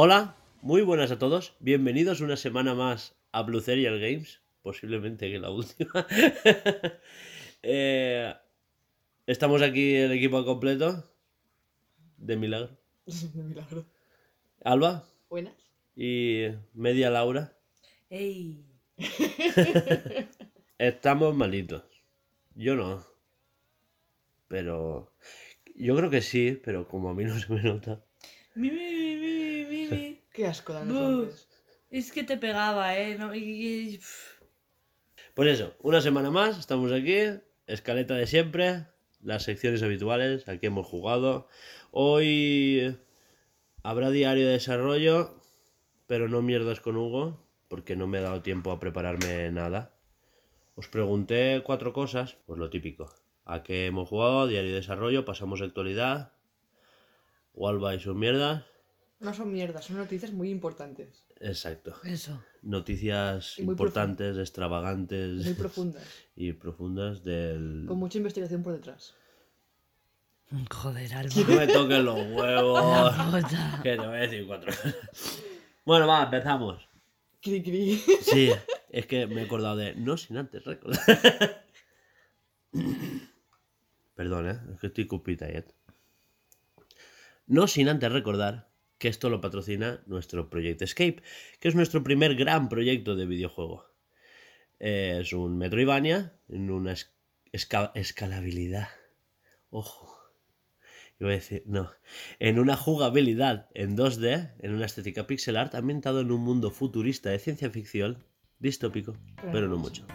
Hola, 0.00 0.36
muy 0.62 0.82
buenas 0.82 1.10
a 1.10 1.18
todos. 1.18 1.56
Bienvenidos 1.58 2.20
una 2.20 2.36
semana 2.36 2.72
más 2.76 3.16
a 3.32 3.42
Blue 3.42 3.60
Serial 3.60 3.98
Games. 3.98 4.40
Posiblemente 4.62 5.28
que 5.28 5.40
la 5.40 5.50
última. 5.50 6.06
Eh, 7.64 8.32
estamos 9.26 9.62
aquí 9.62 9.96
el 9.96 10.12
equipo 10.12 10.44
completo. 10.44 11.10
De 12.18 12.36
milagro. 12.36 12.76
De 13.06 13.42
milagro. 13.42 13.86
Alba 14.64 15.04
Buenas. 15.30 15.54
y 15.96 16.46
media 16.74 17.10
Laura. 17.10 17.56
¡Ey! 18.10 18.64
Estamos 20.78 21.34
malitos. 21.34 21.84
Yo 22.54 22.74
no. 22.76 23.04
Pero. 24.48 25.12
Yo 25.74 25.96
creo 25.96 26.10
que 26.10 26.22
sí, 26.22 26.60
pero 26.64 26.88
como 26.88 27.10
a 27.10 27.14
mí 27.14 27.24
no 27.24 27.38
se 27.38 27.52
me 27.52 27.62
nota. 27.62 28.04
Mi, 28.54 28.70
mi, 28.70 29.16
mi, 29.16 29.64
mi, 29.66 29.86
mi. 29.88 30.20
Qué 30.32 30.46
asco 30.46 30.72
dan 30.72 30.92
los. 30.92 31.48
Es 31.90 32.12
que 32.12 32.24
te 32.24 32.36
pegaba, 32.36 32.98
¿eh? 32.98 33.16
No, 33.16 33.34
y- 33.34 33.40
y-. 33.94 34.00
Pues 35.34 35.50
eso, 35.54 35.74
una 35.80 36.00
semana 36.00 36.30
más, 36.30 36.58
estamos 36.58 36.90
aquí, 36.92 37.16
escaleta 37.66 38.14
de 38.14 38.26
siempre, 38.26 38.86
las 39.22 39.44
secciones 39.44 39.82
habituales, 39.82 40.48
aquí 40.48 40.66
hemos 40.66 40.86
jugado. 40.86 41.48
Hoy 41.90 42.96
habrá 43.82 44.10
diario 44.10 44.46
de 44.46 44.52
desarrollo, 44.52 45.34
pero 46.06 46.28
no 46.28 46.42
mierdas 46.42 46.80
con 46.80 46.96
Hugo, 46.96 47.40
porque 47.68 47.96
no 47.96 48.06
me 48.06 48.18
he 48.18 48.22
dado 48.22 48.42
tiempo 48.42 48.70
a 48.70 48.80
prepararme 48.80 49.50
nada. 49.50 49.94
Os 50.74 50.88
pregunté 50.88 51.62
cuatro 51.64 51.92
cosas, 51.92 52.36
pues 52.46 52.58
lo 52.58 52.70
típico. 52.70 53.10
¿A 53.44 53.62
qué 53.62 53.86
hemos 53.86 54.08
jugado? 54.08 54.46
Diario 54.46 54.70
de 54.70 54.76
desarrollo, 54.76 55.24
pasamos 55.24 55.60
a 55.60 55.64
actualidad, 55.64 56.32
Walva 57.54 57.94
y 57.94 58.00
sus 58.00 58.14
mierdas. 58.14 58.64
No 59.20 59.34
son 59.34 59.52
mierdas, 59.52 59.86
son 59.86 59.96
noticias 59.96 60.32
muy 60.32 60.50
importantes. 60.50 61.24
Exacto. 61.40 61.94
Eso. 62.04 62.40
Noticias 62.62 63.58
importantes, 63.58 64.36
extravagantes 64.36 65.44
Muy 65.44 65.54
profundas. 65.54 66.04
y 66.36 66.52
profundas 66.52 67.24
del... 67.24 67.86
Con 67.88 67.98
mucha 67.98 68.18
investigación 68.18 68.62
por 68.62 68.74
detrás. 68.74 69.14
Joder, 70.70 71.14
Alba. 71.14 71.30
No 71.48 71.56
me 71.56 71.66
toques 71.66 71.98
los 72.00 72.16
huevos. 72.32 73.14
Que 73.82 73.90
te 73.96 73.98
voy 73.98 74.06
a 74.16 74.20
decir 74.20 74.46
cuatro. 74.46 74.72
bueno, 75.84 76.06
va, 76.06 76.22
empezamos. 76.24 76.88
Cri 77.42 77.62
cri. 77.62 78.02
Sí, 78.22 78.50
es 78.90 79.06
que 79.06 79.26
me 79.26 79.42
he 79.42 79.44
acordado 79.44 79.76
de. 79.76 79.94
No 79.94 80.16
sin 80.16 80.36
antes 80.38 80.64
recordar. 80.64 81.64
Perdón, 84.14 84.48
¿eh? 84.50 84.58
Es 84.74 84.80
que 84.80 84.86
estoy 84.88 85.06
cupita, 85.06 85.46
¿eh? 85.48 85.64
No 87.46 87.66
sin 87.66 87.88
antes 87.88 88.10
recordar 88.12 88.68
que 88.98 89.08
esto 89.08 89.30
lo 89.30 89.40
patrocina 89.40 90.02
nuestro 90.06 90.50
Project 90.50 90.82
Escape, 90.82 91.22
que 91.60 91.68
es 91.68 91.74
nuestro 91.74 92.02
primer 92.02 92.34
gran 92.34 92.68
proyecto 92.68 93.14
de 93.16 93.26
videojuego. 93.26 93.86
Eh, 94.80 95.18
es 95.22 95.32
un 95.32 95.56
Metroidvania 95.58 96.32
en 96.48 96.70
una 96.70 96.92
es- 96.92 97.12
esca- 97.52 97.92
escalabilidad. 97.94 98.88
Ojo. 99.70 100.07
Iba 101.20 101.30
a 101.30 101.32
decir, 101.32 101.64
no. 101.66 101.90
En 102.38 102.58
una 102.58 102.76
jugabilidad 102.76 103.68
en 103.74 103.96
2D, 103.96 104.52
en 104.60 104.74
una 104.74 104.86
estética 104.86 105.26
pixel 105.26 105.56
art, 105.56 105.74
ambientado 105.74 106.20
en 106.20 106.30
un 106.30 106.40
mundo 106.40 106.70
futurista 106.70 107.30
de 107.30 107.38
ciencia 107.38 107.70
ficción, 107.70 108.24
distópico, 108.60 109.16
pero 109.52 109.68
no 109.68 109.76
mucho. 109.76 110.06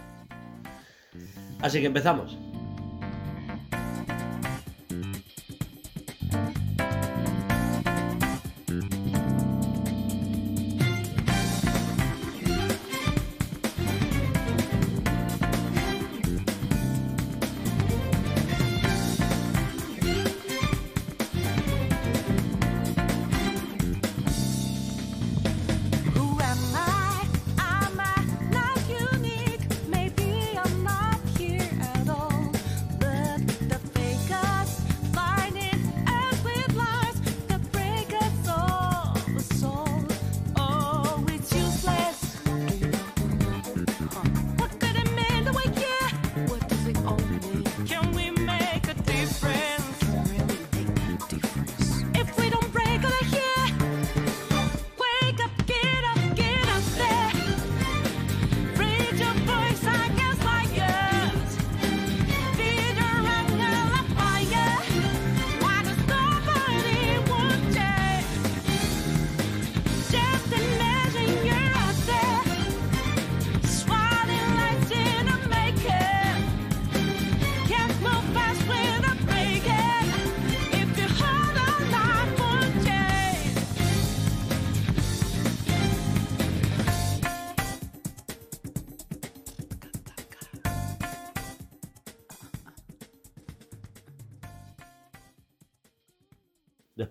Así 1.60 1.80
que 1.80 1.88
empezamos. 1.88 2.38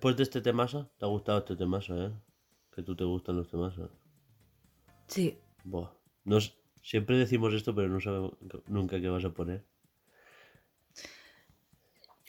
Después 0.03 0.17
de 0.17 0.25
este 0.25 0.41
temazo, 0.41 0.91
¿te 0.99 1.05
ha 1.05 1.09
gustado 1.09 1.39
este 1.39 1.55
temazo, 1.55 2.07
eh? 2.07 2.11
Que 2.75 2.83
tú 2.83 2.97
te 2.97 3.05
gustan 3.05 3.37
los 3.37 3.49
temazos. 3.49 3.89
Sí. 5.07 5.39
Buah. 5.63 5.91
Siempre 6.83 7.17
decimos 7.17 7.55
esto, 7.55 7.73
pero 7.73 7.89
no 7.89 8.01
sabemos 8.01 8.33
nunca 8.67 9.01
qué 9.01 9.09
vas 9.09 9.25
a 9.25 9.31
poner. 9.31 9.65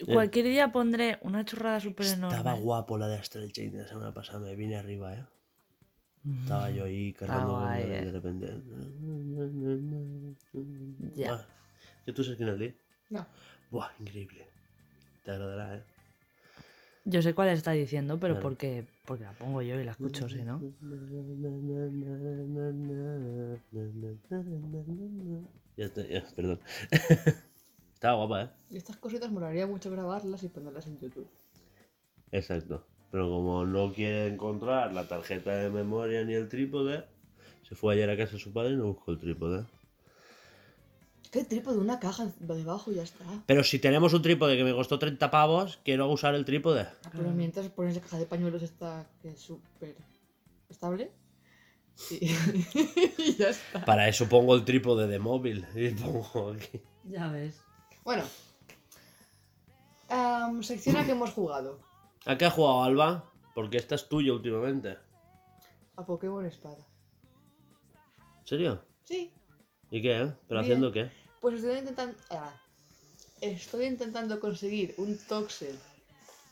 Cualquier 0.06 0.45
día 0.45 0.72
pondré 0.72 1.17
una 1.23 1.45
chorrada 1.45 1.79
súper 1.79 2.06
enorme. 2.06 2.38
Estaba 2.38 2.53
guapo 2.59 2.95
la 3.00 3.07
de 3.07 3.17
Astral 3.17 3.51
Chain 3.51 3.72
de 3.72 3.81
la 3.81 3.88
semana 3.88 4.13
pasada, 4.13 4.41
me 4.41 4.56
vine 4.56 4.75
arriba, 4.75 5.16
eh. 5.16 5.25
Estaba 6.44 6.69
yo 6.69 6.85
ahí 6.85 7.12
cargando 7.13 7.73
eh. 7.73 8.06
de 8.06 8.12
repente. 8.12 8.53
Ya. 11.16 11.44
¿Que 12.06 12.13
tú 12.13 12.23
sabes 12.23 12.38
quién 12.38 12.50
es? 12.50 12.75
No. 13.09 13.25
Buah, 13.71 13.89
increíble. 14.00 14.47
Te 15.24 15.31
agradará, 15.31 15.77
eh. 15.77 15.93
Yo 17.05 17.21
sé 17.21 17.33
cuál 17.33 17.50
está 17.50 17.71
diciendo, 17.71 18.17
pero 18.19 18.35
Claro. 18.35 18.50
porque, 18.50 18.85
porque 19.05 19.23
la 19.25 19.33
pongo 19.33 19.61
yo 19.61 19.79
y 19.79 19.83
la 19.83 19.91
escucho, 19.91 20.29
si 20.29 20.41
no. 20.44 20.61
Ya 25.75 25.85
está, 25.85 26.07
ya, 26.07 26.23
perdón. 26.35 26.59
Estaba 27.94 28.25
guapa, 28.25 28.44
¿eh? 28.44 28.50
Y 28.69 28.77
estas 28.77 28.97
cositas 28.97 29.31
molaría 29.31 29.65
mucho 29.65 29.89
grabarlas 29.89 30.44
y 30.44 30.50
ponerlas 30.50 30.88
en 30.88 31.00
YouTube. 31.00 31.27
Exacto. 32.31 32.85
Pero 33.11 33.29
como 33.29 33.65
no 33.65 33.94
quiere 33.94 34.27
encontrar 34.27 34.94
la 34.94 35.07
tarjeta 35.07 35.56
de 35.56 35.69
memoria 35.69 36.23
ni 36.23 36.33
el 36.33 36.49
trípode, 36.49 37.06
se 37.67 37.75
fue 37.75 37.94
ayer 37.94 38.09
a 38.09 38.17
casa 38.17 38.33
de 38.33 38.39
su 38.39 38.51
padre 38.53 38.73
y 38.73 38.77
no 38.77 38.85
buscó 38.88 39.11
el 39.11 39.19
trípode. 39.19 39.65
¿Qué 41.33 41.44
trípode? 41.44 41.80
Una 41.80 42.00
caja 42.00 42.31
debajo 42.39 42.91
y 42.91 42.95
ya 42.95 43.01
está. 43.01 43.25
Pero 43.47 43.63
si 43.63 43.80
tenemos 43.80 44.13
un 44.13 44.21
trípode 44.21 44.56
que 44.56 44.63
me 44.63 44.71
costó 44.71 45.00
30 45.00 45.31
pavos, 45.31 45.80
quiero 45.83 46.07
usar 46.12 46.35
el 46.35 46.45
trípode. 46.45 46.85
Pero 47.12 47.31
mientras 47.31 47.69
pones 47.69 47.95
la 47.95 48.01
caja 48.01 48.19
de 48.19 48.27
pañuelos 48.27 48.62
esta 48.62 49.07
que 49.19 49.30
es 49.30 49.39
súper 49.39 49.95
estable. 50.69 51.12
Sí. 51.95 52.19
y 53.18 53.33
ya 53.33 53.50
está. 53.50 53.83
Para 53.83 54.07
eso 54.07 54.30
pongo 54.30 54.53
el 54.53 54.63
trípode 54.63 55.07
de 55.07 55.18
móvil. 55.18 55.65
Y 55.74 55.89
pongo 55.89 56.51
aquí. 56.51 56.80
Ya 57.06 57.27
ves. 57.30 57.59
Bueno. 58.03 58.25
Am, 60.09 60.62
sección 60.62 60.97
a 60.97 61.03
que 61.03 61.13
hemos 61.13 61.31
jugado. 61.31 61.80
¿A 62.27 62.38
qué 62.38 62.45
has 62.45 62.53
jugado, 62.53 62.83
Alba? 62.83 63.31
Porque 63.56 63.77
esta 63.77 63.95
es 63.95 64.07
tuya 64.07 64.33
últimamente. 64.33 65.00
A 65.95 66.06
Pokémon 66.06 66.45
Espada. 66.45 66.85
¿En 68.41 68.47
serio? 68.47 68.85
Sí. 69.03 69.33
¿Y 69.89 70.00
qué? 70.00 70.21
eh? 70.21 70.33
¿Pero 70.47 70.59
Bien. 70.59 70.71
haciendo 70.71 70.91
qué? 70.91 71.22
Pues 71.44 71.56
estoy 71.56 71.78
intentando. 71.80 72.18
ah, 72.30 72.54
estoy 73.42 73.86
intentando 73.88 74.40
conseguir 74.40 74.95
un 74.98 75.18
Toxel 75.28 75.78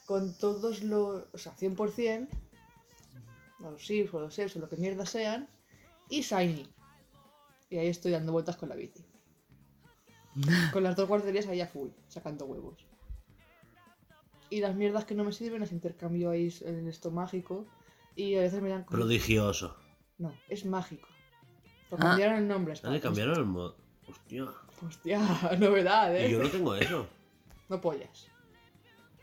con 0.06 0.34
todos 0.38 0.84
los. 0.84 1.24
O 1.34 1.38
sea, 1.38 1.56
100%. 1.56 2.28
o 3.64 3.72
Los 3.72 3.86
Sims 3.86 4.14
o 4.14 4.20
los 4.20 4.34
Seps 4.36 4.58
o 4.58 4.60
lo 4.60 4.68
que 4.68 4.76
mierda 4.76 5.06
sean. 5.06 5.48
Y 6.10 6.24
Shiny. 6.24 6.68
Y 7.70 7.78
ahí 7.78 7.88
estoy 7.88 8.12
dando 8.12 8.34
vueltas 8.34 8.58
con 8.58 8.68
la 8.68 8.76
bici. 8.76 9.06
con 10.74 10.84
las 10.84 10.98
dos 10.98 11.08
guarderías 11.08 11.48
ahí 11.48 11.62
a 11.62 11.68
full, 11.68 11.92
sacando 12.10 12.46
huevos. 12.46 12.86
Y 14.50 14.60
las 14.60 14.76
mierdas 14.76 15.06
que 15.06 15.16
no 15.16 15.24
me 15.24 15.32
sirven 15.32 15.62
las 15.62 15.72
intercambio 15.72 16.32
ahí 16.32 16.54
en 16.66 16.90
esto 16.90 17.12
mágico. 17.12 17.66
Y 18.18 18.36
a 18.36 18.42
veces 18.42 18.62
me 18.62 18.68
dan. 18.68 18.86
Prodigioso. 18.88 19.78
No, 20.18 20.34
es 20.50 20.66
mágico. 20.66 21.08
Lo 21.92 21.96
Ah. 21.96 22.02
cambiaron 22.02 22.40
el 22.40 22.48
nombre. 22.50 22.74
Ah, 22.84 22.90
le 22.90 23.00
cambiaron 23.00 23.38
el 23.38 23.46
modo. 23.46 23.78
Hostia. 24.10 24.52
Hostia, 24.86 25.19
novedad, 25.60 26.16
eh. 26.16 26.28
Y 26.28 26.31
yo 26.31 26.42
no 26.44 26.50
tengo 26.50 26.75
eso. 26.75 27.07
No 27.69 27.80
pollas. 27.81 28.28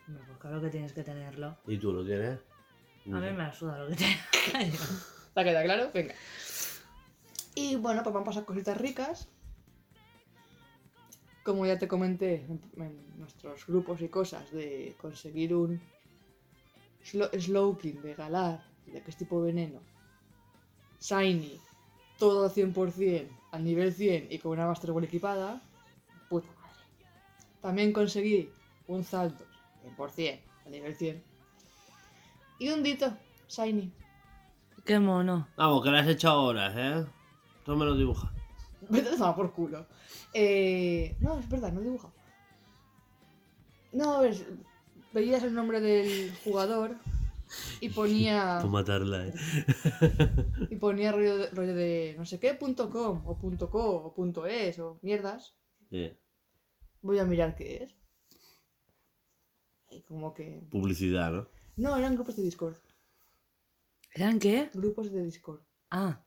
Hombre, 0.06 0.24
pues 0.26 0.38
claro 0.38 0.60
que 0.60 0.68
tienes 0.70 0.92
que 0.92 1.02
tenerlo. 1.02 1.56
¿Y 1.66 1.76
tú 1.78 1.92
lo 1.92 2.04
tienes? 2.04 2.38
A 3.06 3.10
mí 3.10 3.20
me 3.20 3.32
la 3.32 3.52
suda 3.52 3.78
lo 3.78 3.88
que 3.88 3.96
tengo. 3.96 4.76
¿Te 5.34 5.44
queda 5.44 5.62
claro? 5.64 5.90
Venga. 5.92 6.14
Y 7.54 7.76
bueno, 7.76 8.02
pues 8.02 8.14
van 8.14 8.22
a 8.22 8.26
pasar 8.26 8.44
cositas 8.44 8.76
ricas. 8.76 9.28
Como 11.42 11.66
ya 11.66 11.78
te 11.78 11.88
comenté 11.88 12.46
en, 12.76 13.18
nuestros 13.18 13.66
grupos 13.66 14.00
y 14.02 14.08
cosas, 14.08 14.50
de 14.52 14.94
conseguir 15.00 15.54
un 15.54 15.80
Slo- 17.02 17.30
Slowking 17.38 18.02
de 18.02 18.14
Galar, 18.14 18.62
de 18.86 19.02
que 19.02 19.10
es 19.10 19.16
tipo 19.16 19.40
veneno. 19.40 19.80
Shiny, 21.00 21.58
todo 22.18 22.44
al 22.44 22.52
100%, 22.52 23.28
al 23.52 23.64
nivel 23.64 23.92
100 23.92 24.28
y 24.30 24.38
con 24.38 24.52
una 24.52 24.66
Master 24.66 24.92
Ball 24.92 25.04
equipada. 25.04 25.62
Puta 26.28 26.48
madre. 26.60 27.06
También 27.62 27.92
conseguí 27.92 28.50
un 28.86 29.04
Saltos, 29.04 29.46
100%, 29.96 30.40
al 30.66 30.72
nivel 30.72 30.94
100. 30.94 31.22
Y 32.58 32.68
un 32.70 32.82
Dito, 32.82 33.16
Shiny. 33.48 33.92
Qué 34.84 34.98
mono. 34.98 35.48
Vamos, 35.56 35.82
que 35.82 35.90
le 35.90 35.98
has 35.98 36.08
echado 36.08 36.42
horas, 36.42 36.74
¿eh? 36.76 37.06
Tú 37.64 37.76
me 37.76 37.84
lo 37.84 37.94
dibujas. 37.94 38.30
Vete 38.88 39.10
a 39.10 39.12
tomar 39.12 39.36
por 39.36 39.52
culo. 39.52 39.86
Eh, 40.34 41.16
no, 41.20 41.38
es 41.38 41.48
verdad, 41.48 41.72
no 41.72 41.80
he 41.80 41.84
dibujado. 41.84 42.12
No, 43.92 44.14
a 44.14 44.20
ver, 44.22 44.34
veías 45.12 45.42
el 45.42 45.54
nombre 45.54 45.80
del 45.80 46.34
jugador 46.44 46.96
y 47.80 47.88
ponía 47.90 48.58
Por 48.62 48.70
matarla, 48.70 49.26
¿eh? 49.28 49.34
y 50.70 50.76
ponía 50.76 51.12
rollo 51.12 51.36
de, 51.38 51.46
rollo 51.50 51.74
de 51.74 52.14
no 52.18 52.24
sé 52.24 52.38
qué 52.38 52.54
punto 52.54 52.90
com 52.90 53.22
o 53.26 53.38
punto 53.38 53.70
co 53.70 53.84
o 54.06 54.14
punto 54.14 54.46
es 54.46 54.78
o 54.78 54.98
mierdas. 55.02 55.54
Voy 57.02 57.18
a 57.18 57.24
mirar 57.24 57.54
qué 57.56 57.84
es. 57.84 57.94
Y 59.90 60.02
como 60.02 60.34
que 60.34 60.62
Publicidad, 60.70 61.32
¿no? 61.32 61.48
no, 61.76 61.96
eran 61.96 62.14
grupos 62.14 62.36
de 62.36 62.42
Discord, 62.42 62.76
¿Eran 64.14 64.38
qué? 64.38 64.70
grupos 64.74 65.10
de 65.12 65.22
Discord 65.24 65.60
Ah, 65.90 66.24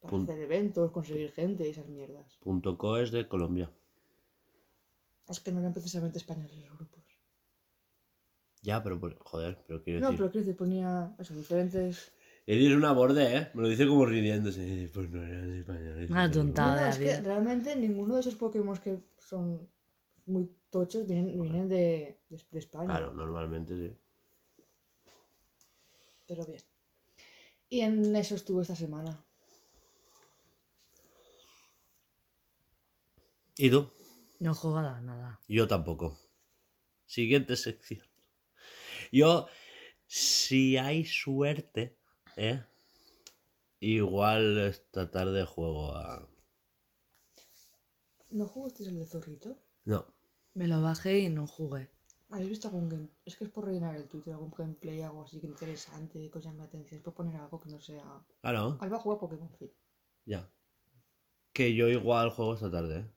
para 0.00 0.10
Pun- 0.10 0.22
hacer 0.24 0.38
eventos, 0.40 0.90
conseguir 0.92 1.32
gente 1.32 1.66
y 1.66 1.70
esas 1.70 1.88
mierdas. 1.88 2.36
Punto 2.42 2.76
co 2.78 2.96
es 2.98 3.10
de 3.10 3.26
Colombia. 3.28 3.70
Es 5.28 5.40
que 5.40 5.50
no 5.52 5.60
eran 5.60 5.72
precisamente 5.72 6.18
españoles 6.18 6.56
los 6.58 6.76
grupos. 6.78 7.01
Ya, 8.62 8.82
pero 8.82 8.98
joder, 9.20 9.58
pero 9.66 9.82
quiero 9.82 10.00
No, 10.00 10.06
decir. 10.06 10.18
pero 10.18 10.30
quiero 10.30 10.44
decir, 10.46 10.56
ponía 10.56 11.14
eso, 11.18 11.34
diferentes 11.34 12.12
Eres 12.46 12.72
una 12.74 12.92
borde, 12.92 13.36
¿eh? 13.36 13.50
Me 13.54 13.62
lo 13.62 13.68
dice 13.68 13.86
como 13.86 14.04
riéndose. 14.06 14.90
Pues 14.94 15.10
no 15.10 15.22
eran 15.22 15.52
españoles. 15.58 16.10
Una 16.10 16.30
tonta. 16.30 16.76
No, 16.76 16.86
es 16.90 16.98
que 16.98 17.20
realmente 17.20 17.76
ninguno 17.76 18.14
de 18.14 18.20
esos 18.20 18.34
Pokémon 18.36 18.76
que 18.78 18.98
son 19.18 19.68
muy 20.26 20.50
tochos 20.70 21.06
vienen, 21.06 21.40
vienen 21.40 21.68
de, 21.68 22.20
de- 22.28 22.42
de 22.50 22.58
España. 22.58 22.86
Claro, 22.86 23.12
normalmente 23.12 23.76
sí. 23.76 23.96
Pero 26.26 26.44
bien. 26.46 26.62
Y 27.68 27.80
en 27.80 28.14
eso 28.16 28.34
estuve 28.34 28.62
esta 28.62 28.74
semana. 28.76 29.24
¿Y 33.56 33.70
tú? 33.70 33.90
no 34.40 34.50
he 34.50 34.54
jugado 34.54 34.88
a 34.88 35.00
nada. 35.00 35.40
Yo 35.46 35.68
tampoco. 35.68 36.18
Siguiente 37.06 37.54
sección. 37.56 38.02
Yo, 39.12 39.46
si 40.06 40.76
hay 40.78 41.04
suerte, 41.04 41.98
¿eh? 42.36 42.64
Igual 43.80 44.58
esta 44.58 45.10
tarde 45.10 45.44
juego 45.44 45.94
a... 45.94 46.28
¿No 48.30 48.46
jugasteis 48.48 48.88
el 48.88 48.98
de 48.98 49.06
Zorrito? 49.06 49.50
No, 49.84 50.06
Me 50.54 50.66
lo 50.66 50.80
bajé 50.80 51.18
y 51.20 51.28
no 51.28 51.46
jugué. 51.46 51.90
¿Habéis 52.30 52.48
visto 52.50 52.68
algún 52.68 52.88
game? 52.88 53.08
Es 53.26 53.36
que 53.36 53.44
es 53.44 53.50
por 53.50 53.66
rellenar 53.66 53.94
el 53.96 54.08
Twitter, 54.08 54.32
algún 54.32 54.50
gameplay, 54.56 55.02
algo 55.02 55.22
así 55.24 55.40
que 55.40 55.46
interesante, 55.46 56.30
que 56.30 56.38
os 56.38 56.44
llame 56.44 56.58
la 56.58 56.64
atención. 56.64 56.98
Es 56.98 57.04
por 57.04 57.14
poner 57.14 57.36
algo 57.36 57.60
que 57.60 57.68
no 57.68 57.78
sea. 57.80 58.24
claro, 58.40 58.78
Alba 58.80 58.98
juega 58.98 59.20
Pokémon, 59.20 59.50
fin. 59.58 59.70
ya. 60.26 60.50
Que 61.54 61.74
yo 61.74 61.88
igual 61.88 62.30
juego 62.30 62.54
esta 62.54 62.70
tarde, 62.70 62.98
¿eh? 63.00 63.10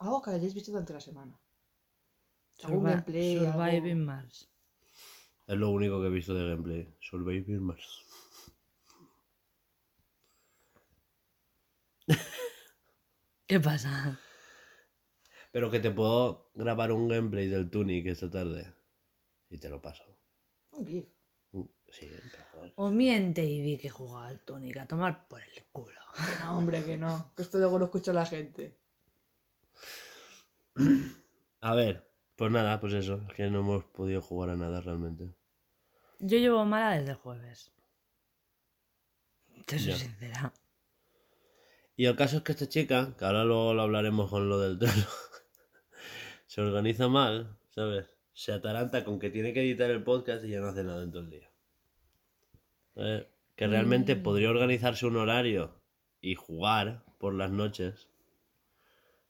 Algo 0.00 0.20
que 0.22 0.30
hayáis 0.30 0.54
visto 0.54 0.72
durante 0.72 0.92
la 0.94 1.00
semana. 1.00 1.38
Gameplay, 2.68 3.38
Surviving 3.38 3.92
algo- 3.92 4.04
Mars. 4.06 4.48
Es 5.46 5.56
lo 5.56 5.70
único 5.70 6.00
que 6.00 6.06
he 6.06 6.10
visto 6.10 6.34
de 6.34 6.48
gameplay. 6.48 6.94
Surviving 7.00 7.60
Mars. 7.62 8.04
¿Qué 13.46 13.60
pasa? 13.60 14.18
Pero 15.52 15.70
que 15.70 15.80
te 15.80 15.90
puedo 15.90 16.50
grabar 16.54 16.92
un 16.92 17.08
gameplay 17.08 17.48
del 17.48 17.68
Tunic 17.70 18.06
esta 18.06 18.30
tarde. 18.30 18.72
Y 19.48 19.58
te 19.58 19.68
lo 19.68 19.82
paso. 19.82 20.04
Un 20.72 20.86
GIF. 20.86 21.06
Mm, 21.52 21.62
Sí, 21.90 22.08
miente 22.92 23.42
y 23.44 23.60
di 23.60 23.76
que 23.76 23.90
jugaba 23.90 24.28
al 24.28 24.38
Tunic 24.44 24.76
a 24.76 24.86
tomar 24.86 25.26
por 25.26 25.40
el 25.42 25.64
culo. 25.72 25.98
No, 26.44 26.58
hombre, 26.58 26.84
que 26.84 26.96
no. 26.96 27.32
Que 27.36 27.42
esto 27.42 27.58
luego 27.58 27.80
lo 27.80 27.86
escucha 27.86 28.12
la 28.12 28.24
gente. 28.26 28.78
A 31.62 31.74
ver, 31.74 32.09
pues 32.40 32.50
nada, 32.52 32.80
pues 32.80 32.94
eso. 32.94 33.20
Es 33.28 33.34
que 33.34 33.50
no 33.50 33.58
hemos 33.60 33.84
podido 33.84 34.22
jugar 34.22 34.48
a 34.48 34.56
nada 34.56 34.80
realmente. 34.80 35.34
Yo 36.20 36.38
llevo 36.38 36.64
mala 36.64 36.96
desde 36.96 37.10
el 37.10 37.16
jueves. 37.18 37.70
Te 39.66 39.78
soy 39.78 39.92
Ya. 39.92 39.96
sincera. 39.98 40.52
Y 41.96 42.06
el 42.06 42.16
caso 42.16 42.38
es 42.38 42.42
que 42.42 42.52
esta 42.52 42.66
chica, 42.66 43.14
que 43.18 43.26
ahora 43.26 43.44
luego 43.44 43.74
lo 43.74 43.82
hablaremos 43.82 44.30
con 44.30 44.48
lo 44.48 44.58
del 44.58 44.78
trono, 44.78 44.94
se 46.46 46.62
organiza 46.62 47.08
mal, 47.08 47.58
¿sabes? 47.68 48.16
Se 48.32 48.52
ataranta 48.52 49.04
con 49.04 49.18
que 49.18 49.28
tiene 49.28 49.52
que 49.52 49.60
editar 49.60 49.90
el 49.90 50.02
podcast 50.02 50.42
y 50.46 50.48
ya 50.48 50.60
no 50.60 50.68
hace 50.68 50.82
nada 50.82 51.02
en 51.02 51.10
todo 51.10 51.22
el 51.24 51.28
día. 51.30 51.50
¿Sabes? 52.94 53.26
Que 53.54 53.66
realmente 53.66 54.16
Mm. 54.16 54.22
podría 54.22 54.48
organizarse 54.48 55.04
un 55.04 55.16
horario 55.18 55.78
y 56.22 56.36
jugar 56.36 57.04
por 57.18 57.34
las 57.34 57.50
noches. 57.50 58.08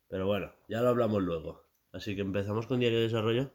Pero 0.08 0.28
bueno, 0.28 0.52
ya 0.68 0.80
lo 0.80 0.90
hablamos 0.90 1.22
luego. 1.22 1.64
Así 1.92 2.14
que 2.14 2.22
empezamos 2.22 2.66
con 2.66 2.80
Diario 2.80 2.98
de 2.98 3.04
Desarrollo. 3.04 3.52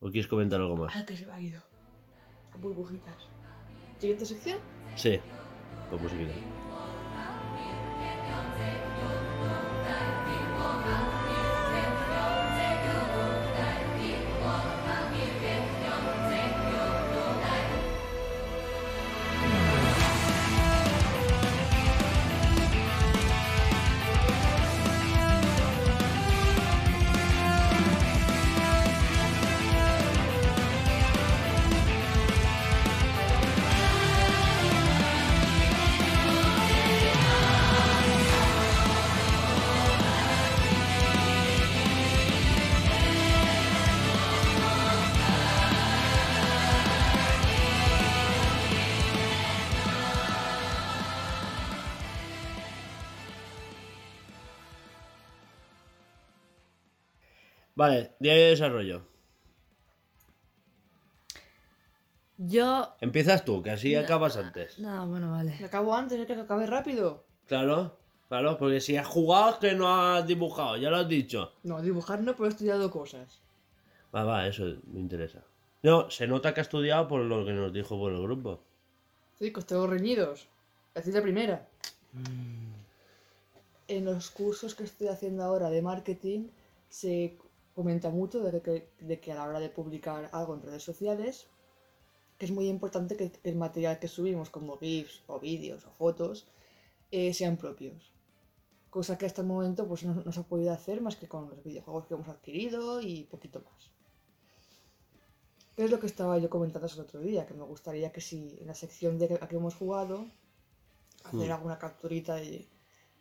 ¿O 0.00 0.10
quieres 0.10 0.28
comentar 0.28 0.60
algo 0.60 0.76
más? 0.76 0.94
Ah, 0.94 1.04
que 1.04 1.16
se 1.16 1.26
me 1.26 1.32
ha 1.32 1.40
ido. 1.40 1.62
Burbujitas. 2.60 3.28
Siguiente 3.98 4.26
sección. 4.26 4.58
Sí, 4.94 5.18
con 5.90 6.02
musiquita. 6.02 6.32
Diario 58.18 58.44
de 58.44 58.50
desarrollo. 58.50 59.02
Yo. 62.38 62.94
Empiezas 63.00 63.44
tú, 63.44 63.62
que 63.62 63.70
así 63.70 63.96
acabas 63.96 64.36
antes. 64.36 64.78
No, 64.78 65.06
bueno, 65.08 65.32
vale. 65.32 65.56
Me 65.58 65.66
acabo 65.66 65.94
antes, 65.94 66.20
es 66.20 66.26
que 66.26 66.34
acabe 66.34 66.66
rápido. 66.66 67.24
Claro, 67.46 67.98
claro, 68.28 68.56
porque 68.58 68.80
si 68.80 68.96
has 68.96 69.06
jugado 69.06 69.50
es 69.50 69.56
que 69.56 69.74
no 69.74 69.88
has 69.88 70.26
dibujado, 70.26 70.76
ya 70.76 70.88
lo 70.88 70.98
has 70.98 71.08
dicho. 71.08 71.52
No, 71.64 71.82
dibujar 71.82 72.20
no, 72.20 72.36
pero 72.36 72.46
he 72.46 72.50
estudiado 72.50 72.90
cosas. 72.90 73.40
Va, 74.14 74.22
va, 74.22 74.46
eso 74.46 74.64
me 74.86 75.00
interesa. 75.00 75.42
No, 75.82 76.10
se 76.10 76.26
nota 76.26 76.54
que 76.54 76.60
ha 76.60 76.62
estudiado 76.62 77.08
por 77.08 77.22
lo 77.22 77.44
que 77.44 77.52
nos 77.52 77.72
dijo 77.72 77.98
por 77.98 78.12
el 78.12 78.22
grupo. 78.22 78.62
Chicos, 79.38 79.66
tengo 79.66 79.86
reñidos. 79.86 80.48
Decid 80.94 81.14
la 81.14 81.22
primera. 81.22 81.68
En 83.88 84.04
los 84.04 84.30
cursos 84.30 84.74
que 84.74 84.84
estoy 84.84 85.08
haciendo 85.08 85.42
ahora 85.42 85.70
de 85.70 85.82
marketing 85.82 86.48
se 86.88 87.36
comenta 87.80 88.08
mucho 88.20 88.36
de 88.44 88.60
que, 88.64 88.74
de 89.10 89.16
que 89.20 89.30
a 89.32 89.36
la 89.38 89.44
hora 89.48 89.60
de 89.64 89.76
publicar 89.78 90.20
algo 90.38 90.52
en 90.54 90.62
redes 90.68 90.84
sociales, 90.90 91.32
que 92.36 92.44
es 92.46 92.52
muy 92.58 92.66
importante 92.76 93.16
que 93.18 93.26
el 93.50 93.56
material 93.64 94.00
que 94.00 94.08
subimos, 94.16 94.50
como 94.56 94.78
GIFs 94.82 95.16
o 95.32 95.34
vídeos 95.48 95.80
o 95.88 95.92
fotos, 96.00 96.36
eh, 97.16 97.32
sean 97.38 97.56
propios. 97.64 98.00
Cosa 98.96 99.16
que 99.18 99.26
hasta 99.26 99.42
el 99.42 99.48
momento 99.54 99.86
pues, 99.90 100.02
no, 100.04 100.14
no 100.26 100.32
se 100.32 100.40
ha 100.40 100.50
podido 100.52 100.72
hacer 100.72 101.00
más 101.06 101.16
que 101.20 101.28
con 101.32 101.42
los 101.50 101.62
videojuegos 101.68 102.06
que 102.06 102.14
hemos 102.14 102.28
adquirido 102.28 103.00
y 103.00 103.12
poquito 103.34 103.58
más. 103.68 103.80
¿Qué 105.76 105.84
es 105.84 105.90
lo 105.92 106.00
que 106.00 106.08
estaba 106.12 106.36
yo 106.42 106.50
comentando 106.50 106.88
el 106.88 107.00
otro 107.06 107.20
día? 107.20 107.46
Que 107.46 107.54
me 107.54 107.64
gustaría 107.64 108.10
que 108.14 108.20
si 108.28 108.58
en 108.60 108.66
la 108.66 108.74
sección 108.74 109.18
de 109.18 109.38
a 109.40 109.46
que 109.48 109.56
hemos 109.60 109.76
jugado, 109.76 110.26
hacer 111.28 111.48
Mm. 111.48 111.52
alguna 111.52 111.78
capturita 111.78 112.34
de, 112.34 112.66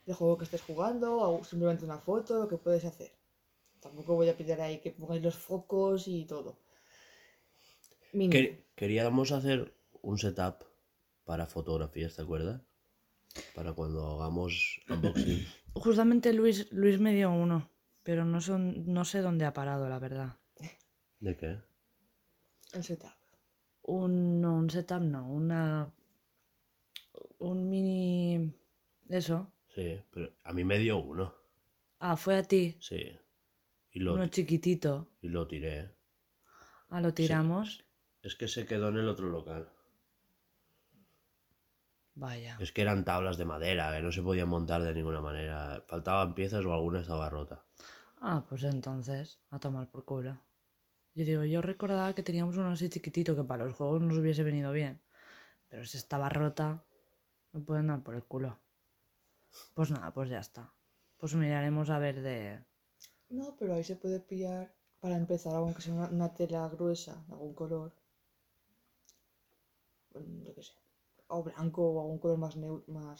del 0.06 0.16
juego 0.16 0.38
que 0.38 0.46
estés 0.46 0.64
jugando, 0.70 1.08
o 1.20 1.44
simplemente 1.44 1.86
una 1.86 2.00
foto, 2.00 2.40
lo 2.40 2.48
que 2.48 2.58
puedes 2.58 2.86
hacer. 2.86 3.12
Tampoco 3.79 4.15
voy 4.15 4.29
a 4.29 4.38
pedir 4.38 4.60
ahí 4.62 4.79
que 4.79 4.91
pongáis 4.91 5.22
los 5.22 5.36
focos 5.36 6.07
y 6.07 6.25
todo. 6.25 6.60
Mínimo. 8.13 8.57
Queríamos 8.75 9.31
hacer 9.31 9.74
un 10.01 10.17
setup 10.17 10.63
para 11.25 11.46
fotografías, 11.46 12.15
¿te 12.15 12.22
acuerdas? 12.22 12.62
Para 13.53 13.74
cuando 13.74 14.15
hagamos 14.15 14.81
unboxing. 14.89 15.46
Justamente 15.74 16.34
Luis, 16.34 16.72
Luis 16.72 17.00
me 17.00 17.13
dio 17.13 17.31
uno, 17.31 17.69
pero 18.03 18.25
no, 18.25 18.41
son, 18.41 18.91
no 18.91 19.05
sé 19.05 19.19
dónde 19.19 19.46
ha 19.46 19.53
parado, 19.53 19.89
la 19.89 20.00
verdad. 20.00 20.38
¿De 21.19 21.36
qué? 21.36 21.57
El 22.74 22.84
setup. 22.84 23.12
Un, 23.84 24.41
no, 24.41 24.55
un 24.55 24.69
setup 24.69 25.01
no, 25.01 25.27
una. 25.29 25.91
Un 27.39 27.69
mini. 27.69 28.53
Eso. 29.10 29.51
Sí, 29.74 30.00
pero 30.12 30.34
a 30.43 30.53
mí 30.53 30.63
me 30.63 30.77
dio 30.79 30.98
uno. 30.98 31.34
Ah, 32.00 32.15
fue 32.15 32.38
a 32.38 32.43
ti. 32.43 32.77
Sí. 32.79 33.12
Y 33.98 34.00
lo, 34.00 34.13
Uno 34.13 34.27
chiquitito. 34.27 35.08
y 35.22 35.30
lo 35.30 35.48
tiré. 35.48 35.92
Ah, 36.89 37.01
lo 37.01 37.16
tiramos. 37.16 37.84
Es 38.22 38.36
que 38.36 38.48
se 38.48 38.68
quedó 38.68 38.89
en 38.89 38.98
el 38.98 39.10
otro 39.10 39.27
local. 39.27 39.72
Vaya. 42.13 42.58
Es 42.60 42.72
que 42.72 42.84
eran 42.84 43.04
tablas 43.06 43.38
de 43.39 43.46
madera, 43.46 43.92
que 43.96 44.04
no 44.04 44.12
se 44.12 44.22
podían 44.22 44.50
montar 44.50 44.84
de 44.84 44.94
ninguna 44.94 45.20
manera. 45.20 45.84
Faltaban 45.88 46.36
piezas 46.36 46.63
o 46.63 46.72
alguna 46.75 47.00
estaba 47.01 47.27
rota. 47.32 47.66
Ah, 48.22 48.46
pues 48.48 48.66
entonces, 48.66 49.39
a 49.50 49.58
tomar 49.58 49.89
por 49.89 50.06
culo. 50.06 50.38
Yo 51.16 51.25
digo, 51.25 51.44
yo 51.46 51.63
recordaba 51.63 52.13
que 52.13 52.22
teníamos 52.22 52.56
uno 52.56 52.70
así 52.70 52.89
chiquitito 52.89 53.36
que 53.36 53.46
para 53.46 53.66
los 53.66 53.74
juegos 53.74 54.00
nos 54.04 54.20
hubiese 54.20 54.44
venido 54.44 54.72
bien. 54.72 55.01
Pero 55.70 55.84
si 55.86 55.98
estaba 55.98 56.30
rota, 56.30 56.86
me 57.51 57.62
pueden 57.62 57.88
dar 57.88 58.04
por 58.04 58.13
el 58.13 58.24
culo. 58.24 58.60
Pues 59.74 59.89
nada, 59.89 60.13
pues 60.13 60.30
ya 60.30 60.38
está. 60.38 60.72
Pues 61.18 61.34
miraremos 61.34 61.89
a 61.89 61.98
ver 61.98 62.22
de. 62.22 62.66
No, 63.29 63.55
pero 63.57 63.74
ahí 63.74 63.86
se 63.86 63.96
puede 63.96 64.19
pillar, 64.19 64.75
para 65.00 65.15
empezar, 65.15 65.55
aunque 65.55 65.81
sea 65.81 65.93
una, 65.93 66.10
una 66.10 66.34
tela 66.34 66.67
gruesa, 66.67 67.24
de 67.29 67.34
algún 67.36 67.53
color. 67.53 67.93
Mm, 70.15 70.43
Yo 70.46 70.53
qué 70.55 70.63
sé. 70.63 70.74
O 71.36 71.38
blanco 71.48 71.81
o 71.93 72.01
algún 72.01 72.19
color 72.24 72.39
más 72.43 72.55
neu- 72.63 72.86
más 72.98 73.19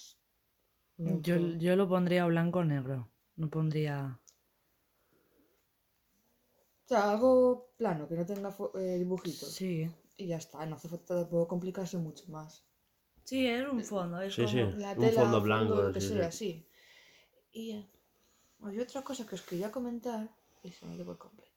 neutro. 1.06 1.44
Yo, 1.48 1.58
yo 1.58 1.76
lo 1.76 1.90
pondría 1.90 2.28
blanco 2.28 2.60
o 2.60 2.64
negro. 2.64 3.10
No 3.36 3.50
pondría. 3.50 4.20
O 6.86 6.88
sea, 6.90 7.02
algo 7.12 7.32
plano, 7.80 8.08
que 8.08 8.16
no 8.18 8.26
tenga 8.32 8.50
eh, 8.84 8.98
dibujitos. 9.04 9.56
Sí. 9.56 9.90
Y 10.22 10.24
ya 10.32 10.38
está, 10.38 10.66
no 10.66 10.76
hace 10.78 10.90
falta 10.94 11.14
tampoco 11.22 11.48
complicarse 11.54 11.98
mucho 12.00 12.26
más. 12.36 12.52
Sí, 13.26 13.46
es 13.48 13.68
un 13.68 13.84
fondo. 13.84 14.20
Es 14.22 14.36
Sí, 14.36 14.38
como... 14.38 14.48
sí. 14.48 14.62
La 14.74 14.96
Un 14.96 15.04
tela, 15.04 15.12
fondo 15.12 15.42
blanco, 15.42 15.76
lo 15.84 15.92
que 15.92 16.02
sí, 16.02 16.08
sea, 16.10 16.32
sí. 16.32 16.38
sí. 16.40 16.68
Y 17.52 17.86
hay 18.64 18.80
otra 18.80 19.02
cosa 19.04 19.26
que 19.28 19.36
os 19.36 19.42
quería 19.48 19.72
comentar 19.78 20.24
y 20.64 20.72
se 20.72 20.86
me 20.86 20.96
dio 20.96 21.06
por 21.06 21.18
completo. 21.18 21.52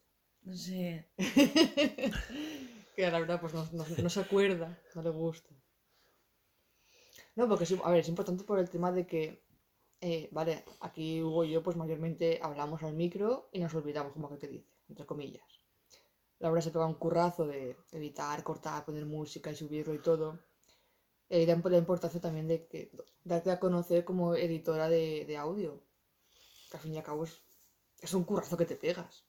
Sí. 0.65 1.01
que 2.97 3.11
la 3.11 3.19
verdad 3.21 3.41
pues 3.41 3.55
no, 3.55 3.63
no- 3.73 3.85
no 4.05 4.11
se 4.11 4.21
acuerda, 4.21 4.69
no 4.95 5.03
le 5.03 5.11
gusta. 5.11 5.51
No, 7.37 7.49
porque 7.49 7.67
sí, 7.67 7.75
a 7.85 7.91
ver, 7.91 8.01
es 8.01 8.09
importante 8.09 8.45
por 8.45 8.59
el 8.59 8.71
tema 8.75 8.91
de 8.93 9.07
que, 9.11 9.23
eh, 10.01 10.29
vale, 10.33 10.65
aquí 10.81 11.23
Hugo 11.23 11.45
y 11.45 11.51
yo 11.53 11.63
pues 11.63 11.77
mayormente 11.77 12.41
hablamos 12.43 12.83
al 12.83 12.95
micro 12.95 13.49
y 13.53 13.61
nos 13.61 13.75
olvidamos 13.75 14.13
como 14.13 14.29
que 14.31 14.37
te 14.39 14.49
dice, 14.49 14.71
entre 14.89 15.07
comillas. 15.07 15.49
Laura 16.41 16.61
se 16.63 16.71
pega 16.73 16.87
un 16.87 16.95
currazo 17.05 17.47
de 17.47 17.77
editar, 17.93 18.43
cortar, 18.45 18.85
poner 18.85 19.07
música 19.07 19.51
y 19.53 19.57
subirlo 19.57 19.95
y 19.95 20.01
todo. 20.01 20.41
Eh, 21.31 21.47
la 21.47 21.79
importancia 21.79 22.21
también 22.21 22.49
de 22.49 22.67
que 22.67 22.91
darte 23.25 23.51
a 23.53 23.61
conocer 23.61 24.05
como 24.05 24.35
editora 24.35 24.89
de, 24.89 25.25
de 25.27 25.37
audio. 25.39 25.83
Que 26.71 26.77
al 26.77 26.83
fin 26.83 26.95
y 26.95 26.99
al 26.99 27.05
cabo 27.05 27.25
es, 27.25 27.43
es 28.01 28.15
un 28.15 28.25
currazo 28.25 28.57
que 28.57 28.65
te 28.67 28.77
pegas. 28.77 29.25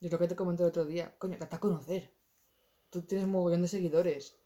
Y 0.00 0.06
es 0.06 0.12
lo 0.12 0.18
que 0.18 0.28
te 0.28 0.36
comenté 0.36 0.62
el 0.64 0.70
otro 0.70 0.84
día. 0.84 1.14
Coño, 1.18 1.36
date 1.38 1.56
a 1.56 1.60
conocer. 1.60 2.10
Tú 2.90 3.02
tienes 3.02 3.26
un 3.26 3.32
mogollón 3.32 3.62
de 3.62 3.68
seguidores. 3.68 4.36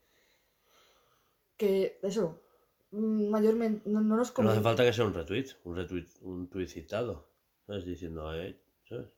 Que 1.57 1.99
eso, 2.03 2.43
mm, 2.91 3.29
mayormente, 3.31 3.89
no, 3.89 4.01
no 4.03 4.17
nos 4.17 4.39
No 4.39 4.51
hace 4.51 4.61
falta 4.61 4.85
que 4.85 4.93
sea 4.93 5.07
un 5.07 5.15
retweet, 5.15 5.49
un 5.65 5.77
retweet, 5.77 6.07
un 6.21 6.49
tweet 6.51 6.69
citado. 6.69 7.31
¿Sabes? 7.67 7.85
Diciendo, 7.85 8.33
eh, 8.35 8.61
¿sabes? 8.89 9.09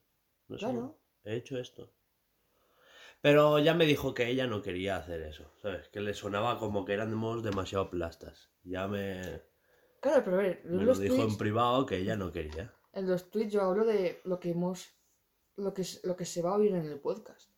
No 0.46 0.56
sé, 0.56 0.64
Claro. 0.64 0.98
he 1.24 1.36
hecho 1.36 1.58
esto. 1.58 1.92
Pero 3.20 3.58
ya 3.58 3.74
me 3.74 3.84
dijo 3.84 4.14
que 4.14 4.28
ella 4.28 4.46
no 4.46 4.62
quería 4.62 4.96
hacer 4.96 5.22
eso, 5.22 5.52
¿sabes? 5.60 5.88
Que 5.88 6.00
le 6.00 6.14
sonaba 6.14 6.58
como 6.58 6.84
que 6.84 6.92
éramos 6.94 7.42
demasiado 7.42 7.90
plastas. 7.90 8.50
Ya 8.62 8.86
me, 8.86 9.42
Claro, 10.00 10.22
pero 10.24 10.36
a 10.38 10.42
ver, 10.42 10.62
me 10.64 10.82
lo 10.84 10.94
dijo 10.94 11.14
tweets, 11.16 11.32
en 11.32 11.38
privado 11.38 11.84
que 11.86 11.96
ella 11.96 12.16
no 12.16 12.30
quería. 12.32 12.72
en 12.92 13.08
los 13.08 13.30
tweets 13.30 13.52
yo 13.52 13.62
hablo 13.62 13.84
de 13.84 14.20
lo 14.24 14.38
que 14.40 14.50
hemos, 14.50 14.88
lo 15.56 15.74
que, 15.74 15.82
es- 15.82 16.04
lo 16.04 16.16
que 16.16 16.24
se 16.24 16.40
va 16.42 16.50
a 16.50 16.56
oír 16.56 16.72
en 16.74 16.84
el 16.86 17.00
podcast. 17.00 17.50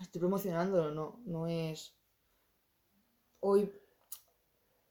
Estoy 0.00 0.20
promocionándolo, 0.20 0.90
no, 0.94 1.20
no 1.26 1.46
es 1.48 1.98
hoy, 3.40 3.72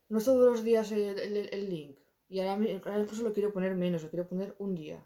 no 0.09 0.17
es 0.19 0.25
todos 0.25 0.45
los 0.51 0.63
días 0.63 0.91
el, 0.91 1.17
el- 1.19 1.49
el 1.53 1.69
link. 1.69 1.97
Y 2.29 2.39
ahora, 2.41 2.99
incluso 2.99 3.23
lo 3.23 3.33
quiero 3.33 3.53
poner 3.53 3.73
menos, 3.75 4.03
lo 4.03 4.09
quiero 4.09 4.27
poner 4.27 4.55
un 4.59 4.75
día. 4.75 5.05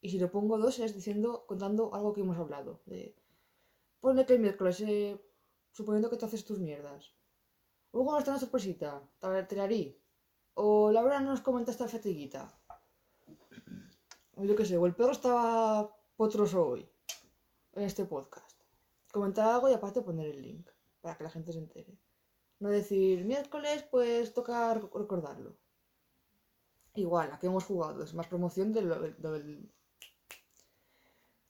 Y 0.00 0.10
si 0.10 0.18
lo 0.18 0.30
pongo 0.30 0.56
dos 0.58 0.78
es 0.78 0.94
diciendo, 0.94 1.44
contando 1.46 1.92
algo 1.94 2.12
que 2.12 2.20
hemos 2.20 2.36
hablado. 2.38 2.80
De, 2.86 3.16
ponle 4.00 4.24
que 4.26 4.34
el 4.34 4.40
miércoles, 4.40 4.80
eh, 4.82 5.20
suponiendo 5.72 6.10
que 6.10 6.16
te 6.16 6.26
haces 6.26 6.44
tus 6.44 6.60
mierdas. 6.60 7.12
Hugo 7.90 8.12
nos 8.12 8.22
trae 8.24 8.34
una 8.34 8.40
sorpresita, 8.40 9.02
te 9.20 9.42
te 9.44 9.56
la 9.56 9.64
haré. 9.64 9.98
O 10.54 10.90
Laura 10.92 11.20
nos 11.20 11.40
comenta 11.40 11.70
esta 11.72 11.88
fatiguita. 11.88 12.52
Yo 14.36 14.56
qué 14.56 14.64
sé, 14.64 14.76
o 14.76 14.86
el 14.86 14.94
perro 14.94 15.12
estaba 15.12 15.94
potroso 16.16 16.66
hoy. 16.66 16.88
En 17.74 17.82
este 17.84 18.04
podcast. 18.04 18.52
Comentar 19.12 19.48
algo 19.48 19.68
y 19.68 19.72
aparte 19.72 20.00
poner 20.02 20.28
el 20.28 20.42
link. 20.42 20.68
Para 21.00 21.16
que 21.16 21.24
la 21.24 21.30
gente 21.30 21.52
se 21.52 21.58
entere. 21.58 21.98
No 22.60 22.68
decir, 22.70 23.24
miércoles, 23.24 23.84
pues 23.90 24.32
toca 24.32 24.74
rec- 24.74 24.92
recordarlo. 24.94 25.56
Igual, 26.94 27.32
a 27.32 27.38
que 27.38 27.48
hemos 27.48 27.64
jugado. 27.64 28.02
Es 28.02 28.14
más 28.14 28.28
promoción 28.28 28.72
de 28.72 28.82
lo, 28.82 29.00
del, 29.00 29.68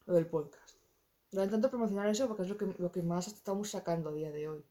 lo 0.06 0.14
del 0.14 0.26
podcast. 0.26 0.76
No 1.32 1.44
intento 1.44 1.68
promocionar 1.68 2.08
eso 2.08 2.26
porque 2.26 2.42
es 2.44 2.48
lo 2.48 2.56
que, 2.56 2.74
lo 2.78 2.90
que 2.90 3.02
más 3.02 3.26
estamos 3.28 3.70
sacando 3.70 4.08
a 4.10 4.12
día 4.12 4.30
de 4.30 4.48
hoy. 4.48 4.64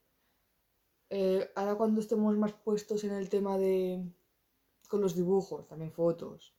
Eh, 1.10 1.52
ahora 1.56 1.76
cuando 1.76 2.02
estemos 2.02 2.36
más 2.38 2.54
puestos 2.54 3.04
en 3.04 3.12
el 3.12 3.30
tema 3.30 3.58
de... 3.58 4.04
con 4.88 5.02
los 5.02 5.16
dibujos, 5.16 5.68
también 5.68 5.92
fotos. 5.92 6.56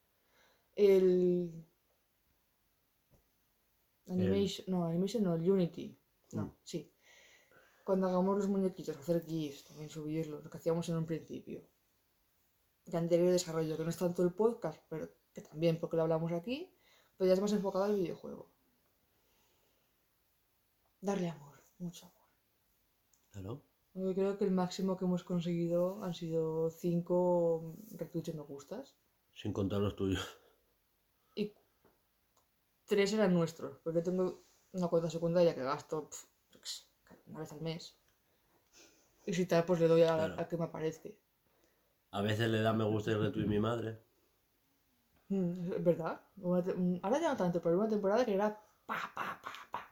El... 0.75 1.65
Animation, 4.07 4.65
no, 4.69 4.85
Animation 4.85 5.23
no, 5.23 5.35
el 5.35 5.51
Unity. 5.51 5.99
No, 6.33 6.43
Mm. 6.47 6.53
sí. 6.63 6.91
Cuando 7.85 8.09
hagamos 8.09 8.37
los 8.39 8.49
muñequitos, 8.49 8.97
hacer 8.97 9.25
GIFs, 9.25 9.65
también 9.65 9.89
subirlos, 9.91 10.43
lo 10.43 10.51
que 10.51 10.57
hacíamos 10.59 10.89
en 10.89 10.97
un 10.97 11.07
principio. 11.07 11.63
De 12.87 12.99
anterior 12.99 13.31
desarrollo, 13.31 13.77
que 13.77 13.85
no 13.85 13.91
es 13.91 13.97
tanto 13.97 14.23
el 14.23 14.33
podcast, 14.33 14.81
pero 14.89 15.09
que 15.33 15.41
también, 15.43 15.79
porque 15.79 15.97
lo 15.97 16.03
hablamos 16.03 16.33
aquí, 16.33 16.71
pero 17.17 17.29
ya 17.29 17.35
es 17.35 17.41
más 17.41 17.53
enfocado 17.53 17.85
al 17.85 17.95
videojuego. 17.97 18.51
Darle 21.01 21.29
amor, 21.29 21.63
mucho 21.79 22.07
amor. 22.07 22.29
Claro. 23.31 23.63
Yo 23.95 24.13
creo 24.13 24.37
que 24.37 24.45
el 24.45 24.51
máximo 24.51 24.97
que 24.97 25.05
hemos 25.05 25.23
conseguido 25.23 26.03
han 26.03 26.15
sido 26.15 26.69
5 26.71 27.77
retweets 27.93 28.29
y 28.29 28.33
me 28.33 28.43
gustas. 28.43 28.97
Sin 29.33 29.53
contar 29.53 29.81
los 29.81 29.95
tuyos. 29.95 30.21
Y 31.37 31.53
tres 32.87 33.13
eran 33.13 33.33
nuestros. 33.35 33.79
Porque 33.85 34.03
tengo 34.03 34.43
una 34.73 34.89
cuenta 34.89 35.11
secundaria 35.11 35.55
que 35.55 35.63
gasto 35.63 36.09
una 37.27 37.41
vez 37.41 37.53
al 37.53 37.61
mes. 37.61 37.97
Y 39.27 39.33
si 39.33 39.47
tal, 39.47 39.65
pues 39.65 39.81
le 39.81 39.89
doy 39.89 40.03
a, 40.03 40.15
Claro. 40.17 40.41
a 40.41 40.49
que 40.49 40.57
me 40.57 40.65
aparezca. 40.65 41.09
A 42.11 42.21
veces 42.23 42.49
le 42.49 42.61
da 42.61 42.73
me 42.73 42.85
gusta 42.85 43.13
y 43.13 43.15
retweet 43.15 43.47
mi 43.47 43.59
madre. 43.61 44.01
Mm, 45.29 45.73
es 45.73 45.85
verdad. 45.85 46.21
Mm, 46.37 46.97
ahora 47.03 47.21
ya 47.21 47.31
no 47.31 47.37
tanto, 47.37 47.63
pero 47.63 47.79
una 47.79 47.89
temporada 47.89 48.25
que 48.25 48.35
era 48.35 48.61
pa, 48.87 48.99
pa, 49.15 49.41
pa, 49.43 49.53
pa. 49.71 49.91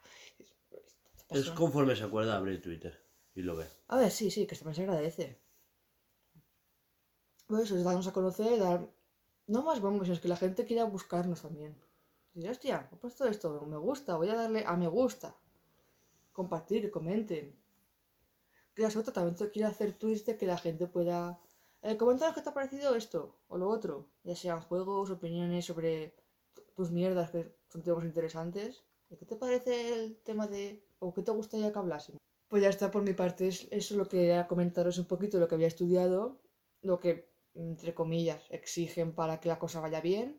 Es 1.30 1.46
pasó. 1.48 1.54
conforme 1.54 1.96
se 1.96 2.04
acuerda 2.04 2.36
abrir 2.36 2.60
Twitter 2.60 3.00
y 3.34 3.42
lo 3.42 3.56
ve. 3.56 3.66
A 3.88 3.96
ver, 3.96 4.10
sí, 4.10 4.30
sí, 4.30 4.46
que 4.46 4.56
también 4.56 4.74
se 4.76 4.82
agradece. 4.82 5.38
Pues 7.46 7.62
eso, 7.64 7.76
es 7.76 7.84
darnos 7.84 8.08
a 8.08 8.12
conocer, 8.12 8.58
dar... 8.58 8.80
No 9.46 9.62
más 9.62 9.78
sino 9.78 10.12
es 10.14 10.20
que 10.20 10.28
la 10.34 10.36
gente 10.44 10.64
quiera 10.64 10.84
buscarnos 10.84 11.42
también. 11.42 11.72
Hostia, 12.50 12.88
he 12.92 12.96
puesto 12.96 13.26
esto, 13.26 13.48
me 13.72 13.76
gusta, 13.76 14.16
voy 14.16 14.28
a 14.30 14.34
darle 14.34 14.64
a 14.66 14.76
me 14.76 14.88
gusta. 14.88 15.36
Compartir, 16.32 16.90
comenten. 16.90 17.44
Que 18.74 18.82
la 18.82 18.88
otra 19.00 19.12
también 19.12 19.36
te 19.36 19.50
quiere 19.52 19.68
hacer 19.68 19.90
tweets 20.00 20.26
de 20.26 20.36
que 20.38 20.46
la 20.52 20.58
gente 20.58 20.86
pueda... 20.86 21.20
Eh, 21.82 21.96
coméntanos 21.96 22.34
qué 22.34 22.42
te 22.42 22.50
ha 22.50 22.54
parecido 22.58 22.94
esto 23.02 23.20
o 23.48 23.56
lo 23.58 23.68
otro. 23.68 23.94
Ya 24.24 24.34
sean 24.36 24.60
juegos, 24.62 25.10
opiniones 25.10 25.64
sobre 25.66 26.14
tu- 26.54 26.62
tus 26.76 26.90
mierdas, 26.90 27.30
que 27.30 27.40
son 27.70 27.82
temas 27.82 28.04
interesantes. 28.04 28.82
¿Y 29.10 29.16
¿Qué 29.16 29.26
te 29.26 29.36
parece 29.36 29.72
el 29.94 30.16
tema 30.28 30.46
de... 30.48 30.64
o 31.00 31.12
qué 31.14 31.22
te 31.22 31.32
gustaría 31.32 31.72
que 31.72 31.78
hablásemos? 31.78 32.20
Pues 32.52 32.62
ya 32.62 32.68
está 32.68 32.90
por 32.90 33.02
mi 33.02 33.14
parte, 33.14 33.48
es 33.48 33.66
eso 33.70 33.96
lo 33.96 34.04
que 34.06 34.18
quería 34.18 34.46
comentaros 34.46 34.98
un 34.98 35.06
poquito, 35.06 35.38
lo 35.40 35.48
que 35.48 35.54
había 35.54 35.68
estudiado, 35.68 36.38
lo 36.82 37.00
que, 37.00 37.32
entre 37.54 37.94
comillas, 37.94 38.42
exigen 38.50 39.14
para 39.14 39.40
que 39.40 39.48
la 39.48 39.58
cosa 39.58 39.80
vaya 39.80 40.02
bien. 40.02 40.38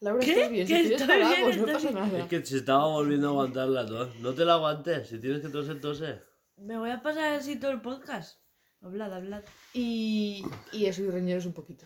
Laura, 0.00 0.24
¿Qué? 0.24 0.30
¿estás 0.30 0.50
bien? 0.50 0.66
Si 0.66 0.72
no 0.72 0.78
¿Estás 0.80 1.66
pasa 1.74 1.88
bien? 1.90 1.94
nada. 1.94 2.18
Es 2.20 2.28
que 2.28 2.46
se 2.46 2.56
estaba 2.56 2.86
volviendo 2.86 3.26
a 3.26 3.30
aguantar 3.32 3.68
la 3.68 3.84
tos. 3.84 4.16
No 4.20 4.32
te 4.32 4.46
la 4.46 4.54
aguantes. 4.54 5.06
Si 5.06 5.20
tienes 5.20 5.42
que 5.42 5.50
toser, 5.50 5.78
tose. 5.82 6.22
Me 6.56 6.78
voy 6.78 6.88
a 6.92 7.02
pasar 7.02 7.34
así 7.34 7.56
todo 7.56 7.72
el 7.72 7.82
podcast. 7.82 8.40
Hablad, 8.80 9.12
hablad. 9.12 9.44
Y, 9.74 10.46
y 10.72 10.86
eso, 10.86 11.02
y 11.02 11.10
reñeros 11.10 11.44
un 11.44 11.52
poquito. 11.52 11.84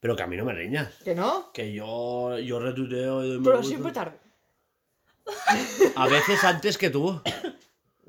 Pero 0.00 0.16
que 0.16 0.22
a 0.22 0.26
mí 0.26 0.38
no 0.38 0.46
me 0.46 0.54
riñas. 0.54 1.02
¿Que 1.04 1.14
no? 1.14 1.52
Que 1.52 1.70
yo, 1.70 2.38
yo 2.38 2.58
retuiteo 2.60 3.22
y 3.22 3.28
doy 3.28 3.38
me 3.40 3.44
Pero 3.44 3.62
siempre 3.62 3.92
tarde. 3.92 4.25
A 5.96 6.08
veces 6.08 6.42
antes 6.44 6.78
que 6.78 6.90
tú. 6.90 7.20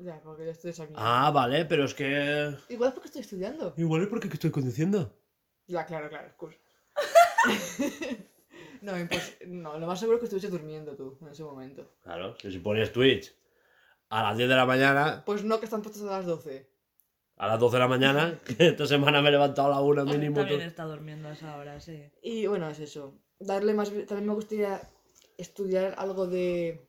Ya, 0.00 0.20
porque 0.22 0.44
yo 0.44 0.52
estoy 0.52 0.70
mierda. 0.72 0.94
Ah, 1.26 1.32
vale, 1.32 1.64
pero 1.64 1.84
es 1.84 1.92
que. 1.92 2.54
Igual 2.68 2.90
es 2.90 2.94
porque 2.94 3.08
estoy 3.08 3.22
estudiando. 3.22 3.74
Igual 3.76 4.02
es 4.02 4.06
porque 4.08 4.28
estoy 4.28 4.52
conduciendo. 4.52 5.12
Ya, 5.66 5.84
claro, 5.86 6.08
claro, 6.08 6.28
excusa. 6.28 6.56
no, 8.82 8.92
impos- 8.96 9.44
no, 9.46 9.76
lo 9.76 9.86
más 9.88 9.98
seguro 9.98 10.16
es 10.18 10.20
que 10.20 10.26
estuviese 10.26 10.50
durmiendo 10.50 10.94
tú 10.94 11.18
en 11.20 11.28
ese 11.28 11.42
momento. 11.42 11.84
Claro, 12.02 12.36
que 12.38 12.48
si 12.50 12.60
pones 12.60 12.92
Twitch 12.92 13.34
a 14.10 14.22
las 14.22 14.36
10 14.36 14.48
de 14.48 14.54
la 14.54 14.66
mañana, 14.66 15.24
Pues 15.26 15.42
no, 15.42 15.58
que 15.58 15.64
están 15.64 15.82
puestos 15.82 16.02
a 16.04 16.18
las 16.18 16.26
12. 16.26 16.70
a 17.36 17.46
las 17.48 17.58
12 17.58 17.76
de 17.76 17.80
la 17.80 17.88
mañana, 17.88 18.40
que 18.44 18.68
esta 18.68 18.86
semana 18.86 19.20
me 19.20 19.30
he 19.30 19.32
levantado 19.32 19.66
a 19.68 19.70
la 19.76 19.80
1 19.80 20.04
mínimo. 20.04 20.36
También 20.36 20.60
está 20.60 20.84
durmiendo 20.84 21.28
a 21.28 21.32
esa 21.32 21.56
hora, 21.56 21.80
sí. 21.80 22.08
Y 22.22 22.46
bueno, 22.46 22.68
es 22.70 22.78
eso. 22.78 23.18
Darle 23.40 23.74
más. 23.74 23.90
También 24.06 24.26
me 24.28 24.34
gustaría 24.34 24.80
estudiar 25.36 25.94
algo 25.98 26.26
de 26.28 26.87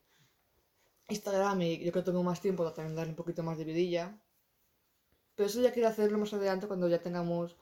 Instagram 1.09 1.61
y 1.61 1.83
yo 1.83 1.91
que 1.91 2.01
tengo 2.01 2.23
más 2.23 2.39
tiempo, 2.41 2.71
también 2.71 2.95
darle 2.95 3.11
un 3.11 3.15
poquito 3.15 3.43
más 3.43 3.57
de 3.57 3.63
vidilla. 3.65 4.17
Pero 5.35 5.47
eso 5.47 5.61
ya 5.61 5.71
quiero 5.73 5.87
hacerlo 5.89 6.17
más 6.17 6.33
adelante 6.33 6.67
cuando 6.67 6.87
ya 6.87 7.01
tengamos. 7.01 7.55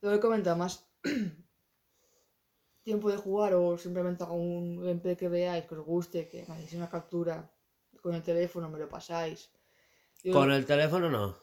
Lo 0.00 0.12
he 0.14 0.20
comentado 0.20 0.56
más 0.56 0.86
tiempo 2.82 3.10
de 3.10 3.16
jugar 3.18 3.54
o 3.54 3.76
simplemente 3.78 4.24
hago 4.24 4.34
un 4.34 4.80
gameplay 4.80 5.16
que 5.16 5.28
veáis, 5.28 5.64
que 5.66 5.74
os 5.74 5.84
guste, 5.84 6.28
que 6.28 6.44
me 6.46 6.54
hacéis 6.54 6.74
una 6.74 6.88
captura 6.88 7.50
con 8.02 8.14
el 8.14 8.22
teléfono, 8.22 8.68
me 8.70 8.78
lo 8.78 8.88
pasáis. 8.88 9.50
Yo- 10.22 10.32
Con 10.32 10.50
el 10.52 10.64
teléfono 10.64 11.10
no. 11.10 11.36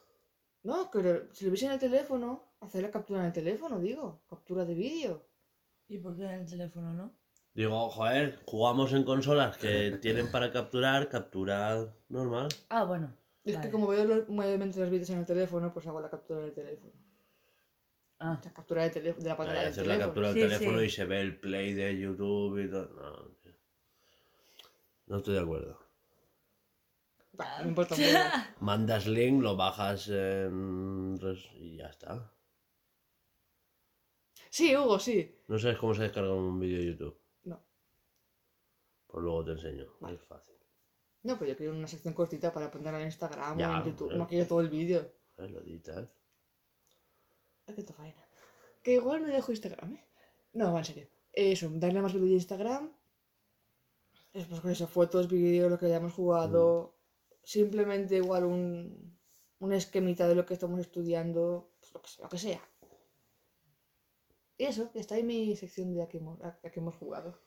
No, 0.64 0.90
que 0.90 1.28
si 1.34 1.46
lo 1.46 1.52
veis 1.52 1.64
en 1.64 1.72
el 1.74 1.80
teléfono, 1.80 2.56
hacer 2.62 2.82
la 2.82 2.90
captura 2.92 3.20
en 3.20 3.28
el 3.28 3.34
teléfono, 3.34 3.80
digo. 3.80 4.24
Captura 4.28 4.66
de 4.66 4.74
vídeo. 4.74 5.22
¿Y 5.88 6.00
por 6.00 6.16
qué 6.16 6.24
en 6.24 6.32
el 6.32 6.46
teléfono 6.48 6.92
no? 6.94 7.14
Digo, 7.56 7.90
joder, 7.90 8.40
jugamos 8.46 8.94
en 8.94 9.04
consolas 9.04 9.58
que 9.58 9.92
tienen 10.02 10.30
para 10.30 10.52
capturar, 10.52 11.10
captura 11.10 11.88
normal. 12.10 12.50
Ah, 12.70 12.84
bueno. 12.84 13.16
Es 13.44 13.56
vale. 13.56 13.66
que 13.68 13.72
como 13.72 13.88
veo 13.88 14.04
los 14.06 14.30
movimientos 14.30 14.76
de 14.76 14.82
los 14.82 14.92
vídeos 14.92 15.10
en 15.12 15.20
el 15.20 15.26
teléfono, 15.26 15.72
pues 15.74 15.88
hago 15.88 16.02
la 16.02 16.10
captura 16.10 16.42
del 16.42 16.54
teléfono. 16.54 16.92
Ah, 18.20 18.40
La 18.44 18.54
captura 18.54 18.90
teléfono, 18.92 19.24
de 19.24 19.30
la 19.30 19.38
pantalla 19.38 19.60
Vale, 19.60 19.72
del 19.72 19.72
hacer 19.74 19.88
la 19.88 19.94
teléfono. 19.94 20.08
captura 20.14 20.28
del 20.34 20.36
Sí, 20.36 20.42
teléfono 20.58 20.80
sí. 20.80 20.86
y 20.86 20.90
se 20.90 21.06
ve 21.06 21.22
el 21.22 21.40
play 21.40 21.74
de 21.74 22.00
YouTube 22.00 22.60
y 22.64 22.70
todo. 22.70 22.88
No, 22.96 23.36
tío. 23.44 23.52
no 25.08 25.18
estoy 25.18 25.34
de 25.36 25.40
acuerdo. 25.42 25.80
Bah, 27.34 27.62
no 27.62 27.68
importa. 27.70 27.96
Mandas 28.62 29.06
link, 29.08 29.42
lo 29.44 29.56
bajas 29.58 30.08
en... 30.10 31.18
y 31.60 31.78
ya 31.78 31.88
está. 31.88 32.32
Sí, 34.50 34.76
Hugo, 34.76 34.98
sí. 35.00 35.36
¿No 35.48 35.60
sabes 35.60 35.78
cómo 35.78 35.94
se 35.94 36.04
descarga 36.04 36.34
un 36.34 36.60
vídeo 36.60 36.80
de 36.80 36.86
YouTube? 36.86 37.18
Pues 39.16 39.24
luego 39.24 39.46
te 39.46 39.52
enseño. 39.52 39.86
Vale. 40.02 40.16
Es 40.18 40.24
fácil. 40.24 40.56
No, 41.24 41.40
pero 41.40 41.52
yo 41.52 41.58
quiero 41.58 41.72
una 41.74 41.88
sección 41.88 42.14
cortita 42.14 42.52
para 42.52 42.70
ponerla 42.70 43.00
en 43.00 43.06
Instagram 43.06 43.58
Ya, 43.58 43.72
o 43.72 43.78
en 43.78 43.86
YouTube. 43.86 44.02
hombre. 44.08 44.18
No 44.18 44.28
quiero 44.28 44.46
todo 44.46 44.60
el 44.60 44.70
vídeo. 44.70 45.10
¿Sabes? 45.38 45.52
Lo 45.52 45.62
editas. 45.62 46.10
Qué 47.66 47.82
faena. 47.94 48.28
Que 48.84 48.96
igual 48.96 49.22
me 49.22 49.30
dejo 49.30 49.54
Instagram, 49.54 49.94
¿eh? 49.94 50.06
No, 50.52 50.74
va 50.74 50.80
en 50.80 50.86
serio. 50.86 51.08
Eso, 51.32 51.70
darle 51.76 52.02
más 52.02 52.12
vídeo 52.14 52.28
de 52.28 52.34
Instagram. 52.34 52.92
Después 54.34 54.60
con 54.60 54.72
eso, 54.72 54.86
fotos, 54.86 55.30
vídeos, 55.30 55.72
lo 55.72 55.80
que 55.80 55.86
hayamos 55.86 56.12
jugado. 56.12 56.98
Simplemente 57.42 58.18
igual 58.18 58.44
un, 58.44 59.18
un 59.60 59.72
esquemita 59.72 60.28
de 60.28 60.36
lo 60.36 60.46
que 60.46 60.56
estamos 60.56 60.82
estudiando. 60.82 61.72
Pues 61.80 61.94
lo, 61.94 62.02
que, 62.02 62.10
sea- 62.10 62.24
lo 62.26 62.30
que 62.30 62.38
sea. 62.38 62.62
Y 64.58 64.66
eso, 64.66 64.92
está 64.94 65.16
ahí 65.16 65.24
mi 65.24 65.56
sección 65.56 65.94
de 65.94 66.04
a 66.04 66.10
que 66.10 66.18
hemos, 66.18 66.38
a 66.44 66.52
que 66.70 66.82
hemos 66.82 66.96
jugado. 66.96 67.40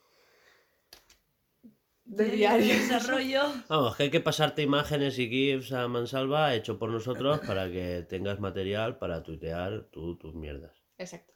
De 2.11 2.25
diario. 2.25 2.73
Desarrollo. 2.73 3.41
Vamos, 3.69 3.95
que 3.95 4.03
hay 4.03 4.09
que 4.09 4.19
pasarte 4.19 4.63
imágenes 4.63 5.19
y 5.19 5.29
GIFs 5.29 5.71
a 5.73 5.87
mansalva 5.87 6.55
hecho 6.55 6.79
por 6.79 6.89
nosotros 6.89 7.39
para 7.45 7.69
que 7.71 8.03
tengas 8.09 8.39
material 8.39 8.97
para 8.97 9.21
tuitear 9.21 9.83
tú 9.91 10.17
tus 10.17 10.33
mierdas. 10.33 10.73
Exacto. 10.97 11.33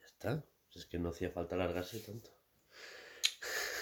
Ya 0.00 0.06
está. 0.06 0.44
Es 0.74 0.86
que 0.86 0.98
no 0.98 1.10
hacía 1.10 1.30
falta 1.30 1.54
alargarse 1.54 2.00
tanto. 2.00 2.30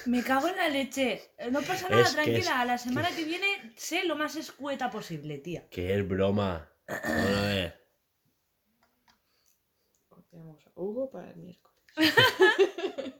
Me 0.06 0.22
cago 0.22 0.48
en 0.48 0.56
la 0.56 0.68
leche. 0.68 1.32
Eh, 1.38 1.50
No 1.50 1.62
pasa 1.62 1.88
nada, 1.88 2.02
Es 2.02 2.12
tranquila. 2.12 2.38
es- 2.38 2.48
A 2.50 2.64
la 2.66 2.76
semana 2.78 3.08
que 3.16 3.24
viene 3.24 3.72
sé 3.76 4.04
lo 4.04 4.14
más 4.16 4.36
escueta 4.36 4.90
posible, 4.90 5.38
tía. 5.38 5.68
Que 5.70 5.94
es 5.98 6.06
broma. 6.06 6.70
Bueno, 6.86 7.38
a 7.38 7.42
ver. 7.46 7.80
Tenemos 10.30 10.66
a 10.66 10.70
Hugo 10.74 11.10
para 11.10 11.30
el 11.30 11.36
miércoles. 11.36 11.80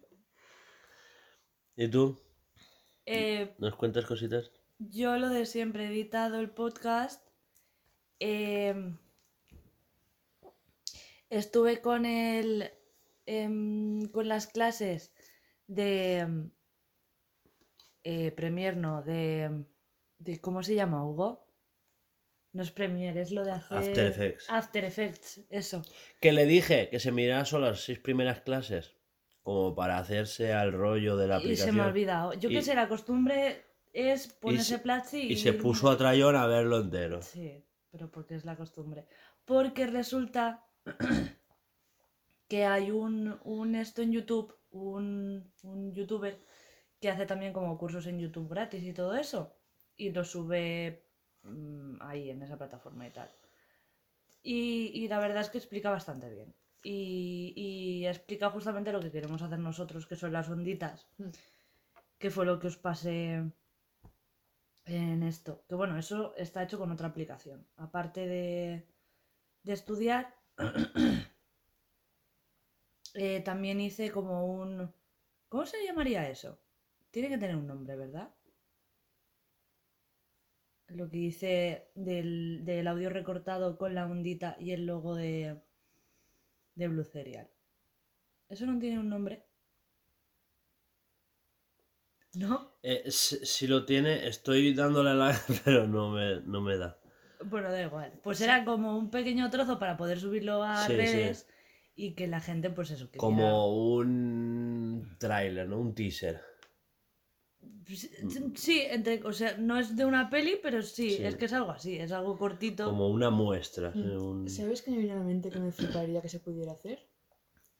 ¿Y 1.77 1.89
tú? 1.89 2.21
Eh, 3.13 3.55
¿Nos 3.59 3.75
cuentas 3.77 4.05
cositas? 4.07 4.51
yo 4.79 5.17
lo 5.19 5.29
de 5.29 5.45
siempre 5.47 5.85
he 5.85 5.89
editado 5.89 6.39
el 6.41 6.51
podcast. 6.51 7.27
eh, 8.21 8.75
estuve 11.29 11.81
con 11.81 12.05
el. 12.07 12.71
em, 13.27 14.09
con 14.11 14.29
las 14.29 14.47
clases 14.47 15.13
de. 15.67 16.49
eh, 18.05 18.33
Premier, 18.33 18.77
no, 18.77 19.03
de, 19.03 19.65
de. 20.19 20.41
¿Cómo 20.41 20.63
se 20.63 20.75
llama, 20.75 21.05
Hugo? 21.05 21.47
No 22.53 22.63
es 22.65 22.73
Premiere, 22.73 23.21
es 23.21 23.31
lo 23.31 23.45
de 23.45 23.53
hacer. 23.53 23.79
After 23.79 24.07
Effects. 24.07 24.51
After 24.51 24.85
Effects, 24.85 25.41
eso. 25.51 25.83
Que 26.21 26.33
le 26.33 26.47
dije 26.47 26.89
que 26.91 26.99
se 26.99 27.13
mirara 27.13 27.45
solo 27.45 27.67
las 27.71 27.81
seis 27.85 28.01
primeras 28.01 28.41
clases 28.41 28.97
como 29.43 29.75
para 29.75 29.99
hacerse 29.99 30.53
al 30.53 30.73
rollo 30.73 31.17
de 31.17 31.27
la 31.29 31.37
Y 31.37 31.39
aplicación. 31.39 31.67
se 31.69 31.73
me 31.73 31.83
ha 31.83 31.87
olvidado. 31.87 32.35
Yo 32.35 32.51
Y- 32.51 32.55
qué 32.55 32.63
sé, 32.63 32.75
la 32.75 32.89
costumbre 32.89 33.65
es 33.93 34.29
ponerse 34.35 34.77
se- 34.77 34.79
Platzi 34.79 35.19
y. 35.29 35.33
Y 35.33 35.37
se 35.37 35.53
puso 35.53 35.89
a 35.91 35.97
trayón 35.97 36.37
a 36.37 36.47
verlo 36.47 36.79
entero. 36.81 37.23
Sí, 37.23 37.65
pero 37.91 38.11
porque 38.11 38.35
es 38.35 38.45
la 38.45 38.57
costumbre. 38.57 39.07
Porque 39.45 39.87
resulta 39.87 40.65
que 42.49 42.65
hay 42.65 42.91
un, 42.91 43.39
un 43.45 43.75
esto 43.75 44.03
en 44.03 44.13
YouTube, 44.13 44.55
un, 44.71 45.53
un 45.63 45.93
youtuber 45.95 46.39
que 47.01 47.09
hace 47.11 47.27
también 47.27 47.53
como 47.53 47.79
cursos 47.79 48.07
en 48.07 48.19
YouTube 48.19 48.49
gratis 48.51 48.83
y 48.85 48.93
todo 48.93 49.15
eso. 49.15 49.57
Y 49.97 50.11
lo 50.13 50.25
sube 50.25 51.05
mm, 51.43 51.97
ahí 52.03 52.31
en 52.31 52.43
esa 52.43 52.59
plataforma 52.59 53.07
y 53.07 53.11
tal. 53.11 53.31
Y, 54.43 54.91
y 54.95 55.09
la 55.09 55.19
verdad 55.19 55.43
es 55.43 55.51
que 55.51 55.59
explica 55.59 55.91
bastante 55.91 56.29
bien. 56.31 56.55
Y, 56.83 57.53
y 57.57 58.07
explica 58.07 58.51
justamente 58.51 58.93
lo 58.93 59.01
que 59.01 59.11
queremos 59.11 59.43
hacer 59.43 59.59
nosotros, 59.59 60.07
que 60.07 60.17
son 60.17 60.33
las 60.33 60.49
onditas. 60.49 61.09
Mm. 61.19 61.29
Que 62.19 62.31
fue 62.31 62.47
lo 62.47 62.59
que 62.59 62.69
os 62.69 62.77
pasé 62.77 63.51
en 64.85 65.23
esto. 65.23 65.65
Que 65.69 65.75
bueno, 65.75 65.99
eso 65.99 66.35
está 66.37 66.63
hecho 66.63 66.79
con 66.79 66.91
otra 66.91 67.09
aplicación. 67.09 67.67
Aparte 67.77 68.27
de, 68.27 68.87
de 69.63 69.73
estudiar, 69.73 70.35
eh, 73.15 73.41
también 73.41 73.81
hice 73.81 74.11
como 74.11 74.47
un, 74.47 74.93
¿Cómo 75.51 75.67
se 75.67 75.85
llamaría 75.85 76.31
eso? 76.31 76.61
Tiene 77.11 77.29
que 77.29 77.39
tener 77.39 77.57
un 77.57 77.67
nombre, 77.67 77.97
¿verdad? 77.97 78.33
Lo 80.87 81.11
que 81.11 81.17
dice 81.17 81.91
del, 81.97 82.65
del 82.65 82.87
audio 82.87 83.11
recortado 83.11 83.77
con 83.77 83.97
la 83.97 84.07
ondita 84.07 84.57
y 84.61 84.71
el 84.71 84.87
logo 84.87 85.17
de, 85.17 85.61
de 86.75 86.89
Blue 86.89 87.05
Cereal. 87.05 87.49
¿Eso 88.49 88.67
no 88.67 88.79
tiene 88.79 88.99
un 88.99 89.09
nombre? 89.09 89.47
¿No? 92.35 92.71
Eh, 92.83 93.11
si, 93.11 93.45
si 93.45 93.67
lo 93.67 93.85
tiene, 93.85 94.27
estoy 94.27 94.75
dándole 94.75 95.15
la... 95.15 95.39
pero 95.65 95.87
no 95.87 96.11
me, 96.11 96.41
no 96.43 96.61
me 96.61 96.77
da. 96.77 96.99
Bueno, 97.45 97.71
da 97.71 97.83
igual. 97.83 98.13
Pues 98.23 98.41
era 98.41 98.65
como 98.65 98.97
un 98.99 99.11
pequeño 99.11 99.51
trozo 99.51 99.79
para 99.79 99.97
poder 99.97 100.21
subirlo 100.21 100.63
a 100.63 100.77
Sí, 100.87 100.93
sí. 100.93 100.97
redes 100.97 101.49
y 101.95 102.15
que 102.15 102.27
la 102.27 102.41
gente, 102.41 102.71
pues 102.71 102.91
eso, 102.91 103.11
que 103.11 103.19
Como 103.19 103.75
un 103.95 105.17
tráiler, 105.19 105.69
¿no? 105.69 105.79
Un 105.79 105.95
teaser. 105.95 106.41
Sí, 107.97 108.11
Sí, 108.57 108.81
entre, 108.83 109.23
o 109.25 109.33
sea, 109.33 109.57
no 109.57 109.79
es 109.79 109.97
de 109.97 110.05
una 110.05 110.29
peli, 110.31 110.59
pero 110.63 110.83
sí, 110.83 111.11
Sí. 111.17 111.25
es 111.25 111.37
que 111.37 111.47
es 111.47 111.53
algo 111.53 111.71
así, 111.71 111.97
es 111.99 112.13
algo 112.13 112.37
cortito. 112.39 112.85
Como 112.87 113.09
una 113.09 113.31
muestra. 113.31 113.91
Mm. 113.91 114.11
eh, 114.11 114.19
un- 114.19 114.49
¿Sabes 114.49 114.83
qué 114.83 114.91
me 114.91 114.99
viene 114.99 115.13
a 115.13 115.17
la 115.17 115.25
mente 115.25 115.51
que 115.51 115.59
me 115.59 115.73
fliparía 115.73 116.21
que 116.23 116.29
se 116.29 116.41
pudiera 116.41 116.73
hacer? 116.73 117.09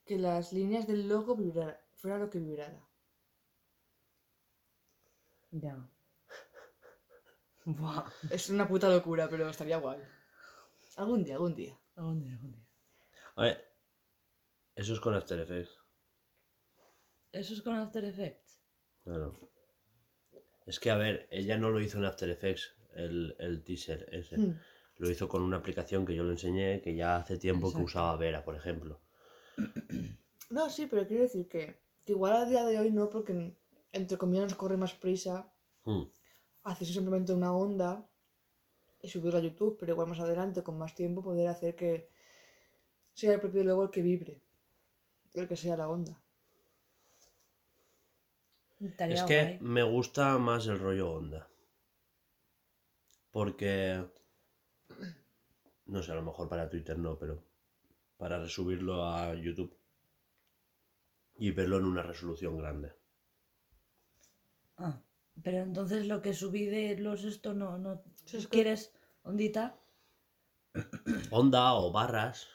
Que 0.05 0.17
las 0.17 0.51
líneas 0.53 0.87
del 0.87 1.07
logo 1.07 1.35
vibrara, 1.35 1.79
fuera 1.95 2.17
lo 2.17 2.29
que 2.29 2.39
vibrara. 2.39 2.81
Ya. 5.51 5.75
Buah. 7.65 8.05
Es 8.29 8.49
una 8.49 8.67
puta 8.67 8.89
locura, 8.89 9.27
pero 9.29 9.49
estaría 9.49 9.77
guay. 9.77 9.99
Algún 10.97 11.23
día, 11.23 11.35
algún 11.35 11.55
día. 11.55 11.77
Algún 11.95 12.21
día, 12.23 12.33
algún 12.33 12.51
día. 12.53 12.67
A 13.35 13.41
ver, 13.43 13.73
eso 14.75 14.93
es 14.93 14.99
con 14.99 15.13
After 15.13 15.39
Effects. 15.39 15.77
Eso 17.31 17.53
es 17.53 17.61
con 17.61 17.75
After 17.75 18.03
Effects. 18.03 18.59
Claro. 19.03 19.39
Es 20.71 20.79
que, 20.79 20.89
a 20.89 20.95
ver, 20.95 21.27
ella 21.31 21.57
no 21.57 21.69
lo 21.69 21.81
hizo 21.81 21.97
en 21.97 22.05
After 22.05 22.29
Effects, 22.29 22.73
el, 22.95 23.35
el 23.39 23.61
teaser 23.61 24.07
ese. 24.13 24.37
Hmm. 24.37 24.57
Lo 24.99 25.09
hizo 25.09 25.27
con 25.27 25.41
una 25.41 25.57
aplicación 25.57 26.05
que 26.05 26.15
yo 26.15 26.23
le 26.23 26.31
enseñé, 26.31 26.81
que 26.81 26.95
ya 26.95 27.17
hace 27.17 27.37
tiempo 27.37 27.73
que 27.73 27.81
usaba 27.81 28.15
Vera, 28.15 28.45
por 28.45 28.55
ejemplo. 28.55 29.01
No, 30.49 30.69
sí, 30.69 30.85
pero 30.89 31.07
quiero 31.07 31.23
decir 31.23 31.47
que, 31.47 31.77
que 32.03 32.11
igual 32.11 32.33
a 32.33 32.45
día 32.45 32.65
de 32.65 32.77
hoy 32.77 32.91
no, 32.91 33.09
porque 33.09 33.53
entre 33.93 34.17
comillas 34.17 34.43
nos 34.43 34.55
corre 34.55 34.75
más 34.75 34.93
prisa 34.93 35.49
Hmm. 35.83 36.03
hacerse 36.63 36.93
simplemente 36.93 37.33
una 37.33 37.53
onda 37.53 38.07
y 39.01 39.07
subirla 39.07 39.39
a 39.39 39.41
YouTube, 39.41 39.77
pero 39.79 39.93
igual 39.93 40.07
más 40.07 40.19
adelante, 40.19 40.63
con 40.63 40.77
más 40.77 40.93
tiempo, 40.93 41.23
poder 41.23 41.47
hacer 41.47 41.75
que 41.75 42.09
sea 43.13 43.33
el 43.33 43.39
propio 43.39 43.63
logo 43.63 43.83
el 43.83 43.89
que 43.89 44.01
vibre, 44.01 44.41
el 45.33 45.47
que 45.47 45.55
sea 45.55 45.75
la 45.75 45.89
onda. 45.89 46.21
Estaría 48.81 49.15
Es 49.15 49.23
que 49.23 49.39
guay. 49.43 49.59
me 49.61 49.83
gusta 49.83 50.37
más 50.37 50.67
el 50.67 50.77
rollo 50.79 51.11
onda. 51.11 51.47
Porque... 53.31 54.03
No 55.93 56.01
sé, 56.01 56.11
a 56.11 56.15
lo 56.15 56.23
mejor 56.23 56.49
para 56.49 56.69
Twitter 56.69 56.97
no, 56.97 57.17
pero 57.19 57.43
para 58.17 58.39
resubirlo 58.39 59.05
a 59.05 59.35
YouTube 59.35 59.77
y 61.37 61.51
verlo 61.51 61.77
en 61.77 61.85
una 61.85 62.03
resolución 62.03 62.57
grande. 62.57 62.93
Ah, 64.77 65.01
pero 65.43 65.59
entonces 65.59 66.07
lo 66.07 66.21
que 66.21 66.33
subí 66.33 66.65
de 66.65 66.97
los 66.97 67.23
esto 67.23 67.53
no, 67.53 67.77
no 67.77 68.03
es 68.33 68.47
que- 68.47 68.49
quieres 68.49 68.93
ondita. 69.23 69.77
Onda 71.31 71.73
o 71.81 71.91
barras. 71.91 72.47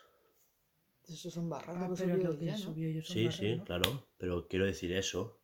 Eso 1.08 1.30
son 1.30 1.48
barras, 1.48 1.76
Ah, 1.76 1.88
lo 1.88 1.94
que 1.96 2.04
pero 2.04 2.16
lo 2.16 2.38
que 2.38 2.56
subió 2.56 2.88
yo 2.90 3.02
son 3.02 3.14
Sí, 3.14 3.24
barras, 3.24 3.36
sí, 3.40 3.56
¿no? 3.56 3.64
claro. 3.64 3.88
Pero 4.18 4.46
quiero 4.48 4.66
decir 4.66 4.92
eso. 4.92 5.38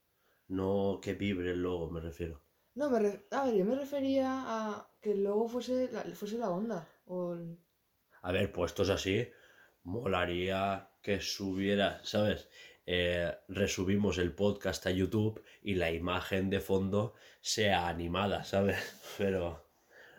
No 0.52 1.00
que 1.02 1.14
vibre 1.14 1.50
el 1.52 1.62
logo, 1.62 1.90
me 1.90 2.00
refiero. 2.00 2.42
No, 2.74 2.90
me 2.90 2.98
re- 2.98 3.26
a 3.30 3.44
ver, 3.46 3.54
yo 3.54 3.64
me 3.64 3.74
refería 3.74 4.28
a 4.46 4.88
que 5.00 5.12
el 5.12 5.24
logo 5.24 5.48
fuese 5.48 5.90
la, 5.92 6.02
fuese 6.14 6.36
la 6.38 6.50
onda. 6.50 6.86
O 7.06 7.32
el- 7.34 7.58
A 8.22 8.32
ver, 8.32 8.52
puestos 8.52 8.88
así, 8.90 9.28
molaría 9.84 10.88
que 11.02 11.20
subiera, 11.20 12.00
¿sabes? 12.04 12.48
Eh, 12.86 13.32
resubimos 13.48 14.18
el 14.18 14.32
podcast 14.32 14.86
a 14.86 14.90
YouTube 14.90 15.42
y 15.62 15.74
la 15.76 15.90
imagen 15.92 16.50
de 16.50 16.60
fondo 16.60 17.14
sea 17.40 17.88
animada, 17.88 18.44
¿sabes? 18.44 18.76
Pero 19.18 19.64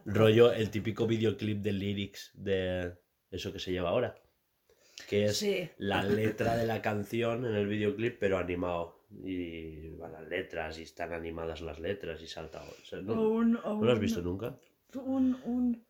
rollo 0.06 0.52
el 0.52 0.70
típico 0.70 1.06
videoclip 1.08 1.62
de 1.62 1.72
lyrics 1.74 2.32
de 2.34 2.96
eso 3.32 3.52
que 3.54 3.60
se 3.60 3.72
lleva 3.72 3.90
ahora. 3.90 4.16
Que 5.10 5.26
es 5.26 5.38
Sí. 5.38 5.70
la 5.78 6.04
letra 6.04 6.56
de 6.58 6.66
la 6.66 6.82
canción 6.82 7.46
en 7.46 7.56
el 7.56 7.68
videoclip, 7.68 8.20
pero 8.20 8.38
animado. 8.38 9.03
Y 9.22 9.90
van 9.96 10.14
las 10.14 10.28
letras 10.28 10.80
y 10.80 10.84
están 10.84 11.14
animadas 11.14 11.62
las 11.62 11.80
letras 11.80 12.22
y 12.22 12.28
salta. 12.28 12.64
o 12.64 12.86
sea, 12.86 13.02
¿no, 13.02 13.14
O 13.14 13.30
un, 13.30 13.58
o 13.58 13.76
¿no 13.76 13.84
lo 13.84 13.92
has 13.92 13.98
un- 13.98 14.02
visto 14.02 14.22
nunca? 14.22 14.58
Un, 14.96 15.38
un, 15.46 15.86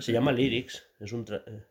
Se 0.00 0.12
llama 0.12 0.32
Lyrics, 0.32 0.82
es 1.00 1.12
un 1.12 1.24
tra- 1.24 1.42
eh, 1.46 1.62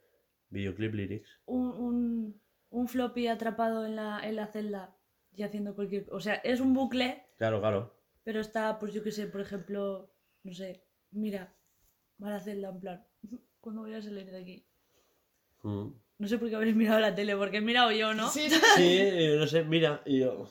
videoclip 0.50 0.94
Lyrics. 0.94 1.40
un, 1.46 1.68
un, 1.72 2.42
un 2.70 2.88
floppy 2.88 3.28
atrapado 3.28 3.86
en 3.86 3.96
la, 3.96 4.20
en 4.24 4.36
la 4.36 4.48
celda 4.48 4.96
y 5.36 5.44
haciendo 5.44 5.76
cualquier... 5.76 6.06
O 6.12 6.20
sea, 6.20 6.36
es 6.36 6.60
un 6.60 6.74
bucle, 6.74 7.24
Claro, 7.38 7.60
claro. 7.60 7.94
pero 8.24 8.40
está, 8.40 8.78
pues 8.80 8.94
yo 8.94 9.02
qué 9.04 9.12
sé, 9.12 9.28
por 9.28 9.42
ejemplo, 9.42 10.12
no 10.44 10.54
sé, 10.54 10.84
mira, 11.12 11.54
va 12.22 12.28
a 12.28 12.32
la 12.32 12.40
celda 12.40 12.70
en 12.70 12.80
plan, 12.80 13.06
¿cuándo 13.60 13.82
voy 13.82 13.94
a 13.94 14.02
salir 14.02 14.30
de 14.30 14.38
aquí? 14.40 14.66
Mm. 15.64 15.88
No 16.20 16.28
sé 16.28 16.38
por 16.38 16.50
qué 16.50 16.56
habréis 16.56 16.76
mirado 16.76 17.00
la 17.00 17.16
tele, 17.16 17.36
porque 17.36 17.58
he 17.58 17.62
mirado 17.62 17.92
yo, 17.92 18.14
¿no? 18.14 18.30
Sí, 18.30 18.48
Sí, 18.50 18.98
eh, 19.00 19.36
no 19.40 19.48
sé, 19.48 19.64
mira, 19.64 20.02
y 20.06 20.20
yo. 20.20 20.48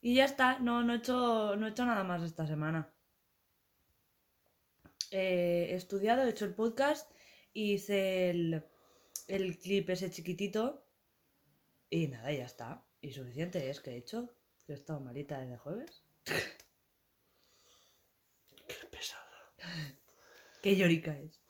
Y 0.00 0.14
ya 0.14 0.24
está, 0.24 0.58
no, 0.60 0.82
no, 0.82 0.94
he 0.94 0.96
hecho, 0.96 1.56
no 1.56 1.66
he 1.66 1.70
hecho 1.70 1.84
nada 1.84 2.04
más 2.04 2.22
esta 2.22 2.46
semana. 2.46 2.92
Eh, 5.10 5.68
he 5.70 5.74
estudiado, 5.74 6.22
he 6.22 6.30
hecho 6.30 6.44
el 6.44 6.54
podcast, 6.54 7.10
hice 7.52 8.30
el, 8.30 8.62
el 9.26 9.58
clip 9.58 9.90
ese 9.90 10.10
chiquitito 10.10 10.84
y 11.90 12.08
nada, 12.08 12.32
ya 12.32 12.44
está. 12.44 12.84
Y 13.00 13.12
suficiente 13.12 13.70
es 13.70 13.80
que 13.80 13.90
he 13.92 13.96
hecho. 13.96 14.34
Que 14.66 14.72
he 14.72 14.76
estado 14.76 15.00
malita 15.00 15.40
desde 15.40 15.56
jueves. 15.56 16.04
Qué 16.24 16.34
pesada. 18.90 19.54
Qué 20.62 20.76
llorica 20.76 21.16
es. 21.18 21.40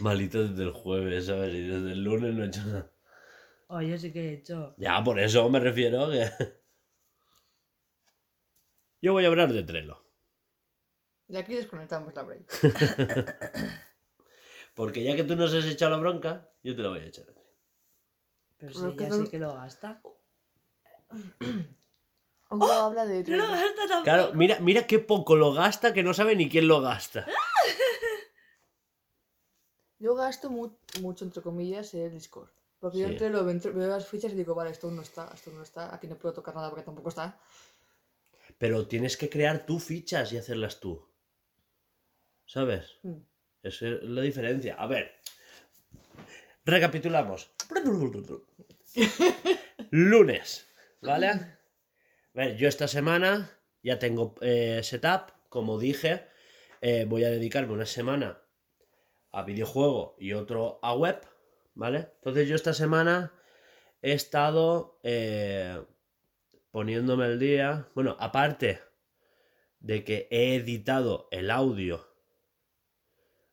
Malito 0.00 0.48
desde 0.48 0.64
el 0.64 0.72
jueves, 0.72 1.26
¿sabes? 1.26 1.54
Y 1.54 1.66
desde 1.66 1.92
el 1.92 2.02
lunes 2.02 2.34
no 2.34 2.44
he 2.44 2.46
hecho 2.48 2.64
nada. 2.64 2.90
Oye, 3.68 3.98
sí 3.98 4.12
que 4.12 4.30
he 4.30 4.34
hecho. 4.34 4.74
Ya, 4.78 5.02
por 5.04 5.20
eso 5.20 5.48
me 5.48 5.60
refiero 5.60 6.10
que. 6.10 6.28
Yo 9.04 9.12
voy 9.12 9.26
a 9.26 9.28
hablar 9.28 9.52
de 9.52 9.62
Trello. 9.62 10.02
Y 11.28 11.36
aquí 11.36 11.52
desconectamos 11.54 12.14
la 12.14 12.22
break. 12.22 12.50
Porque 14.74 15.04
ya 15.04 15.14
que 15.14 15.24
tú 15.24 15.36
nos 15.36 15.52
has 15.52 15.66
echado 15.66 15.90
la 15.90 15.98
bronca, 15.98 16.48
yo 16.62 16.74
te 16.74 16.80
la 16.80 16.88
voy 16.88 17.00
a 17.00 17.04
echar. 17.04 17.28
a 17.28 17.34
ti. 17.34 17.40
Pero 18.56 18.72
si 18.72 18.96
que 18.96 19.04
ella 19.04 19.14
sí 19.14 19.28
que 19.30 19.38
lo 19.38 19.52
gasta. 19.52 20.00
Aunque 22.48 22.72
habla 22.72 23.04
de... 23.04 23.24
No 23.24 23.36
lo 23.36 23.46
gasta 23.48 23.74
tampoco. 23.76 24.02
Claro, 24.04 24.32
mira, 24.32 24.58
mira 24.60 24.86
qué 24.86 24.98
poco 24.98 25.36
lo 25.36 25.52
gasta 25.52 25.92
que 25.92 26.02
no 26.02 26.14
sabe 26.14 26.34
ni 26.34 26.48
quién 26.48 26.66
lo 26.66 26.80
gasta. 26.80 27.26
Yo 29.98 30.14
gasto 30.14 30.48
mu- 30.48 30.78
mucho, 31.02 31.26
entre 31.26 31.42
comillas, 31.42 31.92
el 31.92 32.10
Discord. 32.10 32.48
Porque 32.80 33.00
yo 33.00 33.08
entre 33.08 33.28
lo 33.28 33.44
veo 33.44 33.88
las 33.88 34.08
fichas 34.08 34.32
y 34.32 34.36
digo, 34.36 34.54
vale, 34.54 34.70
esto 34.70 34.90
no 34.90 35.02
está, 35.02 35.30
esto 35.34 35.50
no 35.50 35.62
está, 35.62 35.94
aquí 35.94 36.06
no 36.06 36.16
puedo 36.16 36.32
tocar 36.34 36.54
nada 36.54 36.70
porque 36.70 36.84
tampoco 36.84 37.10
está. 37.10 37.38
Pero 38.58 38.86
tienes 38.86 39.16
que 39.16 39.28
crear 39.28 39.66
tú 39.66 39.78
fichas 39.78 40.32
y 40.32 40.38
hacerlas 40.38 40.80
tú. 40.80 41.08
¿Sabes? 42.46 42.98
Mm. 43.02 43.18
Esa 43.62 43.88
es 43.88 44.02
la 44.02 44.22
diferencia. 44.22 44.74
A 44.74 44.86
ver. 44.86 45.12
Recapitulamos. 46.64 47.50
Lunes. 49.90 50.66
¿Vale? 51.00 51.28
A 51.28 51.58
ver, 52.34 52.56
yo 52.56 52.68
esta 52.68 52.88
semana 52.88 53.50
ya 53.82 53.98
tengo 53.98 54.34
eh, 54.40 54.80
setup. 54.82 55.32
Como 55.48 55.78
dije, 55.78 56.26
eh, 56.80 57.04
voy 57.06 57.24
a 57.24 57.30
dedicarme 57.30 57.72
una 57.72 57.86
semana 57.86 58.42
a 59.30 59.42
videojuego 59.42 60.16
y 60.18 60.32
otro 60.32 60.78
a 60.82 60.94
web. 60.94 61.20
¿Vale? 61.74 62.12
Entonces 62.16 62.48
yo 62.48 62.54
esta 62.54 62.72
semana 62.72 63.32
he 64.00 64.12
estado 64.12 65.00
eh, 65.02 65.82
poniéndome 66.74 67.26
el 67.26 67.38
día. 67.38 67.88
Bueno, 67.94 68.16
aparte 68.18 68.80
de 69.78 70.02
que 70.02 70.26
he 70.32 70.56
editado 70.56 71.28
el 71.30 71.52
audio 71.52 72.04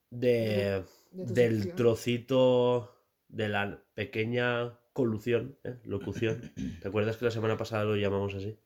de, 0.10 0.84
del 1.12 1.58
sección. 1.58 1.76
trocito 1.76 3.06
de 3.28 3.48
la 3.48 3.84
pequeña 3.94 4.80
colución, 4.92 5.56
¿eh? 5.64 5.78
locución. 5.84 6.52
¿Te 6.82 6.88
acuerdas 6.88 7.18
que 7.18 7.26
la 7.26 7.30
semana 7.32 7.58
pasada 7.58 7.84
lo 7.84 7.96
llamamos 7.96 8.34
así? 8.34 8.58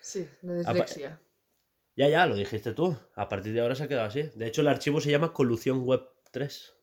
Sí, 0.00 0.28
de 0.42 0.58
dislexia. 0.58 1.20
Ya, 1.94 2.08
ya, 2.08 2.26
lo 2.26 2.34
dijiste 2.34 2.74
tú. 2.74 2.98
A 3.14 3.28
partir 3.28 3.52
de 3.52 3.60
ahora 3.60 3.76
se 3.76 3.84
ha 3.84 3.88
quedado 3.88 4.08
así. 4.08 4.22
De 4.34 4.48
hecho, 4.48 4.62
el 4.62 4.68
archivo 4.68 5.00
se 5.00 5.12
llama 5.12 5.32
Colución 5.32 5.84
Web 5.84 6.02
3. 6.32 6.74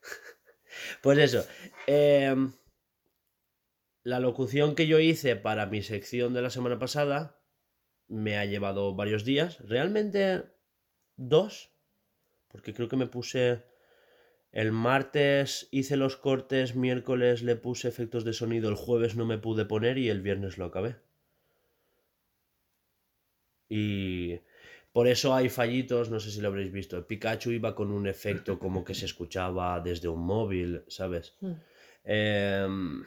pues 1.02 1.18
eso. 1.18 1.46
em, 1.86 2.50
la 4.02 4.20
locución 4.20 4.74
que 4.74 4.86
yo 4.86 4.98
hice 4.98 5.36
para 5.36 5.66
mi 5.66 5.82
sección 5.82 6.34
de 6.34 6.42
la 6.42 6.50
semana 6.50 6.78
pasada 6.78 7.40
me 8.08 8.38
ha 8.38 8.44
llevado 8.44 8.94
varios 8.94 9.24
días. 9.24 9.58
Realmente 9.60 10.44
dos. 11.16 11.70
Porque 12.48 12.74
creo 12.74 12.88
que 12.88 12.96
me 12.96 13.06
puse... 13.06 13.64
El 14.52 14.72
martes 14.72 15.68
hice 15.70 15.96
los 15.96 16.16
cortes, 16.16 16.74
miércoles 16.74 17.44
le 17.44 17.54
puse 17.54 17.86
efectos 17.86 18.24
de 18.24 18.32
sonido, 18.32 18.68
el 18.68 18.74
jueves 18.74 19.14
no 19.14 19.24
me 19.24 19.38
pude 19.38 19.64
poner 19.64 19.96
y 19.96 20.08
el 20.08 20.22
viernes 20.22 20.58
lo 20.58 20.64
acabé. 20.64 20.96
Y 23.68 24.40
por 24.92 25.06
eso 25.06 25.34
hay 25.34 25.48
fallitos, 25.48 26.10
no 26.10 26.18
sé 26.18 26.32
si 26.32 26.40
lo 26.40 26.48
habréis 26.48 26.72
visto. 26.72 26.96
El 26.96 27.04
Pikachu 27.04 27.52
iba 27.52 27.76
con 27.76 27.92
un 27.92 28.08
efecto 28.08 28.58
como 28.58 28.84
que 28.84 28.94
se 28.94 29.04
escuchaba 29.06 29.78
desde 29.78 30.08
un 30.08 30.20
móvil, 30.26 30.82
¿sabes? 30.88 31.36
Em, 32.02 33.04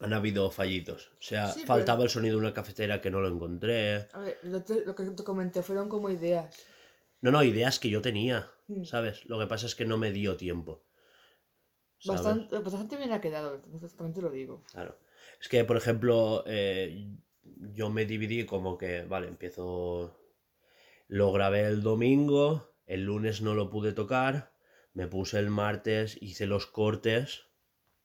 han 0.00 0.12
habido 0.12 0.50
fallitos. 0.50 1.08
O 1.18 1.22
sea, 1.22 1.48
Sí, 1.48 1.60
pero- 1.60 1.66
faltaba 1.68 2.04
el 2.04 2.10
sonido 2.10 2.36
de 2.36 2.40
una 2.42 2.54
cafetera 2.54 3.00
que 3.00 3.10
no 3.10 3.20
lo 3.20 3.28
encontré. 3.28 4.08
A 4.12 4.20
ver, 4.20 4.38
lo, 4.42 4.62
te- 4.62 4.84
lo 4.84 4.94
que 4.94 5.04
te 5.04 5.24
comenté 5.24 5.62
fueron 5.62 5.88
como 5.88 6.10
ideas. 6.10 6.56
No, 7.20 7.30
no, 7.30 7.42
ideas 7.42 7.78
que 7.78 7.88
yo 7.90 8.02
tenía, 8.02 8.50
Mm. 8.68 8.84
¿sabes? 8.84 9.24
Lo 9.26 9.38
que 9.38 9.46
pasa 9.46 9.66
es 9.66 9.74
que 9.74 9.84
no 9.86 9.96
me 9.98 10.12
dio 10.12 10.36
tiempo. 10.36 10.84
Bastante, 12.06 12.58
bastante 12.58 12.96
bien 12.98 13.12
ha 13.12 13.20
quedado, 13.20 13.60
también 13.96 14.12
te 14.12 14.20
lo 14.20 14.30
digo. 14.30 14.62
Claro. 14.72 14.98
Es 15.40 15.48
que, 15.48 15.64
por 15.64 15.76
ejemplo, 15.78 16.44
eh, 16.46 17.08
yo 17.72 17.88
me 17.88 18.04
dividí 18.04 18.44
como 18.44 18.76
que, 18.76 19.04
vale, 19.04 19.28
empiezo. 19.28 20.14
Lo 21.08 21.32
grabé 21.32 21.62
el 21.66 21.82
domingo, 21.82 22.74
el 22.86 23.04
lunes 23.04 23.40
no 23.40 23.54
lo 23.54 23.70
pude 23.70 23.92
tocar, 23.92 24.52
me 24.92 25.06
puse 25.06 25.38
el 25.38 25.48
martes, 25.50 26.18
hice 26.20 26.46
los 26.46 26.66
cortes 26.66 27.46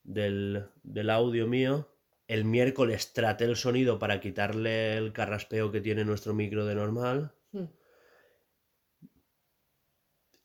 del, 0.03 0.65
del 0.83 1.09
audio 1.09 1.47
mío. 1.47 1.88
El 2.27 2.45
miércoles 2.45 3.13
traté 3.13 3.45
el 3.45 3.55
sonido 3.55 3.99
para 3.99 4.19
quitarle 4.21 4.97
el 4.97 5.13
carraspeo 5.13 5.71
que 5.71 5.81
tiene 5.81 6.05
nuestro 6.05 6.33
micro 6.33 6.65
de 6.65 6.75
normal 6.75 7.33
Hmm. 7.51 7.65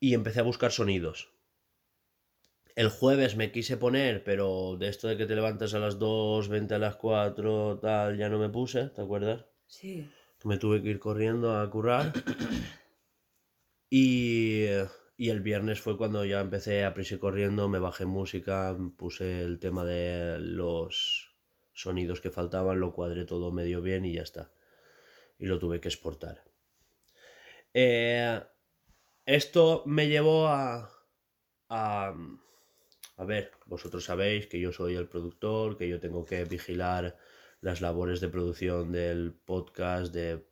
y 0.01 0.15
empecé 0.15 0.41
a 0.41 0.45
buscar 0.45 0.71
sonidos. 0.73 1.31
El 2.77 2.89
jueves 2.89 3.35
me 3.37 3.51
quise 3.51 3.77
poner, 3.77 4.23
pero 4.23 4.77
de 4.79 4.87
esto 4.89 5.09
de 5.09 5.17
que 5.17 5.27
te 5.27 5.35
levantas 5.35 5.75
a 5.75 5.81
las 5.81 5.99
2, 5.99 6.49
20 6.49 6.75
a 6.75 6.79
las 6.79 6.95
4, 6.97 7.79
tal, 7.81 8.17
ya 8.17 8.29
no 8.29 8.39
me 8.39 8.49
puse, 8.49 8.91
¿te 8.91 9.03
acuerdas? 9.03 9.45
Sí. 9.67 10.09
Me 10.45 10.59
tuve 10.59 10.83
que 10.83 10.91
ir 10.91 10.99
corriendo 11.01 11.57
a 11.59 11.69
currar. 11.71 12.13
Y, 13.91 14.67
y 15.25 15.31
el 15.31 15.41
viernes 15.41 15.81
fue 15.81 15.97
cuando 15.97 16.23
ya 16.27 16.39
empecé 16.43 16.85
a 16.85 16.93
prisa 16.93 17.19
corriendo, 17.19 17.67
me 17.67 17.79
bajé 17.79 18.05
música, 18.05 18.77
puse 18.99 19.41
el 19.41 19.59
tema 19.59 19.83
de 19.83 20.39
los 20.39 21.35
sonidos 21.73 22.21
que 22.21 22.31
faltaban, 22.31 22.79
lo 22.79 22.93
cuadré 22.93 23.25
todo 23.25 23.51
medio 23.51 23.81
bien 23.81 24.05
y 24.05 24.13
ya 24.13 24.21
está. 24.21 24.53
Y 25.39 25.47
lo 25.47 25.59
tuve 25.59 25.81
que 25.81 25.89
exportar. 25.89 26.45
Eh, 27.73 28.39
esto 29.25 29.83
me 29.87 30.09
llevó 30.09 30.47
a, 30.49 30.91
a... 31.71 32.15
A 33.17 33.25
ver, 33.25 33.53
vosotros 33.65 34.05
sabéis 34.05 34.47
que 34.47 34.61
yo 34.61 34.73
soy 34.73 34.95
el 34.95 35.09
productor, 35.09 35.79
que 35.79 35.89
yo 35.89 36.01
tengo 36.01 36.27
que 36.27 36.45
vigilar 36.45 37.17
las 37.63 37.81
labores 37.81 38.21
de 38.21 38.29
producción 38.29 38.93
del 38.93 39.33
podcast 39.33 40.13
de, 40.13 40.45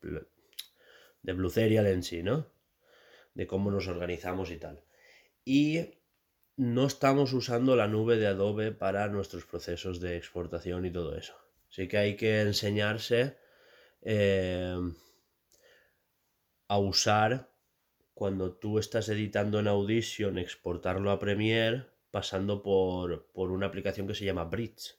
de 1.21 1.33
Blue 1.35 1.51
Serial 1.51 1.87
en 1.89 2.03
sí, 2.03 2.23
¿no? 2.23 2.52
De 3.35 3.47
cómo 3.47 3.71
nos 3.71 3.89
organizamos 3.89 4.51
y 4.51 4.57
tal. 4.57 4.85
Y 5.45 5.99
no 6.57 6.87
estamos 6.87 7.33
usando 7.33 7.77
la 7.77 7.89
nube 7.89 8.17
de 8.17 8.27
Adobe 8.27 8.73
para 8.73 9.09
nuestros 9.09 9.45
procesos 9.45 10.01
de 10.01 10.17
exportación 10.17 10.85
y 10.85 10.91
todo 10.91 11.17
eso. 11.17 11.35
Así 11.71 11.89
que 11.89 11.99
hay 11.99 12.17
que 12.17 12.43
enseñarse 12.43 13.39
eh, 14.03 14.77
a 16.69 16.79
usar 16.79 17.51
cuando 18.15 18.53
tú 18.53 18.79
estás 18.79 19.09
editando 19.09 19.59
en 19.59 19.69
Audition, 19.69 20.39
exportarlo 20.39 21.11
a 21.11 21.19
Premiere 21.19 21.87
pasando 22.11 22.63
por, 22.63 23.27
por 23.33 23.51
una 23.51 23.67
aplicación 23.67 24.07
que 24.07 24.15
se 24.15 24.25
llama 24.25 24.45
Bridge. 24.45 24.95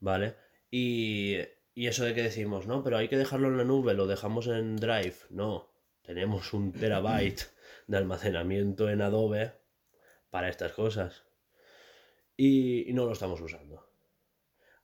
¿Vale? 0.00 0.36
Y, 0.70 1.38
y 1.74 1.86
eso 1.86 2.04
de 2.04 2.14
que 2.14 2.22
decimos, 2.22 2.66
no, 2.66 2.84
pero 2.84 2.98
hay 2.98 3.08
que 3.08 3.16
dejarlo 3.16 3.48
en 3.48 3.56
la 3.56 3.64
nube, 3.64 3.94
lo 3.94 4.06
dejamos 4.06 4.46
en 4.46 4.76
Drive. 4.76 5.16
No, 5.30 5.72
tenemos 6.08 6.54
un 6.54 6.72
terabyte 6.72 7.50
de 7.86 7.98
almacenamiento 7.98 8.88
en 8.88 9.02
Adobe 9.02 9.52
para 10.30 10.48
estas 10.48 10.72
cosas. 10.72 11.26
Y, 12.34 12.86
no 12.94 13.04
lo 13.04 13.12
estamos 13.12 13.38
usando. 13.42 13.86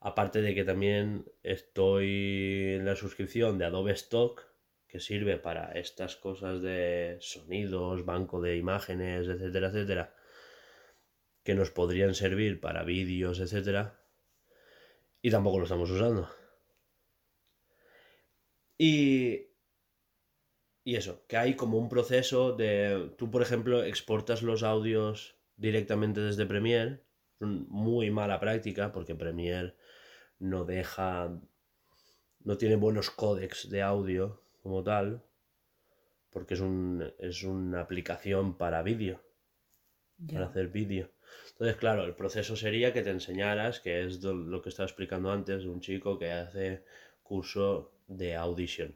Aparte 0.01 0.43
de 0.43 0.55
que 0.55 0.65
también 0.65 1.25
estoy 1.43 2.75
en 2.77 2.85
la 2.85 2.95
suscripción 2.95 3.57
de 3.57 3.65
Adobe 3.65 3.93
Stock, 3.93 4.43
que 4.87 5.01
sirve 5.01 5.39
para 5.39 5.73
estas 5.73 6.15
cosas 6.17 6.61
de 6.61 7.17
sonidos, 7.23 8.05
banco 8.05 8.43
de 8.43 8.59
imágenes, 8.59 9.27
etcétera, 9.27 9.69
etcétera, 9.69 10.15
que 11.43 11.55
nos 11.55 11.71
podrían 11.71 12.15
servir 12.15 12.61
para 12.61 12.85
vídeos, 12.85 13.41
etcétera, 13.41 13.99
y 15.23 15.31
tampoco 15.31 15.57
lo 15.57 15.65
estamos 15.65 15.91
usando. 15.91 16.29
Y, 18.77 19.54
y 20.85 20.97
eso, 20.97 21.25
que 21.27 21.39
hay 21.39 21.55
como 21.55 21.79
un 21.79 21.89
proceso 21.89 22.53
de, 22.53 23.11
tú 23.17 23.31
por 23.31 23.41
ejemplo 23.41 23.83
exportas 23.83 24.43
los 24.43 24.63
audios 24.63 25.35
directamente 25.57 26.21
desde 26.21 26.47
Premiere, 26.47 27.01
muy 27.41 28.11
mala 28.11 28.39
práctica 28.39 28.93
porque 28.93 29.15
Premiere 29.15 29.75
no 30.39 30.65
deja, 30.65 31.41
no 32.41 32.57
tiene 32.59 32.77
buenos 32.77 33.11
códecs 33.11 33.71
de 33.71 33.83
audio 33.83 34.43
como 34.63 34.83
tal, 34.83 35.23
porque 36.31 36.55
es, 36.55 36.61
un, 36.61 37.13
es 37.19 37.43
una 37.45 37.81
aplicación 37.81 38.59
para 38.59 38.83
vídeo, 38.83 39.23
para 40.31 40.47
hacer 40.47 40.69
vídeo. 40.69 41.11
Entonces, 41.53 41.77
claro, 41.77 42.05
el 42.05 42.15
proceso 42.15 42.57
sería 42.57 42.93
que 42.93 43.03
te 43.03 43.11
enseñaras, 43.11 43.81
que 43.81 44.05
es 44.05 44.23
lo 44.23 44.61
que 44.61 44.69
estaba 44.69 44.87
explicando 44.87 45.31
antes, 45.31 45.63
de 45.63 45.69
un 45.69 45.81
chico 45.81 46.19
que 46.19 46.33
hace 46.33 46.85
curso 47.23 47.93
de 48.07 48.37
Audition, 48.37 48.95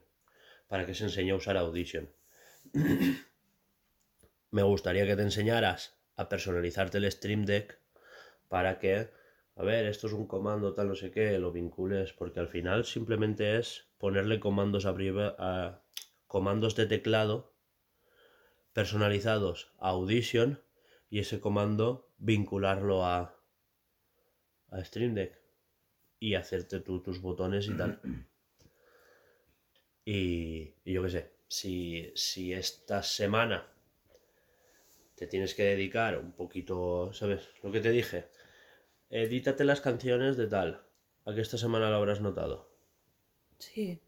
para 0.68 0.86
que 0.86 0.94
se 0.94 1.04
enseñe 1.04 1.32
a 1.32 1.36
usar 1.36 1.56
Audition. 1.56 2.08
Me 4.50 4.62
gustaría 4.62 5.06
que 5.06 5.16
te 5.16 5.22
enseñaras 5.22 5.98
a 6.16 6.28
personalizarte 6.28 6.98
el 6.98 7.10
Stream 7.10 7.44
Deck 7.44 7.80
para 8.48 8.78
que, 8.78 9.10
a 9.56 9.62
ver, 9.62 9.86
esto 9.86 10.06
es 10.06 10.12
un 10.12 10.26
comando 10.26 10.74
tal, 10.74 10.88
no 10.88 10.94
sé 10.94 11.10
qué, 11.10 11.38
lo 11.38 11.52
vincules, 11.52 12.12
porque 12.12 12.40
al 12.40 12.48
final 12.48 12.84
simplemente 12.84 13.58
es 13.58 13.88
ponerle 13.98 14.40
comandos 14.40 14.86
a, 14.86 15.82
comandos 16.26 16.76
de 16.76 16.86
teclado 16.86 17.54
personalizados 18.72 19.72
a 19.78 19.90
Audition 19.90 20.62
y 21.10 21.20
ese 21.20 21.40
comando 21.40 22.10
vincularlo 22.18 23.04
a, 23.04 23.34
a 24.70 24.84
Stream 24.84 25.14
Deck 25.14 25.38
y 26.20 26.34
hacerte 26.34 26.80
tú 26.80 27.00
tus 27.02 27.20
botones 27.20 27.68
y 27.68 27.76
tal. 27.76 28.00
Y, 30.10 30.74
y 30.86 30.94
yo 30.94 31.02
qué 31.02 31.10
sé, 31.10 31.32
si, 31.48 32.10
si 32.14 32.54
esta 32.54 33.02
semana 33.02 33.70
te 35.14 35.26
tienes 35.26 35.54
que 35.54 35.64
dedicar 35.64 36.16
un 36.16 36.32
poquito, 36.32 37.12
¿sabes? 37.12 37.50
Lo 37.62 37.70
que 37.70 37.82
te 37.82 37.90
dije, 37.90 38.30
edítate 39.10 39.64
las 39.64 39.82
canciones 39.82 40.38
de 40.38 40.46
tal, 40.46 40.82
a 41.26 41.34
que 41.34 41.42
esta 41.42 41.58
semana 41.58 41.90
lo 41.90 41.96
habrás 41.96 42.22
notado. 42.22 42.74
Sí. 43.58 44.00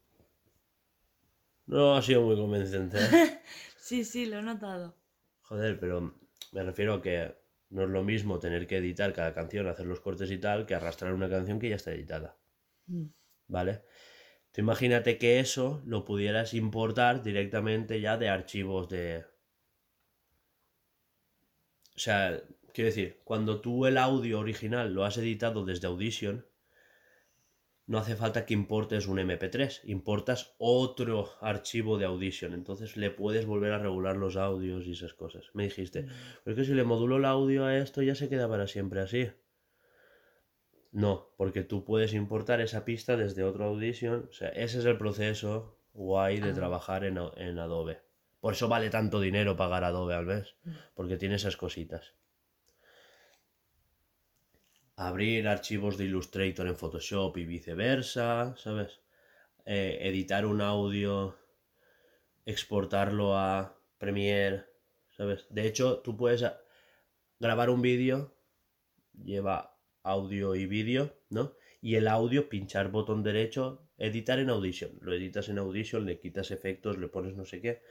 No 1.67 1.95
ha 1.95 2.01
sido 2.01 2.23
muy 2.23 2.37
convincente. 2.37 2.97
¿eh? 2.97 3.41
Sí, 3.77 4.03
sí, 4.05 4.25
lo 4.25 4.39
he 4.39 4.43
notado. 4.43 4.97
Joder, 5.43 5.79
pero 5.79 6.15
me 6.53 6.63
refiero 6.63 6.95
a 6.95 7.03
que 7.03 7.35
no 7.69 7.83
es 7.83 7.91
lo 7.91 8.03
mismo 8.03 8.39
tener 8.39 8.67
que 8.67 8.79
editar 8.79 9.13
cada 9.13 9.35
canción, 9.35 9.67
hacer 9.67 9.85
los 9.85 10.01
cortes 10.01 10.31
y 10.31 10.39
tal, 10.39 10.65
que 10.65 10.75
arrastrar 10.75 11.13
una 11.13 11.29
canción 11.29 11.59
que 11.59 11.69
ya 11.69 11.77
está 11.77 11.93
editada. 11.93 12.39
Mm. 12.87 13.07
¿Vale? 13.49 13.83
Tú 14.53 14.61
imagínate 14.61 15.19
que 15.19 15.39
eso 15.39 15.83
lo 15.85 16.05
pudieras 16.05 16.55
importar 16.55 17.23
directamente 17.23 18.01
ya 18.01 18.17
de 18.17 18.29
archivos 18.29 18.89
de... 18.89 19.25
O 21.95 21.99
sea, 22.03 22.43
quiero 22.73 22.87
decir, 22.87 23.21
cuando 23.25 23.61
tú 23.61 23.87
el 23.87 23.99
audio 23.99 24.41
original 24.41 24.93
lo 24.93 25.05
has 25.05 25.19
editado 25.19 25.65
desde 25.65 25.87
Audition, 25.87 26.47
no 27.87 27.99
hace 27.99 28.17
falta 28.17 28.47
que 28.47 28.55
importes 28.55 29.07
un 29.07 29.19
MP3, 29.19 29.81
importas 29.85 30.55
otro 30.59 31.31
archivo 31.41 31.99
de 31.99 32.07
Audition, 32.07 32.55
entonces 32.55 32.97
le 32.97 33.11
puedes 33.11 33.47
volver 33.47 33.73
a 33.73 33.79
regular 33.79 34.17
los 34.17 34.37
audios 34.37 34.87
y 34.87 34.93
esas 34.93 35.13
cosas. 35.15 35.51
Me 35.55 35.65
dijiste, 35.65 36.07
pero 36.45 36.55
es 36.55 36.57
que 36.57 36.65
si 36.65 36.75
le 36.75 36.85
modulo 36.85 37.17
el 37.17 37.25
audio 37.25 37.65
a 37.65 37.77
esto 37.77 38.03
ya 38.03 38.15
se 38.15 38.29
queda 38.29 38.49
para 38.49 38.67
siempre 38.67 39.01
así. 39.01 39.31
No, 40.92 41.33
porque 41.37 41.62
tú 41.62 41.85
puedes 41.85 42.14
importar 42.14 42.61
esa 42.61 42.85
pista 42.85 43.16
desde 43.16 43.44
otro 43.44 43.64
Audition. 43.66 44.26
O 44.29 44.33
sea, 44.33 44.48
ese 44.50 44.81
es 44.81 44.85
el 44.85 44.98
proceso 44.98 45.79
guay 45.92 46.40
de 46.40 46.50
Ah. 46.50 46.55
trabajar 46.55 47.05
en, 47.05 47.18
en 47.37 47.59
Adobe. 47.59 48.00
Por 48.40 48.55
eso 48.55 48.68
vale 48.68 48.90
tanto 48.90 49.20
dinero 49.20 49.57
pagar 49.57 49.85
Adobe 49.85 50.14
al 50.14 50.26
mes, 50.26 50.57
porque 50.94 51.16
tiene 51.16 51.35
esas 51.37 51.57
cositas. 51.57 52.14
Abrir 54.96 55.46
archivos 55.48 55.96
de 55.96 56.05
Illustrator 56.05 56.66
en 56.66 56.76
Photoshop 56.76 57.37
y 57.38 57.44
viceversa, 57.44 58.55
¿sabes? 58.57 59.00
eh, 59.66 59.98
editar 60.03 60.44
un 60.46 60.61
audio, 60.62 61.37
exportarlo 62.44 63.37
a 63.37 63.76
Premiere, 63.98 64.64
¿sabes? 65.16 65.46
De 65.50 65.66
hecho, 65.66 65.98
tú 66.00 66.16
puedes 66.16 66.44
grabar 67.38 67.70
un 67.70 67.83
vídeo, 67.83 68.35
lleva 69.22 69.79
audio 70.03 70.55
y 70.55 70.67
vídeo, 70.67 71.15
¿no? 71.29 71.55
Y 71.83 71.95
el 71.95 72.09
audio, 72.09 72.49
pinchar 72.49 72.91
botón 72.91 73.23
derecho, 73.23 73.89
editar 73.97 74.39
en 74.39 74.51
Audition. 74.51 74.99
Lo 75.01 75.15
editas 75.15 75.49
en 75.49 75.59
Audition, 75.59 76.05
le 76.05 76.21
quitas 76.21 76.51
efectos, 76.51 76.99
le 76.99 77.09
pones 77.09 77.37
no 77.37 77.45
sé 77.45 77.61
qué, 77.61 77.83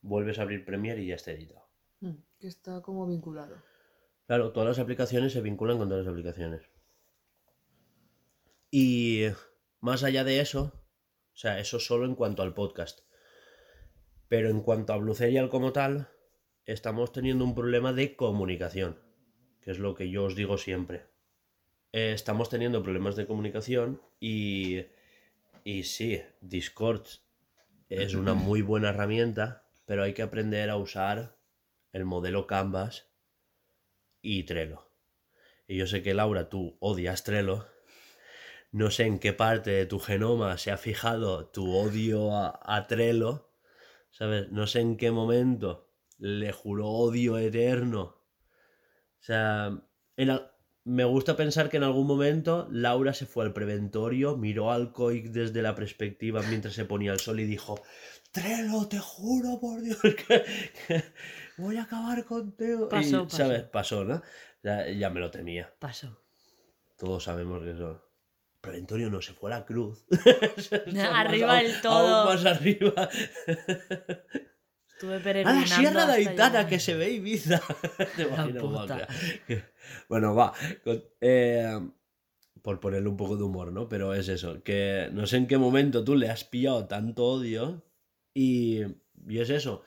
vuelves 0.00 0.38
a 0.38 0.42
abrir 0.42 0.64
Premiere 0.64 1.02
y 1.02 1.08
ya 1.08 1.16
está 1.16 1.32
editado. 1.32 1.66
Mm, 2.00 2.14
Que 2.38 2.46
está 2.46 2.80
como 2.82 3.06
vinculado. 3.06 3.62
Claro, 4.26 4.52
todas 4.52 4.68
las 4.70 4.78
aplicaciones 4.78 5.32
se 5.32 5.42
vinculan 5.42 5.78
con 5.78 5.88
todas 5.88 6.04
las 6.04 6.12
aplicaciones. 6.12 6.62
Y 8.70 9.26
más 9.80 10.02
allá 10.02 10.24
de 10.24 10.40
eso, 10.40 10.72
o 11.32 11.36
sea, 11.36 11.58
eso 11.58 11.78
solo 11.78 12.06
en 12.06 12.14
cuanto 12.14 12.42
al 12.42 12.54
podcast. 12.54 13.00
Pero 14.28 14.48
en 14.48 14.62
cuanto 14.62 14.92
a 14.92 14.96
Blue 14.96 15.14
Serial 15.14 15.50
como 15.50 15.72
tal, 15.72 16.08
estamos 16.64 17.12
teniendo 17.12 17.44
un 17.44 17.54
problema 17.54 17.92
de 17.92 18.16
comunicación, 18.16 18.98
que 19.60 19.70
es 19.70 19.78
lo 19.78 19.94
que 19.94 20.10
yo 20.10 20.24
os 20.24 20.34
digo 20.34 20.56
siempre. 20.56 21.13
Eh, 21.96 22.12
estamos 22.12 22.48
teniendo 22.48 22.82
problemas 22.82 23.16
de 23.16 23.26
comunicación 23.26 24.00
y, 24.20 24.84
y 25.64 25.84
sí, 25.84 26.20
Discord 26.40 27.06
es 27.88 28.14
una 28.14 28.34
muy 28.48 28.62
buena 28.62 28.90
herramienta, 28.90 29.64
pero 29.86 30.02
hay 30.02 30.14
que 30.14 30.22
aprender 30.22 30.70
a 30.70 30.76
usar 30.76 31.36
el 31.92 32.04
modelo 32.04 32.46
Canvas 32.46 33.08
y 34.22 34.42
Trello. 34.44 34.88
Y 35.68 35.76
yo 35.78 35.86
sé 35.86 36.02
que 36.02 36.14
Laura, 36.14 36.48
tú 36.48 36.76
odias 36.80 37.24
Trello. 37.24 37.66
No 38.72 38.90
sé 38.90 39.04
en 39.06 39.18
qué 39.18 39.32
parte 39.32 39.70
de 39.70 39.86
tu 39.86 39.98
genoma 40.00 40.58
se 40.58 40.70
ha 40.70 40.76
fijado 40.76 41.46
tu 41.46 41.74
odio 41.74 42.36
a, 42.36 42.60
a 42.62 42.86
Trello. 42.86 43.50
¿Sabes? 44.10 44.50
No 44.52 44.66
sé 44.66 44.80
en 44.80 44.96
qué 44.96 45.10
momento 45.10 45.90
le 46.18 46.52
juró 46.52 46.88
odio 46.88 47.38
eterno. 47.38 48.02
O 49.20 49.22
sea, 49.26 49.82
en 50.16 50.30
al- 50.30 50.53
me 50.84 51.04
gusta 51.04 51.36
pensar 51.36 51.70
que 51.70 51.78
en 51.78 51.82
algún 51.82 52.06
momento 52.06 52.68
Laura 52.70 53.14
se 53.14 53.26
fue 53.26 53.44
al 53.44 53.52
preventorio, 53.52 54.36
miró 54.36 54.70
al 54.70 54.92
COIC 54.92 55.26
desde 55.30 55.62
la 55.62 55.74
perspectiva 55.74 56.42
mientras 56.48 56.74
se 56.74 56.84
ponía 56.84 57.12
el 57.12 57.20
sol 57.20 57.40
y 57.40 57.44
dijo: 57.44 57.80
Trello, 58.30 58.86
te 58.88 58.98
juro 58.98 59.58
por 59.60 59.80
Dios 59.80 59.98
que, 60.02 60.44
que 60.86 61.04
voy 61.56 61.76
a 61.78 61.84
acabar 61.84 62.24
contigo. 62.24 62.86
Y, 62.86 62.90
Pasó, 62.90 63.24
pasó. 63.24 63.36
¿Sabes? 63.36 63.62
Pasó, 63.64 64.04
¿no? 64.04 64.22
Ya, 64.62 64.88
ya 64.90 65.10
me 65.10 65.20
lo 65.20 65.30
temía. 65.30 65.72
Pasó. 65.78 66.20
Todos 66.98 67.24
sabemos 67.24 67.62
que 67.62 67.70
eso. 67.72 68.02
Preventorio 68.60 69.10
no, 69.10 69.20
se 69.20 69.34
fue 69.34 69.52
a 69.52 69.58
la 69.58 69.64
cruz. 69.66 70.04
Arriba 71.12 71.56
del 71.56 71.72
Aún 71.72 71.82
todo. 71.82 72.24
más 72.26 72.44
arriba. 72.46 73.08
Estuve 74.94 75.16
A 75.16 75.22
peregrinando. 75.22 75.60
la 75.68 75.76
Sierra 75.76 76.06
de 76.06 76.12
Aitana, 76.14 76.66
que 76.66 76.78
se 76.80 76.94
ve 76.94 77.10
Ibiza. 77.12 77.60
Te 78.16 78.26
que- 79.46 79.62
Bueno, 80.08 80.34
va. 80.34 80.52
con- 80.82 81.04
eh, 81.20 81.78
por 82.62 82.80
ponerle 82.80 83.08
un 83.08 83.16
poco 83.16 83.36
de 83.36 83.42
humor, 83.42 83.72
¿no? 83.72 83.88
Pero 83.88 84.14
es 84.14 84.28
eso, 84.28 84.62
que 84.62 85.10
no 85.12 85.26
sé 85.26 85.36
en 85.36 85.46
qué 85.46 85.58
momento 85.58 86.02
tú 86.04 86.16
le 86.16 86.30
has 86.30 86.44
pillado 86.44 86.86
tanto 86.86 87.24
odio 87.26 87.84
y, 88.32 88.80
y 89.28 89.38
es 89.40 89.50
eso. 89.50 89.82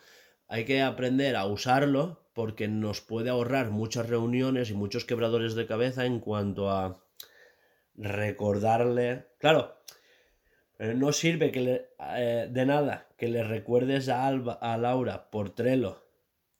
Hay 0.47 0.63
que 0.65 0.81
aprender 0.81 1.35
a 1.35 1.45
usarlo 1.47 2.29
porque 2.33 2.67
nos 2.67 3.01
puede 3.01 3.29
ahorrar 3.31 3.71
muchas 3.71 4.07
reuniones 4.07 4.69
y 4.69 4.75
muchos 4.75 5.05
quebradores 5.05 5.55
de 5.55 5.65
cabeza 5.65 6.05
en 6.05 6.19
cuanto 6.19 6.69
a 6.69 7.03
recordarle. 7.95 9.27
Claro, 9.39 9.75
no 10.79 11.11
sirve 11.11 11.51
que 11.51 11.61
le- 11.61 11.89
eh, 11.99 12.47
de 12.51 12.65
nada 12.65 13.07
que 13.17 13.27
le 13.27 13.43
recuerdes 13.43 14.09
a, 14.09 14.27
Alba, 14.27 14.53
a 14.53 14.77
Laura 14.77 15.29
por 15.31 15.49
Trello 15.51 16.03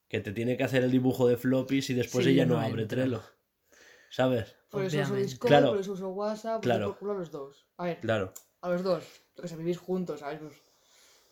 que 0.07 0.21
te 0.21 0.31
tiene 0.31 0.55
que 0.57 0.63
hacer 0.63 0.83
el 0.83 0.91
dibujo 0.91 1.27
de 1.27 1.37
floppies 1.37 1.89
y 1.89 1.93
después 1.93 2.25
Sí, 2.25 2.31
ella 2.31 2.45
no 2.45 2.55
no 2.55 2.61
abre. 2.61 2.85
Trello. 2.85 3.21
¿Sabes? 4.09 4.55
Por 4.69 4.83
eso 4.85 4.95
uso 4.97 5.03
Obviamente. 5.03 5.23
Discord, 5.31 5.47
Claro. 5.49 5.69
por 5.71 5.79
eso 5.79 5.91
uso 5.91 6.09
WhatsApp, 6.09 6.61
Claro. 6.63 6.87
por 6.87 6.97
culo 6.97 7.11
a 7.11 7.15
los 7.15 7.31
dos. 7.31 7.67
A 7.77 7.83
ver, 7.85 7.99
Claro. 7.99 8.33
a 8.61 8.69
los 8.69 8.83
dos. 8.83 9.03
Que 9.39 9.47
se 9.47 9.55
vivís 9.57 9.77
juntos, 9.77 10.21
¿sabes? 10.21 10.39
Pues, 10.39 10.53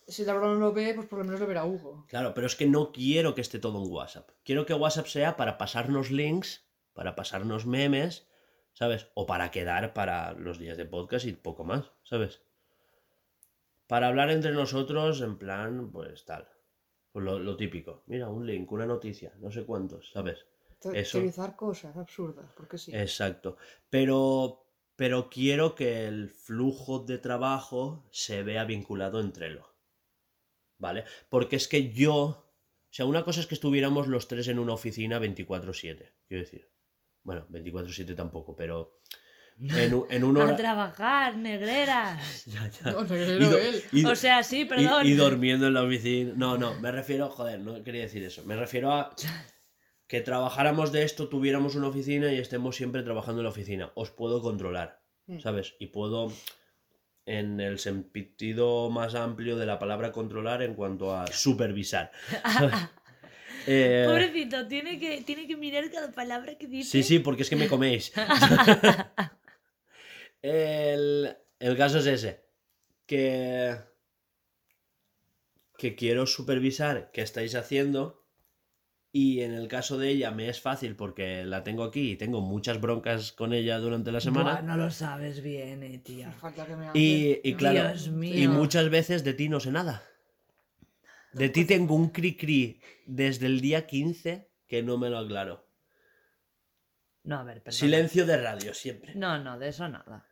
si 0.07 0.25
la 0.25 0.33
verdad 0.33 0.49
no 0.49 0.55
lo 0.59 0.73
ve, 0.73 0.93
pues 0.93 1.07
por 1.07 1.19
lo 1.19 1.25
menos 1.25 1.39
lo 1.39 1.47
verá 1.47 1.65
Hugo. 1.65 2.05
Claro, 2.09 2.33
pero 2.33 2.45
es 2.47 2.55
que 2.55 2.67
no 2.67 2.91
quiero 2.91 3.33
que 3.33 3.41
esté 3.41 3.59
todo 3.59 3.83
en 3.83 3.89
WhatsApp. 3.91 4.29
Quiero 4.43 4.65
que 4.65 4.73
WhatsApp 4.73 5.07
sea 5.07 5.35
para 5.37 5.57
pasarnos 5.57 6.11
links, 6.11 6.65
para 6.93 7.15
pasarnos 7.15 7.65
memes, 7.65 8.27
¿sabes? 8.73 9.07
O 9.15 9.25
para 9.25 9.51
quedar 9.51 9.93
para 9.93 10.33
los 10.33 10.59
días 10.59 10.77
de 10.77 10.85
podcast 10.85 11.25
y 11.25 11.33
poco 11.33 11.63
más, 11.63 11.91
¿sabes? 12.03 12.41
Para 13.87 14.07
hablar 14.07 14.31
entre 14.31 14.51
nosotros, 14.51 15.21
en 15.21 15.37
plan, 15.37 15.91
pues 15.91 16.25
tal. 16.25 16.47
Pues 17.11 17.23
lo, 17.23 17.39
lo 17.39 17.55
típico. 17.55 18.03
Mira, 18.07 18.29
un 18.29 18.45
link, 18.45 18.71
una 18.71 18.85
noticia, 18.85 19.33
no 19.39 19.51
sé 19.51 19.63
cuántos, 19.65 20.11
¿sabes? 20.11 20.45
Eso. 20.93 21.17
Teorizar 21.17 21.55
cosas 21.55 21.95
absurdas, 21.97 22.51
porque 22.55 22.77
sí. 22.77 22.91
Exacto. 22.95 23.57
Pero, 23.89 24.67
pero 24.95 25.29
quiero 25.29 25.75
que 25.75 26.07
el 26.07 26.29
flujo 26.29 26.99
de 26.99 27.17
trabajo 27.17 28.07
se 28.11 28.43
vea 28.43 28.65
vinculado 28.65 29.19
entre 29.19 29.49
lo. 29.49 29.75
¿Vale? 30.77 31.05
Porque 31.29 31.55
es 31.55 31.67
que 31.67 31.91
yo. 31.91 32.15
O 32.15 32.93
sea, 32.95 33.05
una 33.05 33.23
cosa 33.23 33.39
es 33.39 33.47
que 33.47 33.55
estuviéramos 33.55 34.07
los 34.07 34.27
tres 34.27 34.47
en 34.47 34.59
una 34.59 34.73
oficina 34.73 35.19
24-7. 35.19 36.13
Quiero 36.27 36.43
decir. 36.43 36.69
Bueno, 37.23 37.47
24-7 37.49 38.15
tampoco, 38.15 38.55
pero. 38.55 38.99
En, 39.57 40.03
en 40.09 40.23
una 40.25 40.41
A 40.41 40.45
hora. 40.45 40.55
trabajar, 40.57 41.37
negreras. 41.37 42.45
Ya, 42.47 42.69
ya. 42.69 42.91
No, 42.91 43.05
Y 43.05 43.09
negrero 43.09 43.57
él. 43.57 43.83
y- 43.93 44.05
O 44.05 44.15
sea, 44.15 44.43
sí, 44.43 44.61
y- 44.61 44.65
perdón. 44.65 45.05
Y, 45.07 45.13
dormiendo 45.13 45.67
en 45.67 45.73
la 45.73 45.83
oficina. 45.83 46.33
No, 46.35 46.57
no, 46.57 46.73
me 46.81 46.91
refiero, 46.91 47.29
joder, 47.29 47.59
no 47.61 47.81
quería 47.83 48.01
decir 48.01 48.23
eso. 48.23 48.43
Me 48.45 48.55
refiero 48.57 48.91
a 48.91 49.15
que 50.07 50.21
trabajáramos 50.21 50.91
de 50.91 51.03
esto, 51.03 51.29
tuviéramos 51.29 51.75
una 51.75 51.87
oficina 51.87 52.31
y 52.33 52.37
estemos 52.37 52.75
siempre 52.75 53.01
trabajando 53.03 53.41
en 53.41 53.45
la 53.45 53.49
oficina. 53.49 53.91
Os 53.95 54.11
puedo 54.11 54.41
controlar, 54.41 55.01
Mm. 55.27 55.39
¿sabes? 55.39 55.73
Y 55.79 55.87
puedo, 55.87 56.31
en 57.25 57.59
el 57.59 57.79
sentido 57.79 58.89
más 58.91 59.15
amplio 59.15 59.55
de 59.57 59.65
la 59.65 59.79
palabra 59.79 60.11
controlar, 60.11 60.61
en 60.63 60.75
cuanto 60.75 61.15
a 61.15 61.27
supervisar. 61.27 62.11
Eh, 63.67 64.03
Pobrecito, 64.07 64.67
tiene 64.67 64.99
que, 64.99 65.23
tiene 65.23 65.47
que 65.47 65.57
mirar 65.57 65.89
cada 65.89 66.11
palabra 66.11 66.53
que 66.55 66.67
dice. 66.67 66.91
Sí, 66.91 67.01
sí, 67.01 67.17
porque 67.17 67.41
es 67.41 67.49
que 67.49 67.55
me 67.55 67.67
coméis. 67.67 68.11
el, 70.45 71.37
el 71.59 71.77
caso 71.77 71.99
es 71.99 72.05
ese. 72.05 72.45
Que. 73.05 73.75
Que 75.77 75.95
quiero 75.95 76.25
supervisar 76.25 77.11
qué 77.11 77.21
estáis 77.21 77.55
haciendo. 77.55 78.23
Y 79.11 79.41
en 79.41 79.53
el 79.53 79.69
caso 79.69 79.97
de 79.97 80.09
ella 80.09 80.31
me 80.31 80.49
es 80.49 80.59
fácil 80.59 80.97
porque 80.97 81.45
la 81.45 81.63
tengo 81.63 81.85
aquí 81.85 82.11
y 82.11 82.15
tengo 82.17 82.41
muchas 82.41 82.81
broncas 82.81 83.31
con 83.31 83.53
ella 83.53 83.79
durante 83.79 84.11
la 84.11 84.19
semana. 84.19 84.55
Buah, 84.55 84.61
no 84.61 84.75
lo 84.75 84.91
sabes 84.91 85.41
bien, 85.41 85.83
eh, 85.83 85.99
tía. 85.99 86.33
Falta 86.33 86.65
que 86.65 86.75
me 86.75 86.87
hable. 86.87 86.99
Y, 86.99 87.39
y 87.41 87.53
claro, 87.55 87.89
Dios 87.93 88.09
mío. 88.09 88.37
y 88.37 88.47
muchas 88.49 88.89
veces 88.89 89.23
de 89.23 89.33
ti 89.33 89.47
no 89.47 89.61
sé 89.61 89.71
nada. 89.71 90.03
De 91.31 91.47
ti 91.47 91.63
tengo 91.63 91.95
un 91.95 92.11
cri-cri 92.11 92.81
desde 93.05 93.45
el 93.45 93.61
día 93.61 93.87
15 93.87 94.49
que 94.67 94.83
no 94.83 94.97
me 94.97 95.09
lo 95.09 95.17
aclaro. 95.17 95.65
No, 97.23 97.39
a 97.39 97.43
ver, 97.43 97.63
perdón. 97.63 97.77
Silencio 97.77 98.25
de 98.25 98.37
radio, 98.37 98.73
siempre. 98.73 99.15
No, 99.15 99.39
no, 99.39 99.57
de 99.57 99.69
eso 99.69 99.87
nada. 99.87 100.27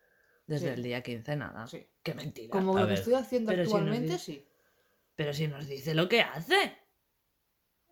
Desde 0.45 0.67
Sí. 0.67 0.73
el 0.73 0.83
día 0.83 1.01
15 1.01 1.35
nada. 1.35 1.65
Sí. 1.67 1.87
Qué 2.03 2.13
mentira. 2.13 2.49
Como 2.49 2.75
A 2.77 2.81
lo 2.81 2.85
que 2.87 2.91
ver. 2.91 2.99
estoy 2.99 3.13
haciendo 3.13 3.51
Pero 3.51 3.63
si 3.65 3.71
nos 3.71 3.79
actualmente, 3.81 4.13
dice- 4.13 4.25
sí. 4.25 4.47
Pero 5.15 5.33
si 5.33 5.47
nos 5.47 5.67
dice 5.67 5.93
lo 5.95 6.09
que 6.09 6.21
hace. 6.21 6.77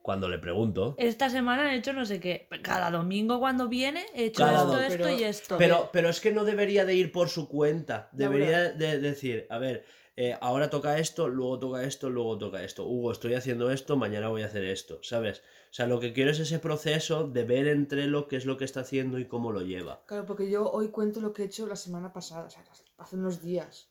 Cuando 0.02 0.28
le 0.28 0.40
pregunto. 0.40 0.96
Esta 0.98 1.30
semana 1.30 1.74
he 1.74 1.78
hecho 1.78 1.94
no 1.94 2.06
sé 2.06 2.20
qué. 2.20 2.48
Cada 2.64 2.90
domingo 2.90 3.40
cuando 3.40 3.68
viene 3.68 4.04
he 4.16 4.26
hecho 4.26 4.44
Cada 4.44 4.58
esto, 4.64 4.68
do- 4.72 4.82
esto 4.82 4.98
pero- 5.04 5.20
y 5.20 5.24
esto. 5.24 5.58
Pero, 5.60 5.90
pero 5.94 6.10
es 6.10 6.20
que 6.20 6.32
no 6.32 6.44
debería 6.44 6.86
de 6.86 6.96
ir 6.96 7.12
por 7.12 7.30
su 7.30 7.48
cuenta. 7.48 8.10
Debería 8.12 8.72
de 8.72 9.00
decir, 9.00 9.46
a 9.52 9.60
ver, 9.60 9.86
eh, 10.16 10.36
ahora 10.42 10.70
toca 10.72 10.98
esto, 10.98 11.28
luego 11.30 11.60
toca 11.60 11.84
esto, 11.84 12.10
luego 12.10 12.38
toca 12.40 12.64
esto. 12.64 12.86
Hugo, 12.86 13.12
estoy 13.12 13.36
haciendo 13.36 13.70
esto, 13.72 13.96
mañana 13.96 14.28
voy 14.30 14.42
a 14.42 14.48
hacer 14.48 14.64
esto, 14.66 15.00
¿sabes? 15.04 15.44
O 15.72 15.74
sea, 15.74 15.88
lo 15.88 16.02
que 16.02 16.12
quiero 16.12 16.32
es 16.32 16.40
ese 16.40 16.60
proceso 16.60 17.30
de 17.30 17.46
ver 17.46 17.68
entre 17.68 18.06
lo 18.08 18.28
que 18.28 18.36
es 18.36 18.46
lo 18.46 18.58
que 18.58 18.66
está 18.66 18.82
haciendo 18.82 19.20
y 19.20 19.26
cómo 19.26 19.54
lo 19.54 19.62
lleva. 19.62 20.04
Claro, 20.06 20.26
porque 20.26 20.50
yo 20.50 20.70
hoy 20.70 20.90
cuento 20.90 21.22
lo 21.22 21.32
que 21.32 21.44
he 21.44 21.46
hecho 21.46 21.66
la 21.66 21.78
semana 21.78 22.12
pasada, 22.12 22.48
o 22.48 22.50
sea, 22.50 22.62
hace 22.98 23.16
unos 23.16 23.42
días. 23.42 23.90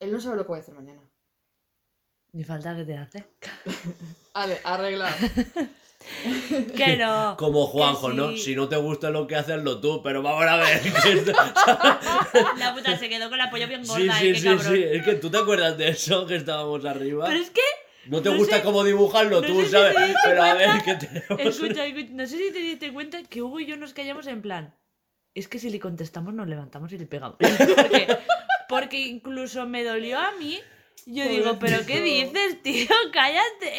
Él 0.00 0.10
no 0.10 0.20
sabe 0.20 0.34
lo 0.34 0.42
que 0.42 0.48
voy 0.48 0.58
a 0.58 0.62
hacer 0.62 0.74
mañana. 0.74 1.00
Ni 2.32 2.42
falta 2.42 2.74
que 2.74 2.84
te 2.84 2.96
hace. 2.96 3.24
Vale, 4.34 4.58
arreglado. 4.64 5.14
Que 6.76 6.96
no. 6.96 7.36
Como 7.38 7.66
Juanjo, 7.68 8.08
que 8.08 8.14
¿no? 8.14 8.30
sí. 8.32 8.38
Si 8.38 8.56
no 8.56 8.68
te 8.68 8.76
gusta 8.76 9.10
lo 9.10 9.28
que 9.28 9.36
haces, 9.36 9.62
lo 9.62 9.80
tú, 9.80 10.02
pero 10.02 10.20
vamos 10.20 10.44
a 10.44 10.56
ver. 10.56 10.82
La 12.58 12.74
puta 12.74 12.98
se 12.98 13.08
quedó 13.08 13.28
con 13.28 13.38
la 13.38 13.50
polla 13.50 13.66
bien 13.66 13.84
sí, 13.86 13.88
gorda, 13.88 14.18
sí, 14.18 14.28
eh, 14.28 14.34
sí, 14.34 14.42
cabrón. 14.42 14.74
sí. 14.74 14.82
Es 14.82 15.04
que 15.04 15.14
tú 15.14 15.30
te 15.30 15.38
acuerdas 15.38 15.78
de 15.78 15.90
eso, 15.90 16.26
que 16.26 16.34
estábamos 16.34 16.84
arriba. 16.84 17.26
Pero 17.26 17.38
es 17.38 17.50
que, 17.50 17.60
No 18.06 18.20
te 18.22 18.30
no 18.30 18.36
gusta 18.36 18.56
sé- 18.56 18.62
cómo 18.62 18.82
dibujarlo 18.84 19.40
no 19.40 19.46
tú, 19.46 19.60
sé 19.60 19.66
si 19.66 19.72
¿sabes? 19.72 19.94
te 19.94 20.00
diste 20.06 20.18
Pero 20.24 20.42
a 20.42 20.54
ver, 20.54 20.82
que 20.84 20.94
tenemos... 20.94 21.40
escucha, 21.40 21.86
escucha, 21.86 22.08
no 22.12 22.26
sé 22.26 22.38
si 22.38 22.52
te 22.52 22.58
diste 22.58 22.92
cuenta 22.92 23.22
que 23.22 23.42
Hugo 23.42 23.60
y 23.60 23.66
yo 23.66 23.76
nos 23.76 23.92
callamos 23.94 24.26
en 24.26 24.42
plan. 24.42 24.74
Es 25.34 25.48
que 25.48 25.58
si 25.58 25.70
le 25.70 25.80
contestamos 25.80 26.34
nos 26.34 26.48
levantamos 26.48 26.92
y 26.92 26.98
le 26.98 27.06
pegamos. 27.06 27.36
Porque, 27.76 28.18
Porque 28.68 28.98
incluso 29.00 29.66
me 29.66 29.84
dolió 29.84 30.18
a 30.18 30.32
mí. 30.32 30.58
Yo 31.06 31.26
digo, 31.28 31.58
¿pero 31.58 31.84
qué 31.86 32.00
dices, 32.00 32.62
tío? 32.62 32.86
Cállate. 33.12 33.72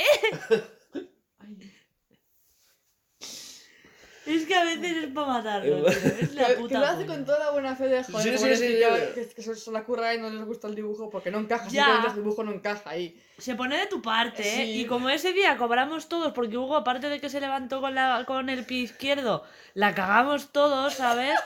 Es 4.25 4.45
que 4.45 4.55
a 4.55 4.63
veces 4.63 5.03
es 5.03 5.07
para 5.13 5.27
matarlo, 5.27 5.83
tío. 5.83 5.87
Es 5.89 6.33
la 6.33 6.47
Que, 6.47 6.53
puta 6.53 6.67
que 6.75 6.79
lo 6.79 6.85
hace 6.85 7.05
con 7.05 7.25
toda 7.25 7.39
la 7.39 7.51
buena 7.51 7.75
fe 7.75 7.87
de 7.89 8.03
joder, 8.03 8.37
Sí, 8.39 8.45
sí, 8.47 8.55
sí. 8.55 8.75
que, 9.15 9.29
que 9.35 9.41
se, 9.41 9.55
se 9.55 9.71
la 9.71 9.83
curra 9.83 10.13
y 10.13 10.19
no 10.19 10.29
les 10.29 10.45
gusta 10.45 10.67
el 10.67 10.75
dibujo 10.75 11.09
porque 11.09 11.29
no 11.31 11.39
encaja, 11.39 11.65
Ya. 11.65 11.83
simplemente 11.83 12.07
el 12.09 12.15
dibujo 12.23 12.43
no 12.43 12.51
encaja 12.53 12.89
ahí. 12.89 13.19
Se 13.37 13.55
pone 13.55 13.77
de 13.77 13.87
tu 13.87 14.01
parte, 14.01 14.61
¿eh? 14.61 14.65
Y 14.65 14.85
como 14.85 15.09
ese 15.09 15.33
día 15.33 15.57
cobramos 15.57 16.07
todos, 16.07 16.31
porque 16.31 16.57
Hugo, 16.57 16.77
aparte 16.77 17.09
de 17.09 17.19
que 17.19 17.29
se 17.29 17.41
levantó 17.41 17.81
con, 17.81 17.95
la, 17.95 18.23
con 18.25 18.49
el 18.49 18.65
pie 18.65 18.79
izquierdo, 18.79 19.43
la 19.73 19.93
cagamos 19.93 20.51
todos, 20.53 20.93
¿sabes? 20.93 21.37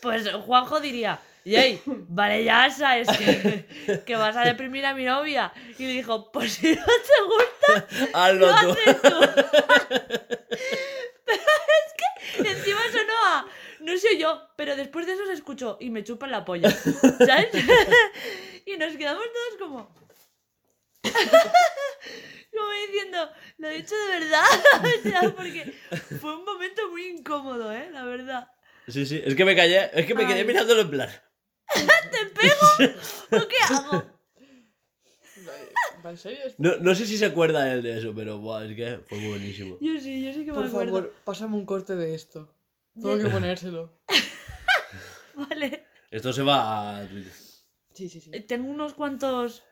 Pues 0.00 0.30
Juanjo 0.32 0.78
diría, 0.80 1.18
¡Yey! 1.44 1.80
Vale, 1.86 2.44
ya 2.44 2.70
sabes 2.70 3.08
que, 3.08 4.02
que 4.06 4.16
vas 4.16 4.36
a 4.36 4.42
deprimir 4.44 4.84
a 4.86 4.94
mi 4.94 5.04
novia. 5.04 5.52
Y 5.78 5.86
le 5.86 5.92
dijo, 5.94 6.30
pues 6.30 6.52
si 6.52 6.74
no 6.74 6.84
te 6.84 7.74
gusta, 7.82 8.08
Hazlo 8.14 8.46
lo 8.46 8.60
tú. 8.60 8.70
haces 8.70 9.02
tú. 9.02 9.20
Es 12.36 12.42
que 12.42 12.48
encima 12.48 12.80
sonó 12.92 13.12
a. 13.26 13.46
No 13.80 13.96
sé 13.96 14.18
yo, 14.18 14.42
pero 14.56 14.76
después 14.76 15.06
de 15.06 15.14
eso 15.14 15.26
se 15.26 15.32
escuchó 15.32 15.78
y 15.80 15.90
me 15.90 16.04
chupan 16.04 16.30
la 16.30 16.44
polla. 16.44 16.70
¿Sabes? 16.70 17.48
y 18.66 18.76
nos 18.76 18.96
quedamos 18.96 19.24
todos 19.24 19.58
como. 19.58 19.94
como 22.52 22.72
diciendo, 22.86 23.30
lo 23.58 23.68
he 23.68 23.76
dicho 23.78 23.94
de 23.96 24.18
verdad. 24.20 24.44
O 24.74 25.08
sea, 25.08 25.20
porque 25.34 25.72
fue 26.20 26.36
un 26.36 26.44
momento 26.44 26.90
muy 26.90 27.06
incómodo, 27.08 27.72
¿eh? 27.72 27.88
La 27.90 28.04
verdad. 28.04 28.48
Sí, 28.86 29.06
sí, 29.06 29.20
es 29.24 29.34
que 29.34 29.44
me 29.44 29.56
callé, 29.56 29.90
es 29.94 30.06
que 30.06 30.14
me 30.14 30.26
quedé 30.26 30.44
mirándolo 30.44 30.82
en 30.82 30.90
plan. 30.90 31.10
¿Te 31.72 32.26
pego? 32.26 32.94
¿O 33.30 33.48
qué 33.48 33.56
hago? 33.68 34.19
¿Va 36.04 36.10
en 36.10 36.16
serio? 36.16 36.38
No, 36.58 36.76
no 36.78 36.94
sé 36.94 37.06
si 37.06 37.16
se 37.18 37.26
acuerda 37.26 37.72
él 37.72 37.82
de 37.82 37.98
eso, 37.98 38.12
pero 38.14 38.38
buah, 38.38 38.64
es 38.64 38.74
que 38.76 39.00
fue 39.06 39.28
buenísimo. 39.28 39.76
Yo 39.80 39.98
sí, 40.00 40.24
yo 40.24 40.32
sí 40.32 40.40
que 40.44 40.52
me 40.52 40.54
Por 40.58 40.66
acuerdo. 40.66 40.92
favor, 40.92 41.14
pásame 41.24 41.56
un 41.56 41.66
corte 41.66 41.96
de 41.96 42.14
esto. 42.14 42.52
Tengo 42.94 43.18
que 43.18 43.28
ponérselo. 43.28 43.92
Vale. 45.34 45.84
Esto 46.10 46.32
se 46.32 46.42
va 46.42 46.98
a 46.98 47.06
Twitter. 47.08 47.32
Sí, 47.92 48.08
sí, 48.08 48.20
sí. 48.20 48.30
Eh, 48.32 48.40
Tengo 48.40 48.68
unos 48.70 48.94
cuantos. 48.94 49.62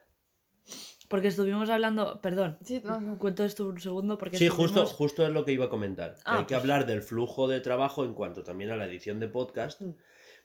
Porque 1.09 1.29
estuvimos 1.29 1.71
hablando. 1.71 2.21
Perdón. 2.21 2.59
Sí, 2.63 2.83
no, 2.85 3.01
no. 3.01 3.19
Cuento 3.19 3.45
esto 3.45 3.67
un 3.67 3.81
segundo 3.81 4.19
porque. 4.19 4.37
Sí, 4.37 4.49
justo, 4.49 4.83
estuvimos- 4.83 4.93
justo 4.93 5.27
es 5.27 5.33
lo 5.33 5.45
que 5.45 5.53
iba 5.53 5.67
a 5.67 5.71
comentar. 5.71 6.15
Ah, 6.25 6.39
hay 6.39 6.45
que 6.45 6.49
pues. 6.55 6.61
hablar 6.61 6.87
del 6.87 7.03
flujo 7.03 7.49
de 7.49 7.61
trabajo 7.61 8.05
en 8.05 8.15
cuanto 8.15 8.43
también 8.43 8.71
a 8.71 8.77
la 8.77 8.87
edición 8.87 9.19
de 9.19 9.29
podcast. 9.29 9.81
Mm. 9.81 9.95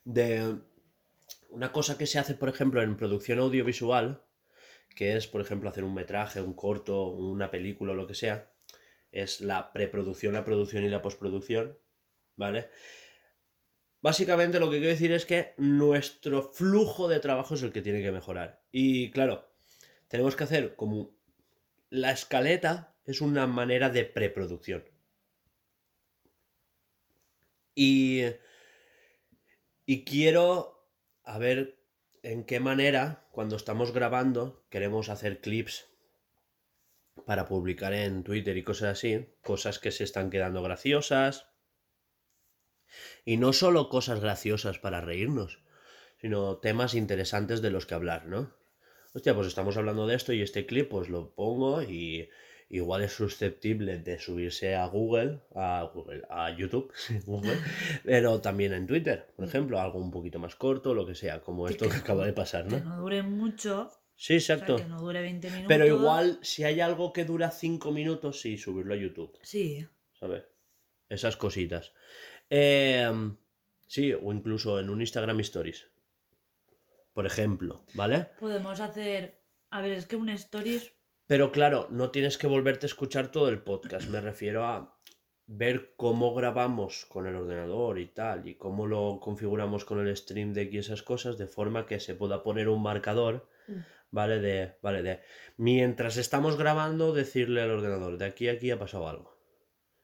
De 0.06 0.56
una 1.50 1.72
cosa 1.72 1.98
que 1.98 2.08
se 2.08 2.20
hace, 2.20 2.34
por 2.34 2.50
ejemplo, 2.50 2.82
en 2.82 2.98
producción 2.98 3.40
audiovisual, 3.40 4.22
que 4.96 5.16
es, 5.16 5.28
por 5.28 5.42
ejemplo, 5.42 5.70
hacer 5.70 5.84
un 5.84 5.94
metraje, 5.94 6.42
un 6.42 6.54
corto, 6.54 7.08
una 7.08 7.52
película 7.52 7.94
o 7.94 7.96
lo 7.96 8.08
que 8.08 8.16
sea, 8.16 8.52
es 9.12 9.42
la 9.42 9.72
preproducción, 9.72 10.34
la 10.34 10.46
producción 10.46 10.84
y 10.84 10.90
la 10.90 11.02
postproducción. 11.02 11.78
¿Vale? 12.36 12.70
Básicamente 14.02 14.60
lo 14.60 14.70
que 14.70 14.78
quiero 14.78 14.92
decir 14.92 15.12
es 15.12 15.26
que 15.26 15.54
nuestro 15.58 16.52
flujo 16.52 17.08
de 17.08 17.20
trabajo 17.20 17.54
es 17.54 17.64
el 17.64 17.72
que 17.72 17.82
tiene 17.82 18.02
que 18.02 18.12
mejorar. 18.12 18.62
Y 18.72 19.12
claro, 19.12 19.48
tenemos 20.08 20.36
que 20.36 20.44
hacer 20.44 20.76
como 20.76 21.16
la 21.90 22.12
escaleta 22.12 22.96
es 23.06 23.22
una 23.22 23.48
manera 23.48 23.90
de 23.90 24.04
preproducción. 24.04 24.84
Y, 27.76 28.24
y 29.86 30.04
quiero 30.04 30.90
a 31.24 31.38
ver 31.38 31.83
en 32.24 32.46
qué 32.46 32.60
manera, 32.62 33.28
cuando 33.32 33.58
estamos 33.58 33.92
grabando, 33.92 34.66
queremos 34.70 35.10
hacer 35.10 35.42
clips 35.42 35.88
para 37.26 37.48
publicar 37.48 37.94
en 37.94 38.24
Twitter 38.24 38.58
y 38.58 38.64
cosas 38.64 38.98
así, 38.98 39.28
cosas 39.44 39.78
que 39.78 39.92
se 39.92 40.06
están 40.06 40.30
quedando 40.30 40.64
graciosas. 40.64 41.48
Y 43.26 43.38
no 43.38 43.54
solo 43.54 43.90
cosas 43.90 44.22
graciosas 44.22 44.80
para 44.80 45.02
reírnos, 45.02 45.60
sino 46.20 46.58
temas 46.58 46.96
interesantes 46.96 47.62
de 47.62 47.72
los 47.72 47.86
que 47.86 47.96
hablar, 47.96 48.26
¿no? 48.26 48.56
Hostia, 49.14 49.36
pues 49.36 49.48
estamos 49.48 49.78
hablando 49.78 50.08
de 50.08 50.16
esto 50.16 50.34
y 50.34 50.42
este 50.42 50.66
clip 50.66 50.90
pues 50.90 51.10
lo 51.10 51.36
pongo 51.36 51.84
y 51.84 52.30
igual 52.70 53.04
es 53.04 53.14
susceptible 53.14 54.00
de 54.00 54.20
subirse 54.20 54.76
a 54.76 54.86
Google, 54.88 55.42
a 55.56 55.90
Google, 55.94 56.24
a 56.30 56.50
YouTube, 56.56 56.92
Google, 57.26 57.58
pero 58.06 58.42
también 58.42 58.74
en 58.74 58.88
Twitter, 58.88 59.32
por 59.36 59.46
ejemplo, 59.46 59.80
algo 59.80 60.00
un 60.00 60.12
poquito 60.12 60.40
más 60.40 60.56
corto, 60.56 60.94
lo 60.94 61.06
que 61.06 61.16
sea, 61.16 61.42
como 61.42 61.68
esto 61.68 61.88
que 61.90 61.98
acaba 61.98 62.26
de 62.26 62.34
pasar, 62.34 62.68
Que 62.68 62.78
¿no? 62.80 62.84
no 62.96 63.02
dure 63.02 63.24
mucho. 63.24 63.90
Sí, 64.16 64.38
O 64.38 64.40
sea, 64.40 64.56
exacto. 64.56 64.76
que 64.78 64.86
no 64.86 65.02
dure 65.02 65.22
20 65.22 65.48
minutos. 65.50 65.68
Pero 65.68 65.88
igual, 65.88 66.40
si 66.44 66.64
hay 66.64 66.80
algo 66.82 67.12
que 67.14 67.26
dura 67.26 67.50
5 67.52 67.92
minutos, 67.92 68.42
sí, 68.42 68.58
subirlo 68.58 68.94
a 68.94 68.98
YouTube, 68.98 69.38
Sí. 69.42 69.86
¿sabes? 70.14 70.44
Esas 71.10 71.36
cositas. 71.36 71.94
Em, 72.50 73.36
sí, 73.88 74.14
o 74.14 74.32
incluso 74.32 74.80
en 74.80 74.90
un 74.90 75.02
Instagram 75.02 75.40
Stories. 75.42 75.88
Por 77.14 77.26
ejemplo, 77.26 77.86
¿vale? 77.96 78.28
Podemos 78.40 78.80
hacer. 78.80 79.40
A 79.72 79.82
ver, 79.82 79.92
es 79.94 80.06
que 80.06 80.16
un 80.16 80.30
stories. 80.30 80.94
Pero 81.34 81.52
claro, 81.52 81.88
no 81.90 82.12
tienes 82.12 82.38
que 82.38 82.46
volverte 82.46 82.86
a 82.86 82.94
escuchar 82.94 83.32
todo 83.32 83.50
el 83.50 83.58
podcast. 83.58 84.08
Me 84.08 84.22
refiero 84.22 84.66
a 84.68 84.96
ver 85.48 85.96
cómo 85.96 86.36
grabamos 86.36 87.08
con 87.08 87.26
el 87.26 87.36
ordenador 87.36 87.98
y 87.98 88.06
tal, 88.06 88.48
y 88.48 88.54
cómo 88.54 88.86
lo 88.86 89.20
configuramos 89.20 89.84
con 89.84 90.00
el 90.00 90.16
Stream 90.16 90.54
Deck 90.54 90.72
y 90.72 90.78
esas 90.78 91.02
cosas, 91.02 91.40
de 91.40 91.48
forma 91.48 91.88
que 91.88 92.00
se 92.00 92.14
pueda 92.14 92.44
poner 92.44 92.70
un 92.70 92.84
marcador, 92.84 93.50
Mm. 93.66 93.80
¿vale? 94.12 94.40
De, 94.42 94.76
vale, 94.84 95.02
de 95.02 95.22
mientras 95.58 96.18
estamos 96.18 96.56
grabando, 96.56 97.14
decirle 97.14 97.64
al 97.64 97.72
ordenador, 97.72 98.20
de 98.20 98.26
aquí 98.26 98.48
a 98.48 98.52
aquí 98.52 98.70
ha 98.70 98.78
pasado 98.78 99.08
algo. 99.08 99.36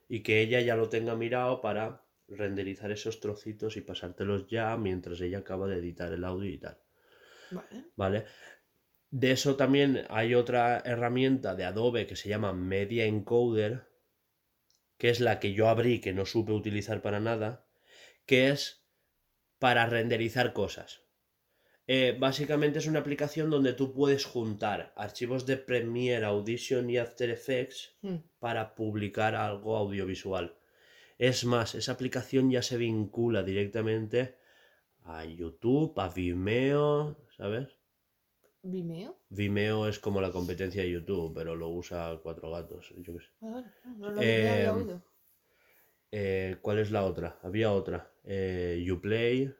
Y 0.08 0.24
que 0.24 0.40
ella 0.40 0.60
ya 0.60 0.74
lo 0.74 0.88
tenga 0.88 1.14
mirado 1.14 1.60
para 1.60 2.02
renderizar 2.26 2.90
esos 2.90 3.20
trocitos 3.20 3.76
y 3.76 3.82
pasártelos 3.82 4.48
ya 4.48 4.76
mientras 4.76 5.20
ella 5.20 5.38
acaba 5.38 5.68
de 5.68 5.76
editar 5.76 6.12
el 6.12 6.24
audio 6.24 6.50
y 6.50 6.58
tal. 6.58 6.78
Vale. 7.52 7.84
¿vale? 7.94 8.24
De 9.10 9.32
eso 9.32 9.56
también 9.56 10.06
hay 10.08 10.34
otra 10.34 10.82
herramienta 10.84 11.56
de 11.56 11.64
Adobe 11.64 12.06
que 12.06 12.16
se 12.16 12.28
llama 12.28 12.52
Media 12.52 13.06
Encoder, 13.06 13.88
que 14.98 15.10
es 15.10 15.18
la 15.20 15.40
que 15.40 15.52
yo 15.52 15.68
abrí 15.68 16.00
que 16.00 16.12
no 16.12 16.26
supe 16.26 16.52
utilizar 16.52 17.02
para 17.02 17.18
nada, 17.18 17.66
que 18.26 18.50
es 18.50 18.86
para 19.58 19.86
renderizar 19.86 20.52
cosas. 20.52 21.02
Eh, 21.88 22.16
básicamente 22.16 22.78
es 22.78 22.86
una 22.86 23.00
aplicación 23.00 23.50
donde 23.50 23.72
tú 23.72 23.92
puedes 23.92 24.24
juntar 24.24 24.92
archivos 24.96 25.44
de 25.44 25.56
Premiere, 25.56 26.24
Audition 26.24 26.88
y 26.88 26.98
After 26.98 27.28
Effects 27.30 27.96
Mm. 28.02 28.16
para 28.38 28.76
publicar 28.76 29.34
algo 29.34 29.76
audiovisual. 29.76 30.56
Es 31.18 31.44
más, 31.44 31.74
esa 31.74 31.92
aplicación 31.92 32.48
ya 32.50 32.62
se 32.62 32.76
vincula 32.76 33.42
directamente 33.42 34.36
a 35.02 35.24
YouTube, 35.24 35.98
a 35.98 36.08
Vimeo, 36.08 37.26
¿sabes? 37.36 37.79
¿Vimeo? 38.62 39.16
Vimeo 39.30 39.88
es 39.88 39.98
como 39.98 40.20
la 40.20 40.30
competencia 40.30 40.82
de 40.82 40.90
YouTube, 40.90 41.32
pero 41.34 41.56
lo 41.56 41.68
usa 41.70 42.18
Cuatro 42.22 42.50
Gatos. 42.50 42.92
yo 42.98 43.14
qué 43.14 43.20
sé. 43.20 43.28
Vale, 43.40 43.54
vale. 43.54 43.70
No, 43.84 43.98
no 43.98 44.10
lo 44.10 44.20
había 44.20 44.64
Eh, 44.64 44.70
oído. 44.70 45.02
Eh, 46.12 46.56
¿Cuál 46.60 46.78
es 46.78 46.90
la 46.90 47.04
otra? 47.04 47.38
Había 47.42 47.72
otra. 47.72 48.12
Eh, 48.24 48.86
Uplay. 48.90 49.52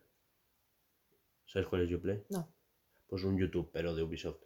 ¿Sabes 1.46 1.66
cuál 1.68 1.82
es 1.82 1.92
Uplay? 1.92 2.22
No. 2.30 2.52
Pues 3.06 3.24
un 3.24 3.38
YouTube, 3.38 3.70
pero 3.72 3.94
de 3.94 4.02
Ubisoft. 4.02 4.42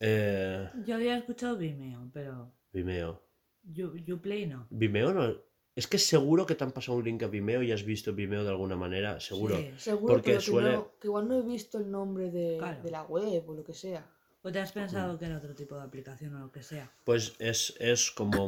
Eh, 0.00 0.68
Yo 0.84 0.94
había 0.96 1.16
escuchado 1.18 1.56
Vimeo, 1.56 2.10
pero. 2.12 2.52
Vimeo. 2.72 3.22
You, 3.62 3.94
Uplay 4.14 4.46
no. 4.46 4.66
Vimeo 4.70 5.12
no. 5.12 5.42
Es 5.76 5.86
que 5.88 5.98
seguro 5.98 6.46
que 6.46 6.54
te 6.54 6.62
han 6.62 6.70
pasado 6.72 6.98
un 6.98 7.04
link 7.04 7.22
a 7.24 7.26
Vimeo 7.26 7.62
y 7.62 7.72
has 7.72 7.82
visto 7.84 8.12
Vimeo 8.14 8.44
de 8.44 8.50
alguna 8.50 8.76
manera, 8.76 9.18
seguro. 9.20 9.56
Sí. 9.56 9.72
Seguro 9.76 10.14
porque 10.14 10.30
pero 10.30 10.38
que, 10.38 10.44
suele- 10.44 10.72
no- 10.72 10.92
que 11.00 11.08
igual 11.08 11.28
no 11.28 11.38
he 11.38 11.42
visto 11.42 11.78
el 11.78 11.90
nombre 11.90 12.30
de, 12.30 12.56
Claro. 12.58 12.82
de 12.82 12.90
la 12.90 13.02
web 13.02 13.48
o 13.48 13.54
lo 13.54 13.64
que 13.64 13.74
sea. 13.74 14.08
¿O 14.42 14.52
te 14.52 14.60
has 14.60 14.70
Mm. 14.70 14.78
pensado 14.80 15.18
que 15.18 15.24
era 15.24 15.38
otro 15.38 15.54
tipo 15.54 15.74
de 15.76 15.82
aplicación 15.82 16.34
o 16.36 16.38
lo 16.38 16.52
que 16.52 16.62
sea? 16.62 16.92
Pues 17.04 17.34
es, 17.40 17.74
es 17.80 18.10
como 18.12 18.46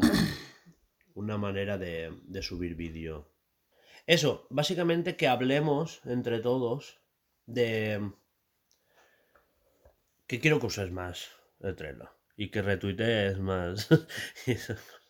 una 1.15 1.37
manera 1.39 1.79
de, 1.79 2.13
de 2.27 2.43
subir 2.43 2.77
vídeo. 2.77 3.27
Eso, 4.07 4.47
básicamente 4.51 5.17
que 5.17 5.27
hablemos 5.27 6.01
entre 6.05 6.39
todos 6.41 7.01
de 7.47 8.13
que 10.29 10.39
quiero 10.39 10.61
que 10.61 10.67
uses 10.67 10.93
más 10.93 11.29
el 11.61 11.75
Trello 11.75 12.09
y 12.37 12.51
que 12.51 12.63
retuitees 12.63 13.39
más. 13.41 13.89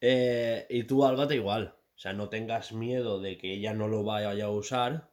Eh, 0.00 0.66
y 0.68 0.84
tú, 0.84 1.04
Álvate, 1.04 1.34
igual. 1.36 1.74
O 1.94 1.98
sea, 1.98 2.12
no 2.12 2.28
tengas 2.28 2.72
miedo 2.72 3.20
de 3.20 3.38
que 3.38 3.54
ella 3.54 3.72
no 3.74 3.88
lo 3.88 4.04
vaya 4.04 4.30
a 4.44 4.50
usar, 4.50 5.10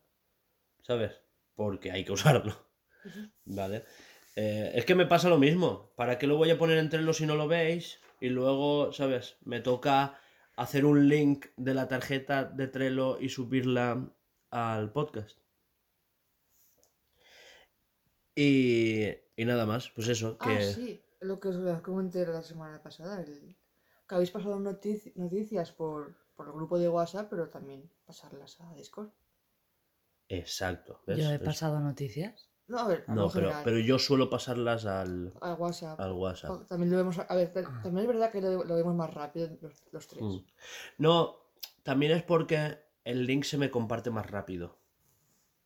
¿sabes? 0.81 1.21
Porque 1.55 1.91
hay 1.91 2.03
que 2.05 2.11
usarlo. 2.13 2.55
¿Vale? 3.45 3.85
Eh, 4.35 4.71
es 4.75 4.85
que 4.85 4.95
me 4.95 5.05
pasa 5.05 5.29
lo 5.29 5.37
mismo. 5.37 5.93
¿Para 5.95 6.17
qué 6.17 6.27
lo 6.27 6.37
voy 6.37 6.49
a 6.51 6.57
poner 6.57 6.77
en 6.77 6.89
Trello 6.89 7.13
si 7.13 7.25
no 7.25 7.35
lo 7.35 7.47
veis? 7.47 7.99
Y 8.19 8.29
luego, 8.29 8.91
¿sabes? 8.93 9.37
Me 9.43 9.59
toca 9.61 10.19
hacer 10.55 10.85
un 10.85 11.07
link 11.09 11.47
de 11.57 11.73
la 11.73 11.87
tarjeta 11.87 12.43
de 12.45 12.67
Trello 12.67 13.19
y 13.19 13.29
subirla 13.29 14.11
al 14.49 14.91
podcast. 14.91 15.37
Y, 18.35 19.05
y 19.35 19.45
nada 19.45 19.65
más, 19.65 19.89
pues 19.91 20.07
eso, 20.07 20.37
que... 20.37 20.49
Ah, 20.57 20.61
sí, 20.61 21.01
lo 21.21 21.39
que 21.39 21.49
os 21.49 21.81
comenté 21.81 22.25
la 22.25 22.41
semana 22.41 22.81
pasada, 22.81 23.21
el- 23.21 23.55
que 24.07 24.15
habéis 24.15 24.31
pasado 24.31 24.59
notici- 24.59 25.13
noticias 25.15 25.71
por, 25.71 26.15
por 26.35 26.47
el 26.47 26.53
grupo 26.53 26.77
de 26.79 26.89
WhatsApp, 26.89 27.27
pero 27.29 27.49
también 27.49 27.89
pasarlas 28.05 28.59
a 28.61 28.73
Discord. 28.73 29.09
Exacto. 30.29 31.01
¿ves? 31.05 31.17
Yo 31.19 31.31
he 31.31 31.39
pasado 31.39 31.79
noticias. 31.79 32.49
No, 32.67 32.79
a 32.79 32.87
ver, 32.87 33.03
a 33.07 33.13
No, 33.13 33.29
pero, 33.29 33.51
pero 33.63 33.77
yo 33.79 33.99
suelo 33.99 34.29
pasarlas 34.29 34.85
al, 34.85 35.33
a 35.41 35.53
WhatsApp. 35.53 35.99
al 35.99 36.13
WhatsApp. 36.13 36.49
O- 36.51 36.65
También 36.65 36.91
lo 36.91 36.97
vemos, 36.97 37.19
a 37.19 37.35
ver, 37.35 37.51
ta- 37.51 37.61
también 37.83 37.99
es 37.99 38.07
verdad 38.07 38.31
que 38.31 38.41
lo, 38.41 38.63
lo 38.63 38.75
vemos 38.75 38.95
más 38.95 39.13
rápido 39.13 39.49
los, 39.61 39.83
los 39.91 40.07
tres. 40.07 40.23
Mm. 40.23 40.37
No, 40.99 41.35
también 41.83 42.13
es 42.13 42.23
porque 42.23 42.79
el 43.03 43.25
link 43.25 43.43
se 43.43 43.57
me 43.57 43.69
comparte 43.69 44.09
más 44.11 44.29
rápido. 44.31 44.79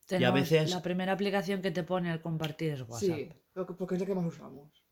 Tenemos 0.08 0.34
veces- 0.40 0.72
La 0.72 0.82
primera 0.82 1.12
aplicación 1.12 1.62
que 1.62 1.70
te 1.72 1.84
pone 1.84 2.10
al 2.12 2.22
compartir 2.22 2.72
es 2.74 2.82
WhatsApp. 2.82 3.00
Sí, 3.02 3.32
porque 3.78 3.96
es 3.96 4.00
lo 4.02 4.08
que 4.08 4.16
más 4.16 4.26
usamos. 4.26 4.84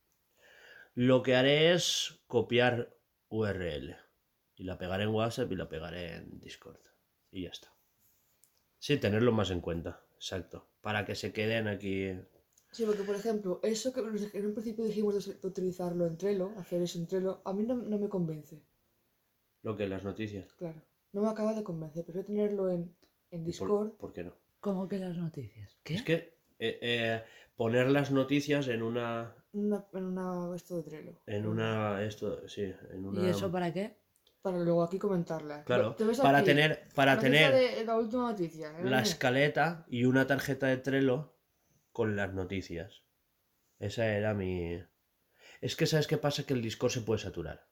Lo 0.93 1.23
que 1.23 1.35
haré 1.35 1.73
es 1.73 2.21
copiar 2.27 2.94
URL. 3.35 3.95
Y 4.57 4.63
la 4.63 4.77
pegaré 4.77 5.03
en 5.03 5.09
WhatsApp 5.09 5.51
y 5.51 5.55
la 5.55 5.67
pegaré 5.67 6.15
en 6.15 6.39
Discord. 6.39 6.79
Y 7.31 7.43
ya 7.43 7.49
está. 7.49 7.73
Sí, 8.79 8.97
tenerlo 8.97 9.31
más 9.31 9.51
en 9.51 9.61
cuenta. 9.61 10.01
Exacto. 10.15 10.67
Para 10.81 11.05
que 11.05 11.15
se 11.15 11.33
queden 11.33 11.67
aquí. 11.67 12.11
Sí, 12.71 12.85
porque 12.85 13.03
por 13.03 13.15
ejemplo, 13.15 13.59
eso 13.63 13.91
que 13.93 14.01
nos- 14.01 14.33
en 14.33 14.45
un 14.45 14.53
principio 14.53 14.85
dijimos 14.85 15.25
de, 15.25 15.47
utilizarlo 15.47 16.05
en 16.07 16.17
Trello, 16.17 16.51
hacer 16.57 16.81
eso 16.81 16.97
en 16.99 17.07
Trello, 17.07 17.41
a 17.45 17.53
mí 17.53 17.63
no, 17.63 17.75
no 17.75 17.97
me 17.97 18.09
convence, 18.09 18.61
Lo 19.63 19.75
que 19.75 19.87
las 19.87 20.03
noticias. 20.03 20.53
claro. 20.53 20.81
No 21.13 21.21
me 21.21 21.29
acaba 21.29 21.53
de 21.53 21.63
convencer, 21.63 22.03
prefiero 22.03 22.27
tenerlo 22.27 22.69
en, 22.69 22.93
en 23.31 23.39
¿Y 23.39 23.43
por- 23.43 23.45
Discord. 23.45 23.91
¿Por, 23.93 24.11
qué 24.13 24.23
no? 24.25 24.33
¿Cómo 24.59 24.87
que 24.89 24.99
las 24.99 25.15
noticias? 25.17 25.77
¿Qué? 25.83 25.93
Es 25.95 26.03
que 26.03 26.15
eh, 26.59 26.79
eh, 26.81 27.23
poner 27.55 27.89
las 27.89 28.11
noticias 28.11 28.67
en 28.67 28.81
una. 28.83 29.33
En 29.55 29.65
una, 29.67 29.85
en 29.93 30.03
una 30.03 30.55
esto 30.55 30.75
de 30.75 30.83
Trello. 30.83 31.13
En 31.25 31.47
una. 31.47 32.03
Esto, 32.03 32.47
sí, 32.47 32.73
en 32.91 33.05
una. 33.05 33.21
¿Y 33.21 33.27
eso 33.29 33.49
para 33.51 33.71
qué? 33.71 33.97
Para 34.41 34.59
luego 34.59 34.83
aquí 34.83 34.99
comentarla. 34.99 35.63
Claro, 35.63 35.95
¿Te 35.95 36.03
ves 36.03 36.19
para 36.19 36.39
aquí? 36.39 36.47
tener, 36.47 36.87
para 36.93 37.17
tener 37.17 37.53
de 37.77 37.85
la 37.85 37.97
última 37.97 38.29
noticia. 38.31 38.77
¿eh? 38.77 38.83
la 38.83 39.01
escaleta 39.01 39.85
y 39.87 40.05
una 40.05 40.27
tarjeta 40.27 40.67
de 40.67 40.77
Trello 40.77 41.33
con 41.93 42.15
las 42.15 42.33
noticias. 42.33 43.03
Esa 43.79 44.05
era 44.05 44.33
mi... 44.33 44.77
Es 45.61 45.75
que 45.75 45.87
sabes 45.87 46.05
qué 46.07 46.17
pasa 46.17 46.45
que 46.45 46.53
el 46.53 46.61
Discord 46.61 46.91
se 46.91 47.01
puede 47.01 47.19
saturar. 47.21 47.65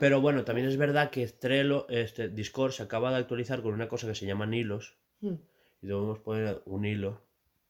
Pero 0.00 0.20
bueno, 0.20 0.44
también 0.44 0.66
es 0.66 0.76
verdad 0.76 1.10
que 1.10 1.26
Trello, 1.28 1.86
este 1.88 2.28
Discord 2.28 2.72
se 2.72 2.82
acaba 2.82 3.10
de 3.12 3.18
actualizar 3.18 3.62
con 3.62 3.72
una 3.72 3.88
cosa 3.88 4.08
que 4.08 4.14
se 4.16 4.26
llaman 4.26 4.52
hilos 4.54 4.98
Hmm. 5.20 5.36
y 5.80 5.86
debemos 5.86 6.18
poner 6.18 6.60
un 6.66 6.84
hilo 6.84 7.25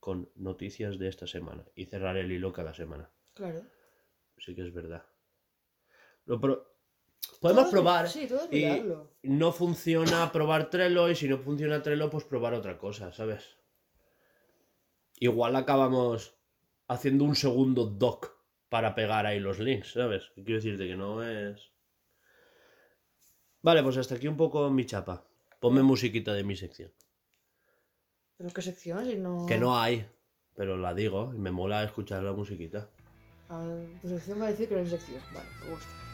con 0.07 0.30
noticias 0.36 1.00
de 1.00 1.09
esta 1.09 1.26
semana 1.26 1.64
y 1.74 1.86
cerrar 1.86 2.16
el 2.16 2.30
hilo 2.30 2.52
cada 2.52 2.72
semana. 2.72 3.11
Claro. 3.34 3.62
Sí 4.38 4.54
que 4.54 4.62
es 4.62 4.72
verdad. 4.72 5.02
Lo 6.26 6.40
pro- 6.40 6.64
Podemos 7.40 7.64
Todo 7.64 7.66
es- 7.66 7.72
probar. 7.72 8.09
Sí, 8.09 8.28
todo 8.28 8.48
es 8.48 8.52
y 8.52 9.28
no 9.28 9.50
funciona 9.50 10.30
probar 10.30 10.70
Trello 10.70 11.11
y 11.11 11.16
si 11.16 11.28
no 11.28 11.38
funciona 11.38 11.82
Trello, 11.82 12.09
pues 12.09 12.22
probar 12.22 12.54
otra 12.54 12.78
cosa, 12.78 13.12
¿sabes? 13.12 13.57
Igual 15.18 15.57
acabamos 15.57 16.36
haciendo 16.86 17.24
un 17.24 17.34
segundo 17.34 17.86
doc 17.86 18.30
para 18.68 18.94
pegar 18.94 19.26
ahí 19.26 19.40
los 19.40 19.59
links, 19.59 19.94
¿sabes? 19.94 20.30
Quiero 20.36 20.54
decirte 20.62 20.86
que 20.86 20.94
no 20.96 21.24
es... 21.24 21.72
Vale, 23.61 23.82
pues 23.82 23.96
hasta 23.96 24.14
aquí 24.14 24.28
un 24.28 24.36
poco 24.36 24.70
mi 24.70 24.86
chapa. 24.86 25.26
Ponme 25.59 25.82
musiquita 25.82 26.32
de 26.32 26.44
mi 26.44 26.54
sección. 26.54 26.92
¿Pero 28.37 28.51
qué 28.51 28.62
sección? 28.62 29.07
Si 29.07 29.16
no... 29.16 29.47
Que 29.47 29.59
no 29.59 29.78
hay, 29.78 30.07
pero 30.55 30.76
la 30.76 30.95
digo 30.95 31.32
y 31.34 31.39
me 31.39 31.51
mola 31.51 31.84
escuchar 31.84 32.22
la 32.22 32.32
musiquita. 32.32 32.89
A 33.49 33.59
ver, 33.61 33.89
tu 34.03 34.09
sección 34.09 34.41
va 34.41 34.47
a 34.47 34.51
decir 34.51 34.68
que 34.68 34.74
no 34.74 34.80
es 34.82 34.91
sección. 34.91 35.22
Vale, 35.32 35.49
me 35.64 35.70
gusta. 35.70 36.05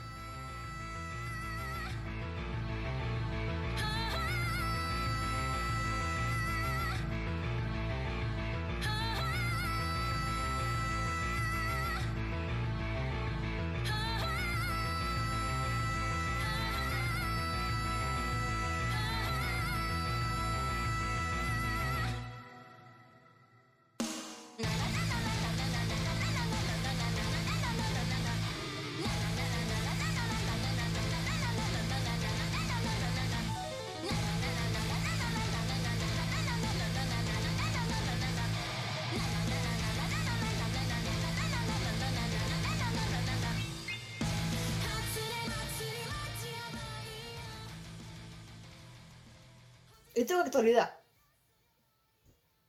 Actualidad. 50.53 50.99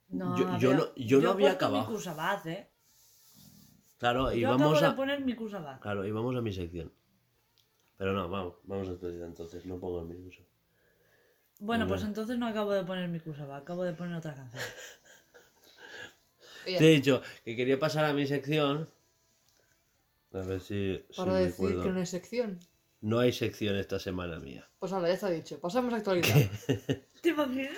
No, 0.09 0.37
Yo- 0.37 0.45
yo 0.57 0.71
había- 0.71 0.77
no- 0.77 0.95
yo 0.95 1.21
no 1.21 1.29
había 1.31 1.51
acabado. 1.51 1.89
mi 1.89 1.95
¿eh? 2.47 2.69
Claro, 3.97 4.31
y 4.33 4.41
Yo 4.41 4.49
vamos 4.49 4.73
acabo 4.73 4.85
a... 4.85 4.89
de 4.89 4.95
poner 4.95 5.21
mi 5.21 5.35
Kusabaz. 5.35 5.79
Claro, 5.81 6.05
y 6.05 6.11
vamos 6.11 6.35
a 6.35 6.41
mi 6.41 6.53
sección. 6.53 6.91
Pero 7.97 8.13
no, 8.13 8.29
vamos, 8.29 8.55
vamos 8.63 8.87
a 8.89 8.91
actualizar 8.91 9.27
entonces, 9.27 9.65
no 9.65 9.79
pongo 9.79 10.01
el 10.01 10.07
mismo. 10.07 10.29
Bueno, 11.59 11.87
pues 11.87 12.03
entonces 12.03 12.37
no 12.37 12.47
acabo 12.47 12.71
de 12.71 12.83
poner 12.83 13.07
mi 13.09 13.19
Kusabaz, 13.19 13.61
acabo 13.61 13.83
de 13.83 13.93
poner 13.93 14.15
otra 14.15 14.33
canción. 14.33 14.63
Te 16.65 16.77
he 16.77 16.89
dicho 16.95 17.21
que 17.43 17.55
quería 17.55 17.77
pasar 17.79 18.05
a 18.05 18.13
mi 18.13 18.25
sección. 18.25 18.89
A 20.33 20.39
ver 20.39 20.59
si, 20.61 21.05
si 21.09 21.17
para 21.17 21.33
me 21.33 21.39
decir 21.41 21.81
que 21.81 21.89
no 21.89 21.99
es 21.99 22.09
sección. 22.09 22.59
No 23.03 23.19
hay 23.19 23.33
sección 23.33 23.75
esta 23.75 23.99
semana 23.99 24.39
mía. 24.39 24.65
Pues 24.79 24.93
ahora 24.93 25.09
ya 25.09 25.15
está 25.15 25.29
dicho. 25.29 25.59
Pasamos 25.59 25.93
a 25.93 25.97
actualidad. 25.97 26.37
¿Te 27.21 27.29
imaginas? 27.29 27.77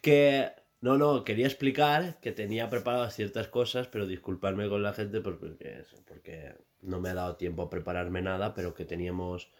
Que. 0.00 0.50
No, 0.80 0.96
no, 0.96 1.24
quería 1.24 1.46
explicar 1.46 2.20
que 2.20 2.32
tenía 2.32 2.70
preparadas 2.70 3.14
ciertas 3.14 3.48
cosas, 3.48 3.86
pero 3.88 4.06
disculparme 4.06 4.70
con 4.70 4.82
la 4.82 4.94
gente 4.94 5.20
porque, 5.20 5.84
porque 6.06 6.54
no 6.80 7.00
me 7.00 7.10
ha 7.10 7.14
dado 7.14 7.36
tiempo 7.36 7.62
a 7.62 7.68
prepararme 7.68 8.22
nada, 8.22 8.54
pero 8.54 8.72
que 8.72 8.86
teníamos 8.86 9.50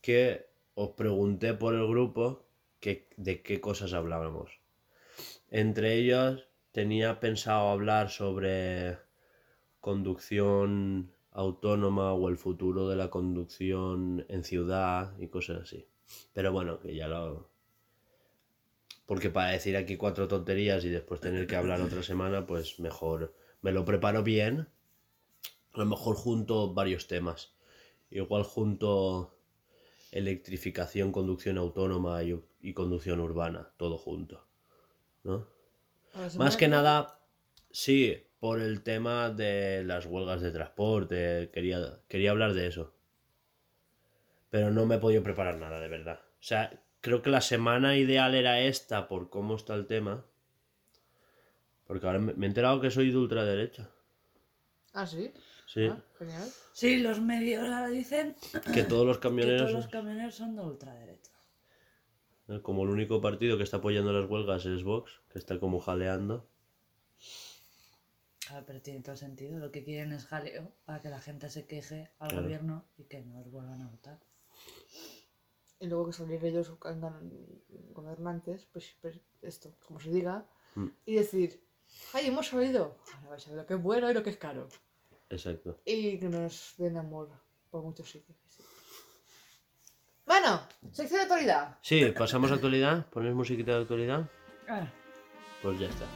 que 0.00 0.48
os 0.74 0.90
pregunté 0.90 1.54
por 1.54 1.74
el 1.74 1.86
grupo 1.86 2.44
que, 2.80 3.06
de 3.16 3.40
qué 3.42 3.60
cosas 3.60 3.92
hablábamos. 3.92 4.58
Entre 5.48 5.94
ellos 5.94 6.48
tenía 6.72 7.20
pensado 7.20 7.68
hablar 7.68 8.10
sobre 8.10 8.98
conducción 9.78 11.12
autónoma 11.32 12.12
o 12.12 12.28
el 12.28 12.36
futuro 12.36 12.88
de 12.88 12.96
la 12.96 13.10
conducción 13.10 14.24
en 14.28 14.44
ciudad 14.44 15.18
y 15.18 15.28
cosas 15.28 15.62
así. 15.62 15.86
Pero 16.32 16.52
bueno, 16.52 16.78
que 16.78 16.94
ya 16.94 17.08
lo, 17.08 17.52
porque 19.06 19.30
para 19.30 19.50
decir 19.50 19.76
aquí 19.76 19.96
cuatro 19.96 20.28
tonterías 20.28 20.84
y 20.84 20.88
después 20.88 21.20
tener 21.20 21.46
que 21.46 21.56
hablar 21.56 21.80
otra 21.80 22.02
semana, 22.02 22.46
pues 22.46 22.80
mejor 22.80 23.34
me 23.60 23.72
lo 23.72 23.84
preparo 23.84 24.22
bien. 24.22 24.68
A 25.72 25.78
lo 25.78 25.86
mejor 25.86 26.16
junto 26.16 26.72
varios 26.72 27.08
temas. 27.08 27.54
Igual 28.10 28.44
junto 28.44 29.34
electrificación, 30.12 31.12
conducción 31.12 31.58
autónoma 31.58 32.22
y, 32.22 32.38
y 32.60 32.74
conducción 32.74 33.20
urbana, 33.20 33.72
todo 33.76 33.98
junto. 33.98 34.46
¿No? 35.24 35.46
Semana 36.12 36.38
Más 36.38 36.56
que 36.56 36.68
nada, 36.68 37.20
sí, 37.70 38.16
por 38.42 38.60
el 38.60 38.82
tema 38.82 39.30
de 39.30 39.84
las 39.84 40.04
huelgas 40.04 40.40
de 40.40 40.50
transporte, 40.50 41.48
quería, 41.54 42.00
quería 42.08 42.32
hablar 42.32 42.54
de 42.54 42.66
eso. 42.66 42.92
Pero 44.50 44.72
no 44.72 44.84
me 44.84 44.96
he 44.96 44.98
podido 44.98 45.22
preparar 45.22 45.58
nada, 45.58 45.78
de 45.78 45.86
verdad. 45.86 46.18
O 46.24 46.42
sea, 46.42 46.82
creo 47.00 47.22
que 47.22 47.30
la 47.30 47.40
semana 47.40 47.96
ideal 47.96 48.34
era 48.34 48.58
esta 48.58 49.06
por 49.06 49.30
cómo 49.30 49.54
está 49.54 49.74
el 49.76 49.86
tema. 49.86 50.24
Porque 51.86 52.04
ahora 52.04 52.18
me 52.18 52.32
he 52.32 52.48
enterado 52.48 52.80
que 52.80 52.90
soy 52.90 53.12
de 53.12 53.16
ultraderecha. 53.18 53.88
Ah, 54.92 55.06
sí. 55.06 55.32
Sí, 55.68 55.86
Ah, 55.86 56.02
genial. 56.18 56.48
Sí, 56.72 56.98
los 56.98 57.20
medios 57.20 57.62
ahora 57.62 57.86
dicen 57.90 58.34
que 58.74 58.82
todos 58.82 59.06
los 59.06 59.18
camioneros, 59.18 59.70
todos 59.70 59.84
los 59.84 59.86
camioneros 59.86 60.34
son 60.34 60.56
de 60.56 60.62
ultraderecha. 60.62 61.30
como 62.62 62.82
el 62.82 62.90
único 62.90 63.20
partido 63.20 63.56
que 63.56 63.62
está 63.62 63.76
apoyando 63.76 64.12
las 64.12 64.28
huelgas 64.28 64.66
es 64.66 64.82
Vox, 64.82 65.20
que 65.32 65.38
está 65.38 65.60
como 65.60 65.78
jaleando. 65.78 66.48
Pero 68.66 68.82
tiene 68.82 69.00
todo 69.00 69.16
sentido. 69.16 69.58
Lo 69.58 69.70
que 69.70 69.84
quieren 69.84 70.12
es 70.12 70.26
jaleo 70.26 70.72
para 70.84 71.00
que 71.00 71.08
la 71.08 71.20
gente 71.20 71.48
se 71.48 71.66
queje 71.66 72.10
al 72.18 72.28
Claro. 72.28 72.42
gobierno 72.44 72.84
y 72.96 73.04
que 73.04 73.20
no 73.22 73.38
los 73.40 73.50
vuelvan 73.50 73.80
a 73.82 73.88
votar. 73.88 74.20
Y 75.80 75.86
luego 75.86 76.06
que 76.06 76.12
salir 76.12 76.44
ellos 76.44 76.72
gobernantes, 77.92 78.66
pues, 78.72 78.96
pues 79.00 79.18
esto, 79.42 79.74
como 79.86 80.00
se 80.00 80.10
diga, 80.10 80.46
Mm. 80.74 80.88
y 81.06 81.14
decir, 81.16 81.64
¡ay, 82.14 82.26
hemos 82.28 82.48
salido! 82.48 82.96
Ahora 83.14 83.30
vais 83.30 83.46
a 83.46 83.50
ver 83.50 83.58
lo 83.60 83.66
que 83.66 83.74
es 83.74 83.82
bueno 83.82 84.10
y 84.10 84.14
lo 84.14 84.22
que 84.22 84.30
es 84.30 84.36
caro. 84.36 84.68
Exacto. 85.30 85.80
Y 85.84 86.18
que 86.18 86.28
nos 86.28 86.74
den 86.78 86.96
amor 86.96 87.30
por 87.70 87.82
muchos 87.82 88.10
sitios. 88.10 88.36
sí. 88.48 88.62
Bueno, 90.26 90.62
sección 90.92 91.18
de 91.18 91.22
actualidad. 91.22 91.78
Sí, 91.82 92.04
pasamos 92.16 92.50
a 92.50 92.54
actualidad. 92.54 93.06
¿Pones 93.10 93.34
musiquita 93.34 93.72
de 93.76 93.82
actualidad? 93.82 94.28
Ah, 94.68 94.90
Pues 95.62 95.78
ya 95.80 95.88
está. 95.88 96.06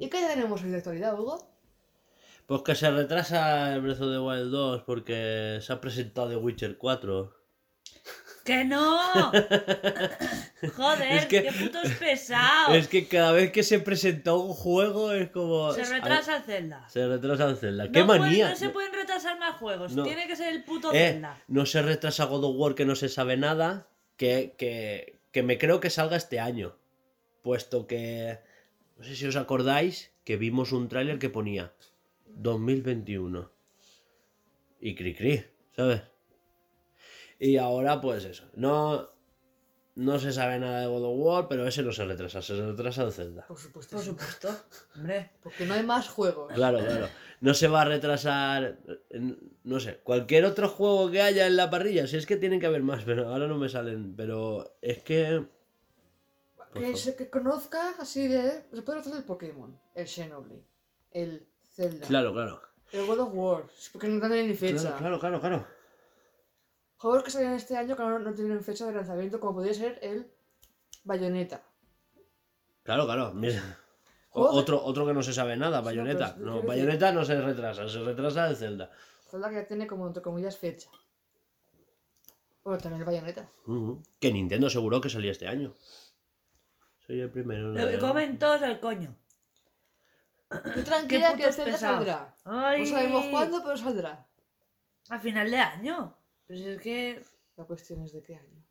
¿Y 0.00 0.08
qué 0.08 0.20
tenemos 0.26 0.62
hoy 0.62 0.70
de 0.70 0.76
actualidad, 0.78 1.18
Hugo? 1.18 1.48
Pues 2.46 2.62
que 2.62 2.74
se 2.74 2.90
retrasa 2.90 3.74
el 3.74 3.80
Breath 3.80 4.00
of 4.00 4.12
the 4.12 4.18
Wild 4.18 4.50
2 4.50 4.82
porque 4.84 5.58
se 5.60 5.72
ha 5.72 5.80
presentado 5.80 6.28
The 6.28 6.36
Witcher 6.36 6.78
4. 6.78 7.34
¡Que 8.44 8.64
no! 8.64 8.96
Joder, 10.76 11.12
Es 11.12 11.26
que- 11.26 11.42
qué 11.42 11.52
putos 11.52 11.90
pesados. 11.98 12.76
Es 12.76 12.86
que 12.86 13.08
cada 13.08 13.32
vez 13.32 13.50
que 13.50 13.64
se 13.64 13.80
presenta 13.80 14.34
un 14.34 14.52
juego 14.54 15.10
es 15.12 15.30
como... 15.30 15.72
Se 15.72 15.84
retrasa 15.84 16.36
el 16.36 16.42
Zelda. 16.44 16.88
Se 16.88 17.06
retrasa 17.08 17.46
el 17.48 17.56
Zelda. 17.56 17.86
No 17.86 17.92
¡Qué 17.92 18.04
puede- 18.04 18.20
manía! 18.20 18.50
no 18.50 18.56
se 18.56 18.68
pueden 18.68 18.92
retrasar 18.92 19.38
más 19.40 19.56
juegos. 19.56 19.92
No. 19.96 20.04
Tiene 20.04 20.28
que 20.28 20.36
ser 20.36 20.52
el 20.54 20.62
puto 20.62 20.92
Eh, 20.92 21.12
Zelda. 21.14 21.42
no 21.48 21.66
se 21.66 21.82
retrasa 21.82 22.24
God 22.26 22.44
of 22.44 22.54
War 22.56 22.74
que 22.76 22.84
no 22.84 22.94
se 22.94 23.08
sabe 23.08 23.36
nada, 23.36 23.88
que, 24.16 24.54
que, 24.56 25.18
que 25.32 25.42
me 25.42 25.58
creo 25.58 25.80
que 25.80 25.90
salga 25.90 26.16
este 26.16 26.38
año. 26.38 26.76
Puesto 27.42 27.88
que, 27.88 28.38
no 28.96 29.04
sé 29.04 29.16
si 29.16 29.26
os 29.26 29.36
acordáis, 29.36 30.12
que 30.24 30.36
vimos 30.36 30.72
un 30.72 30.88
tráiler 30.88 31.18
que 31.18 31.30
ponía 31.30 31.74
2021. 32.26 33.50
Y 34.80 34.94
cri 34.94 35.14
cri, 35.14 35.44
¿sabes? 35.74 36.02
Y 37.38 37.56
ahora 37.56 38.00
pues 38.00 38.24
eso, 38.24 38.44
no, 38.54 39.10
no 39.96 40.18
se 40.18 40.32
sabe 40.32 40.58
nada 40.58 40.80
de 40.80 40.86
God 40.86 41.04
of 41.04 41.14
War, 41.18 41.48
pero 41.48 41.66
ese 41.66 41.82
no 41.82 41.90
se 41.90 42.04
retrasa, 42.04 42.42
se 42.42 42.54
retrasa 42.54 43.02
el 43.02 43.12
Zelda. 43.12 43.46
Por 43.46 43.58
supuesto. 43.58 43.96
Por 43.96 44.04
supuesto. 44.04 44.48
Hombre. 44.94 45.30
Porque 45.42 45.64
no 45.64 45.74
hay 45.74 45.82
más 45.82 46.08
juegos. 46.08 46.52
Claro, 46.52 46.78
claro. 46.78 47.08
No 47.40 47.54
se 47.54 47.68
va 47.68 47.82
a 47.82 47.86
retrasar, 47.86 48.78
no 49.64 49.80
sé, 49.80 49.98
cualquier 50.02 50.44
otro 50.44 50.68
juego 50.68 51.10
que 51.10 51.22
haya 51.22 51.46
en 51.46 51.56
la 51.56 51.70
parrilla. 51.70 52.06
Si 52.06 52.16
es 52.16 52.26
que 52.26 52.36
tienen 52.36 52.60
que 52.60 52.66
haber 52.66 52.82
más, 52.82 53.04
pero 53.04 53.28
ahora 53.28 53.46
no 53.46 53.56
me 53.56 53.68
salen. 53.68 54.14
Pero 54.16 54.76
es 54.82 55.02
que... 55.02 55.44
Que, 56.78 56.96
se, 56.96 57.16
que 57.16 57.30
conozca 57.30 57.94
así 57.98 58.28
de. 58.28 58.64
Se 58.72 58.82
puede 58.82 59.00
hacer 59.00 59.14
el 59.16 59.24
Pokémon, 59.24 59.78
el 59.94 60.06
Xenoblade, 60.06 60.64
el 61.10 61.46
Zelda, 61.74 62.06
Claro, 62.06 62.32
claro. 62.32 62.60
el 62.92 63.06
God 63.06 63.18
of 63.20 63.30
War. 63.34 63.64
Porque 63.92 64.08
no 64.08 64.20
tienen 64.28 64.48
ni 64.48 64.54
fecha. 64.54 64.96
Claro, 64.96 65.18
claro, 65.18 65.18
claro, 65.20 65.40
claro. 65.40 65.66
Juegos 66.98 67.22
que 67.24 67.30
salían 67.30 67.54
este 67.54 67.76
año 67.76 67.96
que 67.96 68.02
no, 68.02 68.18
no 68.18 68.32
tienen 68.34 68.62
fecha 68.64 68.86
de 68.86 68.92
lanzamiento, 68.94 69.38
como 69.38 69.54
podría 69.56 69.74
ser 69.74 69.98
el 70.02 70.30
Bayonetta. 71.04 71.62
Claro, 72.82 73.04
claro. 73.04 73.32
Mira. 73.34 73.78
O- 74.30 74.42
Otro, 74.50 74.82
otro 74.84 75.06
que 75.06 75.12
no 75.14 75.22
se 75.22 75.32
sabe 75.32 75.56
nada, 75.56 75.80
Bayonetta. 75.80 76.36
No, 76.38 76.62
Bayonetta 76.62 77.12
no 77.12 77.24
se 77.24 77.40
retrasa, 77.40 77.88
se 77.88 78.00
retrasa 78.00 78.48
el 78.48 78.56
Zelda. 78.56 78.90
Zelda 79.30 79.48
que 79.48 79.54
ya 79.56 79.66
tiene 79.66 79.86
como 79.86 80.06
entre 80.06 80.22
comillas 80.22 80.56
fecha. 80.56 80.90
Bueno, 82.62 82.78
también 82.80 83.00
el 83.02 83.06
Bayonetta. 83.06 83.48
Que 84.20 84.32
Nintendo 84.32 84.66
aseguró 84.66 85.00
que 85.00 85.08
salía 85.08 85.32
este 85.32 85.46
año. 85.46 85.74
Soy 87.06 87.20
el 87.20 87.30
primero. 87.30 87.68
Lo 87.72 87.88
que 87.88 87.98
comen 87.98 88.38
todos 88.38 88.62
el 88.62 88.80
coño. 88.80 89.16
Tú 90.48 90.82
tranquila 90.84 91.36
que 91.36 91.44
el 91.44 91.54
pesados. 91.54 91.80
saldrá. 91.80 92.34
Ay. 92.44 92.82
No 92.82 92.86
sabemos 92.86 93.26
cuándo, 93.26 93.62
pero 93.62 93.76
saldrá. 93.76 94.26
A 95.08 95.18
final 95.20 95.50
de 95.50 95.56
año. 95.56 96.16
Pero 96.46 96.58
si 96.60 96.68
es 96.68 96.80
que. 96.80 97.24
La 97.56 97.64
cuestión 97.64 98.02
es 98.02 98.12
de 98.12 98.22
qué 98.22 98.36
año. 98.36 98.64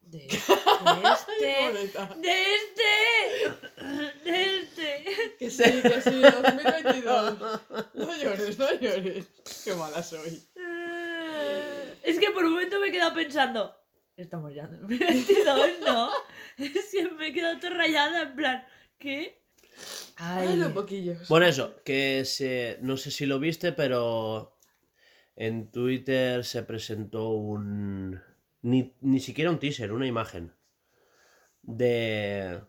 De, 0.00 0.18
de 0.18 0.26
este. 0.26 0.40
De 2.20 2.54
este. 2.54 2.90
De 4.24 4.60
este. 4.60 5.36
Que 5.38 5.50
sí, 5.50 5.82
que 5.82 6.00
sí, 6.00 6.20
2022. 6.20 7.38
No 7.94 8.16
llores, 8.16 8.58
no 8.58 8.72
llores. 8.74 9.26
Qué 9.64 9.74
mala 9.74 10.02
soy. 10.02 10.42
Es 12.02 12.18
que 12.18 12.30
por 12.30 12.44
un 12.44 12.52
momento 12.54 12.80
me 12.80 12.88
he 12.88 12.92
quedado 12.92 13.14
pensando. 13.14 13.79
Estamos 14.20 14.54
ya 14.54 14.64
en 14.64 14.80
2022, 14.82 15.70
¿no? 15.86 16.10
Me 17.18 17.28
he 17.28 17.32
quedado 17.32 17.58
todo 17.58 17.70
rayada, 17.70 18.22
en 18.22 18.36
plan. 18.36 18.64
¿Qué? 18.98 19.40
Ay, 20.16 20.56
los 20.56 20.72
poquillos. 20.72 21.26
Bueno, 21.28 21.46
eso, 21.46 21.82
que 21.84 22.26
se. 22.26 22.76
No 22.82 22.98
sé 22.98 23.10
si 23.10 23.24
lo 23.24 23.38
viste, 23.38 23.72
pero. 23.72 24.58
En 25.36 25.70
Twitter 25.70 26.44
se 26.44 26.62
presentó 26.64 27.30
un. 27.30 28.20
Ni, 28.60 28.94
ni 29.00 29.20
siquiera 29.20 29.50
un 29.50 29.58
teaser, 29.58 29.90
una 29.90 30.06
imagen. 30.06 30.52
De. 31.62 32.60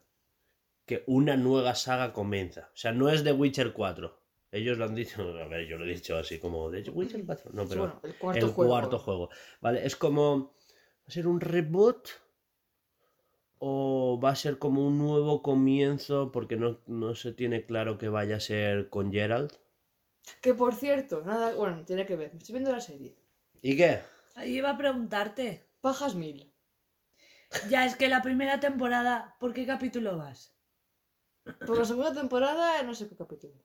Que 0.86 1.04
una 1.06 1.36
nueva 1.36 1.76
saga 1.76 2.14
comienza. 2.14 2.70
O 2.74 2.78
sea, 2.78 2.94
no 2.94 3.10
es 3.10 3.26
de 3.26 3.34
Witcher 3.34 3.74
4. 3.74 4.22
Ellos 4.54 4.78
lo 4.78 4.86
han 4.86 4.96
dicho. 4.96 5.22
A 5.44 5.48
ver, 5.48 5.68
yo 5.68 5.78
lo 5.78 5.84
he 5.84 5.90
dicho 5.90 6.16
así 6.16 6.40
como. 6.40 6.72
¿De 6.72 6.90
Witcher 6.90 7.26
4? 7.26 7.52
No, 7.54 7.68
pero. 7.68 7.82
bueno, 7.82 8.00
el 8.04 8.16
cuarto 8.16 8.46
el 8.46 8.52
juego. 8.54 8.72
cuarto 8.72 9.00
juego. 9.00 9.30
¿Vale? 9.60 9.86
Es 9.86 9.98
como. 9.98 10.56
¿Va 11.12 11.14
a 11.14 11.20
ser 11.20 11.28
un 11.28 11.42
reboot? 11.42 12.08
¿O 13.60 14.18
va 14.24 14.30
a 14.30 14.36
ser 14.38 14.60
como 14.60 14.88
un 14.88 14.98
nuevo 14.98 15.42
comienzo? 15.42 16.32
Porque 16.32 16.56
no, 16.56 16.80
no 16.88 17.16
se 17.16 17.34
tiene 17.34 17.66
claro 17.66 17.98
que 17.98 18.08
vaya 18.08 18.38
a 18.38 18.40
ser 18.40 18.90
con 18.90 19.12
Geralt. 19.12 19.52
Que 20.42 20.54
por 20.54 20.74
cierto, 20.74 21.22
nada, 21.26 21.54
bueno, 21.54 21.84
tiene 21.84 22.06
que 22.06 22.16
ver. 22.16 22.32
Me 22.32 22.40
estoy 22.40 22.54
viendo 22.54 22.72
la 22.72 22.80
serie. 22.80 23.14
¿Y 23.62 23.76
qué? 23.76 24.00
Ahí 24.36 24.56
iba 24.56 24.70
a 24.70 24.78
preguntarte. 24.78 25.68
Pajas 25.82 26.16
mil. 26.16 26.50
Ya, 27.70 27.86
es 27.86 27.98
que 27.98 28.08
la 28.08 28.22
primera 28.22 28.62
temporada, 28.62 29.36
¿por 29.38 29.54
qué 29.54 29.66
capítulo 29.66 30.18
vas? 30.18 30.56
Por 31.68 31.78
la 31.78 31.84
segunda 31.84 32.14
temporada, 32.14 32.82
no 32.84 32.96
sé 32.96 33.10
qué 33.10 33.18
capítulo. 33.18 33.62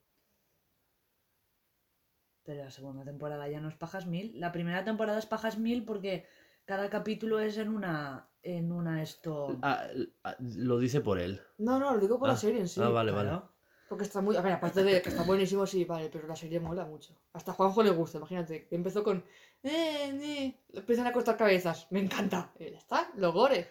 Pero 2.43 2.65
la 2.65 2.71
segunda 2.71 3.05
temporada 3.05 3.47
ya 3.47 3.61
no 3.61 3.69
es 3.69 3.75
Pajas 3.75 4.05
Mil. 4.05 4.37
La 4.37 4.51
primera 4.51 4.83
temporada 4.83 5.17
es 5.17 5.25
Pajas 5.25 5.57
Mil 5.57 5.85
porque 5.85 6.25
cada 6.67 6.89
capítulo 6.91 7.39
es 7.39 7.57
en 7.57 7.69
una. 7.69 8.29
En 8.43 8.71
una 8.71 9.01
esto. 9.01 9.57
Ah, 9.63 9.87
ah, 10.23 10.35
lo 10.39 10.77
dice 10.77 11.01
por 11.01 11.17
él. 11.19 11.41
No, 11.57 11.79
no, 11.79 11.93
lo 11.95 11.99
digo 11.99 12.19
por 12.19 12.29
Ah, 12.29 12.33
la 12.33 12.37
serie 12.37 12.59
en 12.61 12.67
sí. 12.67 12.79
ah, 12.83 12.89
vale, 12.89 13.11
Claro. 13.11 13.29
vale. 13.29 13.41
Porque 13.89 14.03
está 14.03 14.21
muy. 14.21 14.35
A 14.37 14.41
ver, 14.41 14.53
aparte 14.53 14.83
de 14.83 15.01
que 15.01 15.09
está 15.09 15.23
buenísimo, 15.23 15.65
sí, 15.65 15.83
vale, 15.85 16.09
pero 16.11 16.27
la 16.27 16.35
serie 16.35 16.59
mola 16.59 16.85
mucho. 16.85 17.15
Hasta 17.33 17.51
a 17.51 17.55
Juanjo 17.55 17.83
le 17.83 17.89
gusta, 17.91 18.17
imagínate. 18.19 18.67
Empezó 18.71 19.03
con. 19.03 19.23
Eh, 19.63 20.11
eh, 20.21 20.59
empiezan 20.73 21.07
a 21.07 21.11
cortar 21.13 21.35
cabezas. 21.37 21.87
Me 21.89 21.99
encanta. 22.01 22.51
Y 22.59 22.69
ya 22.71 22.77
está, 22.77 23.09
lo 23.15 23.31
gore. 23.33 23.67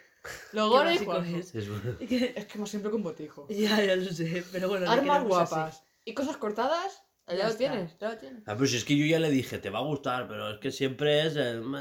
Lo 0.52 0.68
gore 0.70 0.90
y 0.90 0.94
básico 0.94 1.12
Juanjo. 1.12 1.36
es. 1.38 1.54
Es 1.54 1.68
bueno. 1.70 1.96
Es 2.00 2.46
que 2.46 2.58
más 2.58 2.68
siempre 2.68 2.90
con 2.90 3.02
botijo. 3.02 3.46
Ya, 3.50 3.82
ya 3.84 3.94
lo 3.96 4.10
sé, 4.10 4.42
pero 4.52 4.68
bueno. 4.68 4.90
Armas 4.90 5.18
queremos 5.18 5.38
así. 5.38 5.54
guapas. 5.54 5.84
Y 6.04 6.14
cosas 6.14 6.36
cortadas, 6.36 7.02
Ya 7.28 7.34
ya 7.36 7.48
lo 7.48 7.56
tienes, 7.56 7.98
ya 7.98 8.10
lo 8.10 8.18
tienes. 8.18 8.42
Ah, 8.46 8.56
pues 8.56 8.72
es 8.72 8.84
que 8.84 8.96
yo 8.96 9.04
ya 9.04 9.18
le 9.18 9.30
dije, 9.30 9.58
te 9.58 9.70
va 9.70 9.80
a 9.80 9.82
gustar, 9.82 10.28
pero 10.28 10.50
es 10.50 10.58
que 10.58 10.70
siempre 10.70 11.26
es 11.26 11.34
el... 11.36 11.68
Ne, 11.70 11.78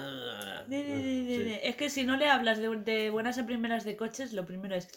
ne, 0.67 0.95
ne, 0.95 1.35
Sí. 1.37 1.59
Es 1.63 1.75
que 1.75 1.89
si 1.91 2.03
no 2.03 2.17
le 2.17 2.27
hablas 2.29 2.57
de, 2.57 2.67
de 2.77 3.09
buenas 3.11 3.37
a 3.37 3.45
primeras 3.45 3.83
de 3.85 3.95
coches, 3.95 4.33
lo 4.33 4.45
primero 4.45 4.75
es. 4.75 4.87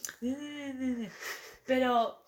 Pero. 1.66 2.24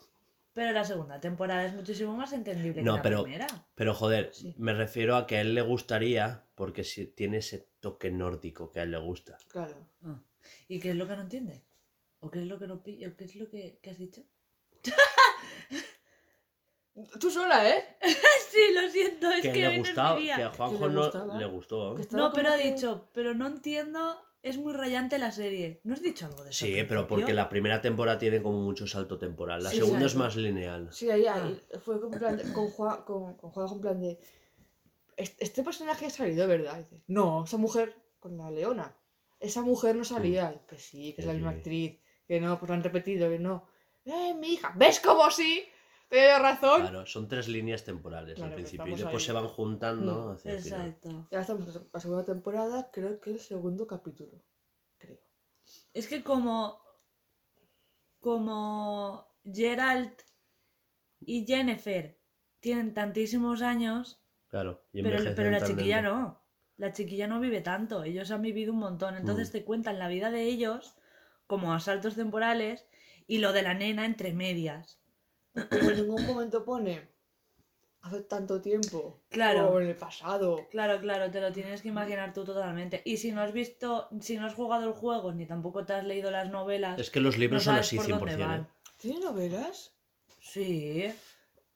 Pero 0.52 0.72
la 0.72 0.84
segunda 0.84 1.20
temporada 1.20 1.64
es 1.64 1.72
muchísimo 1.74 2.12
más 2.16 2.32
entendible 2.32 2.82
No, 2.82 2.94
que 2.94 2.98
la 2.98 3.02
pero- 3.02 3.22
primera. 3.22 3.46
Pero 3.76 3.94
joder, 3.94 4.30
Sí. 4.34 4.52
me 4.58 4.74
refiero 4.74 5.14
a 5.16 5.26
que 5.26 5.36
a 5.36 5.40
él 5.42 5.54
le 5.54 5.62
gustaría, 5.62 6.44
porque 6.56 6.82
si 6.82 7.06
tiene 7.06 7.36
ese 7.38 7.68
toque 7.78 8.10
nórdico 8.10 8.70
que 8.72 8.80
a 8.80 8.82
él 8.82 8.90
le 8.90 8.98
gusta. 8.98 9.38
Claro. 9.48 9.76
Ah. 10.04 10.20
¿Y 10.68 10.80
qué 10.80 10.90
es 10.90 10.96
lo 10.96 11.06
que 11.06 11.14
no 11.14 11.22
entiende? 11.22 11.62
¿O 12.18 12.30
qué 12.32 12.40
es 12.40 12.46
lo 12.46 12.58
que 12.58 12.66
no 12.66 12.82
pi- 12.82 13.06
o 13.06 13.16
qué 13.16 13.24
es 13.24 13.36
lo 13.36 13.48
que, 13.48 13.78
que 13.80 13.90
has 13.90 13.98
dicho? 13.98 14.22
Tú 17.18 17.30
sola, 17.30 17.68
¿eh? 17.68 17.84
Sí, 18.50 18.58
lo 18.74 18.88
siento, 18.90 19.30
es 19.30 19.42
Que, 19.42 19.52
que, 19.52 19.58
le 19.60 19.64
no 19.66 19.70
es 19.70 19.78
gustaba, 19.78 20.16
día. 20.18 20.36
que 20.36 20.42
a 20.42 20.50
Juanjo 20.50 20.78
Que 20.80 20.88
le 20.88 20.94
no 20.94 21.38
le 21.38 21.46
gustó. 21.46 21.98
Estaba 21.98 22.22
No, 22.24 22.32
pero 22.32 22.48
ha 22.50 22.56
dicho, 22.56 23.08
pero 23.14 23.32
no 23.34 23.46
entiendo, 23.46 24.20
es 24.42 24.58
muy 24.58 24.72
rayante 24.72 25.18
la 25.18 25.30
serie. 25.30 25.80
¿No 25.84 25.94
has 25.94 26.02
dicho 26.02 26.26
algo 26.26 26.42
de 26.42 26.50
eso? 26.50 26.66
Sí, 26.66 26.74
pero 26.88 27.06
porque 27.06 27.32
la 27.32 27.48
primera 27.48 27.80
temporada 27.80 28.18
tiene 28.18 28.42
como 28.42 28.58
mucho 28.60 28.86
salto 28.86 29.18
temporal. 29.18 29.62
La 29.62 29.70
Sí, 29.70 29.76
segunda 29.76 29.98
es 30.00 30.04
exacto. 30.12 30.24
más 30.24 30.36
lineal. 30.36 30.88
Sí, 30.92 31.08
ahí, 31.10 31.26
ahí. 31.26 31.60
Fue 31.84 32.00
con, 32.00 32.10
plan 32.10 32.36
de- 32.36 32.52
con 32.52 32.68
Juan, 32.70 33.02
con, 33.04 33.34
con 33.36 33.50
Juan, 33.50 33.68
en 33.72 33.80
plan 33.80 34.00
de. 34.00 34.18
"Este- 35.16 35.62
personaje 35.62 36.06
ha 36.06 36.10
salido, 36.10 36.46
¿verdad? 36.48 36.78
Dice, 36.78 37.02
no, 37.06 37.44
esa 37.44 37.56
mujer 37.56 37.94
con 38.18 38.36
la 38.36 38.50
leona. 38.50 38.96
Esa 39.38 39.62
mujer 39.62 39.94
no 39.96 40.04
salía. 40.04 40.52
Y, 40.54 40.66
Que 40.66 40.78
sí, 40.78 41.12
que 41.14 41.20
es 41.22 41.26
la 41.26 41.32
misma 41.34 41.52
sí. 41.52 41.56
actriz. 41.58 42.00
Que 42.26 42.40
no, 42.40 42.58
pues 42.58 42.68
lo 42.68 42.74
han 42.74 42.82
repetido, 42.82 43.28
que 43.28 43.38
no. 43.38 43.66
¡Eh, 44.04 44.34
mi 44.34 44.54
hija! 44.54 44.72
¿Ves 44.76 45.00
cómo 45.00 45.30
sí? 45.30 45.64
Tenía 46.10 46.38
razón. 46.40 46.80
Claro, 46.82 47.06
son 47.06 47.28
tres 47.28 47.46
líneas 47.48 47.84
temporales 47.84 48.34
Claro, 48.34 48.50
al 48.50 48.54
principio 48.56 48.86
y 48.88 48.90
después 48.96 49.22
ahí. 49.22 49.26
se 49.28 49.32
van 49.32 49.48
juntando 49.48 50.12
Mm, 50.28 50.30
hacia 50.32 50.52
el 50.52 50.60
final. 50.60 50.86
Exacto. 50.88 51.28
Ya 51.30 51.40
estamos 51.40 51.76
en 51.76 51.88
la 51.92 52.00
segunda 52.00 52.24
temporada, 52.24 52.90
creo 52.92 53.20
que 53.20 53.30
el 53.30 53.40
segundo 53.40 53.86
capítulo. 53.86 54.42
Creo. 54.98 55.18
Es 55.94 56.08
que 56.08 56.22
como. 56.22 56.80
Como 58.18 59.26
Gerald 59.44 60.12
y 61.20 61.46
Jennifer 61.46 62.18
tienen 62.60 62.92
tantísimos 62.92 63.62
años, 63.62 64.22
Claro, 64.48 64.84
y 64.92 65.02
pero, 65.02 65.18
pero 65.34 65.50
la 65.50 65.64
chiquilla 65.64 66.02
no. 66.02 66.42
La 66.76 66.92
chiquilla 66.92 67.26
no 67.28 67.40
vive 67.40 67.60
tanto. 67.60 68.02
Ellos 68.04 68.30
han 68.30 68.42
vivido 68.42 68.72
un 68.72 68.80
montón. 68.80 69.14
Entonces 69.16 69.48
Mm. 69.48 69.52
te 69.52 69.64
cuentan 69.64 69.98
la 69.98 70.08
vida 70.08 70.30
de 70.30 70.42
ellos 70.44 70.96
como 71.46 71.72
asaltos 71.72 72.16
temporales 72.16 72.86
y 73.26 73.38
lo 73.38 73.52
de 73.52 73.62
la 73.62 73.74
nena 73.74 74.04
entre 74.06 74.32
medias. 74.32 74.99
Como 75.54 75.90
en 75.90 75.96
ningún 75.96 76.26
momento 76.26 76.64
pone 76.64 77.08
hace 78.02 78.20
tanto 78.22 78.60
tiempo. 78.60 79.20
Claro. 79.28 79.68
O 79.70 79.80
en 79.80 79.88
el 79.88 79.96
pasado. 79.96 80.66
Claro, 80.70 81.00
claro, 81.00 81.30
te 81.30 81.40
lo 81.40 81.52
tienes 81.52 81.82
que 81.82 81.88
imaginar 81.88 82.32
tú 82.32 82.44
totalmente. 82.44 83.02
Y 83.04 83.16
si 83.18 83.32
no 83.32 83.40
has 83.42 83.52
visto, 83.52 84.08
si 84.20 84.36
no 84.38 84.46
has 84.46 84.54
jugado 84.54 84.86
el 84.86 84.92
juego 84.92 85.32
ni 85.32 85.46
tampoco 85.46 85.84
te 85.84 85.92
has 85.92 86.04
leído 86.04 86.30
las 86.30 86.50
novelas, 86.50 86.98
Es 86.98 87.10
que 87.10 87.20
los 87.20 87.36
libros 87.36 87.66
no 87.66 87.72
son 87.72 87.80
así 87.80 87.96
por 87.96 88.06
100%. 88.06 88.18
dónde 88.18 88.36
van. 88.36 88.60
¿eh? 88.62 88.66
¿Tiene 88.96 89.20
novelas? 89.20 89.92
Sí. 90.40 91.12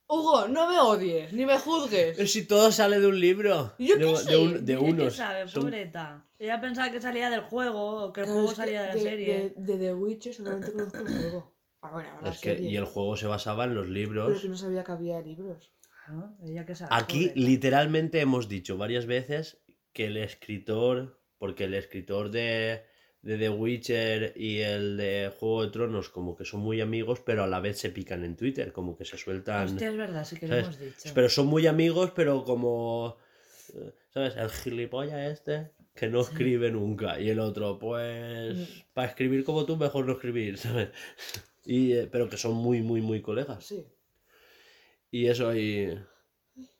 Hugo, 0.06 0.48
no 0.48 0.68
me 0.70 0.78
odies, 0.78 1.32
ni 1.32 1.46
me 1.46 1.58
juzgues. 1.58 2.16
Pero 2.16 2.28
si 2.28 2.46
todo 2.46 2.70
sale 2.70 3.00
de 3.00 3.06
un 3.06 3.18
libro. 3.18 3.72
¿Yo 3.78 3.94
de, 3.96 4.00
qué 4.00 4.10
de 4.10 4.16
sé? 4.18 4.36
un- 4.36 4.64
de 4.64 4.72
Ella 4.74 4.82
qué 4.84 4.90
unos. 4.92 5.16
sabe, 5.16 5.48
Son- 5.48 5.62
pobreta. 5.62 6.24
Ella 6.38 6.60
pensaba 6.60 6.90
que 6.90 7.00
salía 7.00 7.30
del 7.30 7.40
juego 7.40 8.04
o 8.04 8.12
que 8.12 8.20
el 8.20 8.26
juego 8.26 8.54
salía 8.54 8.82
de 8.82 8.88
la 8.88 8.94
de, 8.94 9.00
serie. 9.00 9.54
De, 9.56 9.72
de 9.74 9.78
The 9.78 9.94
Witcher 9.94 10.34
solamente 10.34 10.72
conozco 10.72 10.98
el 10.98 11.06
juego. 11.08 11.53
Ah, 11.84 11.90
bueno, 11.92 12.08
ahora 12.16 12.30
Es 12.30 12.40
que, 12.40 12.58
y 12.58 12.76
el 12.76 12.86
juego 12.86 13.14
se 13.14 13.26
basaba 13.26 13.64
en 13.64 13.74
los 13.74 13.84
Pero 13.86 13.94
libros. 13.94 14.40
que 14.40 14.48
no 14.48 14.56
sabía 14.56 14.82
que 14.82 14.92
había 14.92 15.20
libros. 15.20 15.70
¿no? 16.08 16.34
Ella 16.42 16.64
qué 16.64 16.74
sabe. 16.74 16.90
Aquí 16.94 17.30
literalmente 17.34 18.20
hemos 18.20 18.48
dicho 18.48 18.78
varias 18.78 19.04
veces 19.04 19.62
que 19.92 20.06
el 20.06 20.16
escritor, 20.16 21.20
porque 21.36 21.64
el 21.64 21.74
escritor 21.74 22.30
de, 22.30 22.84
de 23.20 23.36
The 23.36 23.50
Witcher 23.50 24.32
y 24.34 24.60
el 24.60 24.96
de 24.96 25.30
Juego 25.38 25.64
de 25.64 25.70
Tronos 25.72 26.08
como 26.08 26.34
que 26.36 26.46
son 26.46 26.60
muy 26.60 26.80
amigos, 26.80 27.20
pero 27.20 27.44
a 27.44 27.46
la 27.46 27.60
vez 27.60 27.78
se 27.78 27.90
pican 27.90 28.24
en 28.24 28.34
Twitter, 28.34 28.72
como 28.72 28.96
que 28.96 29.04
se 29.04 29.18
sueltan... 29.18 29.66
Hostia, 29.66 29.90
es 29.90 29.96
verdad, 29.96 30.24
sí 30.24 30.38
que 30.38 30.48
lo 30.48 30.56
hemos 30.56 30.78
dicho. 30.78 31.10
Pero 31.14 31.28
son 31.28 31.48
muy 31.48 31.66
amigos, 31.66 32.12
pero 32.16 32.44
como... 32.44 33.18
¿Sabes? 34.08 34.36
El 34.36 34.48
gilipollas 34.48 35.32
este 35.32 35.70
que 35.94 36.08
no 36.08 36.22
escribe 36.22 36.70
nunca. 36.70 37.20
Y 37.20 37.28
el 37.28 37.38
otro, 37.40 37.78
pues... 37.78 38.56
Mm. 38.56 38.64
Para 38.94 39.08
escribir 39.08 39.44
como 39.44 39.64
tú, 39.64 39.76
mejor 39.76 40.06
no 40.06 40.14
escribir, 40.14 40.56
¿sabes? 40.58 40.88
Y, 41.64 41.92
eh, 41.92 42.08
pero 42.10 42.28
que 42.28 42.36
son 42.36 42.54
muy, 42.54 42.82
muy, 42.82 43.00
muy 43.00 43.22
colegas. 43.22 43.64
Sí. 43.64 43.86
Y 45.10 45.26
eso 45.26 45.48
ahí... 45.48 45.98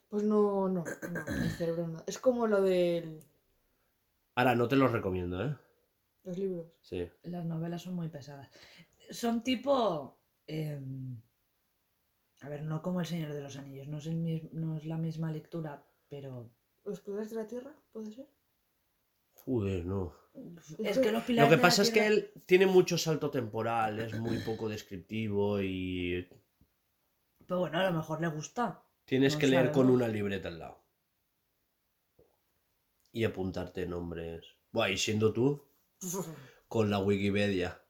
Pues 0.09 0.22
no, 0.22 0.68
no, 0.68 0.85
no, 0.85 1.24
mi 1.43 1.49
cerebro 1.51 1.89
no. 1.89 2.05
Es 2.07 2.18
como 2.18 2.47
lo 2.47 2.62
de 2.62 3.20
Ahora, 4.37 4.55
no 4.55 4.68
te 4.68 4.76
los 4.76 4.91
recomiendo, 4.93 5.45
¿eh? 5.45 5.57
los 6.24 6.39
libros. 6.39 6.66
Sí. 6.80 7.09
Las 7.22 7.45
novelas 7.45 7.82
son 7.82 7.95
muy 7.95 8.09
pesadas. 8.09 8.51
Son 9.11 9.43
tipo. 9.43 10.18
em, 10.47 11.20
a 12.41 12.49
ver, 12.49 12.62
no 12.62 12.82
como 12.82 13.01
El 13.01 13.07
Señor 13.07 13.32
de 13.32 13.43
los 13.43 13.57
Anillos, 13.57 13.89
no 13.89 13.99
es, 13.99 14.07
el 14.07 14.51
no 14.53 14.76
es 14.76 14.87
la 14.87 14.97
misma 14.97 15.30
lectura, 15.30 15.87
pero. 16.09 16.51
¿Los 16.85 17.01
pilares 17.01 17.30
de 17.30 17.37
la 17.37 17.47
tierra? 17.47 17.74
¿Puede 17.93 18.12
ser? 18.12 18.26
Joder, 19.45 19.84
no. 19.84 20.14
Es 20.78 20.99
que 20.99 21.12
los 21.12 21.28
Lo 21.28 21.49
que 21.49 21.59
pasa 21.59 21.82
es 21.82 21.90
que 21.90 22.07
él 22.07 22.32
tiene 22.47 22.66
mucho 22.66 22.99
salto 22.99 23.30
temporal, 23.30 24.01
es 24.01 24.18
muy 24.18 24.38
poco 24.38 24.68
descriptivo 24.68 25.61
y 25.62 26.28
Pero 27.47 27.61
bueno, 27.61 27.78
a 27.78 27.90
lo 27.90 27.97
mejor 27.97 28.20
le 28.20 28.28
gusta. 28.28 28.82
tienes 29.05 29.34
No 29.34 29.38
que 29.40 29.47
leer 29.47 29.70
con 29.70 29.90
una 29.90 30.09
libreta 30.09 30.49
al 30.49 30.59
lado. 30.59 30.82
Y 33.12 33.24
apuntarte 33.24 33.86
nombres. 33.86 34.45
Buah, 34.72 34.90
y 34.90 34.99
siendo 34.99 35.32
tú, 35.32 35.62
con 36.68 36.90
la 36.90 36.99
Wikipedia. 36.99 37.80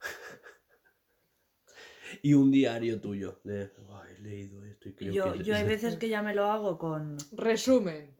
y 2.22 2.34
un 2.34 2.50
diario 2.50 3.00
tuyo. 3.00 3.40
De, 3.44 3.68
"Buah, 3.86 4.10
he 4.10 4.18
leído 4.18 4.64
esto 4.64 4.88
y 4.88 4.94
creo 4.94 5.12
Yo, 5.12 5.32
que... 5.34 5.44
yo 5.44 5.54
hay 5.54 5.64
veces 5.64 5.96
que 5.98 6.08
ya 6.08 6.22
me 6.22 6.34
lo 6.34 6.46
hago 6.46 6.78
con. 6.78 7.16
Resumen. 7.32 8.16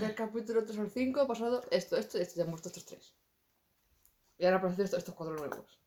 Del 0.00 0.14
capítulo 0.14 0.64
3 0.64 0.78
al 0.78 0.90
5 0.90 1.20
ha 1.20 1.26
pasado 1.26 1.62
esto, 1.70 1.96
esto 1.96 2.18
y 2.18 2.22
esto. 2.22 2.34
Ya 2.36 2.42
hemos 2.44 2.54
visto 2.62 2.68
estos 2.68 2.84
tres. 2.86 3.14
Y 4.38 4.44
ahora 4.44 4.56
aparecen 4.58 4.84
estos, 4.84 4.98
estos 4.98 5.14
cuatro 5.14 5.36
nuevos. 5.36 5.78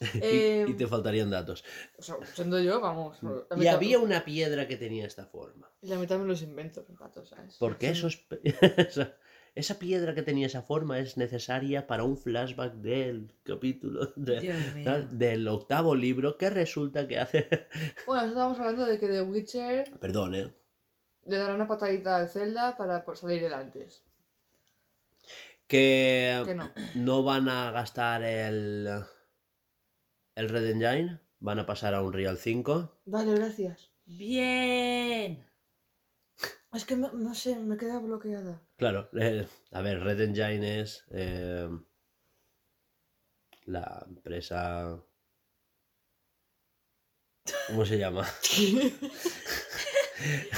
y, 0.00 0.18
Eh, 0.20 0.64
y 0.68 0.74
te 0.74 0.86
faltarían 0.86 1.30
datos. 1.30 1.64
O 1.98 2.02
sea, 2.02 2.16
siendo 2.34 2.58
yo, 2.60 2.80
vamos. 2.80 3.22
la 3.22 3.30
Y 3.56 3.60
mitad- 3.60 3.74
había 3.74 3.98
una 3.98 4.24
piedra 4.24 4.66
que 4.68 4.76
tenía 4.76 5.06
esta 5.06 5.26
forma. 5.26 5.70
Y 5.82 5.88
la 5.88 5.96
mitad 5.98 6.18
me 6.18 6.26
los 6.26 6.42
invento, 6.42 6.84
los 6.88 6.98
gatos, 6.98 7.28
¿sabes? 7.30 7.56
Porque 7.58 7.88
eso 7.90 8.08
es... 8.08 8.20
esa, 9.54 9.78
piedra 9.78 10.14
que 10.14 10.22
tenía 10.22 10.46
esa 10.48 10.60
forma 10.62 10.98
es 10.98 11.16
necesaria 11.16 11.86
para 11.86 12.04
un 12.04 12.18
flashback 12.18 12.74
del 12.74 13.32
capítulo 13.42 14.12
de- 14.16 15.06
del 15.12 15.48
octavo 15.48 15.94
libro 15.94 16.36
que 16.36 16.50
resulta 16.50 17.06
que 17.08 17.18
hace... 17.18 17.48
Bueno, 18.06 18.26
estábamos 18.28 18.58
hablando 18.58 18.84
de 18.86 18.98
que 18.98 19.08
The 19.08 19.22
Witcher 19.22 19.98
Perdón, 19.98 20.34
¿eh? 20.34 20.54
Le 21.26 21.36
dará 21.38 21.54
una 21.54 21.66
patadita 21.68 22.16
al 22.16 22.28
Zelda 22.28 22.76
para 22.76 23.04
por 23.04 23.16
salir 23.16 23.42
el 23.44 23.54
antes. 23.54 24.02
Que 25.66 26.42
Que 26.44 26.54
no. 26.54 26.70
no 26.94 27.22
van 27.24 27.48
a 27.48 27.70
gastar 27.72 28.22
el... 28.22 28.88
El 30.34 30.48
Red 30.48 30.70
Engine. 30.70 31.20
Van 31.40 31.58
a 31.58 31.66
pasar 31.66 31.94
a 31.94 32.02
un 32.02 32.12
Real 32.12 32.38
5. 32.38 33.00
Vale, 33.06 33.34
gracias. 33.34 33.90
Bien. 34.04 35.44
Es 36.72 36.84
que 36.84 36.94
me- 36.96 37.10
no 37.12 37.34
sé, 37.34 37.56
me 37.58 37.76
queda 37.76 37.98
bloqueada. 37.98 38.60
Claro, 38.76 39.08
eh, 39.18 39.46
a 39.72 39.80
ver, 39.80 40.00
Red 40.00 40.20
Engine 40.20 40.80
es 40.80 41.04
eh, 41.10 41.68
la 43.64 44.04
empresa... 44.06 45.00
¿Cómo 47.68 47.84
se 47.86 47.98
llama? 47.98 48.26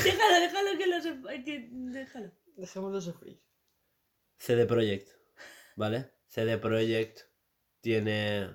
Déjalo, 0.05 0.41
déjalo 0.41 0.79
que 0.79 0.87
lo 0.87 1.01
sepa. 1.01 1.31
que- 1.45 1.69
Déjalo. 1.71 2.31
Dejémoslo 2.57 3.01
sufrir. 3.01 3.41
CD 4.39 4.67
Projekt, 4.67 5.09
¿vale? 5.77 6.11
CD 6.29 6.59
Projekt 6.59 7.23
tiene 7.81 8.49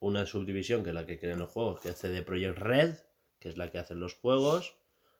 una 0.00 0.26
subdivisión 0.26 0.82
que 0.82 0.90
es 0.90 0.94
la 0.94 1.06
que 1.06 1.18
crea 1.18 1.36
los 1.36 1.50
juegos, 1.50 1.80
que 1.80 1.90
es 1.90 1.96
CD 1.98 2.22
Projekt 2.22 2.58
Red, 2.58 2.94
que 3.38 3.48
es 3.48 3.56
la 3.56 3.70
que 3.70 3.78
hace 3.78 3.94
los 3.94 4.14
juegos, 4.14 4.76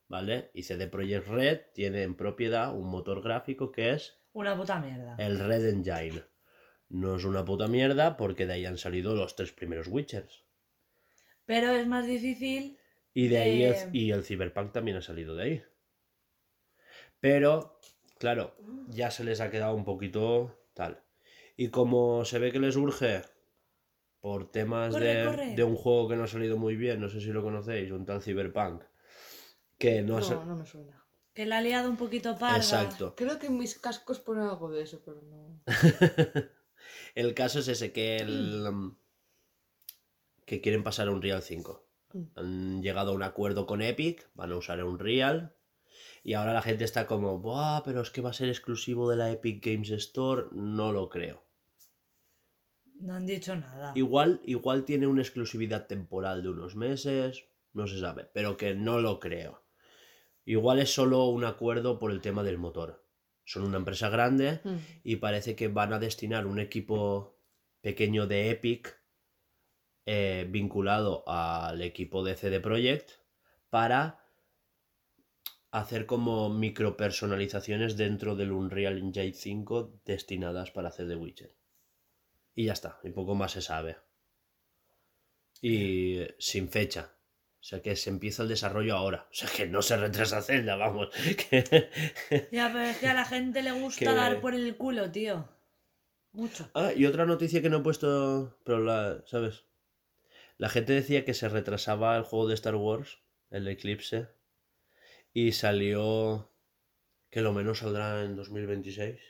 ¿vale? 0.08 0.50
Y 0.54 0.62
CD 0.64 0.86
Projekt 0.88 1.26
Red 1.28 1.60
tiene 1.72 2.02
en 2.02 2.14
propiedad 2.16 2.74
un 2.74 2.88
motor 2.88 3.22
gráfico 3.22 3.72
que 3.72 3.92
es 3.92 4.18
Una 4.32 4.56
puta 4.56 4.78
mierda. 4.80 5.16
el 5.18 5.38
Red 5.38 5.66
Engine. 5.68 6.22
No 6.90 7.16
es 7.16 7.24
una 7.24 7.44
puta 7.44 7.66
mierda 7.66 8.16
porque 8.16 8.46
de 8.46 8.54
ahí 8.54 8.66
han 8.66 8.76
salido 8.78 9.14
los 9.14 9.36
tres 9.36 9.52
primeros 9.52 9.88
Witchers. 9.88 10.44
Pero 11.46 11.72
es 11.72 11.86
más 11.86 12.06
difícil. 12.06 12.78
Y 13.14 13.28
de 13.28 13.38
ahí 13.38 13.62
el, 13.62 13.74
Eh. 13.74 13.90
y 13.92 14.10
el 14.10 14.24
Cyberpunk 14.24 14.72
también 14.72 14.96
ha 14.96 15.02
salido 15.02 15.34
de 15.36 15.42
ahí. 15.44 15.62
Pero, 17.20 17.78
claro, 18.18 18.54
ya 18.88 19.10
se 19.10 19.24
les 19.24 19.40
ha 19.40 19.50
quedado 19.50 19.74
un 19.74 19.84
poquito 19.84 20.58
tal. 20.74 21.02
Y 21.56 21.68
como 21.68 22.24
se 22.24 22.38
ve 22.38 22.52
que 22.52 22.58
les 22.58 22.76
urge 22.76 23.22
por 24.20 24.50
temas 24.50 24.92
Corre, 24.92 25.14
de, 25.14 25.24
corre. 25.26 25.54
de 25.54 25.64
un 25.64 25.76
juego 25.76 26.08
que 26.08 26.16
no 26.16 26.24
ha 26.24 26.28
salido 26.28 26.56
muy 26.56 26.76
bien, 26.76 27.00
no 27.00 27.08
sé 27.08 27.20
si 27.20 27.28
lo 27.28 27.42
conocéis, 27.42 27.90
un 27.92 28.04
tal 28.04 28.22
Cyberpunk, 28.22 28.82
que 29.78 30.02
no, 30.02 30.18
No, 30.18 30.26
ha 30.26 30.44
no 30.44 30.56
me 30.56 30.66
suena. 30.66 31.04
Que 31.32 31.46
la 31.46 31.58
ha 31.58 31.62
liado 31.62 31.90
un 31.90 31.96
poquito 31.96 32.36
parda. 32.38 32.56
Exacto. 32.56 33.14
Creo 33.16 33.38
que 33.38 33.46
en 33.48 33.58
mis 33.58 33.78
cascos 33.78 34.20
pone 34.20 34.42
algo 34.42 34.70
de 34.70 34.82
eso, 34.82 35.02
pero 35.04 35.20
no. 35.22 35.60
El 37.14 37.34
caso 37.34 37.60
es 37.60 37.68
ese, 37.68 37.92
que 37.92 38.16
el... 38.16 38.66
um, 38.68 38.96
que 40.44 40.60
quieren 40.60 40.82
pasar 40.84 41.08
a 41.08 41.10
un 41.10 41.22
Real 41.22 41.42
5. 41.42 41.83
Han 42.36 42.82
llegado 42.82 43.12
a 43.12 43.14
un 43.14 43.22
acuerdo 43.22 43.66
con 43.66 43.82
Epic, 43.82 44.28
van 44.34 44.52
a 44.52 44.56
usar 44.56 44.82
un 44.84 44.98
Real. 44.98 45.54
Y 46.22 46.34
ahora 46.34 46.54
la 46.54 46.62
gente 46.62 46.84
está 46.84 47.06
como, 47.06 47.38
Buah, 47.38 47.82
pero 47.84 48.00
es 48.00 48.10
que 48.10 48.20
va 48.22 48.30
a 48.30 48.34
ser 48.34 48.48
exclusivo 48.48 49.10
de 49.10 49.16
la 49.16 49.30
Epic 49.30 49.64
Games 49.64 49.90
Store. 49.90 50.46
No 50.52 50.92
lo 50.92 51.08
creo. 51.08 51.44
No 53.00 53.14
han 53.14 53.26
dicho 53.26 53.54
nada. 53.56 53.92
Igual, 53.94 54.40
igual 54.44 54.84
tiene 54.84 55.06
una 55.06 55.22
exclusividad 55.22 55.86
temporal 55.86 56.42
de 56.42 56.48
unos 56.50 56.76
meses. 56.76 57.44
no 57.72 57.88
se 57.88 57.98
sabe, 57.98 58.30
pero 58.32 58.56
que 58.56 58.72
no 58.74 59.00
lo 59.00 59.18
creo. 59.18 59.64
Igual 60.44 60.78
es 60.78 60.94
solo 60.94 61.24
un 61.26 61.44
acuerdo 61.44 61.98
por 61.98 62.12
el 62.12 62.20
tema 62.20 62.44
del 62.44 62.56
motor. 62.56 63.04
Son 63.44 63.64
una 63.64 63.78
empresa 63.78 64.08
grande 64.08 64.60
Mm. 64.62 64.76
y 65.02 65.16
parece 65.16 65.56
que 65.56 65.66
van 65.66 65.92
a 65.92 65.98
destinar 65.98 66.46
un 66.46 66.60
equipo 66.60 67.36
pequeño 67.80 68.28
de 68.28 68.50
Epic 68.50 68.96
eh, 70.06 70.46
vinculado 70.50 71.24
al 71.26 71.80
equipo 71.82 72.22
de 72.24 72.36
CD 72.36 72.60
Projekt 72.60 73.10
para 73.70 74.20
hacer 75.70 76.06
como 76.06 76.50
micropersonalizaciones 76.50 77.96
dentro 77.96 78.36
del 78.36 78.52
Unreal 78.52 78.98
Engine 78.98 79.32
5 79.32 80.00
destinadas 80.04 80.70
para 80.70 80.88
hacer 80.88 81.08
The 81.08 81.16
Witcher. 81.16 81.54
Y 82.54 82.66
ya 82.66 82.72
está, 82.74 83.00
y 83.02 83.10
poco 83.10 83.34
más 83.34 83.52
se 83.52 83.60
sabe. 83.62 83.96
Y 85.60 86.20
sin 86.38 86.68
fecha. 86.68 87.10
O 87.60 87.66
sea 87.66 87.80
que 87.80 87.96
se 87.96 88.10
empieza 88.10 88.42
el 88.42 88.48
desarrollo 88.50 88.94
ahora. 88.94 89.26
O 89.30 89.34
sea 89.34 89.48
que 89.48 89.66
no 89.66 89.80
se 89.80 89.96
retrasa 89.96 90.42
Zelda, 90.42 90.76
vamos. 90.76 91.08
Que- 91.50 91.88
Ya, 92.52 92.68
pero 92.72 92.84
es 92.84 92.98
que 92.98 93.08
a 93.08 93.14
la 93.14 93.24
gente 93.24 93.62
le 93.62 93.72
gusta 93.72 93.98
Que- 94.00 94.14
dar 94.14 94.40
por 94.40 94.54
el 94.54 94.76
culo, 94.76 95.10
tío. 95.10 95.48
Mucho. 96.32 96.68
Ah, 96.74 96.92
y 96.94 97.06
otra 97.06 97.24
noticia 97.26 97.62
que 97.62 97.70
no 97.70 97.78
he 97.78 97.82
puesto, 97.82 98.58
pero 98.64 98.80
la, 98.80 99.22
¿sabes? 99.26 99.64
La 100.56 100.68
gente 100.68 100.92
decía 100.92 101.24
que 101.24 101.34
se 101.34 101.48
retrasaba 101.48 102.16
el 102.16 102.22
juego 102.22 102.48
de 102.48 102.54
Star 102.54 102.76
Wars, 102.76 103.18
el 103.50 103.66
Eclipse, 103.68 104.28
y 105.32 105.52
salió 105.52 106.50
que 107.30 107.40
lo 107.42 107.52
menos 107.52 107.78
saldrá 107.80 108.24
en 108.24 108.36
2026. 108.36 109.20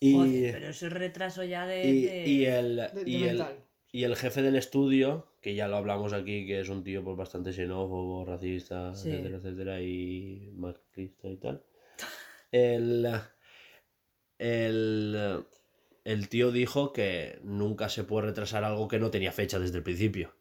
Y, 0.00 0.14
Joder, 0.14 0.52
pero 0.52 0.68
eso 0.68 0.86
es 0.86 0.92
retraso 0.92 1.44
ya 1.44 1.66
de. 1.66 1.84
y, 1.86 2.02
de- 2.02 2.26
y 2.26 2.44
el, 2.46 2.76
De, 2.76 3.04
de 3.04 3.10
y, 3.10 3.24
el, 3.24 3.44
y 3.92 4.04
el 4.04 4.16
jefe 4.16 4.42
del 4.42 4.56
estudio, 4.56 5.32
que 5.40 5.54
ya 5.54 5.68
lo 5.68 5.76
hablamos 5.76 6.12
aquí, 6.12 6.46
que 6.46 6.60
es 6.60 6.68
un 6.68 6.82
tío 6.84 7.04
pues, 7.04 7.16
bastante 7.16 7.52
xenófobo, 7.52 8.24
racista, 8.24 8.94
Sí. 8.94 9.10
etcétera, 9.10 9.36
etcétera, 9.38 9.80
y 9.82 10.52
marxista 10.56 11.28
y 11.28 11.36
tal. 11.36 11.64
El, 12.52 13.06
el, 14.38 15.44
el 16.04 16.28
tío 16.28 16.50
dijo 16.52 16.92
que 16.92 17.40
nunca 17.42 17.88
se 17.88 18.04
puede 18.04 18.26
retrasar 18.28 18.62
algo 18.64 18.88
que 18.88 18.98
no 18.98 19.10
tenía 19.10 19.32
fecha 19.32 19.58
desde 19.58 19.78
el 19.78 19.82
principio. 19.82 20.36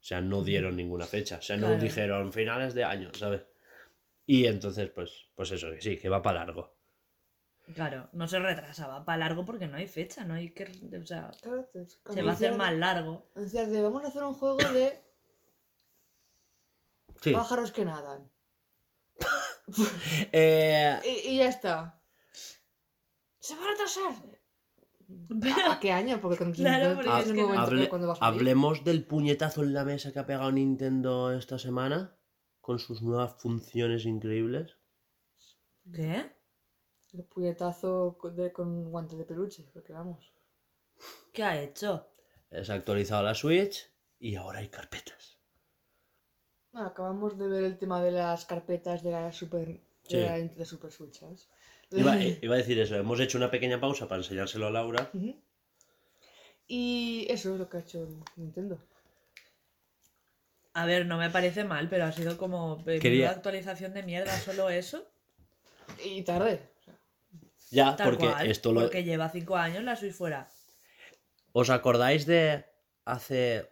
O 0.00 0.06
sea, 0.06 0.20
no 0.20 0.42
dieron 0.42 0.76
ninguna 0.76 1.06
fecha. 1.06 1.38
O 1.38 1.42
sea, 1.42 1.56
no 1.56 1.68
Claro. 1.68 1.82
dijeron 1.82 2.32
finales 2.32 2.74
de 2.74 2.84
año, 2.84 3.10
¿sabes? 3.14 3.42
Y 4.26 4.46
entonces, 4.46 4.90
pues, 4.90 5.28
pues 5.34 5.50
eso, 5.52 5.70
que 5.70 5.80
sí, 5.80 5.98
que 5.98 6.08
va 6.08 6.22
para 6.22 6.40
largo. 6.44 6.74
Claro, 7.74 8.10
no 8.12 8.28
se 8.28 8.38
retrasaba 8.38 9.04
para 9.06 9.16
largo 9.18 9.44
porque 9.46 9.66
no 9.66 9.78
hay 9.78 9.86
fecha, 9.86 10.24
no 10.24 10.34
hay 10.34 10.50
que. 10.50 10.64
O 11.00 11.06
sea, 11.06 11.30
Claro, 11.42 11.66
se 11.72 12.22
va 12.22 12.30
a 12.30 12.34
hacer 12.34 12.54
más 12.56 12.74
largo. 12.74 13.30
decías 13.34 13.70
de, 13.70 13.80
vamos 13.82 14.04
a 14.04 14.08
hacer 14.08 14.22
un 14.22 14.34
juego 14.34 14.58
de 14.58 15.00
Sí. 17.22 17.32
pájaros 17.32 17.72
que 17.72 17.84
nadan. 17.86 18.30
Eh, 20.32 21.00
Y, 21.04 21.28
y 21.30 21.38
ya 21.38 21.48
está. 21.48 21.98
¿Se 23.40 23.54
va 23.56 23.64
a 23.64 23.68
retrasar? 23.68 24.12
¿A 25.70 25.78
qué 25.80 25.92
año? 25.92 26.20
Porque 26.20 26.36
cuando 26.38 26.56
Claro, 26.56 26.88
no 26.90 26.94
porque 26.96 27.08
tienes 27.10 27.26
es 27.26 27.32
que 27.32 27.40
no- 27.42 27.48
momento 27.48 27.70
Hable- 27.70 27.88
cuando 27.88 28.08
vas 28.08 28.18
hablemos 28.22 28.84
del 28.84 29.04
puñetazo 29.06 29.62
en 29.62 29.74
la 29.74 29.84
mesa 29.84 30.12
que 30.12 30.18
ha 30.18 30.26
pegado 30.26 30.50
Nintendo 30.52 31.32
esta 31.32 31.58
semana 31.58 32.16
con 32.60 32.78
sus 32.78 33.02
nuevas 33.02 33.34
funciones 33.34 34.06
increíbles. 34.06 34.76
¿Qué? 35.92 36.32
El 37.12 37.24
puñetazo 37.24 38.16
con, 38.18 38.34
de- 38.36 38.52
con 38.52 38.90
guantes 38.90 39.18
de 39.18 39.24
peluche, 39.24 39.68
porque 39.72 39.92
vamos. 39.92 40.32
¿Qué 41.32 41.42
ha 41.44 41.60
hecho? 41.62 42.08
Se 42.50 42.72
ha 42.72 42.74
actualizado 42.76 43.22
la 43.22 43.34
Switch 43.34 43.90
y 44.18 44.36
ahora 44.36 44.60
hay 44.60 44.68
carpetas. 44.68 45.38
Bueno, 46.72 46.88
acabamos 46.88 47.38
de 47.38 47.46
ver 47.48 47.64
el 47.64 47.78
tema 47.78 48.02
de 48.02 48.10
las 48.12 48.44
carpetas 48.46 49.02
de 49.02 49.10
la 49.10 49.32
Super, 49.32 49.80
Sí. 50.02 50.16
de 50.16 50.52
la 50.56 50.64
Super 50.64 50.90
Switch, 50.90 51.18
¿sabes? 51.20 51.48
Iba, 52.00 52.20
eh, 52.22 52.38
iba 52.42 52.54
a 52.54 52.58
decir 52.58 52.78
eso, 52.78 52.96
hemos 52.96 53.20
hecho 53.20 53.38
una 53.38 53.50
pequeña 53.50 53.80
pausa 53.80 54.08
para 54.08 54.20
enseñárselo 54.22 54.66
a 54.66 54.70
Laura. 54.70 55.10
Y 56.66 57.26
eso 57.28 57.52
es 57.54 57.58
lo 57.60 57.68
que 57.68 57.76
ha 57.76 57.80
hecho 57.80 58.08
Nintendo. 58.36 58.78
A 60.72 60.86
ver, 60.86 61.06
no 61.06 61.18
me 61.18 61.30
parece 61.30 61.62
mal, 61.64 61.88
pero 61.88 62.04
ha 62.04 62.12
sido 62.12 62.36
como. 62.36 62.82
eh, 62.86 62.98
Quería- 62.98 63.30
actualización 63.30 63.94
de 63.94 64.02
mierda, 64.02 64.36
solo 64.40 64.70
eso. 64.70 65.06
Y 66.04 66.22
tarde. 66.22 66.60
Ya, 67.70 67.94
Tal 67.96 68.10
porque 68.10 68.26
cual, 68.28 68.46
esto 68.50 68.72
lo... 68.72 68.80
Porque 68.82 69.04
lleva 69.04 69.28
cinco 69.30 69.56
años 69.56 69.82
la 69.84 69.96
Switch 69.96 70.12
fuera. 70.14 70.48
¿Os 71.52 71.70
acordáis 71.70 72.26
de 72.26 72.64
hace 73.04 73.70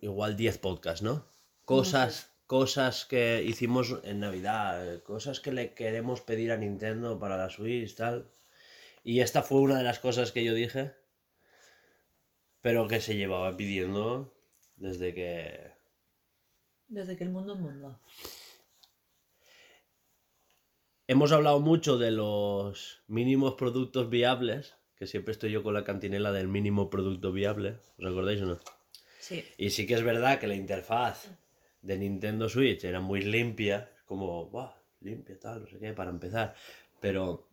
igual 0.00 0.36
10 0.36 0.58
podcasts, 0.58 1.02
no? 1.02 1.24
Cosas, 1.64 2.31
cosas 2.52 3.06
que 3.06 3.42
hicimos 3.42 3.98
en 4.04 4.20
Navidad, 4.20 5.02
cosas 5.04 5.40
que 5.40 5.52
le 5.52 5.72
queremos 5.72 6.20
pedir 6.20 6.52
a 6.52 6.58
Nintendo 6.58 7.18
para 7.18 7.38
la 7.38 7.48
Switch, 7.48 7.94
tal. 7.94 8.28
Y 9.02 9.20
esta 9.20 9.40
fue 9.40 9.62
una 9.62 9.78
de 9.78 9.84
las 9.84 10.00
cosas 10.00 10.32
que 10.32 10.44
yo 10.44 10.52
dije, 10.52 10.92
pero 12.60 12.88
que 12.88 13.00
se 13.00 13.16
llevaba 13.16 13.56
pidiendo 13.56 14.34
desde 14.76 15.14
que... 15.14 15.72
Desde 16.88 17.16
que 17.16 17.24
el 17.24 17.30
mundo 17.30 17.54
es 17.54 17.58
mundo. 17.58 17.98
Hemos 21.06 21.32
hablado 21.32 21.58
mucho 21.60 21.96
de 21.96 22.10
los 22.10 23.02
mínimos 23.06 23.54
productos 23.54 24.10
viables, 24.10 24.76
que 24.96 25.06
siempre 25.06 25.32
estoy 25.32 25.52
yo 25.52 25.62
con 25.62 25.72
la 25.72 25.84
cantinela 25.84 26.32
del 26.32 26.48
mínimo 26.48 26.90
producto 26.90 27.32
viable, 27.32 27.78
¿os 27.96 28.04
acordáis 28.04 28.42
o 28.42 28.44
no? 28.44 28.60
Sí. 29.20 29.42
Y 29.56 29.70
sí 29.70 29.86
que 29.86 29.94
es 29.94 30.02
verdad 30.02 30.38
que 30.38 30.48
la 30.48 30.54
interfaz 30.54 31.30
de 31.82 31.98
Nintendo 31.98 32.48
Switch 32.48 32.84
era 32.84 33.00
muy 33.00 33.22
limpia, 33.22 33.90
como, 34.06 34.46
¡buah! 34.46 34.72
Limpia, 35.00 35.38
tal, 35.38 35.62
no 35.62 35.66
sé 35.66 35.78
qué, 35.78 35.92
para 35.92 36.10
empezar. 36.10 36.54
Pero 37.00 37.48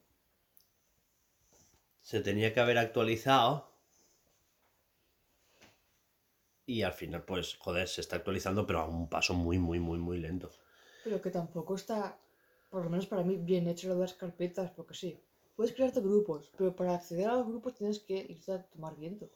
se 2.01 2.21
tenía 2.21 2.53
que 2.53 2.59
haber 2.59 2.77
actualizado. 2.77 3.67
Y 6.67 6.83
al 6.83 6.93
final, 6.93 7.23
pues, 7.23 7.55
joder, 7.55 7.87
se 7.87 8.01
está 8.01 8.17
actualizando, 8.17 8.65
pero 8.67 8.79
a 8.79 8.85
un 8.85 9.09
paso 9.09 9.33
muy, 9.33 9.57
muy, 9.57 9.79
muy, 9.79 9.97
muy 9.97 10.19
lento. 10.19 10.51
Pero 11.03 11.19
que 11.19 11.31
tampoco 11.31 11.73
está, 11.73 12.19
por 12.69 12.83
lo 12.83 12.91
menos 12.91 13.07
para 13.07 13.23
mí, 13.23 13.37
bien 13.37 13.67
hecho 13.67 13.87
lo 13.87 13.95
de 13.95 14.01
las 14.01 14.13
carpetas, 14.13 14.69
porque 14.71 14.93
sí. 14.93 15.19
Puedes 15.55 15.73
crearte 15.73 15.99
grupos, 15.99 16.51
pero 16.55 16.75
para 16.75 16.93
acceder 16.93 17.27
a 17.27 17.35
los 17.35 17.47
grupos 17.47 17.73
tienes 17.73 17.99
que 17.99 18.15
irte 18.29 18.51
a 18.53 18.63
tomar 18.63 18.95
viento. 18.95 19.29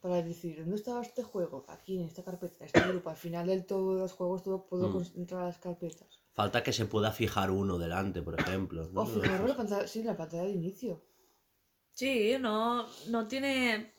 Para 0.00 0.22
decir, 0.22 0.58
¿dónde 0.60 0.76
estaba 0.76 1.02
este 1.02 1.22
juego? 1.22 1.64
Aquí, 1.68 1.98
en 1.98 2.06
esta 2.06 2.22
carpeta, 2.22 2.64
este 2.64 2.80
grupo. 2.88 3.10
Al 3.10 3.16
final 3.16 3.46
del 3.46 3.64
todo 3.66 3.94
de 3.94 4.00
los 4.02 4.12
juegos 4.12 4.42
todo 4.44 4.66
puedo 4.66 4.88
Mm. 4.88 4.92
concentrar 4.92 5.44
las 5.44 5.58
carpetas. 5.58 6.20
Falta 6.34 6.62
que 6.62 6.72
se 6.72 6.84
pueda 6.84 7.12
fijar 7.12 7.50
uno 7.50 7.78
delante, 7.78 8.20
por 8.22 8.38
ejemplo. 8.38 8.88
¿no? 8.92 9.00
O 9.02 9.06
fijarlo 9.06 9.44
en 9.44 9.48
la 9.48 9.56
pantalla, 9.56 9.88
sí, 9.88 10.00
en 10.00 10.06
la 10.06 10.16
pantalla 10.16 10.42
de 10.44 10.50
inicio. 10.50 11.02
Sí, 11.92 12.36
no, 12.38 12.86
no 13.08 13.26
tiene. 13.26 13.94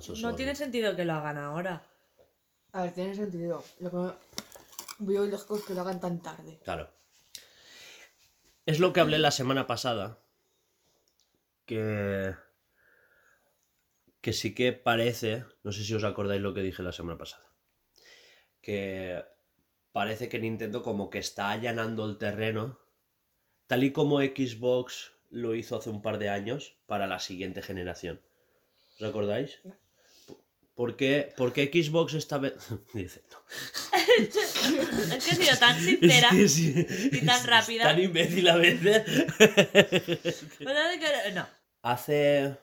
So 0.00 0.14
No 0.16 0.34
tiene 0.34 0.54
sentido 0.56 0.96
que 0.96 1.04
lo 1.04 1.12
hagan 1.12 1.38
ahora. 1.38 1.86
A 2.72 2.82
ver, 2.82 2.92
tiene 2.94 3.14
sentido. 3.14 3.62
Lo 3.78 3.90
que 3.90 4.14
veo 5.00 5.26
lógico 5.26 5.56
es 5.56 5.62
que 5.64 5.74
lo 5.74 5.82
hagan 5.82 6.00
tan 6.00 6.20
tarde. 6.20 6.58
Claro. 6.64 6.88
Es 8.66 8.80
lo 8.80 8.92
que 8.92 9.00
hablé 9.00 9.18
la 9.18 9.30
semana 9.30 9.66
pasada. 9.66 10.18
Que. 11.66 12.34
Que 14.22 14.32
sí 14.32 14.54
que 14.54 14.72
parece. 14.72 15.44
No 15.64 15.72
sé 15.72 15.84
si 15.84 15.92
os 15.94 16.04
acordáis 16.04 16.40
lo 16.40 16.54
que 16.54 16.62
dije 16.62 16.82
la 16.82 16.92
semana 16.92 17.18
pasada. 17.18 17.44
Que 18.62 19.22
parece 19.92 20.28
que 20.30 20.38
Nintendo 20.38 20.82
como 20.82 21.10
que 21.10 21.18
está 21.18 21.50
allanando 21.50 22.06
el 22.06 22.16
terreno. 22.18 22.78
Tal 23.66 23.84
y 23.84 23.92
como 23.92 24.20
Xbox 24.20 25.12
lo 25.30 25.54
hizo 25.54 25.76
hace 25.76 25.90
un 25.90 26.02
par 26.02 26.18
de 26.18 26.28
años 26.28 26.76
para 26.86 27.06
la 27.06 27.18
siguiente 27.18 27.62
generación. 27.62 28.20
¿Os 28.96 29.02
acordáis? 29.02 29.60
¿Por 30.74 30.96
qué, 30.96 31.32
por 31.36 31.52
qué 31.52 31.66
Xbox 31.72 32.14
esta 32.14 32.38
vez.? 32.38 32.54
Dice, 32.94 33.22
no. 33.30 33.38
Es 34.22 35.24
que 35.24 35.30
he 35.32 35.34
sido 35.44 35.56
tan 35.58 35.78
sincera. 35.80 36.28
Es 36.28 36.36
que 36.36 36.48
sí. 36.48 36.86
y 37.12 37.26
tan 37.26 37.44
rápida. 37.46 37.84
Tan 37.84 38.00
imbécil 38.00 38.48
a 38.48 38.56
veces. 38.56 39.02
Que- 40.58 41.32
No. 41.34 41.46
Hace. 41.82 42.56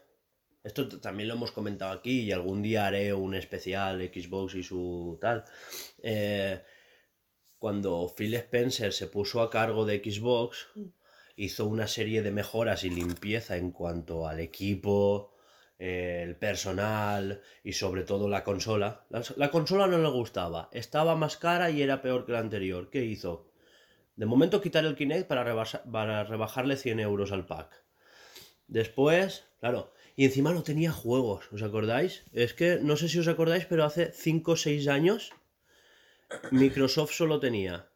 Esto 0.69 0.87
también 0.99 1.29
lo 1.29 1.33
hemos 1.33 1.51
comentado 1.51 1.91
aquí 1.91 2.21
y 2.21 2.31
algún 2.31 2.61
día 2.61 2.85
haré 2.85 3.11
un 3.11 3.33
especial 3.33 3.99
Xbox 4.13 4.53
y 4.53 4.61
su 4.61 5.17
tal. 5.19 5.43
Eh, 6.03 6.61
cuando 7.57 8.13
Phil 8.15 8.35
Spencer 8.35 8.93
se 8.93 9.07
puso 9.07 9.41
a 9.41 9.49
cargo 9.49 9.83
de 9.83 9.97
Xbox, 9.97 10.67
hizo 11.35 11.65
una 11.65 11.87
serie 11.87 12.21
de 12.21 12.29
mejoras 12.29 12.83
y 12.83 12.91
limpieza 12.91 13.57
en 13.57 13.71
cuanto 13.71 14.27
al 14.27 14.39
equipo, 14.39 15.33
eh, 15.79 16.21
el 16.23 16.35
personal 16.35 17.41
y 17.63 17.73
sobre 17.73 18.03
todo 18.03 18.29
la 18.29 18.43
consola. 18.43 19.07
La, 19.09 19.23
la 19.37 19.49
consola 19.49 19.87
no 19.87 19.97
le 19.97 20.09
gustaba, 20.09 20.69
estaba 20.71 21.15
más 21.15 21.37
cara 21.37 21.71
y 21.71 21.81
era 21.81 22.03
peor 22.03 22.27
que 22.27 22.33
la 22.33 22.39
anterior. 22.39 22.91
¿Qué 22.91 23.03
hizo? 23.05 23.51
De 24.15 24.27
momento 24.27 24.61
quitar 24.61 24.85
el 24.85 24.95
Kinect 24.95 25.27
para, 25.27 25.65
para 25.91 26.23
rebajarle 26.25 26.77
100 26.77 26.99
euros 26.99 27.31
al 27.31 27.47
pack. 27.47 27.83
Después, 28.67 29.47
claro, 29.59 29.91
y 30.19 30.25
encima 30.25 30.51
no 30.51 30.63
tenía 30.63 30.91
juegos, 30.91 31.41
¿os 31.53 31.61
acordáis? 31.63 32.23
Es 32.33 32.53
que 32.53 32.77
no 32.81 32.97
sé 32.97 33.07
si 33.07 33.19
os 33.19 33.29
acordáis, 33.29 33.65
pero 33.71 33.85
hace 33.85 34.11
5 34.11 34.51
o 34.51 34.57
6 34.57 34.87
años 34.89 35.31
Microsoft 36.51 37.13
solo 37.13 37.39
tenía 37.39 37.89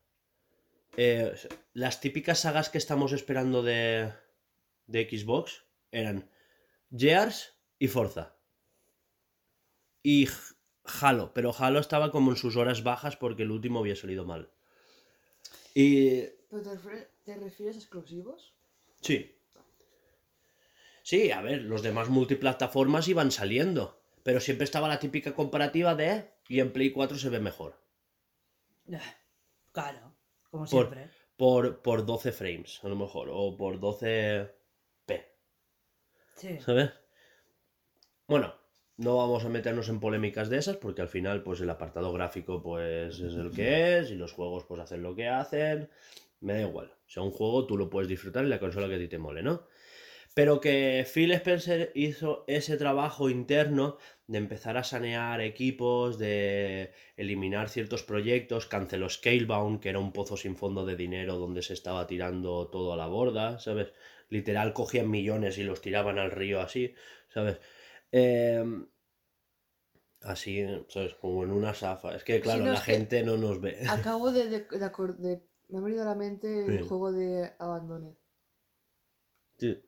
eh, 0.95 1.33
las 1.73 1.99
típicas 1.99 2.39
sagas 2.39 2.69
que 2.69 2.77
estamos 2.77 3.11
esperando 3.11 3.61
de, 3.61 4.13
de 4.87 4.99
Xbox 5.09 5.65
eran 5.91 6.29
Gears 6.95 7.55
y 7.77 7.89
Forza. 7.89 8.37
Y 10.01 10.29
Halo, 11.01 11.33
pero 11.33 11.53
Halo 11.57 11.79
estaba 11.79 12.09
como 12.11 12.31
en 12.31 12.37
sus 12.37 12.55
horas 12.55 12.83
bajas 12.83 13.17
porque 13.17 13.43
el 13.43 13.51
último 13.51 13.79
había 13.79 13.97
salido 13.97 14.23
mal. 14.23 14.49
Y 15.73 16.21
¿Pero 16.49 16.61
te, 16.63 16.69
refieres- 16.69 17.07
te 17.25 17.35
refieres 17.35 17.75
a 17.75 17.79
exclusivos? 17.79 18.53
Sí. 19.01 19.35
Sí, 21.03 21.31
a 21.31 21.41
ver, 21.41 21.61
los 21.61 21.83
demás 21.83 22.09
multiplataformas 22.09 23.07
iban 23.07 23.29
saliendo. 23.31 24.01
Pero 24.23 24.39
siempre 24.39 24.63
estaba 24.63 24.87
la 24.87 24.99
típica 24.99 25.35
comparativa 25.35 25.95
de 25.95 26.31
y 26.47 26.61
en 26.61 26.71
Play 26.71 26.91
4 26.91 27.17
se 27.17 27.29
ve 27.29 27.39
mejor. 27.39 27.77
Eh, 28.91 28.97
Claro, 29.73 30.15
como 30.49 30.65
Por, 30.65 30.69
siempre. 30.87 31.09
por, 31.35 31.81
por 31.81 32.05
12 32.05 32.31
frames, 32.31 32.79
a 32.83 32.87
lo 32.87 32.95
mejor. 32.95 33.29
O 33.31 33.57
por 33.57 33.79
12p. 33.79 35.25
Sí. 36.35 36.59
¿Sabes? 36.59 36.91
Bueno, 38.27 38.53
no 38.97 39.17
vamos 39.17 39.43
a 39.43 39.49
meternos 39.49 39.89
en 39.89 39.99
polémicas 39.99 40.49
de 40.49 40.57
esas 40.57 40.77
porque 40.77 41.01
al 41.01 41.09
final 41.09 41.43
pues 41.43 41.59
el 41.61 41.69
apartado 41.69 42.13
gráfico 42.13 42.61
pues 42.61 43.19
es 43.19 43.33
el 43.35 43.51
que 43.51 43.97
es 43.99 44.11
y 44.11 44.15
los 44.15 44.31
juegos 44.31 44.63
pues 44.65 44.79
hacen 44.81 45.03
lo 45.03 45.15
que 45.15 45.27
hacen. 45.27 45.89
Me 46.39 46.53
da 46.53 46.61
igual. 46.61 46.87
O 46.91 47.09
sea, 47.09 47.23
un 47.23 47.31
juego 47.31 47.65
tú 47.65 47.77
lo 47.77 47.89
puedes 47.89 48.07
disfrutar 48.07 48.43
en 48.43 48.49
la 48.49 48.59
consola 48.59 48.87
que 48.87 48.95
a 48.95 48.99
ti 48.99 49.07
te 49.07 49.17
mole, 49.17 49.43
¿no? 49.43 49.63
Pero 50.35 50.59
que 50.59 51.05
Phil 51.11 51.31
Spencer 51.31 51.91
hizo 51.93 52.43
ese 52.47 52.75
trabajo 52.77 53.29
interno 53.29 53.97
de 54.25 54.39
empezar 54.39 54.77
a 54.77 54.83
sanear 54.83 55.41
equipos, 55.41 56.17
de 56.17 56.91
eliminar 57.17 57.69
ciertos 57.69 58.01
proyectos, 58.03 58.65
canceló 58.65 59.09
Scalebound, 59.09 59.79
que 59.79 59.89
era 59.89 59.99
un 59.99 60.11
pozo 60.11 60.35
sin 60.37 60.55
fondo 60.55 60.85
de 60.85 60.95
dinero 60.95 61.37
donde 61.37 61.61
se 61.61 61.73
estaba 61.73 62.07
tirando 62.07 62.67
todo 62.69 62.93
a 62.93 62.97
la 62.97 63.05
borda, 63.07 63.59
¿sabes? 63.59 63.93
Literal 64.29 64.73
cogían 64.73 65.11
millones 65.11 65.57
y 65.59 65.63
los 65.63 65.81
tiraban 65.81 66.17
al 66.17 66.31
río 66.31 66.61
así, 66.61 66.95
¿sabes? 67.29 67.59
Eh, 68.11 68.63
así, 70.21 70.65
¿sabes? 70.87 71.13
Como 71.15 71.43
en 71.43 71.51
una 71.51 71.73
zafa. 71.73 72.15
Es 72.15 72.23
que, 72.23 72.41
claro, 72.41 72.65
no, 72.65 72.71
la 72.73 72.81
gente 72.81 73.23
no 73.23 73.37
nos 73.37 73.61
ve. 73.61 73.77
Acabo 73.87 74.31
de, 74.31 74.49
de, 74.49 74.59
de 74.61 74.85
acor- 74.91 75.17
de- 75.17 75.41
Me 75.69 75.77
ha 75.79 75.81
venido 75.81 76.03
a 76.03 76.05
la 76.05 76.15
mente 76.15 76.65
el 76.65 76.79
Sí. 76.79 76.87
juego 76.87 77.11
de 77.11 77.51
Abandone. 77.59 78.15
Sí. 79.57 79.81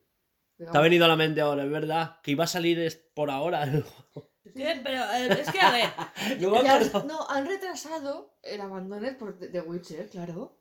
Te 0.58 0.78
ha 0.78 0.82
venido 0.82 1.06
a 1.06 1.08
la 1.10 1.16
mente 1.18 1.42
ahora, 1.42 1.64
es 1.66 1.70
verdad. 1.72 2.20
Que 2.24 2.32
iba 2.32 2.46
a 2.46 2.48
salir 2.48 2.80
es- 2.80 2.96
por 2.96 3.30
ahora. 3.30 3.66
¿Qué? 4.56 4.80
Pero 4.84 5.04
eh, 5.14 5.42
es 5.42 5.52
que 5.52 5.60
a 5.60 5.72
ver. 5.72 5.90
No 6.42 6.52
me 6.52 6.64
Ya- 6.64 6.76
acuerdo. 6.76 7.04
no, 7.08 7.28
han 7.30 7.46
retrasado 7.46 8.38
el 8.42 8.62
Abandone 8.62 9.14
por 9.14 9.38
The 9.38 9.62
Witcher, 9.62 10.08
claro. 10.10 10.58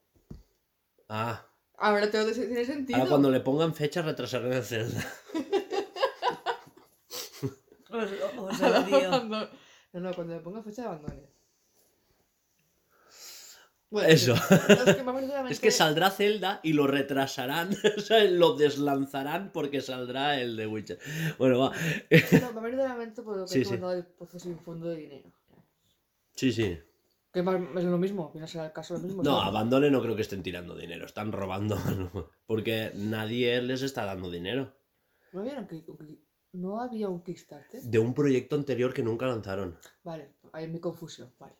Ah, 1.08 1.46
Ahora 1.76 2.10
todo 2.10 2.30
tiene 2.32 2.46
tiene 2.46 2.64
sentido. 2.64 2.98
ahora 2.98 3.10
cuando 3.10 3.30
le 3.30 3.40
pongan 3.40 3.74
fecha 3.74 4.00
retrasarán 4.02 4.52
el 4.52 4.64
Zelda. 4.64 5.04
Os, 7.90 8.10
os 8.38 8.60
odio. 8.60 9.08
Abandone. 9.08 9.48
No, 9.92 10.00
no, 10.00 10.12
cuando 10.14 10.34
le 10.34 10.40
ponga 10.40 10.62
fecha 10.62 10.82
de 10.82 10.88
Abandone. 10.88 11.28
Bueno, 13.94 14.08
Eso. 14.08 14.34
No, 14.68 15.18
es 15.18 15.46
que 15.46 15.52
Es 15.52 15.60
que 15.60 15.70
saldrá 15.70 16.10
Zelda 16.10 16.58
y 16.64 16.72
lo 16.72 16.86
retrasarán, 16.88 17.70
o 17.96 18.00
sea, 18.00 18.24
lo 18.24 18.54
deslanzarán 18.56 19.52
porque 19.52 19.80
saldrá 19.80 20.40
el 20.40 20.56
de 20.56 20.66
Witcher. 20.66 20.98
Bueno, 21.38 21.58
va. 21.60 21.70
No, 21.70 22.52
me 22.52 22.58
ha 22.58 22.62
venido 22.62 22.84
a 22.84 22.88
la 22.88 22.94
mente 22.96 23.22
por 23.22 23.36
lo 23.36 23.44
que 23.44 23.52
Sí, 23.52 23.64
sí. 23.64 23.76
del 23.76 24.04
pozo 24.04 24.38
sin 24.40 24.58
fondo 24.58 24.88
de 24.88 24.96
dinero. 24.96 25.30
Sí, 26.34 26.52
sí. 26.52 26.76
Que 27.32 27.40
es 27.40 27.84
lo 27.84 27.98
mismo, 27.98 28.30
viene 28.32 28.44
a 28.46 28.48
ser 28.48 28.64
el 28.64 28.72
caso 28.72 28.94
lo 28.94 29.00
mismo. 29.00 29.22
No, 29.22 29.36
¿sabes? 29.36 29.48
abandone 29.48 29.90
no 29.90 30.02
creo 30.02 30.16
que 30.16 30.22
estén 30.22 30.42
tirando 30.42 30.74
dinero, 30.76 31.06
están 31.06 31.30
robando. 31.30 31.76
¿no? 31.76 32.30
Porque 32.46 32.90
nadie 32.96 33.62
les 33.62 33.82
está 33.82 34.04
dando 34.04 34.28
dinero. 34.30 34.72
¿No 35.32 35.40
había, 35.40 35.66
Kick- 35.68 36.18
¿No 36.52 36.80
había 36.80 37.08
un 37.08 37.22
Kickstarter? 37.22 37.80
De 37.82 37.98
un 37.98 38.12
proyecto 38.14 38.54
anterior 38.56 38.92
que 38.92 39.02
nunca 39.02 39.26
lanzaron. 39.26 39.76
Vale, 40.04 40.30
ahí 40.52 40.66
mi 40.68 40.78
confusión, 40.80 41.32
vale. 41.38 41.54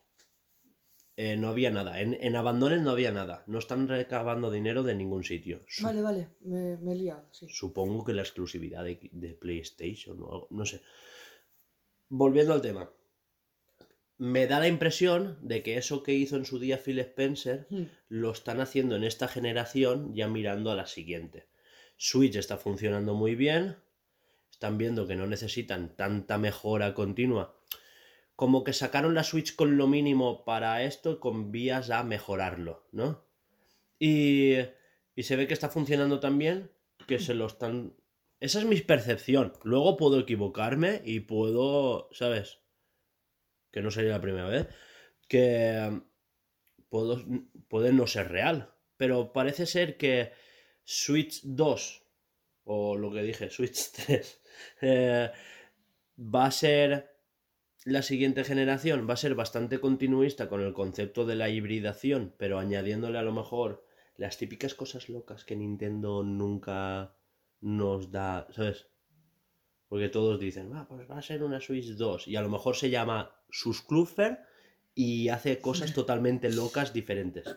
Eh, 1.16 1.36
no 1.36 1.48
había 1.48 1.70
nada. 1.70 2.00
En, 2.00 2.14
en 2.20 2.34
Abandone 2.34 2.78
no 2.78 2.90
había 2.90 3.12
nada. 3.12 3.44
No 3.46 3.58
están 3.60 3.86
recabando 3.86 4.50
dinero 4.50 4.82
de 4.82 4.94
ningún 4.96 5.22
sitio. 5.22 5.64
Vale, 5.80 6.02
vale, 6.02 6.28
me, 6.40 6.76
me 6.78 6.92
he 6.92 6.96
liado, 6.96 7.28
sí. 7.30 7.46
Supongo 7.48 8.04
que 8.04 8.12
la 8.14 8.22
exclusividad 8.22 8.82
de, 8.84 8.98
de 9.12 9.34
PlayStation 9.34 10.20
o 10.20 10.32
algo, 10.32 10.48
no 10.50 10.66
sé. 10.66 10.80
Volviendo 12.08 12.52
al 12.52 12.62
tema. 12.62 12.90
Me 14.18 14.46
da 14.46 14.60
la 14.60 14.68
impresión 14.68 15.38
de 15.42 15.62
que 15.62 15.76
eso 15.76 16.02
que 16.02 16.14
hizo 16.14 16.36
en 16.36 16.44
su 16.44 16.58
día 16.58 16.78
Phil 16.78 16.98
Spencer 17.00 17.66
Hmm. 17.70 17.84
lo 18.08 18.30
están 18.32 18.60
haciendo 18.60 18.96
en 18.96 19.04
esta 19.04 19.28
generación 19.28 20.14
ya 20.14 20.28
mirando 20.28 20.70
a 20.70 20.76
la 20.76 20.86
siguiente. 20.86 21.46
Switch 21.96 22.36
está 22.36 22.56
funcionando 22.56 23.14
muy 23.14 23.34
bien. 23.34 23.76
Están 24.50 24.78
viendo 24.78 25.06
que 25.06 25.16
no 25.16 25.26
necesitan 25.26 25.96
tanta 25.96 26.38
mejora 26.38 26.94
continua. 26.94 27.56
Como 28.36 28.64
que 28.64 28.72
sacaron 28.72 29.14
la 29.14 29.24
Switch 29.24 29.54
con 29.54 29.76
lo 29.76 29.86
mínimo 29.86 30.44
para 30.44 30.82
esto 30.82 31.20
con 31.20 31.52
vías 31.52 31.90
a 31.90 32.02
mejorarlo, 32.02 32.86
¿no? 32.90 33.24
Y, 33.98 34.56
y 35.14 35.22
se 35.22 35.36
ve 35.36 35.46
que 35.46 35.54
está 35.54 35.68
funcionando 35.68 36.20
tan 36.20 36.38
bien 36.38 36.70
que 37.06 37.18
se 37.18 37.34
lo 37.34 37.46
están... 37.46 37.94
Esa 38.40 38.58
es 38.58 38.64
mi 38.66 38.80
percepción. 38.80 39.52
Luego 39.62 39.96
puedo 39.96 40.20
equivocarme 40.20 41.00
y 41.04 41.20
puedo, 41.20 42.08
¿sabes? 42.12 42.58
Que 43.70 43.80
no 43.80 43.90
sería 43.90 44.12
la 44.12 44.20
primera 44.20 44.48
vez. 44.48 44.68
Que 45.28 46.02
puedo, 46.88 47.22
puede 47.68 47.92
no 47.92 48.06
ser 48.06 48.30
real. 48.30 48.74
Pero 48.96 49.32
parece 49.32 49.66
ser 49.66 49.96
que 49.96 50.32
Switch 50.84 51.40
2, 51.44 52.02
o 52.64 52.96
lo 52.96 53.12
que 53.12 53.22
dije, 53.22 53.50
Switch 53.50 53.92
3, 54.06 54.42
eh, 54.82 55.30
va 56.18 56.46
a 56.46 56.50
ser 56.50 57.13
la 57.84 58.00
siguiente 58.02 58.44
generación, 58.44 59.06
va 59.08 59.14
a 59.14 59.18
ser 59.18 59.34
bastante 59.34 59.78
continuista 59.78 60.48
con 60.48 60.62
el 60.62 60.72
concepto 60.72 61.26
de 61.26 61.36
la 61.36 61.50
hibridación, 61.50 62.34
pero 62.38 62.58
añadiéndole 62.58 63.18
a 63.18 63.22
lo 63.22 63.32
mejor 63.32 63.84
las 64.16 64.38
típicas 64.38 64.74
cosas 64.74 65.08
locas 65.08 65.44
que 65.44 65.56
Nintendo 65.56 66.22
nunca 66.22 67.14
nos 67.60 68.10
da, 68.10 68.46
¿sabes? 68.52 68.86
Porque 69.88 70.08
todos 70.08 70.40
dicen, 70.40 70.70
ah, 70.74 70.86
pues 70.88 71.08
va 71.10 71.18
a 71.18 71.22
ser 71.22 71.42
una 71.42 71.60
Switch 71.60 71.94
2 71.94 72.28
y 72.28 72.36
a 72.36 72.42
lo 72.42 72.48
mejor 72.48 72.74
se 72.74 72.88
llama 72.88 73.36
Susclufer 73.50 74.40
y 74.94 75.28
hace 75.28 75.60
cosas 75.60 75.92
totalmente 75.94 76.50
locas 76.50 76.94
diferentes. 76.94 77.54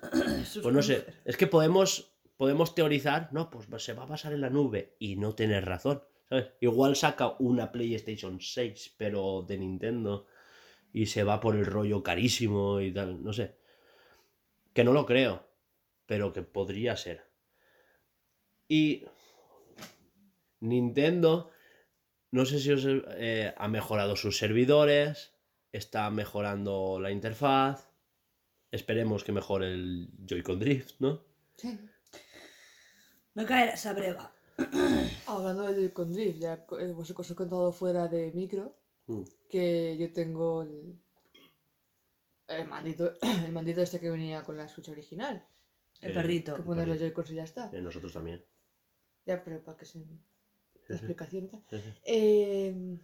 Pues 0.62 0.76
no 0.76 0.84
sé, 0.84 1.06
es 1.24 1.38
que 1.38 1.48
podemos, 1.48 2.18
podemos 2.36 2.76
teorizar, 2.76 3.30
no, 3.32 3.50
pues 3.50 3.68
se 3.82 3.94
va 3.94 4.04
a 4.04 4.08
pasar 4.08 4.34
en 4.34 4.42
la 4.42 4.50
nube 4.50 4.96
y 5.00 5.16
no 5.16 5.36
tener 5.36 5.66
razón, 5.66 6.04
¿sabes? 6.30 6.48
Igual 6.62 6.96
saca 6.96 7.36
una 7.40 7.72
PlayStation 7.72 8.40
6, 8.40 8.96
pero 8.98 9.46
de 9.48 9.58
Nintendo 9.58 10.28
y 10.94 11.08
se 11.08 11.24
va 11.24 11.40
por 11.40 11.56
el 11.56 11.66
rollo 11.66 12.04
carísimo 12.04 12.82
y 12.82 12.92
tal, 12.92 13.24
no 13.24 13.34
sé. 13.34 13.58
Que 14.74 14.84
no 14.84 14.94
lo 14.94 15.06
creo, 15.06 15.48
pero 16.06 16.34
que 16.34 16.42
podría 16.42 16.96
ser. 16.96 17.26
Y 18.68 19.06
Nintendo, 20.60 21.52
no 22.32 22.46
sé 22.46 22.60
si 22.60 22.72
os, 22.72 22.84
eh, 22.86 23.54
ha 23.56 23.68
mejorado 23.68 24.16
sus 24.16 24.38
servidores, 24.38 25.34
está 25.72 26.10
mejorando 26.10 27.00
la 27.00 27.12
interfaz. 27.12 27.90
Esperemos 28.72 29.24
que 29.24 29.32
mejore 29.32 29.74
el 29.74 30.10
Joy-Con 30.26 30.60
Drift, 30.60 31.00
¿no? 31.00 31.24
Sí. 31.56 31.80
No 33.34 33.46
caerá 33.46 33.74
esa 33.74 33.94
breva. 33.94 34.37
Hablando 35.28 35.64
del 35.74 35.94
con 35.94 36.12
Drift, 36.14 36.40
ya 36.40 36.66
co- 36.66 36.80
eh, 36.80 36.92
os 36.92 37.12
os 37.12 37.32
he 37.32 37.36
contado 37.36 37.72
fuera 37.72 38.08
de 38.08 38.32
micro 38.34 38.76
Mm. 39.08 39.24
que 39.50 39.96
yo 39.98 40.12
tengo 40.12 40.64
el, 40.64 41.00
el 42.48 42.68
mandito, 42.68 43.14
el 43.48 43.52
mandito 43.54 43.82
este 43.82 44.00
que 44.02 44.10
venía 44.10 44.44
con 44.44 44.58
la 44.58 44.68
Switch 44.68 44.90
original. 44.90 45.46
El 46.02 46.12
Eh, 46.12 46.14
perrito. 46.14 46.56
Que 46.56 46.62
poner 46.64 46.88
los 46.88 47.00
Joy-Cons 47.00 47.32
y 47.32 47.36
ya 47.36 47.44
está. 47.44 47.70
Eh, 47.74 47.82
nosotros 47.82 48.12
también. 48.14 48.44
Ya, 49.26 49.44
pero 49.44 49.64
para 49.64 49.78
que 49.78 49.86
se... 49.86 50.00
La 50.88 50.96
explicación 50.96 51.48
tal. 51.50 51.62
Eh, 52.06 52.98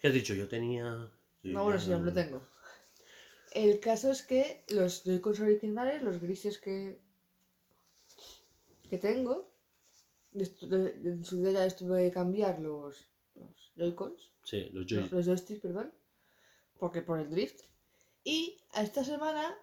¿Qué 0.00 0.08
has 0.08 0.14
dicho? 0.14 0.32
Yo 0.34 0.46
tenía. 0.48 1.10
yo 1.42 1.52
no, 1.52 1.64
bueno, 1.64 1.78
sí, 1.80 1.90
ya 1.90 1.98
lo 1.98 2.12
tengo. 2.12 2.40
El 3.52 3.80
caso 3.80 4.10
es 4.10 4.22
que 4.22 4.64
los 4.68 5.02
Joy-Cons 5.04 5.40
originales, 5.40 6.02
los 6.02 6.20
grises 6.20 6.58
que, 6.58 7.00
que 8.88 8.98
tengo, 8.98 9.34
de- 9.34 9.40
de- 9.40 9.50
en 10.34 11.24
su 11.24 11.36
día 11.42 11.52
ya 11.52 11.66
estuve 11.66 12.10
cambiar 12.10 12.60
los, 12.60 13.08
los 13.34 13.72
Joy-Cons, 13.76 14.30
Sí, 14.44 14.68
los 14.72 14.86
Joy. 14.86 15.00
los, 15.02 15.12
los 15.12 15.26
joysticks, 15.26 15.60
perdón, 15.60 15.92
porque 16.78 17.02
por 17.02 17.18
el 17.18 17.30
drift. 17.30 17.60
Y 18.24 18.58
esta 18.74 19.02
semana, 19.04 19.56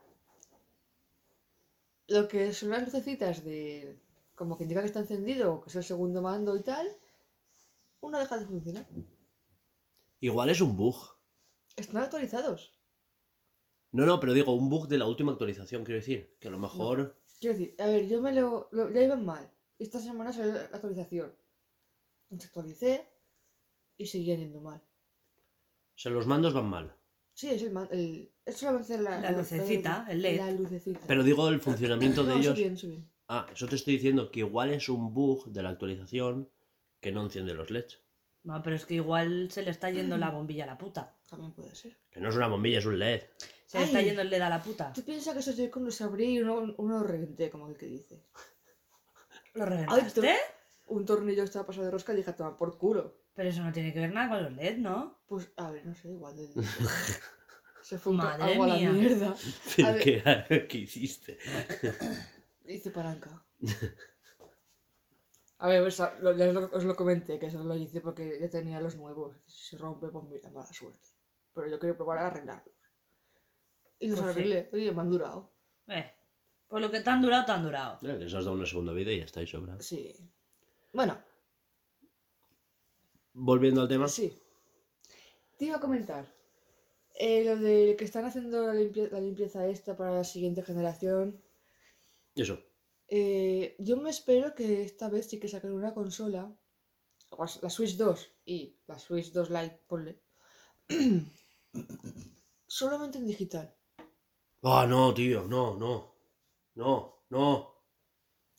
lo 2.08 2.28
que 2.28 2.54
son 2.54 2.70
las 2.70 2.84
lucecitas 2.84 3.44
de, 3.44 4.00
como 4.36 4.58
que 4.58 4.64
indica 4.64 4.82
que 4.82 4.88
está 4.88 5.00
encendido, 5.00 5.54
o 5.54 5.62
que 5.62 5.70
es 5.70 5.76
el 5.76 5.84
segundo 5.84 6.22
mando 6.22 6.56
y 6.56 6.64
tal, 6.64 6.88
uno 8.02 8.20
deja 8.20 8.38
de 8.38 8.46
funcionar. 8.46 8.86
Igual 10.20 10.50
es 10.50 10.62
un 10.62 10.76
bug. 10.76 10.96
Están 11.76 12.04
actualizados. 12.04 12.74
No, 13.92 14.06
no, 14.06 14.20
pero 14.20 14.34
digo, 14.34 14.54
un 14.54 14.70
bug 14.70 14.88
de 14.88 14.98
la 14.98 15.08
última 15.08 15.32
actualización, 15.32 15.84
quiero 15.84 16.00
decir. 16.00 16.36
Que 16.40 16.48
a 16.48 16.52
lo 16.52 16.60
mejor. 16.60 17.16
Quiero 17.40 17.58
decir, 17.58 17.76
a 17.80 17.86
ver, 17.88 18.08
yo 18.08 18.22
me 18.22 18.34
lo, 18.34 18.68
lo- 18.72 18.90
ya 18.92 19.02
iban 19.02 19.26
mal. 19.26 19.50
Esta 19.80 20.00
semana 20.00 20.34
salió 20.34 20.54
la 20.54 20.62
actualización. 20.62 21.34
Entonces 22.30 22.48
actualicé 22.50 23.08
y 23.98 24.06
seguían 24.08 24.40
yendo 24.40 24.62
mal. 24.62 24.80
O 24.80 26.00
sea, 26.00 26.12
los 26.12 26.28
mandos 26.28 26.54
van 26.54 26.70
mal. 26.70 26.96
Sí, 27.34 27.50
es 27.50 27.62
el, 27.62 27.72
man- 27.72 27.88
el 27.92 28.32
es 28.46 28.58
solamente 28.58 28.98
la, 28.98 29.20
La 29.22 29.32
lucecita, 29.32 30.06
el 30.10 30.22
LED. 30.22 30.38
La 30.38 30.52
lucecita. 30.52 31.02
Pero 31.08 31.24
digo 31.24 31.48
el 31.50 31.60
funcionamiento 31.60 32.24
de 32.24 32.34
no, 32.34 32.40
ellos. 32.40 32.56
bien, 32.58 32.74
eso 32.74 32.88
bien. 32.88 33.10
Ah, 33.28 33.46
eso 33.52 33.68
te 33.68 33.76
estoy 33.76 33.96
diciendo 33.96 34.32
que 34.32 34.40
igual 34.40 34.72
es 34.72 34.90
un 34.90 35.14
bug 35.14 35.46
de 35.52 35.62
la 35.62 35.70
actualización 35.70 36.50
que 37.00 37.12
no 37.12 37.24
enciende 37.24 37.54
los 37.54 37.70
LEDs. 37.70 38.00
No, 38.44 38.62
pero 38.64 38.76
es 38.76 38.86
que 38.86 38.96
igual 38.96 39.52
se 39.52 39.62
le 39.64 39.72
está 39.72 39.90
yendo 39.92 40.18
la 40.18 40.30
bombilla 40.32 40.64
a 40.64 40.68
la 40.68 40.78
puta. 40.78 41.16
También 41.30 41.52
puede 41.52 41.76
ser. 41.76 41.98
Que 42.10 42.20
no 42.22 42.30
es 42.30 42.36
una 42.36 42.48
bombilla, 42.48 42.80
es 42.80 42.86
un 42.86 42.98
LED. 42.98 43.22
Se 43.66 43.80
le 43.80 43.84
está 43.86 43.98
Ay. 44.00 44.06
yendo 44.06 44.22
el 44.22 44.30
LED 44.30 44.42
a 44.42 44.50
la 44.50 44.64
puta. 44.64 44.94
¿Tú 44.94 45.04
piensas 45.04 45.34
que 45.34 45.42
esos 45.42 45.58
Joy-Con 45.58 45.84
los 45.84 46.00
abrí 46.02 46.36
y 46.36 46.40
uno, 46.40 46.74
uno 46.78 47.00
los 47.00 47.08
reventé, 47.08 47.50
como 47.50 47.68
el 47.68 47.76
que 47.78 47.88
dice? 47.88 48.24
¿Lo 49.54 49.66
reventaste? 49.66 50.36
Un 50.88 51.06
tornillo 51.06 51.44
estaba 51.44 51.66
pasado 51.66 51.86
de 51.86 51.92
rosca 51.92 52.14
y 52.14 52.18
dije, 52.18 52.34
toma 52.34 52.56
por 52.56 52.78
culo. 52.78 53.18
Pero 53.34 53.50
eso 53.50 53.62
no 53.64 53.72
tiene 53.72 53.94
que 53.94 54.00
ver 54.00 54.14
nada 54.14 54.30
con 54.30 54.44
los 54.44 54.54
LED, 54.54 54.78
¿no? 54.78 55.20
Pues, 55.28 55.52
a 55.58 55.72
ver, 55.72 55.86
no 55.86 55.94
sé, 55.94 56.10
igual. 56.10 56.36
de- 56.38 56.50
Se 57.82 57.98
fue 57.98 58.12
un 58.12 58.18
Madre 58.18 58.44
agua 58.54 58.66
a 58.66 58.70
la 58.70 58.76
mía. 58.76 58.92
mierda. 58.92 59.36
¿Pero 59.76 59.94
ver. 59.94 60.02
¿Qué, 60.04 60.68
¿Qué 60.68 60.78
hiciste? 60.78 61.38
Hice 62.68 62.92
palanca. 62.92 63.44
A 65.60 65.68
ver, 65.70 65.82
pues, 65.82 66.00
lo- 66.22 66.36
ya 66.36 66.48
os 66.50 66.54
lo, 66.54 66.70
os 66.72 66.84
lo 66.84 66.96
comenté, 66.96 67.40
que 67.40 67.48
eso 67.48 67.64
lo 67.64 67.76
hice 67.76 68.02
porque 68.02 68.38
ya 68.40 68.50
tenía 68.50 68.80
los 68.82 68.96
nuevos. 68.96 69.36
Si 69.46 69.70
se 69.70 69.78
rompe, 69.78 70.08
pues 70.10 70.26
mira, 70.26 70.50
mala 70.52 70.72
suerte. 70.72 71.10
Pero 71.54 71.68
yo 71.68 71.80
quería 71.80 71.96
probar 71.96 72.20
a 72.20 72.28
arreglarlos. 72.28 72.76
Y 74.00 74.10
los 74.10 74.20
Pues 74.20 74.34
sí. 74.34 74.40
arreglé. 74.40 74.70
Oye, 74.74 74.92
me 74.92 75.02
han 75.02 75.10
durado. 75.10 75.52
Eh, 75.88 76.12
pues 76.68 76.82
lo 76.84 76.92
que 76.92 77.02
te 77.02 77.10
han 77.10 77.22
durado, 77.22 77.46
te 77.46 77.52
han 77.54 77.64
durado. 77.64 78.00
Eh, 78.02 78.18
Les 78.20 78.34
has 78.34 78.44
dado 78.46 78.56
una 78.58 78.66
segunda 78.66 78.94
vida 78.94 79.12
y 79.12 79.20
ya 79.20 79.26
estáis 79.26 79.50
sobrados. 79.50 79.86
Sí. 79.86 80.14
Bueno, 80.94 81.18
Volviendo 83.34 83.82
al 83.82 83.88
tema. 83.88 84.08
sí. 84.08 84.34
Te 85.58 85.66
iba 85.66 85.78
a 85.78 85.80
comentar. 85.80 86.26
eh, 87.20 87.44
lo 87.46 87.56
de 87.58 87.96
que 87.98 88.06
están 88.06 88.26
haciendo 88.26 88.68
la, 88.68 88.74
limpie- 88.76 89.10
la 89.10 89.20
limpieza 89.20 89.68
esta 89.68 89.96
para 89.98 90.12
la 90.14 90.24
siguiente 90.24 90.62
generación. 90.62 91.42
Eso. 92.36 92.60
Eh, 93.08 93.76
yo 93.80 93.98
me 93.98 94.10
espero 94.12 94.54
que 94.54 94.84
esta 94.84 95.10
vez 95.10 95.28
sí 95.28 95.40
que 95.40 95.48
saquen 95.48 95.72
una 95.72 95.94
consola, 95.96 96.56
la 97.64 97.70
Switch 97.72 97.96
2 97.98 98.28
y 98.46 98.78
la 98.86 99.00
Switch 99.00 99.32
2 99.32 99.50
Lite, 99.50 99.82
ponle, 99.88 100.22
solamente 102.68 103.18
en 103.18 103.26
digital. 103.28 103.74
Ah, 104.64 104.86
no, 104.88 105.14
tío, 105.14 105.48
no, 105.48 105.76
no. 105.76 106.17
No, 106.78 107.26
no. 107.30 107.74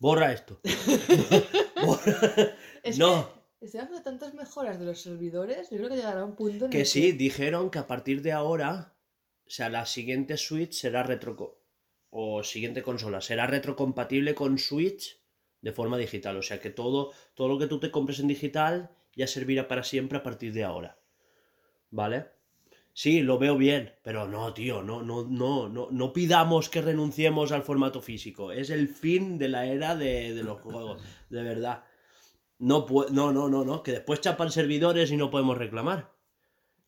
Borra 0.00 0.32
esto. 0.32 0.60
Borra. 1.86 2.56
Es 2.82 2.98
No. 2.98 3.30
estoy 3.60 3.80
haciendo 3.80 4.02
tantas 4.02 4.34
mejoras 4.34 4.80
de 4.80 4.86
los 4.86 5.00
servidores, 5.00 5.70
yo 5.70 5.76
creo 5.76 5.88
que 5.88 5.96
llegará 5.96 6.24
un 6.24 6.34
punto 6.34 6.64
en 6.64 6.70
Que 6.72 6.80
el 6.80 6.86
sí, 6.86 7.12
dijeron 7.12 7.70
que 7.70 7.78
a 7.78 7.86
partir 7.86 8.22
de 8.22 8.32
ahora, 8.32 8.96
o 9.46 9.50
sea, 9.50 9.68
la 9.68 9.86
siguiente 9.86 10.36
Switch 10.36 10.72
será 10.72 11.04
retro 11.04 11.62
o 12.10 12.42
siguiente 12.42 12.82
consola 12.82 13.20
será 13.20 13.46
retrocompatible 13.46 14.34
con 14.34 14.58
Switch 14.58 15.22
de 15.60 15.72
forma 15.72 15.96
digital, 15.96 16.36
o 16.38 16.42
sea 16.42 16.60
que 16.60 16.70
todo 16.70 17.12
todo 17.34 17.46
lo 17.48 17.58
que 17.58 17.68
tú 17.68 17.78
te 17.78 17.92
compres 17.92 18.18
en 18.18 18.26
digital 18.26 18.90
ya 19.14 19.28
servirá 19.28 19.68
para 19.68 19.84
siempre 19.84 20.18
a 20.18 20.24
partir 20.24 20.52
de 20.52 20.64
ahora. 20.64 20.98
¿Vale? 21.90 22.26
Sí, 22.98 23.20
lo 23.20 23.38
veo 23.38 23.56
bien, 23.56 23.92
pero 24.02 24.26
no, 24.26 24.52
tío, 24.52 24.82
no 24.82 25.02
no 25.02 25.22
no 25.22 25.68
no 25.68 25.88
no 25.88 26.12
pidamos 26.12 26.68
que 26.68 26.82
renunciemos 26.82 27.52
al 27.52 27.62
formato 27.62 28.02
físico, 28.02 28.50
es 28.50 28.70
el 28.70 28.88
fin 28.88 29.38
de 29.38 29.48
la 29.48 29.66
era 29.66 29.94
de, 29.94 30.34
de 30.34 30.42
los 30.42 30.60
juegos, 30.60 31.00
de 31.30 31.44
verdad. 31.44 31.84
No, 32.58 32.84
no, 33.12 33.30
no, 33.30 33.48
no, 33.48 33.64
no, 33.64 33.84
que 33.84 33.92
después 33.92 34.20
chapan 34.20 34.50
servidores 34.50 35.12
y 35.12 35.16
no 35.16 35.30
podemos 35.30 35.56
reclamar. 35.56 36.12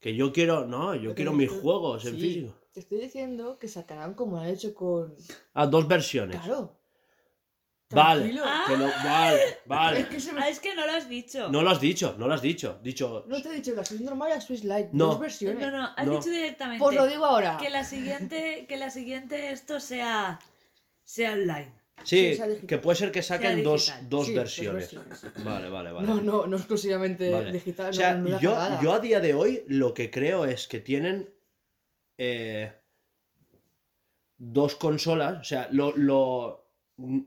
Que 0.00 0.16
yo 0.16 0.32
quiero, 0.32 0.66
no, 0.66 0.96
yo 0.96 1.02
Pero 1.02 1.14
quiero 1.14 1.32
mis 1.32 1.48
juegos 1.48 2.04
en 2.04 2.16
físico. 2.16 2.56
Te 2.72 2.80
estoy 2.80 2.98
diciendo 2.98 3.56
que 3.60 3.68
sacarán 3.68 4.14
como 4.14 4.36
han 4.38 4.48
hecho 4.48 4.74
con... 4.74 5.14
Ah, 5.54 5.68
dos 5.68 5.86
versiones. 5.86 6.40
Claro. 6.40 6.79
Vale, 7.92 8.20
Tranquilo. 8.30 8.44
que 8.68 8.76
lo- 8.76 8.86
vale, 9.04 9.42
Es 9.44 9.56
vale. 9.66 10.08
que 10.08 10.20
se 10.20 10.32
me... 10.32 10.40
Ah, 10.42 10.48
es 10.48 10.60
que 10.60 10.74
no 10.76 10.86
lo 10.86 10.92
has 10.92 11.08
dicho. 11.08 11.48
No 11.50 11.62
lo 11.62 11.70
has 11.70 11.80
dicho, 11.80 12.14
no 12.18 12.28
lo 12.28 12.34
has 12.34 12.42
dicho. 12.42 12.78
Dicho, 12.84 13.24
No 13.26 13.42
te 13.42 13.48
he 13.48 13.52
dicho 13.54 13.74
la 13.74 13.84
Switch 13.84 14.00
normal 14.02 14.28
y 14.30 14.34
la 14.34 14.40
Switch 14.40 14.62
Lite. 14.62 14.90
No. 14.92 15.06
Dos 15.06 15.18
versiones. 15.20 15.60
No, 15.60 15.70
no, 15.76 15.88
has 15.96 16.06
No. 16.06 16.12
dicho 16.18 16.30
directamente 16.30 16.78
Pues 16.84 16.94
lo 16.96 17.06
digo 17.08 17.24
ahora. 17.24 17.56
que 17.60 17.68
la 17.68 17.82
siguiente, 17.82 18.66
que 18.68 18.76
la 18.76 18.90
siguiente 18.90 19.50
esto 19.50 19.80
sea, 19.80 20.38
sea 21.04 21.32
online. 21.32 21.72
sí, 22.04 22.30
sí, 22.30 22.34
sea 22.36 22.46
digital. 22.46 22.66
que 22.68 22.78
puede 22.78 22.96
ser 22.96 23.10
que 23.10 23.22
saquen 23.24 23.64
dos, 23.64 23.86
digital. 23.86 24.08
dos 24.08 24.26
Sí, 24.26 24.34
dos 24.34 24.42
versiones. 24.44 24.94
Vale, 25.44 25.68
vale, 25.68 25.90
vale. 25.90 26.06
No, 26.06 26.20
no, 26.20 26.46
no 26.46 26.56
exclusivamente 26.58 27.28
Vale. 27.32 27.50
digital. 27.50 27.90
O 27.90 27.92
sea, 27.92 28.14
no, 28.14 28.22
no 28.22 28.28
la 28.30 28.38
yo, 28.40 28.50
cagada. 28.52 28.80
yo 28.82 28.92
a 28.92 29.00
día 29.00 29.18
de 29.18 29.34
hoy 29.34 29.64
lo 29.66 29.92
que 29.94 30.12
creo 30.12 30.44
es 30.44 30.68
que 30.68 30.78
tienen 30.78 31.28
eh, 32.18 32.72
dos 34.38 34.76
consolas. 34.76 35.40
O 35.40 35.44
sea, 35.44 35.68
lo, 35.72 35.92
lo- 35.96 36.69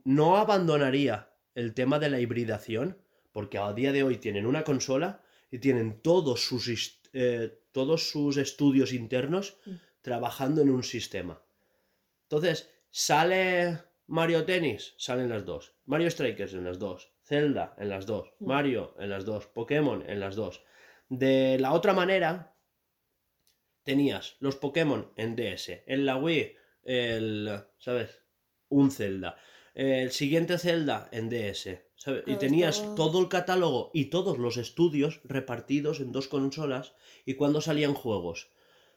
no 0.04 0.38
abandonaría 0.38 1.30
el 1.56 1.74
tema 1.74 2.00
de 2.00 2.10
la 2.10 2.20
hibridación, 2.20 2.98
porque 3.32 3.58
a 3.58 3.74
día 3.74 3.92
de 3.92 4.04
hoy 4.04 4.18
tienen 4.18 4.46
una 4.46 4.64
consola 4.64 5.22
y 5.52 5.60
tienen 5.60 6.02
todos 6.02 6.42
sus, 6.46 7.00
eh, 7.14 7.60
todos 7.72 8.10
sus 8.10 8.38
estudios 8.38 8.94
internos 8.94 9.58
Mm. 9.66 9.72
trabajando 10.02 10.62
en 10.62 10.70
un 10.70 10.84
sistema. 10.84 11.42
Entonces, 12.24 12.70
sale 12.92 13.80
Mario 14.08 14.46
Tennis, 14.46 14.94
salen 14.98 15.30
las 15.30 15.46
dos. 15.46 15.74
Mario 15.86 16.10
Strikers 16.12 16.54
en 16.54 16.66
las 16.66 16.78
dos. 16.80 17.12
Zelda 17.24 17.74
en 17.78 17.90
las 17.90 18.06
dos. 18.06 18.34
Mm. 18.40 18.46
Mario 18.48 18.96
en 19.00 19.10
las 19.10 19.26
dos. 19.26 19.48
Pokémon 19.48 20.04
en 20.08 20.20
las 20.20 20.36
dos. 20.36 20.64
De 21.10 21.58
la 21.60 21.72
otra 21.74 21.94
manera, 21.94 22.56
tenías 23.84 24.36
los 24.40 24.56
Pokémon 24.56 25.12
en 25.16 25.36
DS. 25.36 25.84
En 25.88 26.06
la 26.06 26.18
Wii, 26.18 26.56
el. 26.84 27.64
¿Sabes? 27.78 28.22
Un 28.70 28.92
Zelda. 28.92 29.38
El 29.74 30.12
siguiente 30.12 30.58
Zelda 30.58 31.10
en 31.12 31.30
DS. 31.30 31.82
¿sabes? 31.96 32.24
Y 32.28 32.36
tenías 32.36 32.78
estaba- 32.78 32.96
todo 32.96 33.20
el 33.20 33.30
catálogo 33.30 33.90
y 33.94 34.06
todos 34.06 34.38
los 34.38 34.58
estudios 34.58 35.22
repartidos 35.24 36.00
en 36.00 36.12
dos 36.12 36.28
consolas. 36.28 36.94
¿Y 37.26 37.36
cuando 37.36 37.62
salían 37.62 37.94
juegos? 37.94 38.50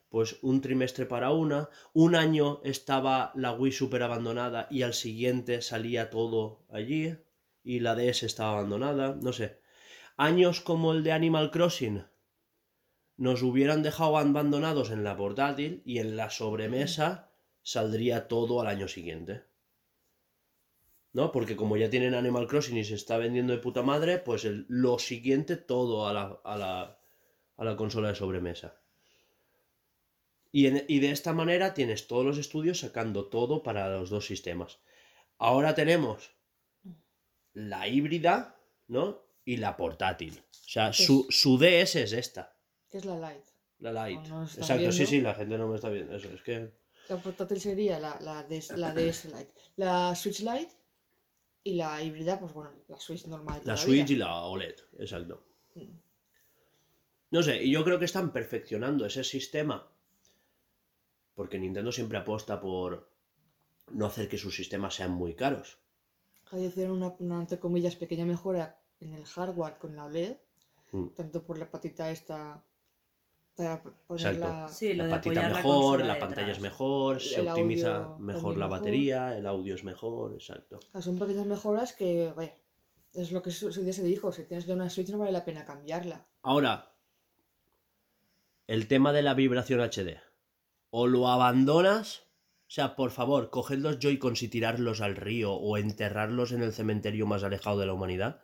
Pues 0.09 0.39
un 0.43 0.61
trimestre 0.61 1.07
para 1.07 1.31
una, 1.33 1.69
un 1.93 2.15
año 2.15 2.61
estaba 2.65 3.33
la 3.35 3.53
Wii 3.53 3.73
super 3.73 4.03
abandonada 4.03 4.67
y 4.71 4.83
al 4.83 4.95
siguiente 4.95 5.63
salía 5.63 6.11
todo 6.11 6.65
allí 6.71 7.17
y 7.65 7.81
la 7.81 7.95
DS 7.97 8.25
estaba 8.27 8.53
abandonada, 8.53 9.17
no 9.21 9.33
sé. 9.33 9.61
Años 10.17 10.61
como 10.61 10.93
el 10.93 11.03
de 11.03 11.13
Animal 11.13 11.51
Crossing 11.51 12.05
nos 13.17 13.43
hubieran 13.43 13.83
dejado 13.83 14.17
abandonados 14.17 14.91
en 14.91 15.03
la 15.05 15.17
portátil 15.17 15.83
y 15.85 15.99
en 15.99 16.17
la 16.17 16.31
sobremesa 16.31 17.31
saldría 17.63 18.29
todo 18.29 18.61
al 18.61 18.67
año 18.69 18.89
siguiente. 18.89 19.43
¿No? 21.17 21.33
Porque 21.33 21.57
como 21.57 21.79
ya 21.79 21.89
tienen 21.89 22.13
Animal 22.15 22.47
Crossing 22.47 22.77
y 22.77 22.85
se 22.85 22.95
está 22.95 23.17
vendiendo 23.17 23.55
de 23.55 23.59
puta 23.59 23.83
madre, 23.83 24.19
pues 24.19 24.45
el- 24.45 24.67
lo 24.69 24.99
siguiente 24.99 25.57
todo 25.57 26.07
a 26.07 26.13
la, 26.13 26.41
a 26.45 26.57
la, 26.59 26.99
a 27.57 27.65
la 27.65 27.75
consola 27.77 28.09
de 28.09 28.15
sobremesa. 28.15 28.79
Y, 30.53 30.67
en- 30.67 30.85
y 30.89 30.99
de 31.01 31.11
esta 31.13 31.33
manera 31.33 31.73
tienes 31.73 32.07
todos 32.07 32.25
los 32.27 32.37
estudios 32.37 32.81
sacando 32.81 33.31
todo 33.31 33.63
para 33.63 33.89
los 33.89 34.11
dos 34.11 34.27
sistemas. 34.27 34.79
Ahora 35.39 35.75
tenemos 35.75 36.33
la 37.55 37.89
híbrida, 37.89 38.61
¿no? 38.87 39.23
Y 39.45 39.57
la 39.57 39.77
portátil. 39.79 40.39
O 40.51 40.69
sea, 40.69 40.93
su, 40.93 41.27
su 41.31 41.57
DS 41.57 41.97
es 42.03 42.13
esta, 42.13 42.55
Que 42.91 42.99
es 42.99 43.07
la 43.07 43.17
Lite. 43.17 43.53
la 43.79 44.07
Lite. 44.09 44.29
No 44.29 44.43
Exacto, 44.45 44.93
sí, 44.93 45.07
sí, 45.07 45.21
la 45.23 45.35
gente 45.35 45.57
no 45.57 45.67
me 45.69 45.77
está 45.77 45.89
viendo. 45.89 46.15
Eso, 46.15 46.29
es 46.29 46.43
que. 46.43 46.73
La 47.09 47.17
portátil 47.17 47.59
sería 47.61 47.99
la, 47.99 48.19
la, 48.21 48.43
DS, 48.43 48.77
la 48.77 48.93
DS 48.93 49.25
Lite. 49.27 49.53
La 49.77 50.15
Switch 50.15 50.41
Lite 50.41 50.73
y 51.67 51.75
la 51.75 52.01
híbrida, 52.01 52.39
pues 52.39 52.53
bueno, 52.53 52.71
la 52.87 52.99
Switch 53.01 53.27
normal. 53.27 53.61
La 53.65 53.77
Switch 53.77 54.11
y 54.11 54.17
la 54.17 54.45
OLED, 54.45 54.77
exacto. 54.99 55.43
Mm. 55.75 55.99
No 57.33 57.43
sé, 57.43 57.61
y 57.65 57.73
yo 57.73 57.83
creo 57.83 57.99
que 57.99 58.05
están 58.05 58.33
perfeccionando 58.33 59.05
ese 59.05 59.25
sistema. 59.25 59.91
Porque 61.35 61.59
Nintendo 61.59 61.91
siempre 61.91 62.19
apuesta 62.19 62.61
por 62.61 63.11
no 63.91 64.07
hacer 64.07 64.29
que 64.29 64.39
sus 64.39 64.55
sistemas 64.55 64.95
sean 64.95 65.11
muy 65.11 65.35
caros. 65.35 65.79
Hicieron 66.53 66.99
una, 66.99 67.17
una, 67.19 67.41
entre 67.41 67.59
comillas, 67.59 67.97
pequeña 67.97 68.25
mejora 68.25 68.81
en 69.01 69.13
el 69.13 69.25
hardware 69.25 69.77
con 69.79 69.97
la 69.97 70.05
OLED. 70.05 70.37
Mm. 70.93 71.09
Tanto 71.17 71.45
por 71.45 71.59
la 71.59 71.69
patita 71.69 72.13
esta 72.13 72.65
para. 73.57 73.83
Sí, 74.69 74.95
lo 74.95 75.05
la 75.05 75.09
de 75.09 75.11
patita 75.11 75.43
la 75.43 75.49
mejor, 75.49 76.05
la, 76.05 76.15
detrás. 76.15 76.19
pantalla 76.19 76.53
es 76.53 76.61
mejor, 76.61 77.21
se 77.21 77.41
optimiza 77.41 78.15
mejor 78.19 78.57
la 78.57 78.67
mejor. 78.67 78.81
batería, 78.81 79.37
el 79.37 79.47
audio 79.47 79.75
es 79.75 79.85
mejor, 79.85 80.35
exacto. 80.35 80.77
O 80.77 80.93
sea, 80.93 81.03
son 81.03 81.19
pequeñas 81.19 81.47
mejoras 81.47 81.93
que, 81.95 82.33
vaya, 82.37 82.55
es 83.15 83.33
lo 83.33 83.43
que 83.43 83.51
su, 83.51 83.73
su 83.73 83.83
día 83.83 83.93
se 83.93 84.05
dijo. 84.05 84.33
Si 84.33 84.45
tienes 84.45 84.67
ya 84.67 84.75
una 84.75 84.91
Switch 84.91 85.11
no 85.11 85.19
vale 85.19 85.33
la 85.33 85.45
pena 85.45 85.65
cambiarla. 85.65 86.27
Ahora, 86.43 86.93
el 88.67 88.89
tema 88.89 89.13
de 89.13 89.23
la 89.23 89.35
vibración 89.35 89.81
HD. 89.81 90.19
o 90.91 91.07
lo 91.07 91.29
abandonas, 91.29 92.25
o 92.69 92.71
sea, 92.71 92.97
por 92.97 93.11
favor, 93.11 93.51
coged 93.51 93.79
los 93.79 93.99
Joy-Cons 93.99 94.43
y 94.43 94.49
tirarlos 94.49 95.01
al 95.01 95.17
río 95.17 95.53
o 95.55 95.77
enterrarlos 95.79 96.53
en 96.53 96.63
el 96.63 96.73
cementerio 96.73 97.27
más 97.27 97.45
alejado 97.45 97.79
de 97.79 97.87
la 97.87 97.93
humanidad, 97.93 98.43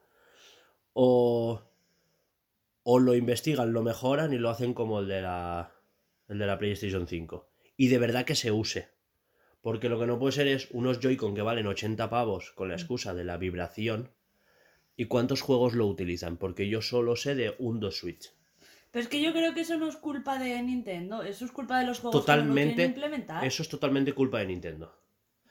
o, 0.93 1.63
o 2.83 2.99
lo 2.99 3.15
investigan, 3.15 3.73
lo 3.73 3.83
mejoran 3.83 4.33
y 4.33 4.39
lo 4.39 4.51
hacen 4.51 4.75
como 4.75 5.01
el 5.01 5.09
de 5.09 5.23
la, 5.23 5.73
el 6.29 6.39
de 6.39 6.47
la 6.47 6.59
PlayStation 6.59 7.07
5. 7.07 7.49
Y 7.77 7.89
de 7.89 7.99
verdad 7.99 8.25
que 8.25 8.35
se 8.35 8.53
use. 8.53 8.89
Porque 9.61 9.89
lo 9.89 9.99
que 9.99 10.07
no 10.07 10.19
puede 10.19 10.33
ser 10.33 10.49
es 10.49 10.69
unos 10.73 10.99
Joy-Con 10.99 11.35
que 11.35 11.43
valen 11.43 11.67
80 11.67 12.11
pavos 12.11 12.51
con 12.53 12.69
la 12.69 12.75
excusa 12.75 13.15
de 13.15 13.25
la 13.25 13.37
vibración. 13.37 14.11
¿Y 14.97 15.07
cuántos 15.07 15.41
juegos 15.41 15.75
lo 15.75 15.87
utilizan? 15.87 16.37
Porque 16.37 16.69
yo 16.69 16.83
solo 16.83 17.17
sé 17.17 17.35
de 17.35 17.55
un 17.59 17.79
2 17.79 17.97
Switch. 17.97 18.33
Pero 18.91 19.05
es 19.05 19.09
que 19.09 19.23
yo 19.23 19.33
creo 19.33 19.55
que 19.55 19.63
eso 19.63 19.79
no 19.79 19.89
es 19.89 19.97
culpa 19.97 20.39
de 20.39 20.61
Nintendo, 20.63 21.23
eso 21.23 21.47
es 21.47 21.53
culpa 21.53 21.79
de 21.79 21.87
los 21.87 22.01
juegos 22.01 22.15
que 22.15 22.19
no 22.19 22.37
Totalmente. 22.37 22.71
lo 22.71 22.75
quieren 22.75 22.91
implementar. 22.91 23.45
Eso 23.45 23.63
es 23.63 23.69
totalmente 23.69 24.13
culpa 24.13 24.41
de 24.41 24.47
Nintendo. 24.47 24.95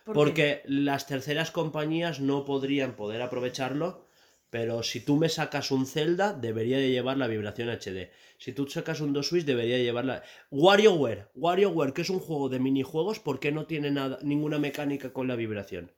¿Por 0.03 0.13
qué? 0.13 0.13
Porque 0.13 0.61
las 0.65 1.07
terceras 1.07 1.49
compañías 1.49 2.19
no 2.19 2.45
podrían 2.45 2.95
poder 2.95 3.21
aprovecharlo, 3.21 4.05
pero 4.51 4.83
si 4.83 4.99
tú 4.99 5.15
me 5.15 5.29
sacas 5.29 5.71
un 5.71 5.87
Zelda, 5.87 6.33
debería 6.33 6.77
de 6.77 6.91
llevar 6.91 7.17
la 7.17 7.27
vibración 7.27 7.69
HD. 7.69 8.11
Si 8.37 8.51
tú 8.51 8.67
sacas 8.67 8.99
un 8.99 9.13
2 9.13 9.25
Switch, 9.25 9.45
debería 9.45 9.77
de 9.77 9.83
llevar 9.83 10.05
la... 10.05 10.23
WarioWare, 10.51 11.29
WarioWare, 11.35 11.93
que 11.93 12.01
es 12.01 12.09
un 12.09 12.19
juego 12.19 12.49
de 12.49 12.59
minijuegos, 12.59 13.19
¿por 13.19 13.39
qué 13.39 13.51
no 13.53 13.65
tiene 13.65 13.91
nada, 13.91 14.19
ninguna 14.21 14.59
mecánica 14.59 15.13
con 15.13 15.27
la 15.29 15.35
vibración? 15.35 15.91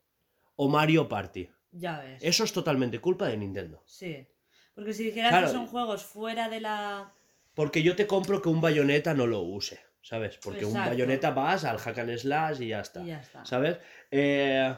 O 0.55 0.69
Mario 0.69 1.09
Party. 1.09 1.49
Ya 1.71 1.99
ves. 1.99 2.23
Eso 2.23 2.43
es 2.43 2.53
totalmente 2.53 2.99
culpa 2.99 3.27
de 3.27 3.38
Nintendo. 3.38 3.81
Sí. 3.88 4.27
Porque 4.75 4.93
si 4.93 5.05
dijeras 5.05 5.31
Claro. 5.31 5.47
que 5.47 5.53
son 5.53 5.65
juegos 5.67 6.03
fuera 6.03 6.47
de 6.47 6.61
la... 6.61 7.11
Porque 7.55 7.81
yo 7.81 7.95
te 7.95 8.05
compro 8.05 8.39
que 8.39 8.49
un 8.49 8.61
bayoneta 8.61 9.15
no 9.15 9.25
lo 9.25 9.41
use, 9.41 9.80
¿sabes? 10.03 10.38
Porque 10.38 10.65
un 10.65 10.73
bayoneta 10.75 11.31
vas 11.31 11.65
al 11.65 11.80
hack 11.80 11.97
and 11.97 12.17
slash 12.17 12.61
y 12.61 12.67
ya 12.67 12.81
está. 12.81 13.01
Y 13.03 13.07
ya 13.07 13.19
está. 13.19 13.43
¿Sabes? 13.45 13.77
Eh, 14.11 14.75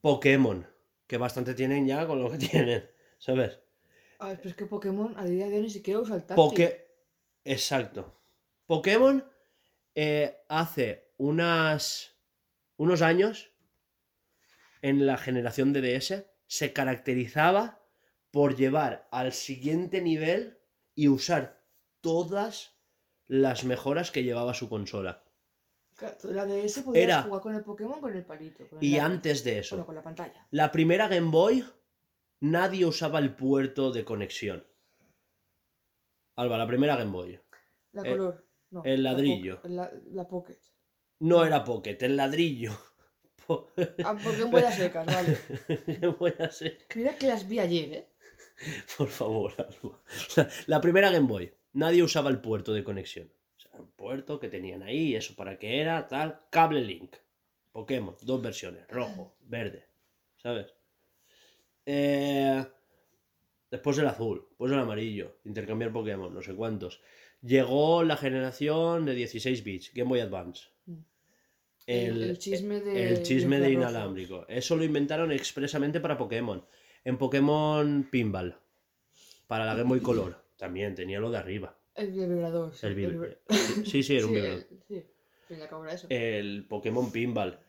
Pokémon, 0.00 0.66
que 1.06 1.18
bastante 1.18 1.54
tienen 1.54 1.86
ya 1.86 2.04
con 2.06 2.20
lo 2.20 2.30
que 2.32 2.38
tienen, 2.48 2.88
¿sabes? 3.18 3.60
A 4.18 4.28
ver, 4.28 4.36
pero 4.38 4.50
es 4.50 4.56
que 4.56 4.66
Pokémon 4.66 5.14
a 5.18 5.24
día 5.24 5.46
de 5.48 5.56
hoy 5.56 5.62
ni 5.62 5.70
siquiera 5.70 6.00
usa 6.00 6.16
el 6.16 6.22
táctil. 6.24 6.36
Poké... 6.36 6.86
Exacto. 7.44 8.18
Pokémon 8.66 9.24
eh, 9.94 10.38
hace 10.48 11.12
unas... 11.18 12.14
unos 12.76 13.02
años, 13.02 13.50
en 14.82 15.06
la 15.06 15.16
generación 15.16 15.72
de 15.72 15.80
DS, 15.98 16.24
se 16.46 16.72
caracterizaba 16.72 17.82
por 18.30 18.56
llevar 18.56 19.08
al 19.10 19.32
siguiente 19.32 20.00
nivel 20.00 20.58
y 20.94 21.08
usar 21.08 21.62
todas 22.00 22.74
las 23.26 23.64
mejoras 23.64 24.10
que 24.10 24.22
llevaba 24.24 24.54
su 24.54 24.68
consola. 24.68 25.24
La 26.24 26.44
DS 26.44 26.82
podías 26.82 27.04
Era- 27.04 27.22
jugar 27.22 27.40
con 27.42 27.54
el 27.54 27.62
Pokémon 27.64 28.00
con 28.00 28.14
el 28.14 28.24
palito. 28.24 28.68
con 28.68 28.78
el 28.78 28.84
Y 28.84 28.92
lápiz. 28.92 29.00
antes 29.04 29.44
de 29.44 29.50
Bueno, 29.52 29.60
eso, 29.60 29.86
con 29.86 29.94
la 29.94 30.02
pantalla. 30.02 30.46
la 30.50 30.70
primera 30.70 31.08
Game 31.08 31.30
Boy, 31.30 31.64
nadie 32.50 32.84
usaba 32.86 33.18
el 33.18 33.34
puerto 33.34 33.92
de 33.92 34.04
conexión. 34.04 34.66
Alba, 36.36 36.58
la 36.58 36.66
primera 36.66 36.96
Game 36.96 37.10
Boy. 37.10 37.38
La 37.92 38.02
Eh, 38.02 38.10
color. 38.10 38.46
No, 38.70 38.82
el 38.84 39.02
la 39.02 39.12
ladrillo. 39.12 39.60
La, 39.64 39.90
la 40.12 40.26
Pocket. 40.28 40.58
No 41.20 41.44
era 41.44 41.64
Pocket, 41.64 41.96
el 42.02 42.16
ladrillo. 42.16 42.72
Po- 43.46 43.70
Ah, 44.04 44.16
Pokémon 44.22 44.50
bolas 44.50 44.74
secas, 44.76 45.06
vale. 45.14 45.38
Voy 46.18 46.34
a 46.38 46.50
ser- 46.50 46.78
Mira 46.94 47.16
que 47.16 47.28
las 47.28 47.46
vi 47.48 47.58
ayer, 47.60 47.92
¿eh? 47.92 48.08
Por 48.98 49.08
favor, 49.08 49.52
Alba. 49.58 50.00
La, 50.36 50.48
la 50.66 50.80
primera 50.80 51.10
Game 51.10 51.26
Boy, 51.28 51.52
nadie 51.74 52.02
usaba 52.02 52.28
el 52.30 52.40
puerto 52.40 52.72
de 52.72 52.82
conexión. 52.84 53.32
O 53.56 53.60
sea, 53.60 53.70
un 53.80 53.90
puerto 53.92 54.38
que 54.40 54.48
tenían 54.48 54.82
ahí, 54.82 55.14
eso 55.14 55.34
para 55.36 55.58
qué 55.58 55.80
era, 55.80 56.06
tal. 56.08 56.40
Cable 56.50 56.82
Link. 56.82 57.16
Pokémon, 57.72 58.16
dos 58.22 58.42
versiones, 58.42 58.86
rojo, 58.88 59.36
verde. 59.42 59.86
¿Sabes? 60.38 60.72
Eh, 61.86 62.64
después 63.70 63.96
el 63.98 64.06
azul, 64.06 64.44
después 64.48 64.72
el 64.72 64.78
amarillo, 64.78 65.36
intercambiar 65.44 65.92
Pokémon, 65.92 66.32
no 66.34 66.42
sé 66.42 66.54
cuántos. 66.54 67.00
Llegó 67.42 68.02
la 68.02 68.16
generación 68.16 69.04
de 69.04 69.14
16 69.14 69.62
bits, 69.64 69.92
Game 69.94 70.08
Boy 70.08 70.20
Advance. 70.20 70.64
Mm. 70.86 70.94
El- 71.86 72.38
chisme 72.38 72.80
de- 72.80 73.08
el 73.10 73.22
chisme 73.22 73.60
de 73.60 73.70
inalámbrico. 73.70 74.44
Eso 74.48 74.74
lo 74.76 74.82
inventaron 74.84 75.30
expresamente 75.30 76.00
para 76.00 76.18
Pokémon. 76.18 76.64
En 77.04 77.16
Pokémon 77.18 78.08
Pinball. 78.10 78.56
Para 79.46 79.64
la 79.64 79.74
Game 79.76 79.88
Boy 79.90 80.00
Color. 80.00 80.42
También 80.56 80.96
tenía 80.96 81.20
lo 81.20 81.30
de 81.30 81.38
arriba. 81.38 81.78
El 81.94 82.10
vibrador. 82.10 82.74
sí, 82.74 82.86
El 82.86 82.94
Sí, 83.86 84.02
sí, 84.02 84.16
era 84.16 84.26
un 84.26 84.30
sí, 84.34 84.36
vibrador. 84.40 84.66
el- 84.70 84.80
Sí, 84.88 85.54
eso. 85.92 86.06
El 86.10 86.66
Pokémon 86.68 87.12
Pinball. 87.12 87.60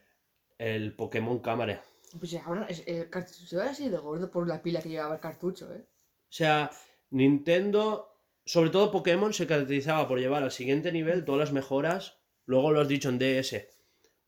El 0.57 0.93
Pokémon 0.93 1.37
Cámara. 1.39 1.83
Pues 2.19 2.31
ya, 2.31 2.43
ahora 2.45 2.65
es- 2.67 2.83
el 2.87 3.09
cartucho 3.09 3.61
así 3.61 3.89
de 3.89 3.97
gordo 3.97 4.29
por 4.31 4.47
la 4.47 4.61
pila 4.61 4.81
que 4.81 4.89
llevaba 4.89 5.15
el 5.15 5.19
cartucho, 5.21 5.71
¿eh? 5.73 5.85
O 6.29 6.31
sea, 6.31 6.71
Nintendo, 7.09 8.09
sobre 8.45 8.69
todo 8.69 8.91
Pokémon, 8.91 9.33
se 9.33 9.47
caracterizaba 9.47 10.07
por 10.07 10.19
llevar 10.19 10.43
al 10.43 10.51
siguiente 10.51 10.91
nivel 10.91 11.25
todas 11.25 11.39
las 11.39 11.51
mejoras. 11.53 12.17
Luego 12.45 12.71
lo 12.71 12.81
has 12.81 12.87
dicho 12.87 13.09
en 13.09 13.19
DS. 13.19 13.69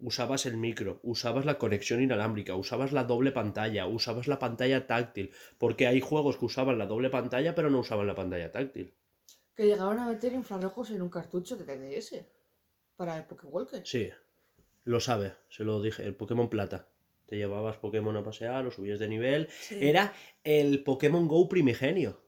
Usabas 0.02 0.46
el 0.46 0.56
micro, 0.56 1.00
usabas 1.04 1.46
la 1.46 1.58
conexión 1.58 2.02
inalámbrica, 2.02 2.56
usabas 2.56 2.94
la 2.94 3.04
doble 3.04 3.32
pantalla, 3.34 3.86
usabas 3.88 4.28
la 4.28 4.40
pantalla 4.40 4.88
táctil. 4.88 5.32
Porque 5.58 5.88
hay 5.88 6.00
juegos 6.00 6.38
que 6.38 6.46
usaban 6.46 6.78
la 6.78 6.86
doble 6.86 7.10
pantalla 7.10 7.54
pero 7.54 7.70
no 7.70 7.80
usaban 7.80 8.08
la 8.08 8.16
pantalla 8.16 8.52
táctil. 8.52 8.94
Que 9.56 9.66
llegaron 9.66 10.00
a 10.00 10.08
meter 10.08 10.32
infrarrojos 10.34 10.92
en 10.92 11.02
un 11.02 11.10
cartucho 11.10 11.58
de 11.58 11.66
DDS. 11.66 12.26
Para 12.96 13.18
el 13.18 13.26
Pokéwalker. 13.26 13.86
Sí, 13.86 14.10
lo 14.86 15.00
sabe, 15.02 15.34
se 15.50 15.64
lo 15.66 15.82
dije. 15.82 16.04
El 16.04 16.16
Pokémon 16.16 16.50
Plata. 16.50 16.88
Te 17.30 17.38
llevabas 17.38 17.78
Pokémon 17.78 18.18
a 18.18 18.24
pasear, 18.24 18.64
lo 18.66 18.72
subías 18.72 18.98
de 18.98 19.08
nivel. 19.08 19.48
Era 19.70 20.12
el 20.44 20.84
Pokémon 20.84 21.28
Go 21.28 21.48
primigenio. 21.48 22.20